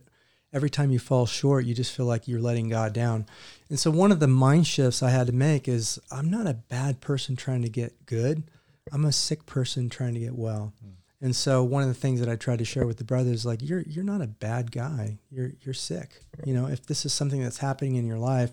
every 0.54 0.70
time 0.70 0.92
you 0.92 1.00
fall 1.00 1.26
short, 1.26 1.66
you 1.66 1.76
just 1.76 1.96
feel 1.96 2.06
like 2.06 2.28
you're 2.28 2.42
letting 2.42 2.70
God 2.70 2.94
down. 2.94 3.26
And 3.70 3.80
so 3.80 3.92
one 3.92 4.12
of 4.12 4.20
the 4.20 4.28
mind 4.28 4.66
shifts 4.66 5.04
I 5.04 5.10
had 5.10 5.28
to 5.28 5.34
make 5.34 5.68
is 5.68 6.00
I'm 6.12 6.30
not 6.30 6.48
a 6.48 6.54
bad 6.54 7.02
person 7.02 7.36
trying 7.36 7.62
to 7.62 7.70
get 7.70 8.06
good. 8.06 8.44
I'm 8.92 9.06
a 9.06 9.12
sick 9.12 9.46
person 9.46 9.90
trying 9.90 10.14
to 10.14 10.20
get 10.20 10.36
well. 10.36 10.74
And 11.22 11.36
so 11.36 11.64
one 11.64 11.82
of 11.82 11.88
the 11.88 11.96
things 11.96 12.20
that 12.20 12.30
I 12.30 12.36
tried 12.36 12.60
to 12.60 12.66
share 12.66 12.86
with 12.86 12.98
the 12.98 13.04
brothers, 13.04 13.46
like 13.46 13.62
you're 13.62 13.82
you're 13.82 14.04
not 14.04 14.22
a 14.22 14.28
bad 14.28 14.72
guy. 14.72 15.18
You're 15.32 15.54
you're 15.62 15.74
sick. 15.74 16.22
You 16.46 16.54
know, 16.54 16.68
if 16.68 16.86
this 16.86 17.06
is 17.06 17.14
something 17.14 17.42
that's 17.42 17.58
happening 17.58 17.96
in 17.96 18.06
your 18.06 18.20
life, 18.20 18.52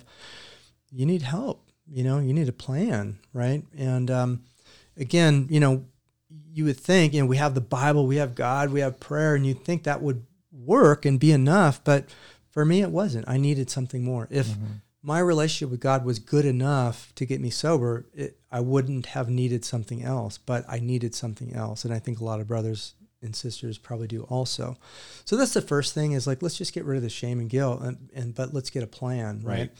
you 0.90 1.04
need 1.04 1.22
help. 1.22 1.68
You 1.86 2.04
know, 2.04 2.18
you 2.18 2.32
need 2.32 2.48
a 2.48 2.52
plan, 2.52 3.18
right? 3.34 3.62
And 3.76 4.10
um, 4.10 4.44
again, 4.96 5.48
you 5.50 5.60
know, 5.60 5.84
you 6.52 6.64
would 6.66 6.78
think, 6.78 7.14
you 7.14 7.20
know, 7.20 7.26
we 7.26 7.36
have 7.36 7.54
the 7.54 7.60
Bible, 7.60 8.06
we 8.06 8.16
have 8.16 8.34
God, 8.34 8.70
we 8.70 8.80
have 8.80 9.00
prayer, 9.00 9.34
and 9.34 9.46
you'd 9.46 9.64
think 9.64 9.84
that 9.84 10.02
would 10.02 10.24
work 10.52 11.04
and 11.04 11.18
be 11.18 11.32
enough. 11.32 11.82
But 11.82 12.06
for 12.50 12.64
me, 12.64 12.82
it 12.82 12.90
wasn't. 12.90 13.28
I 13.28 13.38
needed 13.38 13.70
something 13.70 14.04
more. 14.04 14.28
If 14.30 14.48
my 15.02 15.18
relationship 15.18 15.70
with 15.70 15.80
God 15.80 16.04
was 16.04 16.18
good 16.18 16.44
enough 16.44 17.12
to 17.16 17.26
get 17.26 17.40
me 17.40 17.50
sober, 17.50 18.06
it, 18.14 18.38
I 18.50 18.60
wouldn't 18.60 19.06
have 19.06 19.28
needed 19.28 19.64
something 19.64 20.02
else, 20.02 20.38
but 20.38 20.64
I 20.68 20.78
needed 20.78 21.14
something 21.14 21.54
else. 21.54 21.84
And 21.84 21.92
I 21.92 21.98
think 21.98 22.20
a 22.20 22.24
lot 22.24 22.40
of 22.40 22.46
brothers 22.46 22.94
and 23.22 23.34
sisters 23.34 23.78
probably 23.78 24.06
do 24.06 24.22
also. 24.24 24.76
So 25.24 25.36
that's 25.36 25.54
the 25.54 25.62
first 25.62 25.94
thing 25.94 26.12
is 26.12 26.26
like, 26.26 26.42
let's 26.42 26.58
just 26.58 26.72
get 26.72 26.84
rid 26.84 26.96
of 26.96 27.02
the 27.02 27.08
shame 27.08 27.40
and 27.40 27.48
guilt 27.48 27.80
and, 27.82 28.10
and 28.14 28.34
but 28.34 28.52
let's 28.52 28.70
get 28.70 28.82
a 28.82 28.86
plan, 28.86 29.40
right? 29.42 29.58
Right. 29.58 29.70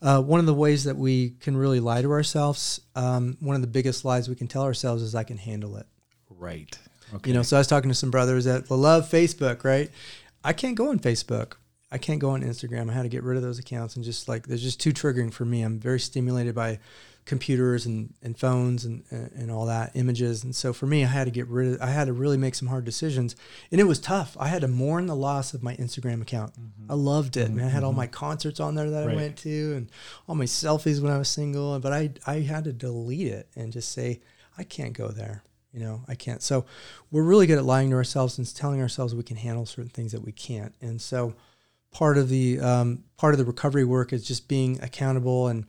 Uh, 0.00 0.20
one 0.20 0.40
of 0.40 0.46
the 0.46 0.54
ways 0.54 0.84
that 0.84 0.96
we 0.96 1.30
can 1.30 1.56
really 1.56 1.78
lie 1.78 2.02
to 2.02 2.10
ourselves, 2.10 2.80
um, 2.96 3.36
one 3.40 3.54
of 3.54 3.62
the 3.62 3.68
biggest 3.68 4.04
lies 4.04 4.28
we 4.28 4.34
can 4.34 4.48
tell 4.48 4.64
ourselves 4.64 5.00
is 5.02 5.14
I 5.14 5.22
can 5.22 5.38
handle 5.38 5.76
it. 5.76 5.86
Right. 6.42 6.76
Okay. 7.14 7.30
You 7.30 7.34
know, 7.34 7.42
so 7.42 7.56
I 7.56 7.60
was 7.60 7.68
talking 7.68 7.90
to 7.90 7.94
some 7.94 8.10
brothers 8.10 8.44
that 8.46 8.70
love 8.70 9.08
Facebook, 9.08 9.64
right? 9.64 9.90
I 10.42 10.52
can't 10.52 10.74
go 10.74 10.88
on 10.88 10.98
Facebook. 10.98 11.54
I 11.92 11.98
can't 11.98 12.20
go 12.20 12.30
on 12.30 12.42
Instagram. 12.42 12.90
I 12.90 12.94
had 12.94 13.02
to 13.02 13.08
get 13.08 13.22
rid 13.22 13.36
of 13.36 13.42
those 13.42 13.58
accounts 13.58 13.96
and 13.96 14.04
just 14.04 14.28
like, 14.28 14.46
they're 14.46 14.56
just 14.56 14.80
too 14.80 14.92
triggering 14.92 15.32
for 15.32 15.44
me. 15.44 15.62
I'm 15.62 15.78
very 15.78 16.00
stimulated 16.00 16.54
by 16.54 16.78
computers 17.26 17.86
and, 17.86 18.14
and 18.22 18.36
phones 18.36 18.84
and, 18.84 19.04
and 19.10 19.52
all 19.52 19.66
that 19.66 19.92
images. 19.94 20.42
And 20.42 20.56
so 20.56 20.72
for 20.72 20.86
me, 20.86 21.04
I 21.04 21.06
had 21.06 21.24
to 21.24 21.30
get 21.30 21.46
rid 21.46 21.74
of, 21.74 21.82
I 21.82 21.90
had 21.90 22.06
to 22.06 22.12
really 22.12 22.38
make 22.38 22.54
some 22.56 22.66
hard 22.66 22.84
decisions 22.84 23.36
and 23.70 23.80
it 23.80 23.84
was 23.84 24.00
tough. 24.00 24.36
I 24.40 24.48
had 24.48 24.62
to 24.62 24.68
mourn 24.68 25.06
the 25.06 25.14
loss 25.14 25.54
of 25.54 25.62
my 25.62 25.76
Instagram 25.76 26.22
account. 26.22 26.54
Mm-hmm. 26.54 26.90
I 26.90 26.94
loved 26.94 27.36
it, 27.36 27.50
man. 27.50 27.66
I 27.66 27.68
had 27.68 27.84
all 27.84 27.90
mm-hmm. 27.90 27.98
my 27.98 28.06
concerts 28.08 28.58
on 28.58 28.74
there 28.74 28.90
that 28.90 29.06
Right. 29.06 29.12
I 29.12 29.16
went 29.16 29.36
to 29.38 29.74
and 29.76 29.90
all 30.26 30.34
my 30.34 30.46
selfies 30.46 31.00
when 31.00 31.12
I 31.12 31.18
was 31.18 31.28
single, 31.28 31.78
but 31.78 31.92
I, 31.92 32.10
I 32.26 32.40
had 32.40 32.64
to 32.64 32.72
delete 32.72 33.28
it 33.28 33.48
and 33.54 33.70
just 33.70 33.92
say, 33.92 34.20
I 34.58 34.64
can't 34.64 34.94
go 34.94 35.08
there. 35.08 35.44
You 35.72 35.80
know, 35.80 36.04
I 36.06 36.14
can't. 36.14 36.42
So 36.42 36.66
we're 37.10 37.22
really 37.22 37.46
good 37.46 37.58
at 37.58 37.64
lying 37.64 37.90
to 37.90 37.96
ourselves 37.96 38.36
and 38.36 38.54
telling 38.54 38.80
ourselves 38.80 39.14
we 39.14 39.22
can 39.22 39.38
handle 39.38 39.64
certain 39.64 39.88
things 39.88 40.12
that 40.12 40.22
we 40.22 40.32
can't. 40.32 40.74
And 40.82 41.00
so 41.00 41.34
part 41.92 42.18
of 42.18 42.28
the 42.28 42.60
um, 42.60 43.04
part 43.16 43.32
of 43.34 43.38
the 43.38 43.44
recovery 43.44 43.84
work 43.84 44.12
is 44.12 44.26
just 44.26 44.48
being 44.48 44.78
accountable 44.82 45.48
and 45.48 45.66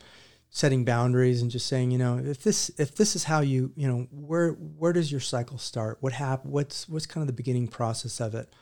setting 0.50 0.86
boundaries 0.86 1.42
and 1.42 1.50
just 1.50 1.66
saying, 1.66 1.90
you 1.90 1.98
know, 1.98 2.18
if 2.18 2.44
this 2.44 2.70
if 2.78 2.96
this 2.96 3.16
is 3.16 3.24
how 3.24 3.42
you, 3.42 3.72
you 3.76 3.88
know, 3.88 4.08
where 4.12 4.52
where 4.52 4.94
does 4.94 5.12
your 5.12 5.22
cycle 5.22 5.58
start? 5.58 5.98
What 6.02 6.14
hap- 6.14 6.46
What's 6.46 6.88
what's 6.88 7.06
kind 7.06 7.22
of 7.22 7.28
the 7.28 7.34
beginning 7.34 7.68
process 7.68 8.20
of 8.20 8.36
it? 8.36 8.54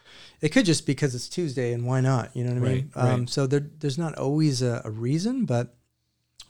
It 0.41 0.49
could 0.49 0.65
just 0.65 0.85
because 0.85 1.15
it's 1.15 1.27
Tuesday 1.27 1.73
and 1.73 1.85
why 1.85 2.01
not? 2.01 2.35
You 2.35 2.43
know 2.43 2.51
what 2.51 2.69
I 2.69 2.73
mean? 2.73 2.91
Right, 2.95 3.03
right. 3.03 3.13
Um, 3.13 3.27
so 3.27 3.47
there 3.47 3.67
there's 3.79 3.97
not 3.97 4.17
always 4.17 4.61
a, 4.61 4.81
a 4.85 4.89
reason, 4.89 5.45
but 5.45 5.75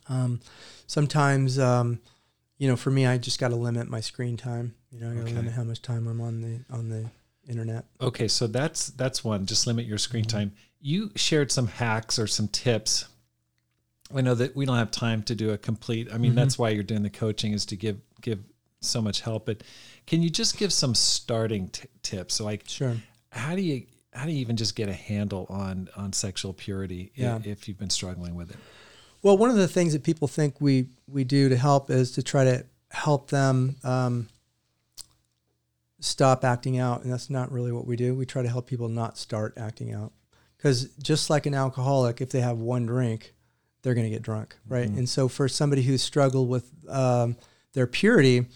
um, 0.09 0.41
sometimes 0.85 1.57
um, 1.57 1.99
you 2.57 2.67
know, 2.67 2.75
for 2.75 2.91
me, 2.91 3.07
I 3.07 3.17
just 3.17 3.39
got 3.39 3.47
to 3.49 3.55
limit 3.55 3.89
my 3.89 3.99
screen 3.99 4.37
time. 4.37 4.75
You 4.91 4.99
know, 4.99 5.11
I 5.11 5.13
got 5.15 5.19
to 5.21 5.25
Okay. 5.27 5.35
limit 5.35 5.53
how 5.53 5.63
much 5.63 5.81
time 5.81 6.07
I'm 6.07 6.19
on 6.21 6.41
the 6.41 6.59
on 6.75 6.89
the 6.89 7.09
internet. 7.47 7.85
Okay, 8.01 8.27
so 8.27 8.47
that's 8.47 8.87
that's 8.91 9.23
one. 9.23 9.45
Just 9.45 9.65
limit 9.67 9.85
your 9.85 9.97
screen 9.97 10.25
Mm-hmm. 10.25 10.37
time. 10.37 10.51
You 10.81 11.11
shared 11.15 11.51
some 11.51 11.67
hacks 11.67 12.17
or 12.19 12.27
some 12.27 12.47
tips 12.47 13.05
I 14.13 14.19
know 14.19 14.35
that 14.35 14.57
we 14.57 14.65
don't 14.65 14.75
have 14.75 14.91
time 14.91 15.23
to 15.23 15.35
do 15.35 15.51
a 15.51 15.57
complete. 15.57 16.11
I 16.11 16.17
mean, 16.17 16.33
Mhm. 16.33 16.35
that's 16.35 16.57
why 16.59 16.71
you're 16.71 16.83
doing 16.83 17.01
the 17.03 17.09
coaching 17.09 17.53
is 17.53 17.65
to 17.67 17.77
give 17.77 18.01
give 18.19 18.43
so 18.81 19.01
much 19.01 19.21
help. 19.21 19.45
But 19.45 19.63
can 20.05 20.21
you 20.21 20.29
just 20.29 20.57
give 20.57 20.73
some 20.73 20.93
starting 20.95 21.69
t- 21.69 21.87
tips? 22.03 22.33
So 22.35 22.43
like, 22.43 22.67
Sure. 22.67 22.97
how 23.29 23.55
do 23.55 23.61
you 23.61 23.85
how 24.13 24.25
do 24.25 24.31
you 24.33 24.39
even 24.39 24.57
just 24.57 24.75
get 24.75 24.89
a 24.89 24.93
handle 24.93 25.45
on 25.49 25.87
on 25.95 26.11
sexual 26.11 26.51
purity 26.51 27.13
Yeah. 27.15 27.39
if 27.45 27.69
you've 27.69 27.77
been 27.79 27.89
struggling 27.89 28.35
with 28.35 28.49
it? 28.51 28.57
Well, 29.21 29.37
one 29.37 29.49
of 29.49 29.55
the 29.55 29.67
things 29.69 29.93
that 29.93 30.03
people 30.03 30.27
think 30.27 30.59
we 30.59 30.89
we 31.07 31.23
do 31.23 31.47
to 31.47 31.55
help 31.55 31.89
is 31.89 32.11
to 32.11 32.21
try 32.23 32.43
to 32.43 32.65
help 32.89 33.29
them 33.29 33.77
um, 33.85 34.27
stop 36.01 36.43
acting 36.43 36.77
out, 36.77 37.03
and 37.03 37.13
that's 37.13 37.29
not 37.29 37.51
really 37.51 37.71
what 37.71 37.87
we 37.87 37.95
do. 37.95 38.13
We 38.13 38.25
try 38.25 38.41
to 38.41 38.49
help 38.49 38.67
people 38.67 38.89
not 38.89 39.17
start 39.17 39.53
acting 39.55 39.93
out, 39.93 40.11
because 40.57 40.89
just 41.01 41.29
like 41.29 41.45
an 41.45 41.53
alcoholic, 41.53 42.19
if 42.19 42.31
they 42.31 42.41
have 42.41 42.57
one 42.57 42.85
drink, 42.85 43.33
they're 43.81 43.93
going 43.93 44.05
to 44.05 44.11
get 44.11 44.21
drunk, 44.21 44.57
right? 44.67 44.89
Mhm. 44.89 44.97
And 44.97 45.09
so, 45.09 45.27
for 45.29 45.47
somebody 45.47 45.83
who's 45.83 46.01
struggled 46.01 46.49
with 46.49 46.69
um, 46.89 47.37
their 47.73 47.87
purity, 47.87 48.47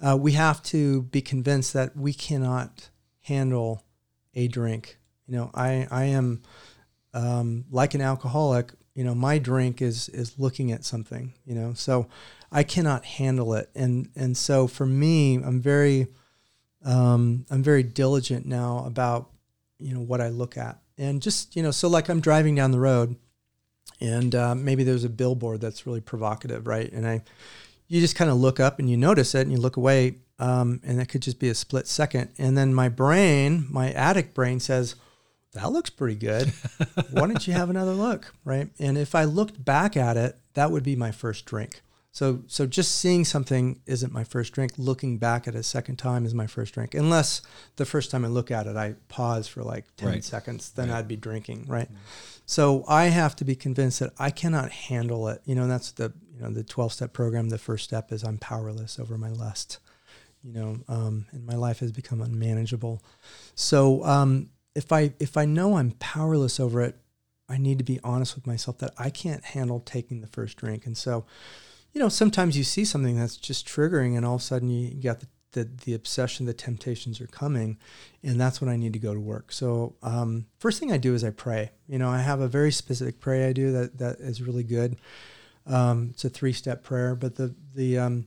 uh, 0.00 0.16
we 0.16 0.32
have 0.32 0.62
to 0.62 1.02
be 1.02 1.20
convinced 1.20 1.72
that 1.72 1.96
we 1.96 2.12
cannot 2.12 2.90
handle 3.22 3.82
a 4.34 4.46
drink. 4.48 4.98
You 5.26 5.36
know, 5.36 5.50
I 5.54 5.88
I 5.90 6.04
am 6.04 6.42
um, 7.12 7.64
like 7.70 7.94
an 7.94 8.00
alcoholic, 8.00 8.72
you 8.94 9.04
know, 9.04 9.14
my 9.14 9.38
drink 9.38 9.82
is 9.82 10.08
is 10.10 10.38
looking 10.38 10.70
at 10.72 10.84
something, 10.84 11.34
you 11.44 11.54
know, 11.54 11.74
so 11.74 12.06
I 12.52 12.62
cannot 12.62 13.04
handle 13.04 13.54
it, 13.54 13.70
and 13.74 14.08
and 14.16 14.36
so 14.36 14.66
for 14.66 14.86
me, 14.86 15.36
I'm 15.36 15.60
very, 15.60 16.06
um, 16.84 17.46
I'm 17.50 17.62
very 17.62 17.82
diligent 17.82 18.46
now 18.46 18.84
about, 18.86 19.30
you 19.78 19.94
know, 19.94 20.00
what 20.00 20.20
I 20.20 20.28
look 20.28 20.56
at, 20.56 20.78
and 20.98 21.22
just 21.22 21.56
you 21.56 21.62
know, 21.62 21.70
so 21.70 21.88
like 21.88 22.08
I'm 22.08 22.20
driving 22.20 22.54
down 22.54 22.70
the 22.70 22.80
road, 22.80 23.16
and 24.00 24.34
uh, 24.34 24.54
maybe 24.54 24.84
there's 24.84 25.04
a 25.04 25.08
billboard 25.08 25.60
that's 25.60 25.86
really 25.86 26.00
provocative, 26.00 26.66
right, 26.66 26.90
and 26.92 27.06
I, 27.06 27.22
you 27.88 28.00
just 28.00 28.16
kind 28.16 28.30
of 28.30 28.36
look 28.36 28.60
up 28.60 28.78
and 28.78 28.88
you 28.88 28.96
notice 28.96 29.34
it, 29.34 29.42
and 29.42 29.52
you 29.52 29.58
look 29.58 29.76
away, 29.76 30.16
um, 30.38 30.80
and 30.84 30.98
that 30.98 31.08
could 31.08 31.22
just 31.22 31.38
be 31.38 31.48
a 31.48 31.54
split 31.54 31.86
second, 31.86 32.30
and 32.38 32.56
then 32.56 32.74
my 32.74 32.88
brain, 32.88 33.66
my 33.70 33.92
addict 33.92 34.34
brain 34.34 34.60
says 34.60 34.94
that 35.52 35.72
looks 35.72 35.90
pretty 35.90 36.14
good. 36.14 36.52
Why 37.10 37.26
don't 37.26 37.46
you 37.46 37.52
have 37.54 37.70
another 37.70 37.92
look? 37.92 38.32
Right. 38.44 38.68
And 38.78 38.96
if 38.96 39.14
I 39.16 39.24
looked 39.24 39.64
back 39.64 39.96
at 39.96 40.16
it, 40.16 40.38
that 40.54 40.70
would 40.70 40.84
be 40.84 40.94
my 40.94 41.10
first 41.10 41.44
drink. 41.44 41.82
So, 42.12 42.42
so 42.48 42.66
just 42.66 42.96
seeing 42.96 43.24
something 43.24 43.80
isn't 43.86 44.12
my 44.12 44.24
first 44.24 44.52
drink. 44.52 44.72
Looking 44.76 45.18
back 45.18 45.46
at 45.46 45.54
a 45.54 45.62
second 45.62 45.96
time 45.96 46.26
is 46.26 46.34
my 46.34 46.48
first 46.48 46.74
drink. 46.74 46.94
Unless 46.94 47.42
the 47.76 47.84
first 47.86 48.10
time 48.10 48.24
I 48.24 48.28
look 48.28 48.50
at 48.50 48.66
it, 48.66 48.76
I 48.76 48.94
pause 49.08 49.46
for 49.46 49.62
like 49.62 49.84
10 49.96 50.08
Right. 50.08 50.24
seconds, 50.24 50.70
then 50.70 50.88
Right. 50.90 50.98
I'd 50.98 51.08
be 51.08 51.16
drinking. 51.16 51.66
Right. 51.68 51.88
So 52.46 52.84
I 52.88 53.04
have 53.06 53.36
to 53.36 53.44
be 53.44 53.54
convinced 53.54 54.00
that 54.00 54.12
I 54.18 54.30
cannot 54.30 54.72
handle 54.72 55.28
it. 55.28 55.40
You 55.44 55.54
know, 55.54 55.62
and 55.62 55.70
that's 55.70 55.92
the, 55.92 56.12
you 56.34 56.42
know, 56.42 56.50
the 56.50 56.64
12 56.64 56.92
step 56.92 57.12
program. 57.12 57.48
The 57.48 57.58
first 57.58 57.84
step 57.84 58.10
is 58.10 58.24
I'm 58.24 58.38
powerless 58.38 58.98
over 58.98 59.16
my 59.16 59.30
lust, 59.30 59.78
you 60.42 60.52
know, 60.52 60.78
um, 60.88 61.26
and 61.30 61.46
my 61.46 61.54
life 61.54 61.78
has 61.78 61.92
become 61.92 62.20
unmanageable. 62.20 63.04
So, 63.54 64.04
um, 64.04 64.50
if 64.74 64.90
I 64.92 65.12
if 65.20 65.36
I 65.36 65.44
know 65.44 65.76
I'm 65.76 65.92
powerless 65.92 66.58
over 66.58 66.80
it, 66.82 66.96
I 67.48 67.56
need 67.56 67.78
to 67.78 67.84
be 67.84 68.00
honest 68.02 68.34
with 68.34 68.46
myself 68.48 68.78
that 68.78 68.94
I 68.98 69.10
can't 69.10 69.44
handle 69.44 69.78
taking 69.80 70.20
the 70.22 70.26
first 70.28 70.56
drink. 70.56 70.86
And 70.86 70.96
so, 70.96 71.24
you 71.92 72.00
know, 72.00 72.08
sometimes 72.08 72.56
you 72.56 72.64
see 72.64 72.84
something 72.84 73.18
that's 73.18 73.36
just 73.36 73.66
triggering, 73.66 74.16
and 74.16 74.24
all 74.24 74.36
of 74.36 74.40
a 74.40 74.44
sudden 74.44 74.70
you 74.70 75.02
got 75.02 75.20
the 75.20 75.26
the, 75.52 75.68
the 75.84 75.94
obsession, 75.94 76.46
the 76.46 76.54
temptations 76.54 77.20
are 77.20 77.26
coming, 77.26 77.76
and 78.22 78.40
that's 78.40 78.60
when 78.60 78.70
I 78.70 78.76
need 78.76 78.92
to 78.92 78.98
go 78.98 79.14
to 79.14 79.20
work. 79.20 79.50
So, 79.52 79.96
um, 80.02 80.46
first 80.58 80.78
thing 80.78 80.92
I 80.92 80.96
do 80.96 81.14
is 81.14 81.24
I 81.24 81.30
pray. 81.30 81.72
You 81.88 81.98
know, 81.98 82.08
I 82.08 82.18
have 82.18 82.40
a 82.40 82.48
very 82.48 82.70
specific 82.70 83.20
prayer 83.20 83.48
I 83.48 83.52
do 83.52 83.72
that 83.72 83.98
that 83.98 84.20
is 84.20 84.42
really 84.42 84.62
good. 84.62 84.96
Um, 85.66 86.10
it's 86.12 86.24
a 86.24 86.30
three 86.30 86.52
step 86.52 86.82
prayer, 86.82 87.14
but 87.14 87.36
the 87.36 87.54
the 87.74 87.98
um, 87.98 88.26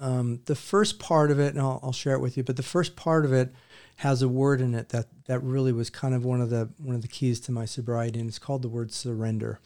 um, 0.00 0.40
the 0.44 0.54
first 0.54 0.98
part 0.98 1.30
of 1.30 1.40
it, 1.40 1.54
and 1.54 1.60
I'll, 1.60 1.80
I'll 1.82 1.92
share 1.92 2.14
it 2.14 2.20
with 2.20 2.36
you. 2.36 2.42
But 2.42 2.56
the 2.56 2.62
first 2.62 2.96
part 2.96 3.24
of 3.24 3.32
it 3.32 3.54
has 3.96 4.20
a 4.20 4.28
word 4.28 4.60
in 4.60 4.74
it 4.74 4.90
that 4.90 5.06
that 5.26 5.42
really 5.42 5.72
was 5.72 5.90
kind 5.90 6.14
of 6.14 6.24
one 6.24 6.40
of 6.40 6.50
the 6.50 6.68
one 6.78 6.94
of 6.94 7.02
the 7.02 7.08
keys 7.08 7.40
to 7.40 7.52
my 7.52 7.64
sobriety, 7.64 8.20
and 8.20 8.28
it's 8.28 8.38
called 8.38 8.62
the 8.62 8.68
word 8.68 8.92
surrender. 8.92 9.58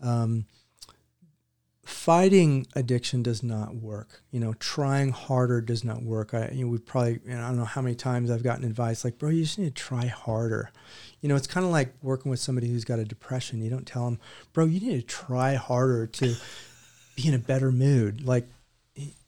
Um, 0.00 0.46
fighting 1.86 2.66
addiction 2.74 3.22
does 3.22 3.44
not 3.44 3.76
work. 3.76 4.22
You 4.32 4.40
know, 4.40 4.54
trying 4.54 5.12
harder 5.12 5.60
does 5.60 5.84
not 5.84 6.02
work. 6.02 6.34
I 6.34 6.50
you 6.52 6.64
know 6.64 6.70
we 6.70 6.78
probably 6.78 7.20
you 7.24 7.34
know, 7.34 7.44
I 7.44 7.48
don't 7.48 7.58
know 7.58 7.64
how 7.64 7.80
many 7.80 7.94
times 7.94 8.28
I've 8.28 8.42
gotten 8.42 8.64
advice 8.64 9.04
like, 9.04 9.18
bro, 9.18 9.30
you 9.30 9.44
just 9.44 9.58
need 9.58 9.74
to 9.74 9.82
try 9.82 10.06
harder. 10.06 10.72
You 11.20 11.28
know, 11.28 11.36
it's 11.36 11.46
kind 11.46 11.64
of 11.64 11.70
like 11.70 11.94
working 12.02 12.30
with 12.30 12.40
somebody 12.40 12.68
who's 12.68 12.84
got 12.84 12.98
a 12.98 13.04
depression. 13.04 13.62
You 13.62 13.70
don't 13.70 13.86
tell 13.86 14.04
them, 14.04 14.18
bro, 14.52 14.64
you 14.64 14.80
need 14.80 15.00
to 15.00 15.06
try 15.06 15.54
harder 15.54 16.08
to 16.08 16.34
be 17.14 17.28
in 17.28 17.34
a 17.34 17.38
better 17.38 17.70
mood. 17.70 18.24
Like, 18.24 18.48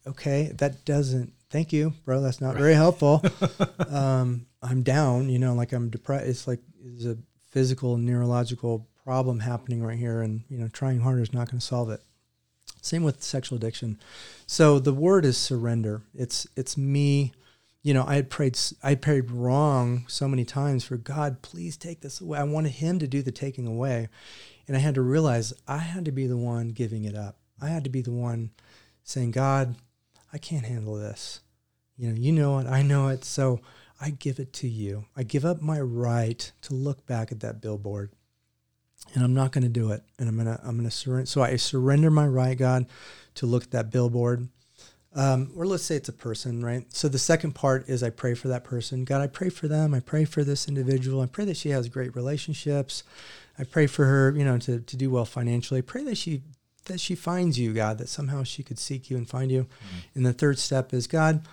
okay, 0.06 0.50
that 0.56 0.84
doesn't. 0.84 1.32
Thank 1.50 1.72
you, 1.72 1.94
bro. 2.04 2.20
That's 2.20 2.40
not 2.40 2.56
very 2.56 2.74
helpful. 2.74 3.22
um, 3.88 4.46
I'm 4.60 4.82
down. 4.82 5.28
You 5.28 5.38
know, 5.38 5.54
like 5.54 5.72
I'm 5.72 5.90
depressed. 5.90 6.26
It's 6.26 6.48
like 6.48 6.60
there's 6.82 7.06
a 7.06 7.18
physical 7.50 7.96
neurological 7.96 8.88
problem 9.04 9.38
happening 9.38 9.80
right 9.80 9.96
here, 9.96 10.22
and 10.22 10.42
you 10.48 10.58
know, 10.58 10.68
trying 10.68 10.98
harder 10.98 11.22
is 11.22 11.32
not 11.32 11.48
going 11.48 11.60
to 11.60 11.64
solve 11.64 11.90
it. 11.90 12.02
Same 12.88 13.02
with 13.02 13.22
sexual 13.22 13.56
addiction. 13.56 13.98
So 14.46 14.78
the 14.78 14.94
word 14.94 15.26
is 15.26 15.36
surrender. 15.36 16.00
It's 16.14 16.46
it's 16.56 16.78
me. 16.78 17.32
You 17.82 17.92
know, 17.92 18.04
I 18.06 18.14
had 18.14 18.30
prayed 18.30 18.58
I 18.82 18.94
prayed 18.94 19.30
wrong 19.30 20.06
so 20.08 20.26
many 20.26 20.46
times 20.46 20.84
for 20.84 20.96
God, 20.96 21.42
please 21.42 21.76
take 21.76 22.00
this 22.00 22.20
away. 22.20 22.38
I 22.38 22.44
wanted 22.44 22.72
Him 22.72 22.98
to 22.98 23.06
do 23.06 23.20
the 23.20 23.30
taking 23.30 23.66
away, 23.66 24.08
and 24.66 24.74
I 24.74 24.80
had 24.80 24.94
to 24.94 25.02
realize 25.02 25.52
I 25.66 25.78
had 25.78 26.06
to 26.06 26.12
be 26.12 26.26
the 26.26 26.38
one 26.38 26.70
giving 26.70 27.04
it 27.04 27.14
up. 27.14 27.36
I 27.60 27.68
had 27.68 27.84
to 27.84 27.90
be 27.90 28.00
the 28.00 28.12
one 28.12 28.52
saying, 29.04 29.32
God, 29.32 29.74
I 30.32 30.38
can't 30.38 30.64
handle 30.64 30.94
this. 30.94 31.40
You 31.98 32.08
know, 32.08 32.14
you 32.18 32.32
know 32.32 32.58
it, 32.58 32.66
I 32.66 32.80
know 32.80 33.08
it. 33.08 33.22
So 33.22 33.60
I 34.00 34.10
give 34.10 34.38
it 34.38 34.54
to 34.54 34.68
you. 34.68 35.04
I 35.14 35.24
give 35.24 35.44
up 35.44 35.60
my 35.60 35.78
right 35.78 36.50
to 36.62 36.74
look 36.74 37.04
back 37.04 37.32
at 37.32 37.40
that 37.40 37.60
billboard. 37.60 38.12
And 39.14 39.24
I'm 39.24 39.34
not 39.34 39.52
going 39.52 39.62
to 39.62 39.70
do 39.70 39.90
it. 39.92 40.02
And 40.18 40.28
I'm 40.28 40.36
going 40.36 40.46
to 40.46 40.60
I'm 40.62 40.76
going 40.76 40.88
to 40.88 40.90
surrender. 40.90 41.26
So 41.26 41.42
I 41.42 41.56
surrender 41.56 42.10
my 42.10 42.26
right, 42.26 42.56
God, 42.56 42.86
to 43.36 43.46
look 43.46 43.64
at 43.64 43.70
that 43.72 43.90
billboard. 43.90 44.48
Um, 45.14 45.50
or 45.56 45.66
let's 45.66 45.84
say 45.84 45.96
it's 45.96 46.10
a 46.10 46.12
person, 46.12 46.64
right? 46.64 46.84
So 46.92 47.08
the 47.08 47.18
second 47.18 47.52
part 47.54 47.88
is 47.88 48.02
I 48.02 48.10
pray 48.10 48.34
for 48.34 48.48
that 48.48 48.62
person. 48.62 49.04
God, 49.04 49.22
I 49.22 49.26
pray 49.26 49.48
for 49.48 49.66
them. 49.66 49.94
I 49.94 50.00
pray 50.00 50.24
for 50.24 50.44
this 50.44 50.68
individual. 50.68 51.22
I 51.22 51.26
pray 51.26 51.46
that 51.46 51.56
she 51.56 51.70
has 51.70 51.88
great 51.88 52.14
relationships. 52.14 53.02
I 53.58 53.64
pray 53.64 53.86
for 53.86 54.04
her, 54.04 54.32
you 54.36 54.44
know, 54.44 54.58
to, 54.58 54.80
to 54.80 54.96
do 54.96 55.10
well 55.10 55.24
financially. 55.24 55.78
I 55.78 55.82
pray 55.82 56.04
that 56.04 56.18
she 56.18 56.42
that 56.84 57.00
she 57.00 57.14
finds 57.14 57.58
you, 57.58 57.74
God, 57.74 57.98
that 57.98 58.08
somehow 58.08 58.42
she 58.44 58.62
could 58.62 58.78
seek 58.78 59.10
you 59.10 59.16
and 59.16 59.28
find 59.28 59.50
you. 59.50 59.66
And 60.14 60.24
the 60.24 60.32
third 60.32 60.58
step 60.58 60.94
is, 60.94 61.06
God, 61.06 61.46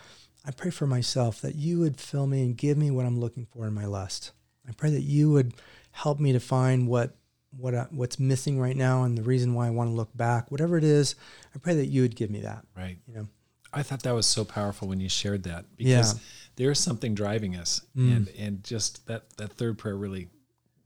I 0.46 0.52
pray 0.52 0.72
for 0.72 0.88
myself 0.88 1.42
that 1.42 1.56
you 1.56 1.80
would 1.80 2.00
fill 2.00 2.28
me 2.28 2.44
and 2.44 2.56
give 2.58 2.78
me 2.78 2.90
what 2.92 3.06
I'm 3.06 3.20
looking 3.20 3.46
for 3.46 3.68
in 3.68 3.74
my 3.74 3.86
lust. 3.86 4.32
I 4.68 4.72
pray 4.72 4.92
that 4.92 5.02
you 5.02 5.32
would 5.32 5.54
help 5.92 6.20
me 6.20 6.32
to 6.34 6.40
find 6.40 6.88
what 6.88 7.16
what 7.58 7.74
I, 7.76 7.88
what's 7.92 8.20
missing 8.20 8.60
right 8.60 8.76
now 8.76 9.04
and 9.04 9.18
the 9.18 9.22
reason 9.24 9.54
why 9.54 9.68
I 9.68 9.70
want 9.70 9.90
to 9.90 9.94
look 9.94 10.16
back, 10.16 10.52
whatever 10.52 10.78
it 10.78 10.84
is. 10.84 11.16
I 11.54 11.60
pray 11.60 11.76
that 11.76 11.88
you 11.88 12.02
would 12.02 12.16
give 12.16 12.30
me 12.30 12.42
that. 12.42 12.66
Right. 12.76 12.98
You 13.08 13.14
know, 13.16 13.28
I 13.74 13.84
thought 13.84 14.04
that 14.04 14.14
was 14.14 14.26
so 14.26 14.44
powerful 14.46 14.88
when 14.88 15.00
you 15.00 15.10
shared 15.10 15.44
that 15.44 15.66
because 15.78 16.14
Yeah. 16.14 16.20
there's 16.56 16.80
something 16.80 17.14
driving 17.16 17.56
us, 17.56 17.82
Mm. 17.98 18.16
and 18.16 18.28
and 18.38 18.64
just 18.64 19.06
that 19.08 19.24
that 19.38 19.54
third 19.54 19.78
prayer 19.78 19.96
really 19.98 20.30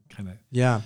kind 0.09 0.29
of 0.29 0.35
yeah. 0.51 0.81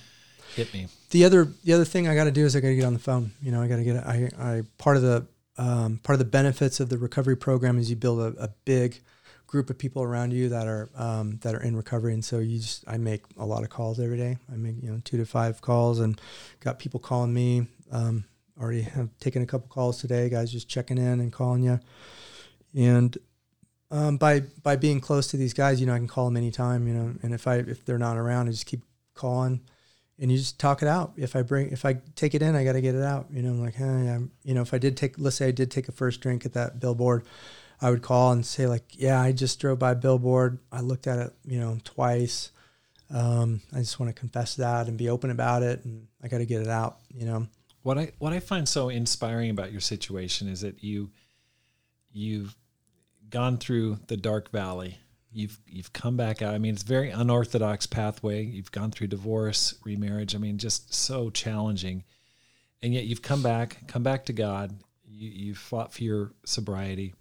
hit 0.56 0.74
me. 0.74 0.88
The 1.12 1.24
other 1.26 1.46
the 1.64 1.74
other 1.74 1.86
thing 1.86 2.08
I 2.08 2.16
got 2.16 2.26
to 2.26 2.32
do 2.32 2.46
is 2.46 2.56
I 2.56 2.60
got 2.60 2.70
to 2.70 2.76
get 2.76 2.86
on 2.86 2.94
the 2.94 3.00
phone. 3.00 3.32
You 3.42 3.52
know, 3.52 3.62
I 3.62 3.68
got 3.68 3.78
to 3.78 3.84
get 3.84 3.98
I 4.06 4.30
I 4.38 4.62
part 4.78 4.98
of 4.98 5.04
the 5.04 5.28
um, 5.58 6.00
part 6.02 6.16
of 6.16 6.20
the 6.20 6.26
benefits 6.32 6.80
of 6.80 6.90
the 6.90 6.98
recovery 6.98 7.36
program 7.38 7.78
is 7.78 7.90
you 7.90 7.96
build 7.96 8.20
a, 8.20 8.44
a 8.44 8.48
big 8.66 9.00
group 9.54 9.70
of 9.70 9.78
people 9.78 10.02
around 10.02 10.34
you 10.34 10.50
that 10.50 10.66
are 10.66 10.90
um, 10.96 11.38
that 11.44 11.54
are 11.54 11.62
in 11.62 11.76
recovery, 11.76 12.12
and 12.16 12.26
so 12.26 12.40
you 12.40 12.58
just 12.58 12.84
I 12.88 12.98
make 12.98 13.22
a 13.38 13.46
lot 13.46 13.62
of 13.62 13.70
calls 13.70 14.00
every 14.00 14.18
day. 14.18 14.40
I 14.52 14.56
make 14.56 14.82
you 14.82 14.90
know 14.90 15.00
two 15.04 15.18
to 15.18 15.26
five 15.28 15.62
calls, 15.62 16.00
and 16.00 16.20
got 16.60 16.80
people 16.80 17.00
calling 17.00 17.32
me. 17.32 17.68
Um, 17.92 18.26
already 18.60 18.82
have 18.82 19.10
taken 19.20 19.44
a 19.44 19.46
couple 19.46 19.68
calls 19.68 20.02
today. 20.02 20.28
Guys 20.28 20.52
just 20.52 20.68
checking 20.68 20.98
in 20.98 21.20
and 21.20 21.32
calling 21.32 21.62
you, 21.62 21.80
and 22.76 23.16
um, 23.92 24.18
by 24.18 24.40
by 24.40 24.76
being 24.76 25.00
close 25.00 25.28
to 25.28 25.38
these 25.38 25.54
guys, 25.54 25.80
you 25.80 25.86
know 25.86 25.94
I 25.94 26.00
can 26.00 26.08
call 26.08 26.26
them 26.26 26.36
anytime. 26.36 26.88
You 26.88 26.96
know, 26.96 27.14
and 27.22 27.32
if 27.32 27.46
I 27.46 27.58
if 27.58 27.86
they're 27.86 28.00
not 28.00 28.18
around, 28.18 28.48
I 28.48 28.52
just 28.54 28.66
keep 28.66 28.82
calling 29.14 29.62
and 30.20 30.32
you 30.32 30.38
just 30.40 30.60
talk 30.60 30.82
it 30.82 30.88
out. 30.88 31.14
If 31.16 31.36
I 31.36 31.44
bring, 31.44 31.70
if 31.72 31.86
I 31.86 31.98
take 32.16 32.34
it 32.34 32.42
in, 32.42 32.56
I 32.56 32.64
got 32.64 32.74
to 32.74 32.82
get 32.82 32.96
it 32.96 33.04
out. 33.04 33.28
You 33.32 33.42
know, 33.42 33.50
I'm 33.50 33.62
like, 33.62 33.76
hey, 33.76 33.84
I'm, 33.84 34.32
you 34.44 34.54
know, 34.54 34.62
if 34.62 34.74
I 34.74 34.78
did 34.78 34.96
take, 34.96 35.16
let's 35.18 35.36
say 35.36 35.48
I 35.48 35.52
did 35.52 35.72
take 35.72 35.90
a 35.90 35.92
first 35.92 36.22
drink 36.22 36.46
at 36.46 36.54
that 36.54 36.80
billboard, 36.80 37.26
I 37.82 37.90
would 37.90 38.02
call 38.02 38.32
and 38.32 38.46
say 38.46 38.68
like, 38.68 38.86
yeah, 38.92 39.20
I 39.22 39.32
just 39.34 39.60
drove 39.60 39.80
by 39.80 39.94
billboard. 39.94 40.60
I 40.72 40.82
looked 40.82 41.08
at 41.08 41.20
it, 41.20 41.34
you 41.46 41.60
know, 41.60 41.78
twice. 41.84 42.52
Um, 43.14 43.62
I 43.74 43.80
just 43.80 44.00
want 44.00 44.14
to 44.16 44.20
confess 44.20 44.56
that 44.56 44.88
and 44.88 44.98
be 44.98 45.10
open 45.10 45.30
about 45.30 45.62
it, 45.64 45.84
and 45.86 46.08
I 46.24 46.28
got 46.28 46.40
to 46.40 46.46
get 46.46 46.62
it 46.62 46.68
out. 46.70 46.98
You 47.14 47.26
know, 47.26 47.48
What 47.84 47.98
I 47.98 48.12
what 48.20 48.34
I 48.34 48.40
find 48.40 48.68
so 48.68 48.90
inspiring 48.90 49.50
about 49.52 49.72
your 49.72 49.82
situation 49.82 50.48
is 50.48 50.62
that 50.62 50.84
you 50.84 51.12
you've 52.12 52.56
gone 53.30 53.58
through 53.58 54.00
the 54.08 54.18
dark 54.18 54.52
valley. 54.52 54.98
You've 55.32 55.60
you've 55.68 55.92
come 55.94 56.16
back 56.16 56.42
out. 56.42 56.54
I 56.54 56.58
mean, 56.60 56.74
it's 56.74 56.84
very 56.84 57.10
unorthodox 57.10 57.86
pathway. 57.88 58.44
You've 58.46 58.72
gone 58.72 58.92
through 58.92 59.08
divorce, 59.08 59.76
remarriage. 59.84 60.36
I 60.36 60.38
mean, 60.38 60.58
just 60.58 60.94
so 60.94 61.30
challenging. 61.30 62.04
and 62.82 62.94
yet 62.94 63.06
you've 63.06 63.22
come 63.22 63.42
back, 63.44 63.88
come 63.88 64.04
back 64.04 64.26
to 64.26 64.34
God. 64.34 64.74
You 65.08 65.30
you 65.30 65.56
fought 65.56 65.94
for 65.94 66.04
your 66.04 66.32
sobriety, 66.46 67.14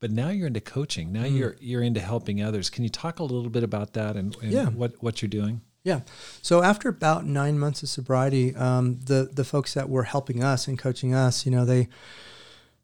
but 0.00 0.10
now 0.10 0.30
you're 0.30 0.46
into 0.46 0.60
coaching. 0.60 1.12
Now 1.12 1.24
mm. 1.24 1.36
you're 1.36 1.56
you're 1.60 1.82
into 1.82 2.00
helping 2.00 2.42
others. 2.42 2.70
Can 2.70 2.84
you 2.84 2.90
talk 2.90 3.18
a 3.18 3.22
little 3.22 3.50
bit 3.50 3.62
about 3.62 3.92
that 3.92 4.16
and, 4.16 4.36
and 4.42 4.50
yeah. 4.50 4.66
what 4.66 5.00
what 5.02 5.22
you're 5.22 5.28
doing? 5.28 5.60
Yeah. 5.82 6.00
So 6.42 6.62
after 6.62 6.88
about 6.88 7.24
nine 7.24 7.58
months 7.58 7.82
of 7.82 7.88
sobriety, 7.88 8.54
um, 8.56 8.98
the 9.00 9.30
the 9.32 9.44
folks 9.44 9.74
that 9.74 9.88
were 9.88 10.04
helping 10.04 10.42
us 10.42 10.66
and 10.66 10.78
coaching 10.78 11.14
us, 11.14 11.46
you 11.46 11.52
know, 11.52 11.64
they, 11.64 11.88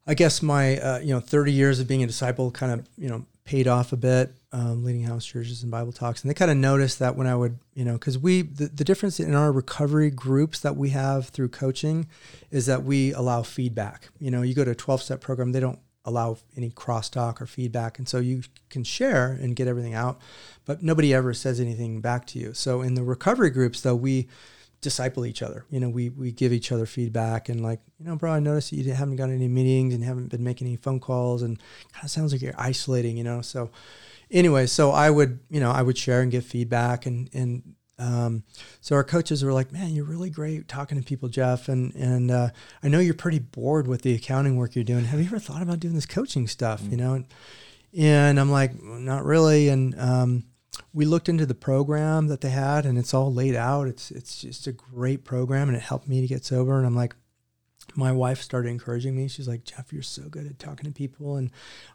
I 0.07 0.15
guess 0.15 0.43
my 0.43 0.79
uh, 0.79 0.99
you 0.99 1.13
know 1.13 1.21
30 1.21 1.53
years 1.53 1.81
of 1.81 1.89
being 1.89 2.03
a 2.03 2.07
disciple 2.07 2.51
kind 2.51 2.73
of 2.73 2.89
you 2.97 3.09
know 3.09 3.27
paid 3.47 3.69
off 3.69 3.93
a 3.93 3.97
bit, 3.97 4.35
um, 4.51 4.85
leading 4.85 5.05
house 5.05 5.25
churches 5.25 5.63
and 5.63 5.71
Bible 5.71 5.93
talks. 5.93 6.23
And 6.23 6.29
they 6.29 6.35
kind 6.35 6.51
of 6.51 6.57
noticed 6.57 6.99
that 6.99 7.15
when 7.15 7.29
I 7.29 7.37
would, 7.37 7.59
you 7.75 7.85
know, 7.85 7.93
because 7.93 8.19
we, 8.19 8.43
the, 8.43 8.67
the 8.67 8.83
difference 8.83 9.21
in 9.21 9.37
our 9.37 9.53
recovery 9.53 10.11
groups 10.11 10.59
that 10.61 10.77
we 10.77 10.91
have 10.91 11.29
through 11.29 11.51
coaching 11.51 12.09
is 12.51 12.67
that 12.67 12.83
we 12.83 13.13
allow 13.13 13.43
feedback. 13.43 14.09
You 14.19 14.33
know, 14.33 14.43
you 14.43 14.53
go 14.53 14.65
to 14.65 14.73
a 14.73 14.75
12 14.75 15.01
step 15.01 15.21
program, 15.21 15.53
they 15.53 15.61
don't 15.61 15.79
allow 16.07 16.39
any 16.57 16.71
crosstalk 16.71 17.41
or 17.41 17.47
feedback. 17.47 17.99
And 17.99 18.09
so 18.09 18.19
you 18.19 18.43
can 18.71 18.85
share 18.85 19.33
and 19.33 19.55
get 19.55 19.69
everything 19.69 19.95
out, 19.95 20.19
but 20.65 20.83
nobody 20.83 21.13
ever 21.13 21.35
says 21.35 21.61
anything 21.61 22.01
back 22.01 22.27
to 22.29 22.39
you. 22.39 22.55
So 22.55 22.81
in 22.81 22.95
the 22.95 23.03
recovery 23.03 23.51
groups, 23.51 23.83
though, 23.83 23.97
we, 23.97 24.29
disciple 24.81 25.27
each 25.27 25.43
other. 25.43 25.65
You 25.71 25.81
know, 25.81 25.89
we 25.89 26.11
we 26.11 26.33
give 26.33 26.53
each 26.53 26.71
other 26.71 26.87
feedback 26.87 27.49
and 27.49 27.63
like, 27.63 27.81
you 27.99 28.07
know, 28.07 28.17
bro, 28.17 28.33
I 28.33 28.41
noticed 28.41 28.71
that 28.71 28.77
you 28.77 28.93
haven't 28.93 29.17
got 29.17 29.31
any 29.31 29.49
meetings 29.49 29.95
and 29.95 30.05
haven't 30.05 30.29
been 30.29 30.45
making 30.45 30.67
any 30.67 30.77
phone 30.77 31.01
calls 31.01 31.43
and 31.43 31.59
kind 31.93 32.05
of 32.05 32.11
sounds 32.11 32.33
like 32.33 32.43
you're 32.43 32.55
isolating, 32.59 33.17
you 33.17 33.25
know. 33.25 33.41
So 33.41 33.71
anyway, 34.31 34.67
so 34.67 34.91
I 34.91 35.11
would, 35.11 35.41
you 35.51 35.61
know, 35.61 35.71
I 35.71 35.83
would 35.83 35.99
share 35.99 36.21
and 36.21 36.31
give 36.31 36.45
feedback 36.45 37.07
and 37.07 37.31
and 37.33 37.75
um, 37.99 38.45
so 38.81 38.95
our 38.95 39.05
coaches 39.05 39.43
were 39.43 39.53
like, 39.53 39.73
"Man, 39.73 39.95
you're 39.95 40.05
really 40.05 40.31
great 40.31 40.69
talking 40.69 40.99
to 40.99 41.05
people, 41.05 41.29
Jeff, 41.29 41.69
and 41.69 41.95
and 41.95 42.31
uh, 42.31 42.51
I 42.83 42.89
know 42.89 42.99
you're 42.99 43.15
pretty 43.15 43.39
bored 43.39 43.87
with 43.87 44.03
the 44.03 44.15
accounting 44.15 44.57
work 44.57 44.75
you're 44.75 44.85
doing. 44.85 45.05
Have 45.07 45.21
you 45.21 45.27
ever 45.27 45.39
thought 45.39 45.63
about 45.63 45.81
doing 45.81 45.95
this 45.95 46.07
coaching 46.07 46.47
stuff? 46.47 46.83
Mm-hmm. 46.83 46.91
You 46.91 46.97
know?" 46.97 47.15
And, 47.15 47.27
and 47.95 48.41
I'm 48.41 48.51
like, 48.51 48.83
"Not 48.83 49.25
really." 49.25 49.69
And 49.69 49.99
um, 49.99 50.45
we 50.93 51.05
looked 51.05 51.29
into 51.29 51.47
the 51.47 51.55
program 51.55 52.29
that 52.29 52.41
they 52.41 52.51
had 52.51 52.87
and 52.87 52.99
it's 52.99 53.15
all 53.15 53.33
laid 53.33 53.55
out. 53.55 53.87
It's 53.87 54.11
it's 54.11 54.41
just 54.41 54.67
a 54.67 54.73
great 54.73 55.25
program 55.25 55.69
and 55.69 55.77
it 55.77 55.83
helped 55.83 56.09
me 56.09 56.21
to 56.21 56.27
get 56.27 56.45
sober. 56.45 56.77
And 56.77 56.87
I'm 56.87 56.97
like, 56.97 57.15
my 57.95 58.13
wife 58.13 58.43
started 58.43 58.69
encouraging 58.69 59.17
me. 59.17 59.29
She's 59.29 59.49
like, 59.49 59.65
Jeff, 59.65 59.93
you're 59.93 60.03
so 60.03 60.23
good 60.23 60.47
at 60.47 60.59
talking 60.59 60.87
to 60.87 60.93
people, 60.93 61.37
and 61.37 61.51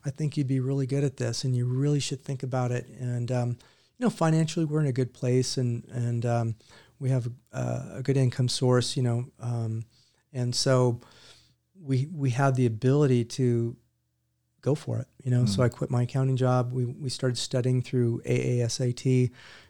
I 0.05 0.09
think 0.09 0.37
you'd 0.37 0.47
be 0.47 0.59
really 0.59 0.87
good 0.87 1.03
at 1.03 1.17
this, 1.17 1.43
and 1.43 1.55
you 1.55 1.65
really 1.65 1.99
should 1.99 2.23
think 2.23 2.43
about 2.43 2.71
it. 2.71 2.87
And 2.99 3.31
um, 3.31 3.57
you 4.01 4.07
know, 4.07 4.09
financially, 4.09 4.65
we're 4.65 4.79
in 4.79 4.87
a 4.87 4.91
good 4.91 5.13
place, 5.13 5.57
and 5.57 5.83
and 5.91 6.25
um, 6.25 6.55
we 6.97 7.11
have 7.11 7.29
uh, 7.53 7.83
a 7.93 8.01
good 8.01 8.17
income 8.17 8.47
source. 8.47 8.97
You 8.97 9.03
know, 9.03 9.25
um, 9.39 9.85
and 10.33 10.55
so 10.55 11.01
we 11.79 12.07
we 12.11 12.31
have 12.31 12.55
the 12.55 12.65
ability 12.65 13.25
to 13.25 13.77
go 14.61 14.73
for 14.73 14.97
it. 14.97 15.07
You 15.23 15.29
know, 15.29 15.43
mm-hmm. 15.43 15.53
so 15.53 15.61
I 15.61 15.69
quit 15.69 15.91
my 15.91 16.01
accounting 16.01 16.35
job. 16.35 16.73
We 16.73 16.85
we 16.85 17.09
started 17.09 17.37
studying 17.37 17.83
through 17.83 18.23
AASAT, 18.25 19.29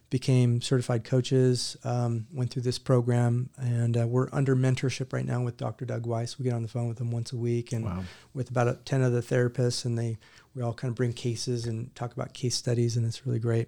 became 0.09 0.61
certified 0.61 1.03
coaches, 1.03 1.75
um, 1.84 2.25
went 2.34 2.51
through 2.51 2.61
this 2.61 2.79
program, 2.79 3.49
and 3.57 3.97
uh, 3.97 4.07
we're 4.07 4.29
under 4.32 4.55
mentorship 4.55 5.11
right 5.11 5.25
now 5.25 5.41
with 5.41 5.57
Dr. 5.57 5.84
Doug 5.84 6.05
Weiss. 6.05 6.39
We 6.39 6.45
get 6.45 6.53
on 6.53 6.61
the 6.61 6.69
phone 6.69 6.88
with 6.88 7.01
him 7.01 7.11
once 7.11 7.34
a 7.34 7.38
week, 7.38 7.73
and 7.73 7.84
wow. 7.84 8.03
with 8.34 8.49
about 8.49 8.69
a, 8.69 8.75
ten 8.86 9.01
other 9.01 9.21
therapists, 9.21 9.84
and 9.84 9.97
they 9.97 10.17
we 10.55 10.61
all 10.61 10.73
kind 10.73 10.89
of 10.89 10.95
bring 10.95 11.11
cases 11.11 11.65
and 11.65 11.93
talk 11.95 12.13
about 12.13 12.34
case 12.34 12.55
studies, 12.55 12.95
and 12.95 13.05
it's 13.05 13.27
really 13.27 13.39
great. 13.39 13.67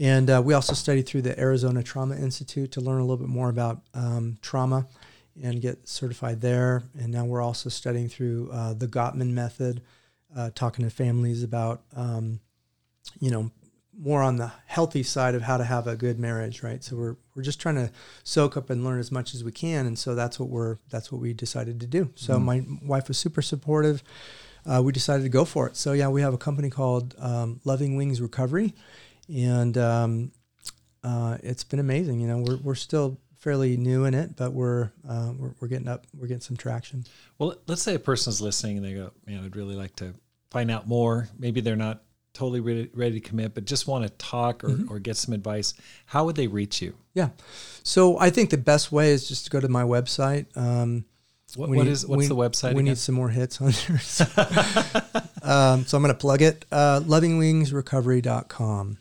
And 0.00 0.30
uh, 0.30 0.40
we 0.42 0.54
also 0.54 0.72
studied 0.72 1.06
through 1.06 1.22
the 1.22 1.38
Arizona 1.38 1.82
Trauma 1.82 2.16
Institute 2.16 2.72
to 2.72 2.80
learn 2.80 3.00
a 3.00 3.02
little 3.02 3.18
bit 3.18 3.28
more 3.28 3.50
about 3.50 3.82
um, 3.92 4.38
trauma 4.40 4.86
and 5.40 5.60
get 5.60 5.86
certified 5.86 6.40
there. 6.40 6.82
And 6.98 7.12
now 7.12 7.26
we're 7.26 7.42
also 7.42 7.68
studying 7.68 8.08
through 8.08 8.48
uh, 8.50 8.72
the 8.72 8.88
Gottman 8.88 9.32
method, 9.32 9.82
uh, 10.34 10.50
talking 10.54 10.86
to 10.86 10.90
families 10.90 11.42
about, 11.42 11.82
um, 11.94 12.40
you 13.20 13.30
know, 13.30 13.50
more 13.98 14.22
on 14.22 14.36
the 14.36 14.50
healthy 14.64 15.02
side 15.02 15.34
of 15.34 15.42
how 15.42 15.58
to 15.58 15.64
have 15.64 15.86
a 15.86 15.94
good 15.94 16.18
marriage, 16.18 16.62
right? 16.62 16.82
So 16.82 16.96
we're 16.96 17.16
we're 17.34 17.42
just 17.42 17.60
trying 17.60 17.74
to 17.74 17.90
soak 18.24 18.56
up 18.56 18.70
and 18.70 18.82
learn 18.82 18.98
as 18.98 19.12
much 19.12 19.34
as 19.34 19.44
we 19.44 19.52
can, 19.52 19.86
and 19.86 19.98
so 19.98 20.14
that's 20.14 20.40
what 20.40 20.48
we're 20.48 20.78
that's 20.88 21.12
what 21.12 21.20
we 21.20 21.34
decided 21.34 21.80
to 21.80 21.86
do. 21.86 22.10
So 22.14 22.38
mm 22.38 22.42
my 22.42 22.64
wife 22.82 23.08
was 23.08 23.18
super 23.18 23.42
supportive. 23.42 24.02
Uh, 24.64 24.80
we 24.82 24.92
decided 24.92 25.22
to 25.24 25.28
go 25.28 25.44
for 25.44 25.66
it. 25.66 25.76
So 25.76 25.92
yeah, 25.92 26.08
we 26.08 26.22
have 26.22 26.32
a 26.32 26.38
company 26.38 26.70
called 26.70 27.14
um, 27.18 27.60
Loving 27.64 27.96
Wings 27.96 28.20
Recovery, 28.20 28.74
and 29.34 29.76
um, 29.78 30.32
uh, 31.02 31.38
it's 31.42 31.64
been 31.64 31.78
amazing. 31.78 32.20
You 32.20 32.28
know, 32.28 32.38
we're 32.38 32.56
we're 32.58 32.74
still 32.74 33.18
fairly 33.40 33.76
new 33.76 34.04
in 34.04 34.12
it, 34.12 34.36
but 34.36 34.52
we're, 34.52 34.90
uh, 35.08 35.32
we're, 35.36 35.54
we're 35.60 35.68
getting 35.68 35.88
up, 35.88 36.06
we're 36.14 36.26
getting 36.26 36.42
some 36.42 36.58
traction. 36.58 37.04
Well, 37.38 37.54
let's 37.66 37.82
say 37.82 37.94
a 37.94 37.98
person's 37.98 38.42
listening 38.42 38.76
and 38.76 38.86
they 38.86 38.92
go, 38.92 39.12
"Man, 39.26 39.42
I'd 39.44 39.56
really 39.56 39.76
like 39.76 39.96
to 39.96 40.14
find 40.50 40.70
out 40.70 40.86
more." 40.86 41.28
Maybe 41.38 41.60
they're 41.60 41.76
not 41.76 42.02
totally 42.32 42.60
ready, 42.60 42.90
ready 42.94 43.20
to 43.20 43.28
commit, 43.28 43.54
but 43.54 43.64
just 43.64 43.86
want 43.86 44.04
to 44.04 44.10
talk 44.10 44.62
or, 44.62 44.68
mm-hmm. 44.68 44.92
or 44.92 44.98
get 44.98 45.16
some 45.16 45.34
advice. 45.34 45.74
How 46.06 46.24
would 46.26 46.36
they 46.36 46.46
reach 46.46 46.82
you? 46.82 46.94
Yeah, 47.14 47.30
so 47.82 48.18
I 48.18 48.30
think 48.30 48.50
the 48.50 48.58
best 48.58 48.92
way 48.92 49.10
is 49.10 49.26
just 49.26 49.46
to 49.46 49.50
go 49.50 49.60
to 49.60 49.68
my 49.68 49.82
website. 49.82 50.46
Um, 50.56 51.06
what, 51.56 51.68
what 51.70 51.78
need, 51.78 51.88
is 51.88 52.06
what's 52.06 52.20
we, 52.20 52.26
the 52.28 52.36
website? 52.36 52.74
We 52.74 52.80
again? 52.80 52.84
need 52.84 52.98
some 52.98 53.16
more 53.16 53.28
hits 53.28 53.60
on 53.60 53.72
there. 53.88 53.98
So, 53.98 54.24
um, 55.42 55.84
so 55.86 55.96
I'm 55.96 56.02
going 56.02 56.14
to 56.14 56.14
plug 56.14 56.42
it. 56.42 56.64
Uh, 56.70 57.00
lovingwingsrecovery.com. 57.00 58.98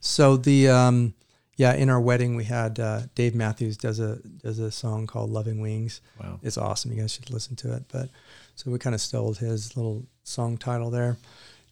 So 0.00 0.36
the 0.36 0.68
um, 0.68 1.14
yeah, 1.56 1.74
in 1.74 1.90
our 1.90 2.00
wedding 2.00 2.36
we 2.36 2.44
had 2.44 2.80
uh, 2.80 3.02
Dave 3.14 3.34
Matthews 3.34 3.76
does 3.76 4.00
a 4.00 4.16
does 4.42 4.58
a 4.58 4.70
song 4.70 5.06
called 5.06 5.28
"Loving 5.28 5.60
Wings." 5.60 6.00
Wow, 6.18 6.40
it's 6.42 6.56
awesome. 6.56 6.90
You 6.90 7.02
guys 7.02 7.12
should 7.12 7.30
listen 7.30 7.54
to 7.56 7.74
it. 7.74 7.84
But 7.92 8.08
so 8.54 8.70
we 8.70 8.78
kind 8.78 8.94
of 8.94 9.00
stole 9.02 9.34
his 9.34 9.76
little 9.76 10.06
song 10.24 10.56
title 10.56 10.88
there, 10.88 11.18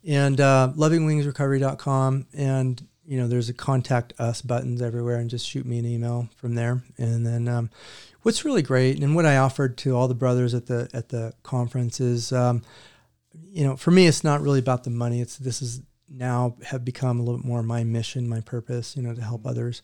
and 0.06 0.38
uh, 0.42 0.72
lovingwingsrecovery.com, 0.76 2.26
and 2.34 2.86
you 3.06 3.18
know 3.18 3.28
there's 3.28 3.48
a 3.48 3.54
contact 3.54 4.12
us 4.18 4.42
buttons 4.42 4.82
everywhere, 4.82 5.16
and 5.16 5.30
just 5.30 5.48
shoot 5.48 5.64
me 5.64 5.78
an 5.78 5.86
email 5.86 6.28
from 6.36 6.54
there. 6.54 6.82
And 6.98 7.24
then 7.26 7.48
um, 7.48 7.70
what's 8.22 8.44
really 8.44 8.62
great, 8.62 9.02
and 9.02 9.16
what 9.16 9.24
I 9.24 9.38
offered 9.38 9.78
to 9.78 9.96
all 9.96 10.06
the 10.06 10.14
brothers 10.14 10.52
at 10.52 10.66
the 10.66 10.90
at 10.92 11.08
the 11.08 11.32
conference 11.42 11.98
is. 11.98 12.30
Um, 12.30 12.62
you 13.50 13.64
know, 13.64 13.76
for 13.76 13.90
me, 13.90 14.06
it's 14.06 14.24
not 14.24 14.40
really 14.40 14.58
about 14.58 14.84
the 14.84 14.90
money. 14.90 15.20
It's 15.20 15.38
this 15.38 15.62
is 15.62 15.80
now 16.10 16.56
have 16.64 16.84
become 16.84 17.18
a 17.18 17.22
little 17.22 17.38
bit 17.38 17.46
more 17.46 17.62
my 17.62 17.84
mission, 17.84 18.28
my 18.28 18.40
purpose, 18.40 18.96
you 18.96 19.02
know, 19.02 19.14
to 19.14 19.22
help 19.22 19.46
others. 19.46 19.82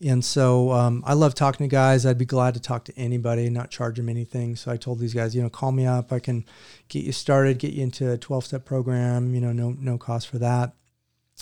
And 0.00 0.24
so 0.24 0.70
um, 0.72 1.02
I 1.06 1.14
love 1.14 1.34
talking 1.34 1.68
to 1.68 1.70
guys. 1.70 2.06
I'd 2.06 2.18
be 2.18 2.24
glad 2.24 2.54
to 2.54 2.60
talk 2.60 2.84
to 2.84 2.96
anybody, 2.96 3.50
not 3.50 3.70
charge 3.70 3.96
them 3.96 4.08
anything. 4.08 4.54
So 4.54 4.70
I 4.70 4.76
told 4.76 5.00
these 5.00 5.14
guys, 5.14 5.34
you 5.34 5.42
know, 5.42 5.48
call 5.48 5.72
me 5.72 5.86
up. 5.86 6.12
I 6.12 6.20
can 6.20 6.44
get 6.88 7.04
you 7.04 7.12
started, 7.12 7.58
get 7.58 7.72
you 7.72 7.82
into 7.82 8.12
a 8.12 8.16
12 8.16 8.44
step 8.44 8.64
program, 8.64 9.34
you 9.34 9.40
know, 9.40 9.52
no, 9.52 9.70
no 9.78 9.98
cost 9.98 10.28
for 10.28 10.38
that. 10.38 10.74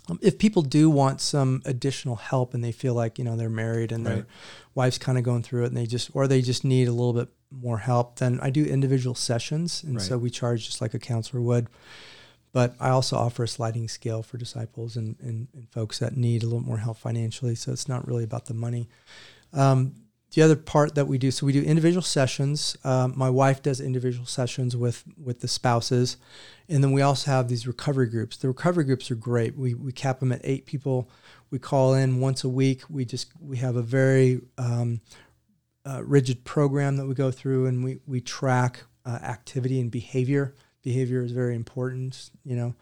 Um, 0.08 0.18
if 0.22 0.38
people 0.38 0.62
do 0.62 0.88
want 0.88 1.20
some 1.20 1.62
additional 1.64 2.16
help 2.16 2.54
and 2.54 2.64
they 2.64 2.72
feel 2.72 2.94
like, 2.94 3.18
you 3.18 3.24
know, 3.24 3.36
they're 3.36 3.50
married 3.50 3.92
and 3.92 4.06
right. 4.06 4.14
their 4.14 4.26
wife's 4.74 4.98
kind 4.98 5.18
of 5.18 5.24
going 5.24 5.42
through 5.42 5.64
it 5.64 5.68
and 5.68 5.76
they 5.76 5.86
just, 5.86 6.10
or 6.14 6.26
they 6.26 6.40
just 6.40 6.64
need 6.64 6.88
a 6.88 6.92
little 6.92 7.12
bit 7.12 7.28
more 7.50 7.78
help, 7.78 8.18
then 8.18 8.38
I 8.40 8.50
do 8.50 8.64
individual 8.64 9.14
sessions. 9.14 9.82
And 9.82 9.96
right. 9.96 10.02
so 10.02 10.16
we 10.16 10.30
charge 10.30 10.64
just 10.66 10.80
like 10.80 10.94
a 10.94 10.98
counselor 10.98 11.42
would. 11.42 11.68
But 12.57 12.74
I 12.80 12.88
also 12.88 13.16
offer 13.16 13.42
a 13.42 13.48
sliding 13.48 13.86
scale 13.86 14.22
for 14.22 14.38
disciples 14.38 14.96
and, 14.96 15.16
and, 15.20 15.48
and, 15.52 15.68
folks 15.68 15.98
that 15.98 16.16
need 16.16 16.42
a 16.42 16.46
little 16.46 16.64
more 16.64 16.78
help 16.78 16.96
financially. 16.96 17.54
So 17.54 17.70
it's 17.70 17.86
not 17.86 18.09
really 18.09 18.24
about 18.24 18.46
the 18.46 18.54
money. 18.54 18.88
Um, 19.52 19.94
the 20.32 20.40
other 20.40 20.57
part 20.57 20.94
that 20.94 21.07
we 21.07 21.18
do, 21.18 21.30
so 21.30 21.44
we 21.44 21.52
do 21.52 21.61
individual 21.61 22.00
sessions. 22.00 22.74
Um, 22.82 23.12
my 23.14 23.28
wife 23.28 23.62
does 23.62 23.78
individual 23.78 24.24
sessions 24.24 24.74
with 24.74 25.04
with 25.22 25.40
the 25.40 25.48
spouses, 25.48 26.16
and 26.66 26.82
then 26.82 26.92
we 26.92 27.02
also 27.02 27.30
have 27.30 27.48
these 27.48 27.66
recovery 27.66 28.09
groups. 28.09 28.38
The 28.38 28.48
recovery 28.48 28.84
groups 28.84 29.11
are 29.11 29.16
great. 29.16 29.54
We 29.54 29.74
we 29.74 29.92
cap 29.92 30.20
them 30.20 30.32
at 30.32 30.40
eight 30.42 30.64
people. 30.64 31.11
We 31.50 31.58
call 31.58 31.92
in 31.92 32.20
once 32.20 32.42
a 32.42 32.49
week. 32.49 32.84
We 32.88 33.04
just 33.04 33.33
we 33.38 33.58
have 33.58 33.76
a 33.76 33.83
very 33.83 34.41
um, 34.57 35.03
uh, 35.84 36.03
rigid 36.03 36.42
program 36.45 36.96
that 36.96 37.07
we 37.07 37.14
go 37.14 37.30
through, 37.30 37.66
and 37.66 37.84
we 37.84 37.99
we 38.07 38.22
track 38.22 38.84
uh, 39.04 39.18
activity 39.22 39.78
and 39.78 39.91
behavior 39.91 40.54
behavior 40.87 41.25
is 41.25 41.33
very 41.33 41.57
important. 41.57 42.30
You 42.45 42.57
know, 42.57 42.75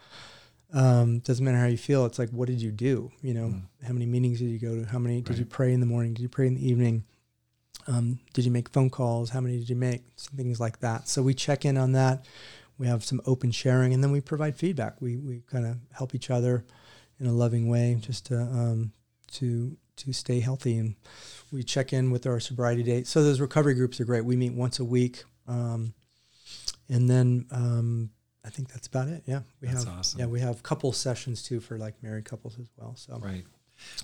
um, 0.73 1.19
doesn't 1.19 1.43
matter 1.43 1.57
how 1.57 1.65
you 1.65 1.77
feel. 1.77 2.05
It's 2.05 2.19
like, 2.19 2.29
what 2.29 2.47
did 2.47 2.61
you 2.61 2.71
do? 2.71 3.11
You 3.23 3.33
know, 3.33 3.47
mm. 3.47 3.61
how 3.83 3.93
many 3.93 4.05
meetings 4.05 4.37
did 4.37 4.49
you 4.49 4.59
go 4.59 4.75
to? 4.75 4.85
How 4.85 4.99
many 4.99 5.21
did 5.21 5.39
you 5.39 5.45
pray 5.45 5.73
in 5.73 5.79
the 5.79 5.87
morning? 5.87 6.13
Did 6.13 6.21
you 6.21 6.29
pray 6.29 6.45
in 6.45 6.53
the 6.53 6.69
evening? 6.69 7.03
Um, 7.87 8.19
did 8.35 8.45
you 8.45 8.51
make 8.51 8.69
phone 8.69 8.91
calls? 8.91 9.31
How 9.31 9.41
many 9.41 9.57
did 9.57 9.69
you 9.69 9.75
make? 9.75 10.03
Some 10.17 10.37
things 10.37 10.59
like 10.59 10.81
that. 10.81 11.07
So 11.07 11.23
we 11.23 11.33
check 11.33 11.65
in 11.65 11.77
on 11.77 11.93
that. 11.93 12.27
We 12.77 12.85
have 12.85 13.03
some 13.03 13.21
open 13.25 13.49
sharing, 13.49 13.91
and 13.91 14.03
then 14.03 14.11
we 14.11 14.21
provide 14.21 14.55
feedback. 14.55 15.01
We 15.01 15.17
we 15.17 15.41
kind 15.51 15.65
of 15.65 15.77
help 15.91 16.13
each 16.13 16.29
other 16.29 16.63
in 17.19 17.25
a 17.25 17.31
loving 17.31 17.67
way, 17.67 17.97
just 17.99 18.27
to 18.27 18.39
um, 18.39 18.91
to 19.33 19.75
to 19.95 20.13
stay 20.13 20.41
healthy. 20.41 20.77
And 20.77 20.95
we 21.51 21.63
check 21.63 21.91
in 21.91 22.11
with 22.11 22.27
our 22.27 22.39
sobriety 22.39 22.83
date. 22.83 23.07
So 23.07 23.23
those 23.23 23.39
recovery 23.39 23.73
groups 23.73 23.99
are 23.99 24.05
great. 24.05 24.25
We 24.25 24.35
meet 24.35 24.53
once 24.53 24.79
a 24.79 24.85
week. 24.85 25.23
Um, 25.47 25.93
and 26.89 27.09
then 27.09 27.45
um, 27.51 28.09
I 28.43 28.49
think 28.49 28.69
that's 28.71 28.87
about 28.87 29.07
it. 29.07 29.23
Yeah, 29.25 29.41
we 29.61 29.67
that's 29.67 29.83
have 29.83 29.99
awesome. 29.99 30.19
yeah 30.19 30.25
we 30.27 30.39
have 30.39 30.61
couple 30.63 30.91
sessions 30.91 31.43
too 31.43 31.59
for 31.59 31.77
like 31.77 32.01
married 32.03 32.25
couples 32.25 32.57
as 32.59 32.69
well. 32.77 32.95
So 32.95 33.19
right. 33.19 33.43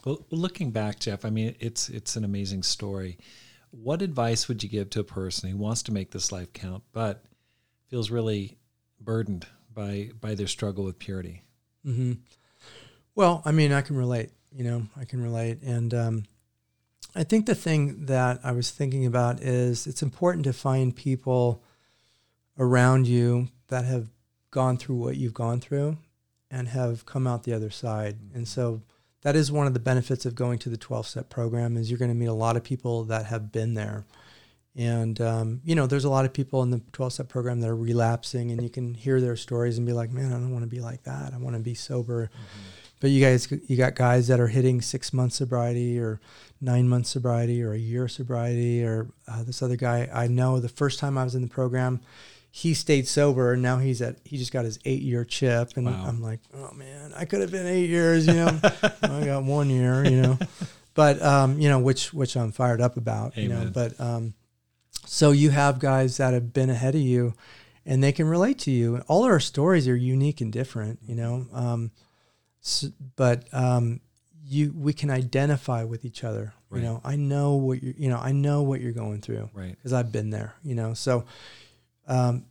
Well, 0.04 0.26
looking 0.32 0.72
back, 0.72 1.00
Jeff, 1.00 1.24
I 1.26 1.30
mean 1.30 1.56
it's 1.60 1.90
it's 1.90 2.16
an 2.16 2.24
amazing 2.24 2.64
story. 2.64 3.18
What 3.72 4.02
advice 4.02 4.48
would 4.48 4.64
you 4.64 4.70
give 4.70 4.90
to 4.92 5.00
a 5.00 5.06
person 5.06 5.50
who 5.50 5.58
wants 5.58 5.84
to 5.84 5.94
make 5.94 6.12
this 6.12 6.32
life 6.32 6.52
count, 6.54 6.84
but 6.92 7.24
feels 7.88 8.12
really 8.12 8.58
burdened 9.00 9.48
by 9.74 10.10
by 10.20 10.36
their 10.36 10.48
struggle 10.48 10.84
with 10.84 11.00
purity? 11.00 11.44
Mm-hmm. 11.86 12.14
Well, 13.16 13.42
I 13.46 13.52
mean, 13.52 13.72
I 13.72 13.82
can 13.82 13.96
relate. 13.98 14.32
You 14.52 14.66
know, 14.66 14.88
I 15.00 15.06
can 15.06 15.24
relate, 15.24 15.62
and 15.62 15.94
um, 15.94 16.24
I 17.16 17.24
think 17.24 17.46
the 17.46 17.56
thing 17.56 18.06
that 18.08 18.40
I 18.44 18.52
was 18.52 18.72
thinking 18.72 19.06
about 19.06 19.42
is 19.42 19.88
it's 19.88 20.02
important 20.02 20.44
to 20.46 20.54
find 20.54 20.96
people 20.96 21.64
around 22.62 23.08
you 23.08 23.50
that 23.70 23.84
have 23.86 24.08
gone 24.52 24.78
through 24.78 24.96
what 24.96 25.18
you've 25.18 25.34
gone 25.34 25.60
through 25.60 25.98
and 26.52 26.68
have 26.68 27.06
come 27.06 27.26
out 27.26 27.44
the 27.44 27.54
other 27.54 27.72
side. 27.72 28.18
And 28.36 28.48
so 28.48 28.84
that 29.24 29.36
is 29.36 29.52
one 29.52 29.66
of 29.66 29.74
the 29.74 29.80
benefits 29.80 30.26
of 30.26 30.36
going 30.36 30.60
to 30.60 30.70
the 30.70 30.78
12 30.78 31.08
step 31.08 31.30
program 31.30 31.76
is 31.76 31.90
you're 31.90 31.98
going 31.98 32.12
to 32.12 32.16
meet 32.16 32.28
a 32.28 32.34
lot 32.34 32.56
of 32.56 32.64
people 32.64 33.06
that 33.06 33.26
have 33.26 33.52
been 33.52 33.74
there. 33.74 34.06
And, 34.76 35.20
um, 35.20 35.62
you 35.66 35.76
know, 35.76 35.88
there's 35.88 36.06
a 36.06 36.10
lot 36.10 36.24
of 36.24 36.34
people 36.34 36.62
in 36.62 36.70
the 36.70 36.82
12 36.94 37.14
step 37.14 37.30
program 37.30 37.62
that 37.62 37.70
are 37.70 37.76
relapsing 37.76 38.52
and 38.52 38.62
you 38.62 38.70
can 38.70 38.94
hear 38.94 39.20
their 39.20 39.36
stories 39.36 39.78
and 39.78 39.88
be 39.88 39.94
like, 39.94 40.12
man, 40.12 40.28
I 40.28 40.36
don't 40.36 40.52
want 40.52 40.64
to 40.64 40.70
be 40.70 40.82
like 40.82 41.04
that. 41.04 41.34
I 41.34 41.38
want 41.38 41.56
to 41.56 41.62
be 41.62 41.74
sober. 41.74 42.28
Mm-hmm. 42.28 42.62
But 43.00 43.10
you 43.10 43.26
guys, 43.26 43.52
you 43.68 43.76
got 43.76 43.96
guys 43.96 44.28
that 44.28 44.40
are 44.40 44.48
hitting 44.48 44.80
six 44.80 45.12
months 45.12 45.38
sobriety 45.38 46.00
or 46.00 46.22
nine 46.62 46.88
months 46.88 47.10
sobriety 47.10 47.64
or 47.64 47.74
a 47.74 47.80
year 47.80 48.08
sobriety 48.08 48.84
or 48.84 49.10
uh, 49.28 49.44
this 49.44 49.64
other 49.64 49.76
guy 49.76 50.08
I 50.14 50.28
know 50.28 50.60
the 50.60 50.70
first 50.70 51.00
time 51.00 51.18
I 51.18 51.24
was 51.24 51.34
in 51.34 51.42
the 51.42 51.48
program, 51.48 52.02
he 52.54 52.74
stayed 52.74 53.08
sober 53.08 53.54
and 53.54 53.62
now 53.62 53.78
he's 53.78 54.02
at 54.02 54.18
he 54.26 54.38
just 54.38 54.52
got 54.52 54.66
his 54.66 54.78
eight 54.84 55.02
year 55.02 55.24
chip 55.24 55.78
and 55.78 55.86
wow. 55.86 56.06
I'm 56.06 56.22
like, 56.22 56.42
oh 56.54 56.72
man, 56.74 57.14
I 57.16 57.26
could 57.26 57.40
have 57.42 57.52
been 57.52 57.66
eight 57.66 57.90
years, 57.90 58.28
you 58.28 58.34
know. 58.34 58.60
I 59.02 59.26
got 59.26 59.44
one 59.44 59.70
year, 59.70 60.04
you 60.04 60.22
know. 60.22 60.38
But 60.94 61.22
um, 61.22 61.60
you 61.60 61.70
know, 61.70 61.80
which 61.80 62.14
which 62.14 62.36
I'm 62.36 62.52
fired 62.52 62.82
up 62.82 62.98
about, 62.98 63.38
Amen. 63.38 63.44
you 63.44 63.50
know. 63.50 63.72
But 63.74 64.00
um, 64.00 64.34
so 65.06 65.32
you 65.32 65.50
have 65.50 65.80
guys 65.80 66.18
that 66.18 66.34
have 66.34 66.52
been 66.52 66.70
ahead 66.70 66.94
of 66.94 67.02
you 67.02 67.34
and 67.86 68.04
they 68.04 68.12
can 68.12 68.28
relate 68.28 68.60
to 68.60 68.72
you. 68.72 68.96
And 68.96 69.04
all 69.08 69.24
our 69.24 69.40
stories 69.40 69.88
are 69.88 69.96
unique 69.96 70.42
and 70.42 70.52
different, 70.52 71.00
you 71.08 71.16
know. 71.16 71.48
Um, 71.54 71.92
so, 72.60 72.88
but 73.16 73.46
um, 73.54 74.02
you 74.46 74.74
we 74.76 74.94
can 74.94 75.10
identify 75.10 75.84
with 75.84 76.06
each 76.06 76.24
other. 76.24 76.54
Right. 76.70 76.80
You 76.80 76.86
know, 76.86 77.02
I 77.04 77.16
know 77.16 77.56
what 77.56 77.82
you 77.82 77.94
you 77.98 78.10
know, 78.10 78.18
I 78.18 78.32
know 78.32 78.62
what 78.62 78.82
you're 78.82 78.92
going 78.92 79.22
through, 79.22 79.50
right? 79.54 79.76
Because 79.76 79.94
I've 79.94 80.12
been 80.12 80.30
there. 80.30 80.54
You 80.64 80.76
know, 80.76 80.94
so 80.94 81.26
um, 82.08 82.46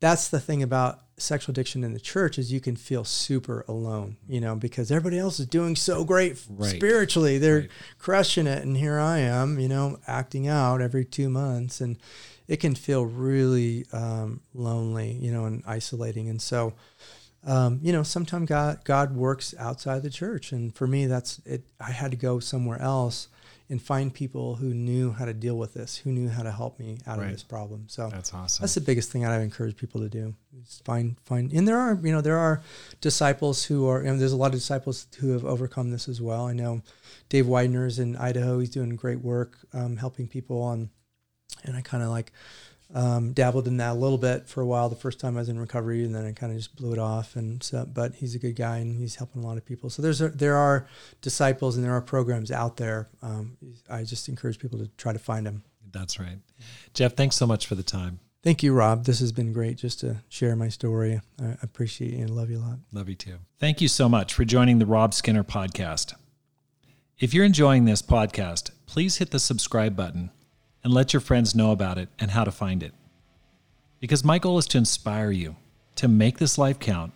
that's 0.00 0.28
the 0.28 0.40
thing 0.40 0.62
about 0.62 1.00
sexual 1.18 1.52
addiction 1.52 1.82
in 1.82 1.94
the 1.94 2.00
church 2.00 2.38
is 2.38 2.52
you 2.52 2.60
can 2.60 2.76
feel 2.76 3.04
super 3.04 3.64
alone. 3.68 4.16
You 4.28 4.40
know, 4.40 4.54
because 4.54 4.90
everybody 4.90 5.18
else 5.18 5.40
is 5.40 5.46
doing 5.46 5.76
so 5.76 6.04
great 6.04 6.40
right. 6.48 6.70
spiritually, 6.70 7.38
they're 7.38 7.60
right. 7.60 7.70
crushing 7.98 8.46
it, 8.46 8.62
and 8.62 8.76
here 8.76 8.98
I 8.98 9.18
am, 9.18 9.58
you 9.58 9.68
know, 9.68 9.98
acting 10.06 10.48
out 10.48 10.80
every 10.80 11.04
two 11.04 11.28
months, 11.28 11.80
and 11.80 11.98
it 12.48 12.58
can 12.58 12.74
feel 12.74 13.04
really 13.04 13.86
um, 13.92 14.40
lonely, 14.54 15.12
you 15.12 15.32
know, 15.32 15.46
and 15.46 15.62
isolating, 15.66 16.28
and 16.28 16.40
so 16.40 16.74
um, 17.46 17.78
you 17.80 17.92
know, 17.92 18.02
sometimes 18.02 18.48
God 18.48 18.84
God 18.84 19.14
works 19.14 19.54
outside 19.58 20.02
the 20.02 20.10
church, 20.10 20.50
and 20.50 20.74
for 20.74 20.86
me, 20.86 21.06
that's 21.06 21.40
it. 21.46 21.62
I 21.80 21.92
had 21.92 22.10
to 22.10 22.16
go 22.16 22.40
somewhere 22.40 22.80
else 22.82 23.28
and 23.68 23.82
find 23.82 24.14
people 24.14 24.56
who 24.56 24.72
knew 24.72 25.10
how 25.10 25.24
to 25.24 25.34
deal 25.34 25.56
with 25.56 25.74
this, 25.74 25.96
who 25.96 26.12
knew 26.12 26.28
how 26.28 26.42
to 26.42 26.52
help 26.52 26.78
me 26.78 26.98
out 27.06 27.18
right. 27.18 27.26
of 27.26 27.32
this 27.32 27.42
problem. 27.42 27.84
So 27.88 28.08
that's 28.08 28.32
awesome. 28.32 28.62
That's 28.62 28.74
the 28.74 28.80
biggest 28.80 29.10
thing 29.10 29.24
I'd 29.24 29.40
encourage 29.40 29.76
people 29.76 30.00
to 30.02 30.08
do. 30.08 30.34
Is 30.62 30.80
find 30.84 31.16
find, 31.24 31.52
and 31.52 31.66
there 31.66 31.78
are 31.78 31.98
you 32.02 32.12
know 32.12 32.20
there 32.20 32.38
are 32.38 32.62
disciples 33.00 33.64
who 33.64 33.88
are, 33.88 34.00
and 34.00 34.20
there's 34.20 34.32
a 34.32 34.36
lot 34.36 34.48
of 34.48 34.52
disciples 34.52 35.06
who 35.18 35.30
have 35.30 35.44
overcome 35.44 35.90
this 35.90 36.08
as 36.08 36.20
well. 36.20 36.46
I 36.46 36.52
know 36.52 36.82
Dave 37.28 37.46
Widener's 37.46 37.98
in 37.98 38.16
Idaho. 38.16 38.60
He's 38.60 38.70
doing 38.70 38.94
great 38.96 39.20
work 39.20 39.58
um, 39.72 39.96
helping 39.96 40.28
people 40.28 40.62
on, 40.62 40.90
and 41.64 41.76
I 41.76 41.80
kind 41.80 42.02
of 42.02 42.10
like 42.10 42.32
um, 42.94 43.32
dabbled 43.32 43.66
in 43.66 43.76
that 43.78 43.92
a 43.92 43.98
little 43.98 44.18
bit 44.18 44.48
for 44.48 44.60
a 44.60 44.66
while 44.66 44.88
the 44.88 44.96
first 44.96 45.18
time 45.18 45.36
I 45.36 45.40
was 45.40 45.48
in 45.48 45.58
recovery, 45.58 46.04
and 46.04 46.14
then 46.14 46.24
I 46.24 46.32
kind 46.32 46.52
of 46.52 46.58
just 46.58 46.76
blew 46.76 46.92
it 46.92 46.98
off. 46.98 47.36
And 47.36 47.62
so, 47.62 47.84
but 47.84 48.14
he's 48.14 48.34
a 48.34 48.38
good 48.38 48.56
guy, 48.56 48.78
and 48.78 48.96
he's 48.96 49.16
helping 49.16 49.42
a 49.42 49.46
lot 49.46 49.56
of 49.56 49.64
people. 49.64 49.90
So 49.90 50.02
there's 50.02 50.20
a, 50.20 50.28
there 50.28 50.56
are 50.56 50.86
disciples 51.20 51.76
and 51.76 51.84
there 51.84 51.94
are 51.94 52.00
programs 52.00 52.50
out 52.50 52.76
there. 52.76 53.08
Um, 53.22 53.56
I 53.90 54.04
just 54.04 54.28
encourage 54.28 54.58
people 54.58 54.78
to 54.78 54.88
try 54.96 55.12
to 55.12 55.18
find 55.18 55.46
them. 55.46 55.64
That's 55.90 56.20
right, 56.20 56.38
Jeff. 56.94 57.14
Thanks 57.14 57.36
so 57.36 57.46
much 57.46 57.66
for 57.66 57.74
the 57.74 57.82
time. 57.82 58.20
Thank 58.42 58.62
you, 58.62 58.72
Rob. 58.72 59.06
This 59.06 59.18
has 59.18 59.32
been 59.32 59.52
great 59.52 59.76
just 59.76 59.98
to 60.00 60.18
share 60.28 60.54
my 60.54 60.68
story. 60.68 61.20
I 61.42 61.56
appreciate 61.62 62.12
you 62.12 62.20
and 62.20 62.30
love 62.30 62.48
you 62.48 62.58
a 62.58 62.60
lot. 62.60 62.78
Love 62.92 63.08
you 63.08 63.16
too. 63.16 63.38
Thank 63.58 63.80
you 63.80 63.88
so 63.88 64.08
much 64.08 64.34
for 64.34 64.44
joining 64.44 64.78
the 64.78 64.86
Rob 64.86 65.14
Skinner 65.14 65.42
podcast. 65.42 66.14
If 67.18 67.34
you're 67.34 67.44
enjoying 67.44 67.86
this 67.86 68.02
podcast, 68.02 68.70
please 68.86 69.16
hit 69.16 69.32
the 69.32 69.40
subscribe 69.40 69.96
button 69.96 70.30
and 70.84 70.92
let 70.92 71.12
your 71.12 71.20
friends 71.20 71.54
know 71.54 71.72
about 71.72 71.98
it 71.98 72.08
and 72.18 72.30
how 72.30 72.44
to 72.44 72.50
find 72.50 72.82
it. 72.82 72.92
Because 74.00 74.24
my 74.24 74.38
goal 74.38 74.58
is 74.58 74.66
to 74.68 74.78
inspire 74.78 75.30
you 75.30 75.56
to 75.96 76.08
make 76.08 76.38
this 76.38 76.58
life 76.58 76.78
count, 76.78 77.12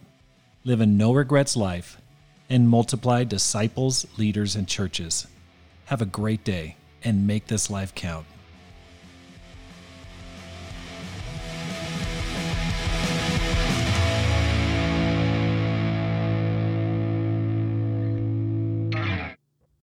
live 0.64 0.80
a 0.80 0.86
no 0.86 1.12
regrets 1.12 1.56
life, 1.56 2.00
and 2.48 2.68
multiply 2.68 3.22
disciples, 3.22 4.06
leaders, 4.18 4.56
and 4.56 4.66
churches. 4.66 5.26
Have 5.86 6.02
a 6.02 6.06
great 6.06 6.42
day 6.44 6.76
and 7.04 7.26
make 7.26 7.46
this 7.46 7.70
life 7.70 7.94
count. 7.94 8.26